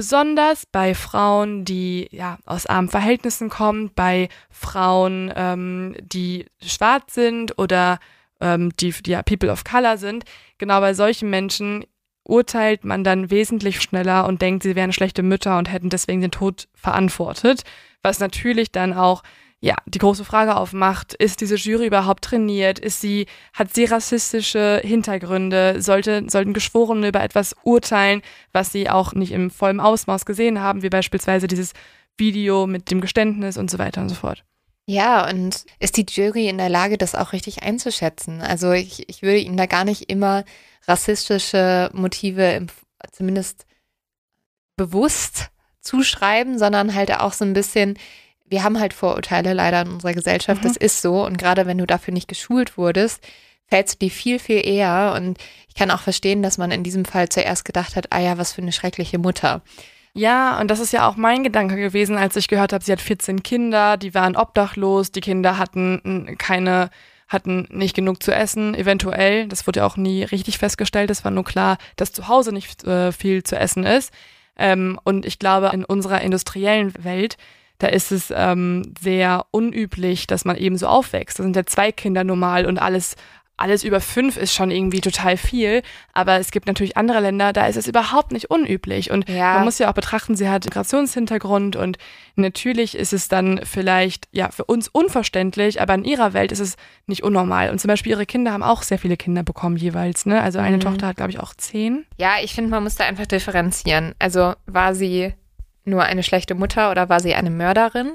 besonders 0.00 0.64
bei 0.64 0.94
Frauen, 0.94 1.66
die 1.66 2.08
ja 2.10 2.38
aus 2.46 2.64
armen 2.64 2.88
Verhältnissen 2.88 3.50
kommen, 3.50 3.90
bei 3.94 4.30
Frauen, 4.48 5.30
ähm, 5.36 5.94
die 6.00 6.46
schwarz 6.62 7.12
sind 7.12 7.58
oder 7.58 7.98
ähm, 8.40 8.70
die, 8.80 8.92
die 8.92 9.10
ja 9.10 9.22
People 9.22 9.52
of 9.52 9.62
Color 9.62 9.98
sind, 9.98 10.24
genau 10.56 10.80
bei 10.80 10.94
solchen 10.94 11.28
Menschen 11.28 11.84
urteilt 12.24 12.82
man 12.82 13.04
dann 13.04 13.30
wesentlich 13.30 13.82
schneller 13.82 14.26
und 14.26 14.40
denkt, 14.40 14.62
sie 14.62 14.74
wären 14.74 14.94
schlechte 14.94 15.22
Mütter 15.22 15.58
und 15.58 15.70
hätten 15.70 15.90
deswegen 15.90 16.22
den 16.22 16.30
Tod 16.30 16.68
verantwortet, 16.74 17.64
was 18.02 18.20
natürlich 18.20 18.72
dann 18.72 18.94
auch 18.94 19.22
ja, 19.62 19.76
die 19.86 19.98
große 19.98 20.24
Frage 20.24 20.56
aufmacht, 20.56 21.12
ist 21.12 21.42
diese 21.42 21.56
Jury 21.56 21.86
überhaupt 21.86 22.24
trainiert? 22.24 22.78
Ist 22.78 23.02
sie, 23.02 23.26
hat 23.52 23.74
sie 23.74 23.84
rassistische 23.84 24.80
Hintergründe? 24.82 25.82
Sollte, 25.82 26.24
sollten 26.28 26.54
Geschworene 26.54 27.08
über 27.08 27.22
etwas 27.22 27.54
urteilen, 27.62 28.22
was 28.52 28.72
sie 28.72 28.88
auch 28.88 29.12
nicht 29.12 29.32
im 29.32 29.50
vollen 29.50 29.80
Ausmaß 29.80 30.24
gesehen 30.24 30.60
haben, 30.60 30.82
wie 30.82 30.88
beispielsweise 30.88 31.46
dieses 31.46 31.74
Video 32.16 32.66
mit 32.66 32.90
dem 32.90 33.02
Geständnis 33.02 33.58
und 33.58 33.70
so 33.70 33.78
weiter 33.78 34.00
und 34.00 34.08
so 34.08 34.14
fort. 34.14 34.44
Ja, 34.86 35.28
und 35.28 35.66
ist 35.78 35.98
die 35.98 36.06
Jury 36.08 36.48
in 36.48 36.58
der 36.58 36.70
Lage, 36.70 36.96
das 36.96 37.14
auch 37.14 37.32
richtig 37.34 37.62
einzuschätzen? 37.62 38.40
Also 38.40 38.72
ich, 38.72 39.08
ich 39.10 39.20
würde 39.20 39.38
ihnen 39.38 39.58
da 39.58 39.66
gar 39.66 39.84
nicht 39.84 40.10
immer 40.10 40.44
rassistische 40.88 41.90
Motive 41.92 42.66
zumindest 43.12 43.66
bewusst 44.76 45.50
zuschreiben, 45.80 46.58
sondern 46.58 46.94
halt 46.94 47.12
auch 47.12 47.34
so 47.34 47.44
ein 47.44 47.52
bisschen, 47.52 47.98
wir 48.50 48.62
haben 48.62 48.78
halt 48.78 48.92
Vorurteile 48.92 49.52
leider 49.54 49.82
in 49.82 49.88
unserer 49.92 50.12
Gesellschaft, 50.12 50.62
Mhm. 50.62 50.68
das 50.68 50.76
ist 50.76 51.00
so. 51.02 51.24
Und 51.24 51.38
gerade 51.38 51.66
wenn 51.66 51.78
du 51.78 51.86
dafür 51.86 52.12
nicht 52.12 52.28
geschult 52.28 52.76
wurdest, 52.76 53.22
fällst 53.68 53.94
du 53.94 54.06
dir 54.06 54.10
viel, 54.12 54.38
viel 54.38 54.66
eher. 54.66 55.14
Und 55.16 55.38
ich 55.68 55.74
kann 55.74 55.90
auch 55.90 56.00
verstehen, 56.00 56.42
dass 56.42 56.58
man 56.58 56.70
in 56.72 56.82
diesem 56.82 57.04
Fall 57.04 57.28
zuerst 57.28 57.64
gedacht 57.64 57.96
hat, 57.96 58.12
ah 58.12 58.18
ja, 58.20 58.36
was 58.36 58.52
für 58.52 58.62
eine 58.62 58.72
schreckliche 58.72 59.18
Mutter. 59.18 59.62
Ja, 60.12 60.58
und 60.60 60.68
das 60.72 60.80
ist 60.80 60.92
ja 60.92 61.08
auch 61.08 61.14
mein 61.14 61.44
Gedanke 61.44 61.76
gewesen, 61.76 62.16
als 62.18 62.34
ich 62.34 62.48
gehört 62.48 62.72
habe, 62.72 62.84
sie 62.84 62.90
hat 62.90 63.00
14 63.00 63.44
Kinder, 63.44 63.96
die 63.96 64.12
waren 64.12 64.34
obdachlos, 64.36 65.12
die 65.12 65.20
Kinder 65.20 65.56
hatten 65.56 66.34
keine, 66.36 66.90
hatten 67.28 67.68
nicht 67.70 67.94
genug 67.94 68.20
zu 68.20 68.34
essen, 68.34 68.74
eventuell. 68.74 69.46
Das 69.46 69.68
wurde 69.68 69.80
ja 69.80 69.86
auch 69.86 69.96
nie 69.96 70.24
richtig 70.24 70.58
festgestellt. 70.58 71.10
Es 71.10 71.24
war 71.24 71.30
nur 71.30 71.44
klar, 71.44 71.78
dass 71.94 72.12
zu 72.12 72.26
Hause 72.26 72.52
nicht 72.52 72.82
äh, 72.82 73.12
viel 73.12 73.44
zu 73.44 73.56
essen 73.56 73.84
ist. 73.84 74.12
Ähm, 74.58 74.98
und 75.04 75.24
ich 75.24 75.38
glaube, 75.38 75.70
in 75.72 75.84
unserer 75.84 76.20
industriellen 76.22 76.92
Welt, 77.04 77.36
da 77.80 77.88
ist 77.88 78.12
es 78.12 78.32
ähm, 78.34 78.94
sehr 79.00 79.44
unüblich, 79.50 80.26
dass 80.28 80.44
man 80.44 80.56
eben 80.56 80.76
so 80.78 80.86
aufwächst. 80.86 81.38
Da 81.38 81.42
sind 81.42 81.56
ja 81.56 81.66
zwei 81.66 81.90
Kinder 81.92 82.22
normal 82.24 82.64
und 82.66 82.78
alles, 82.78 83.16
alles 83.56 83.84
über 83.84 84.00
fünf 84.00 84.38
ist 84.38 84.54
schon 84.54 84.70
irgendwie 84.70 85.00
total 85.02 85.36
viel. 85.36 85.82
Aber 86.14 86.36
es 86.38 86.50
gibt 86.50 86.66
natürlich 86.66 86.96
andere 86.96 87.20
Länder, 87.20 87.52
da 87.52 87.66
ist 87.66 87.76
es 87.76 87.86
überhaupt 87.86 88.32
nicht 88.32 88.50
unüblich. 88.50 89.10
Und 89.10 89.28
Ja. 89.28 89.54
man 89.54 89.64
muss 89.64 89.78
ja 89.78 89.90
auch 89.90 89.94
betrachten, 89.94 90.34
sie 90.34 90.48
hat 90.48 90.64
Migrationshintergrund 90.64 91.76
und 91.76 91.98
natürlich 92.36 92.96
ist 92.96 93.12
es 93.12 93.28
dann 93.28 93.60
vielleicht 93.64 94.28
ja 94.32 94.50
für 94.50 94.64
uns 94.64 94.88
unverständlich, 94.88 95.80
aber 95.80 95.94
in 95.94 96.04
ihrer 96.04 96.32
Welt 96.32 96.52
ist 96.52 96.60
es 96.60 96.76
nicht 97.06 97.22
unnormal. 97.22 97.70
Und 97.70 97.80
zum 97.80 97.88
Beispiel 97.88 98.12
ihre 98.12 98.26
Kinder 98.26 98.52
haben 98.52 98.62
auch 98.62 98.82
sehr 98.82 98.98
viele 98.98 99.16
Kinder 99.16 99.42
bekommen 99.42 99.76
jeweils. 99.76 100.26
Ne? 100.26 100.40
Also 100.40 100.58
eine 100.58 100.76
Mhm. 100.76 100.80
Tochter 100.80 101.06
hat, 101.08 101.16
glaube 101.16 101.30
ich, 101.32 101.38
auch 101.40 101.54
zehn. 101.54 102.06
Ja, 102.18 102.34
ich 102.42 102.54
finde, 102.54 102.70
man 102.70 102.82
muss 102.82 102.94
da 102.94 103.04
einfach 103.04 103.26
differenzieren. 103.26 104.14
Also 104.18 104.54
war 104.66 104.94
sie 104.94 105.34
nur 105.84 106.02
eine 106.04 106.22
schlechte 106.22 106.54
Mutter 106.54 106.90
oder 106.90 107.08
war 107.08 107.20
sie 107.20 107.34
eine 107.34 107.50
Mörderin? 107.50 108.12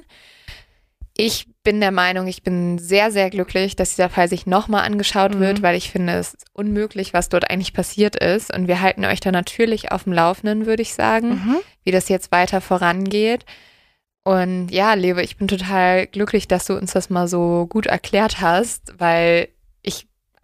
Ich 1.18 1.48
bin 1.64 1.80
der 1.80 1.92
Meinung, 1.92 2.28
ich 2.28 2.44
bin 2.44 2.78
sehr, 2.78 3.10
sehr 3.10 3.30
glücklich, 3.30 3.78
dass 3.78 3.92
dieser 3.96 4.10
Fall 4.10 4.28
sich 4.28 4.46
nochmal 4.46 4.84
angeschaut 4.86 5.36
Mhm. 5.36 5.40
wird, 5.40 5.62
weil 5.62 5.78
ich 5.78 5.90
finde, 5.90 6.14
es 6.14 6.34
ist 6.34 6.46
unmöglich, 6.52 7.14
was 7.14 7.30
dort 7.30 7.50
eigentlich 7.50 7.72
passiert 7.74 8.18
ist. 8.18 8.54
Und 8.54 8.68
wir 8.68 8.82
halten 8.82 9.06
euch 9.06 9.22
da 9.22 9.32
natürlich 9.32 9.92
auf 9.94 10.04
dem 10.04 10.14
Laufenden, 10.14 10.66
würde 10.66 10.82
ich 10.82 10.94
sagen, 10.94 11.30
Mhm. 11.30 11.58
wie 11.86 11.92
das 11.92 12.10
jetzt 12.10 12.32
weiter 12.34 12.60
vorangeht. 12.60 13.46
Und 14.26 14.70
ja, 14.72 14.94
Lebe, 14.96 15.22
ich 15.22 15.38
bin 15.38 15.48
total 15.48 16.08
glücklich, 16.08 16.48
dass 16.50 16.66
du 16.66 16.76
uns 16.76 16.92
das 16.92 17.10
mal 17.10 17.28
so 17.30 17.66
gut 17.70 17.86
erklärt 17.86 18.42
hast, 18.42 18.94
weil 18.98 19.48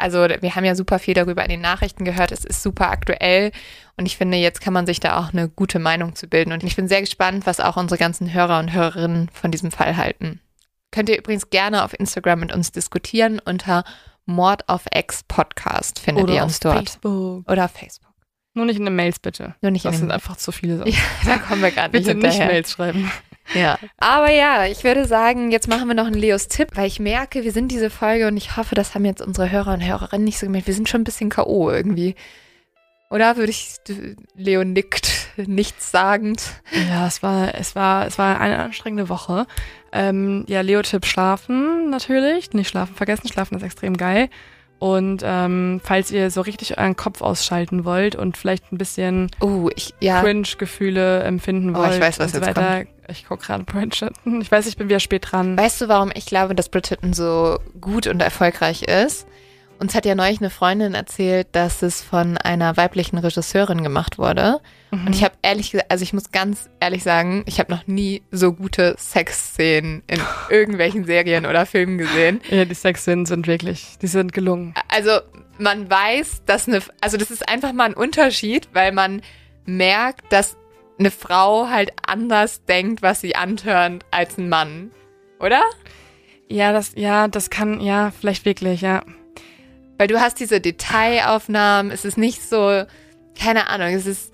also 0.02 0.28
wir 0.42 0.56
haben 0.56 0.66
ja 0.66 0.76
super 0.76 1.00
viel 1.00 1.14
darüber 1.14 1.44
in 1.44 1.50
den 1.50 1.62
Nachrichten 1.62 2.04
gehört. 2.06 2.32
Es 2.32 2.44
ist 2.44 2.64
super 2.64 2.90
aktuell 2.90 3.52
und 3.98 4.06
ich 4.06 4.18
finde, 4.18 4.38
jetzt 4.38 4.62
kann 4.62 4.74
man 4.74 4.86
sich 4.86 5.00
da 5.00 5.20
auch 5.20 5.32
eine 5.34 5.48
gute 5.50 5.80
Meinung 5.80 6.16
zu 6.16 6.28
bilden. 6.28 6.52
Und 6.52 6.64
ich 6.64 6.76
bin 6.76 6.88
sehr 6.88 7.02
gespannt, 7.02 7.46
was 7.46 7.60
auch 7.60 7.78
unsere 7.78 8.00
ganzen 8.00 8.34
Hörer 8.34 8.60
und 8.60 8.74
Hörerinnen 8.74 9.30
von 9.30 9.52
diesem 9.52 9.72
Fall 9.72 9.98
halten. 9.98 10.40
Könnt 10.92 11.10
ihr 11.10 11.18
übrigens 11.18 11.50
gerne 11.50 11.84
auf 11.84 11.98
Instagram 11.98 12.42
mit 12.42 12.54
uns 12.54 12.72
diskutieren 12.72 13.40
unter 13.40 13.84
Mord 14.26 14.68
auf 14.68 14.84
Ex 14.92 15.24
Podcast 15.24 16.00
findet 16.00 16.26
Oder 16.26 16.34
ihr 16.34 16.40
auf 16.42 16.48
uns 16.48 16.60
dort. 16.60 16.90
Facebook. 16.90 17.50
Oder 17.50 17.66
auf 17.66 17.72
Facebook. 17.72 18.12
Nur 18.54 18.66
nicht 18.66 18.78
in 18.78 18.86
den 18.86 18.96
Mails, 18.96 19.20
bitte. 19.20 19.56
Nur 19.62 19.72
nicht 19.72 19.86
das 19.86 19.94
in 19.94 20.00
sind 20.00 20.08
den 20.10 20.14
einfach 20.16 20.36
zu 20.36 20.52
viele 20.52 20.78
Sachen. 20.78 20.92
Ja, 20.92 21.00
da 21.26 21.38
kommen 21.38 21.62
wir 21.62 21.72
gerade 21.72 21.92
nicht 21.98 22.06
Bitte 22.06 22.18
nicht 22.18 22.32
hinterher. 22.34 22.48
Mails 22.48 22.72
schreiben. 22.72 23.12
Ja. 23.54 23.78
Aber 23.98 24.32
ja, 24.32 24.66
ich 24.66 24.84
würde 24.84 25.06
sagen, 25.06 25.52
jetzt 25.52 25.68
machen 25.68 25.88
wir 25.88 25.96
noch 25.96 26.06
einen 26.06 26.16
Leos 26.16 26.48
Tipp, 26.48 26.70
weil 26.76 26.88
ich 26.88 27.00
merke, 27.00 27.44
wir 27.44 27.52
sind 27.52 27.72
diese 27.72 27.90
Folge 27.90 28.28
und 28.28 28.38
ich 28.38 28.58
hoffe, 28.58 28.76
das 28.76 28.96
haben 28.96 29.06
jetzt 29.06 29.22
unsere 29.22 29.52
Hörer 29.52 29.74
und 29.74 29.86
Hörerinnen 29.86 30.26
nicht 30.26 30.40
so 30.40 30.46
gemerkt. 30.46 30.68
Wir 30.68 30.74
sind 30.74 30.90
schon 30.90 31.02
ein 31.02 31.06
bisschen 31.06 31.30
K.O. 31.30 31.70
irgendwie. 31.70 32.16
Oder 33.10 33.36
würde 33.36 33.52
ich, 33.52 33.76
Leo 34.36 34.64
nickt, 34.64 35.28
nichts 35.36 35.92
sagend. 35.92 36.42
Ja, 36.90 37.08
es 37.08 37.22
war, 37.22 37.54
es 37.56 37.76
war, 37.76 38.08
es 38.08 38.18
war 38.18 38.40
eine 38.40 38.60
anstrengende 38.60 39.10
Woche. 39.10 39.48
Ähm, 39.92 40.46
ja, 40.48 40.62
Leo-Tipp 40.62 41.06
schlafen 41.06 41.90
natürlich. 41.90 42.54
Nicht 42.54 42.70
schlafen 42.70 42.96
vergessen. 42.96 43.28
Schlafen 43.28 43.58
ist 43.58 43.64
extrem 43.64 43.98
geil. 43.98 44.30
Und 44.82 45.22
ähm, 45.24 45.80
falls 45.84 46.10
ihr 46.10 46.32
so 46.32 46.42
richtig 46.42 46.80
euren 46.80 46.96
Kopf 46.96 47.22
ausschalten 47.22 47.86
wollt 47.86 48.16
und 48.16 48.36
vielleicht 48.36 48.72
ein 48.72 48.80
bisschen 48.80 49.30
Oh, 49.40 49.70
ich, 49.76 49.94
ja. 50.00 50.24
Cringe-Gefühle 50.24 51.20
empfinden 51.22 51.76
Oh, 51.76 51.80
wollt 51.80 51.94
ich 51.94 52.02
weiß, 52.02 52.18
was 52.18 52.34
und 52.34 52.40
so 52.44 52.48
jetzt 52.48 52.58
weiter. 52.58 52.88
Ich 53.08 53.28
gucke 53.28 53.46
gerade 53.46 53.64
Bridgerton. 53.64 54.42
Ich 54.42 54.52
weiß, 54.52 54.66
ich 54.66 54.78
bin 54.78 54.90
wieder 54.90 55.00
spät 55.00 55.28
dran. 55.32 55.56
Weißt 55.56 55.82
du, 55.82 55.88
warum 55.88 56.10
ich 56.16 56.26
glaube, 56.26 56.56
dass 56.56 56.70
Bridgerton 56.70 57.14
so 57.14 57.60
gut 57.80 58.08
und 58.08 58.24
erfolgreich 58.24 58.82
ist? 58.82 59.28
Uns 59.78 59.94
hat 59.94 60.08
ja 60.08 60.16
neulich 60.16 60.40
eine 60.42 60.50
Freundin 60.50 60.96
erzählt, 60.96 61.50
dass 61.52 61.84
es 61.84 62.02
von 62.02 62.40
einer 62.40 62.76
weiblichen 62.76 63.20
Regisseurin 63.20 63.84
gemacht 63.84 64.18
wurde. 64.18 64.62
Mhm. 64.92 65.08
Und 65.08 65.16
ich 65.16 65.24
habe 65.24 65.36
ehrlich 65.42 65.72
gesagt, 65.72 65.90
also 65.90 66.04
ich 66.04 66.14
muss 66.14 66.32
ganz 66.32 66.70
ehrlich 66.80 67.04
sagen, 67.04 67.44
ich 67.48 67.60
habe 67.60 67.72
noch 67.72 67.88
nie 67.88 68.22
so 68.32 68.54
gute 68.54 68.96
Sexszenen 68.98 70.04
in 70.08 70.22
irgendwelchen 70.50 71.06
Serien 71.06 71.46
oder 71.46 71.66
Filmen 71.66 71.98
gesehen. 71.98 72.42
Ja, 72.52 72.66
die 72.66 72.76
Sexszenen 72.76 73.26
sind 73.26 73.48
wirklich, 73.48 73.98
die 74.02 74.08
sind 74.08 74.34
gelungen. 74.34 74.74
Also 74.90 75.22
man 75.58 75.90
weiß, 75.90 76.44
dass 76.46 76.68
eine, 76.68 76.82
also 77.00 77.16
das 77.18 77.32
ist 77.32 77.48
einfach 77.48 77.72
mal 77.72 77.86
ein 77.86 77.94
Unterschied, 77.94 78.68
weil 78.74 78.92
man 78.92 79.22
merkt, 79.66 80.32
dass 80.34 80.58
eine 81.00 81.12
Frau 81.12 81.70
halt 81.70 81.92
anders 82.06 82.66
denkt, 82.66 83.02
was 83.02 83.22
sie 83.22 83.36
antörnt, 83.36 84.06
als 84.12 84.38
ein 84.38 84.50
Mann. 84.50 84.92
Oder? 85.40 85.62
Ja, 86.50 86.74
das, 86.74 86.92
ja, 86.96 87.28
das 87.28 87.50
kann, 87.50 87.80
ja, 87.80 88.12
vielleicht 88.12 88.44
wirklich, 88.44 88.82
ja. 88.82 89.04
Weil 89.98 90.08
du 90.08 90.20
hast 90.20 90.40
diese 90.40 90.60
Detailaufnahmen, 90.60 91.92
es 91.92 92.04
ist 92.06 92.18
nicht 92.18 92.42
so, 92.42 92.84
keine 93.40 93.68
Ahnung, 93.68 93.94
es 93.94 94.06
ist, 94.06 94.34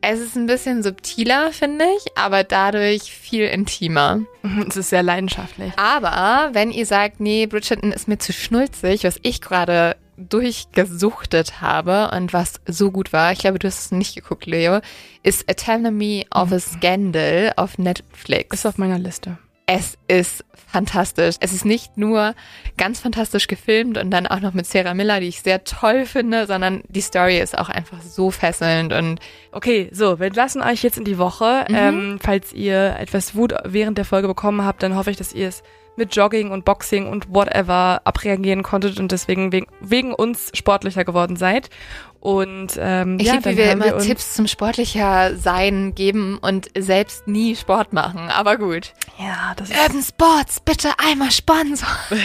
es 0.00 0.20
ist 0.20 0.36
ein 0.36 0.46
bisschen 0.46 0.82
subtiler, 0.82 1.52
finde 1.52 1.84
ich, 1.96 2.16
aber 2.16 2.44
dadurch 2.44 3.02
viel 3.02 3.44
intimer. 3.46 4.20
Es 4.68 4.76
ist 4.76 4.90
sehr 4.90 5.02
leidenschaftlich. 5.02 5.72
Aber 5.76 6.50
wenn 6.52 6.70
ihr 6.70 6.86
sagt, 6.86 7.20
nee, 7.20 7.46
Bridgerton 7.46 7.92
ist 7.92 8.08
mir 8.08 8.18
zu 8.18 8.32
schnulzig, 8.32 9.04
was 9.04 9.18
ich 9.22 9.40
gerade 9.40 9.96
durchgesuchtet 10.16 11.60
habe 11.60 12.10
und 12.16 12.32
was 12.32 12.60
so 12.66 12.90
gut 12.90 13.12
war, 13.12 13.32
ich 13.32 13.40
glaube, 13.40 13.58
du 13.58 13.66
hast 13.66 13.78
es 13.86 13.92
nicht 13.92 14.14
geguckt, 14.14 14.46
Leo, 14.46 14.80
ist 15.22 15.48
Anatomy 15.48 16.26
of 16.34 16.52
a 16.52 16.58
Scandal 16.58 17.52
auf 17.56 17.78
Netflix. 17.78 18.54
Ist 18.54 18.66
auf 18.66 18.78
meiner 18.78 18.98
Liste. 18.98 19.38
Es 19.70 19.98
ist 20.08 20.46
fantastisch. 20.66 21.36
Es 21.40 21.52
ist 21.52 21.66
nicht 21.66 21.98
nur 21.98 22.34
ganz 22.78 23.00
fantastisch 23.00 23.48
gefilmt 23.48 23.98
und 23.98 24.10
dann 24.10 24.26
auch 24.26 24.40
noch 24.40 24.54
mit 24.54 24.66
Sarah 24.66 24.94
Miller, 24.94 25.20
die 25.20 25.28
ich 25.28 25.42
sehr 25.42 25.62
toll 25.64 26.06
finde, 26.06 26.46
sondern 26.46 26.82
die 26.88 27.02
Story 27.02 27.38
ist 27.38 27.56
auch 27.56 27.68
einfach 27.68 28.00
so 28.00 28.30
fesselnd 28.30 28.94
und 28.94 29.20
Okay, 29.52 29.90
so, 29.92 30.20
wir 30.20 30.30
lassen 30.30 30.62
euch 30.62 30.82
jetzt 30.82 30.96
in 30.96 31.04
die 31.04 31.18
Woche. 31.18 31.66
Mhm. 31.68 31.74
Ähm, 31.74 32.18
falls 32.18 32.54
ihr 32.54 32.96
etwas 32.98 33.34
Wut 33.34 33.54
während 33.64 33.98
der 33.98 34.06
Folge 34.06 34.26
bekommen 34.26 34.64
habt, 34.64 34.82
dann 34.82 34.96
hoffe 34.96 35.10
ich, 35.10 35.18
dass 35.18 35.34
ihr 35.34 35.48
es 35.48 35.62
mit 35.98 36.16
Jogging 36.16 36.50
und 36.50 36.64
Boxing 36.64 37.06
und 37.08 37.26
whatever 37.34 38.00
abreagieren 38.04 38.62
konntet 38.62 38.98
und 38.98 39.12
deswegen 39.12 39.52
wegen, 39.52 39.66
wegen 39.80 40.14
uns 40.14 40.50
sportlicher 40.54 41.04
geworden 41.04 41.36
seid. 41.36 41.68
Und 42.20 42.72
ähm, 42.78 43.18
ich 43.20 43.26
ja, 43.28 43.34
liebe, 43.34 43.50
wie 43.50 43.56
wir 43.58 43.70
immer 43.72 43.94
uns- 43.94 44.06
Tipps 44.06 44.34
zum 44.34 44.46
sportlicher 44.48 45.36
Sein 45.36 45.94
geben 45.94 46.38
und 46.38 46.68
selbst 46.76 47.28
nie 47.28 47.54
Sport 47.54 47.92
machen. 47.92 48.28
Aber 48.30 48.56
gut. 48.56 48.92
Ja, 49.18 49.52
das 49.56 49.70
ist 49.70 49.78
Urban 49.78 50.02
Sports, 50.02 50.60
bitte 50.60 50.90
einmal 50.98 51.30
Sponsor. 51.30 51.88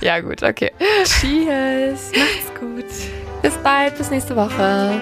ja 0.00 0.20
gut, 0.20 0.42
okay. 0.42 0.70
Cheers. 1.04 2.12
Macht's 2.16 2.60
gut. 2.60 2.84
Bis 3.42 3.54
bald, 3.58 3.96
bis 3.98 4.10
nächste 4.10 4.36
Woche. 4.36 5.00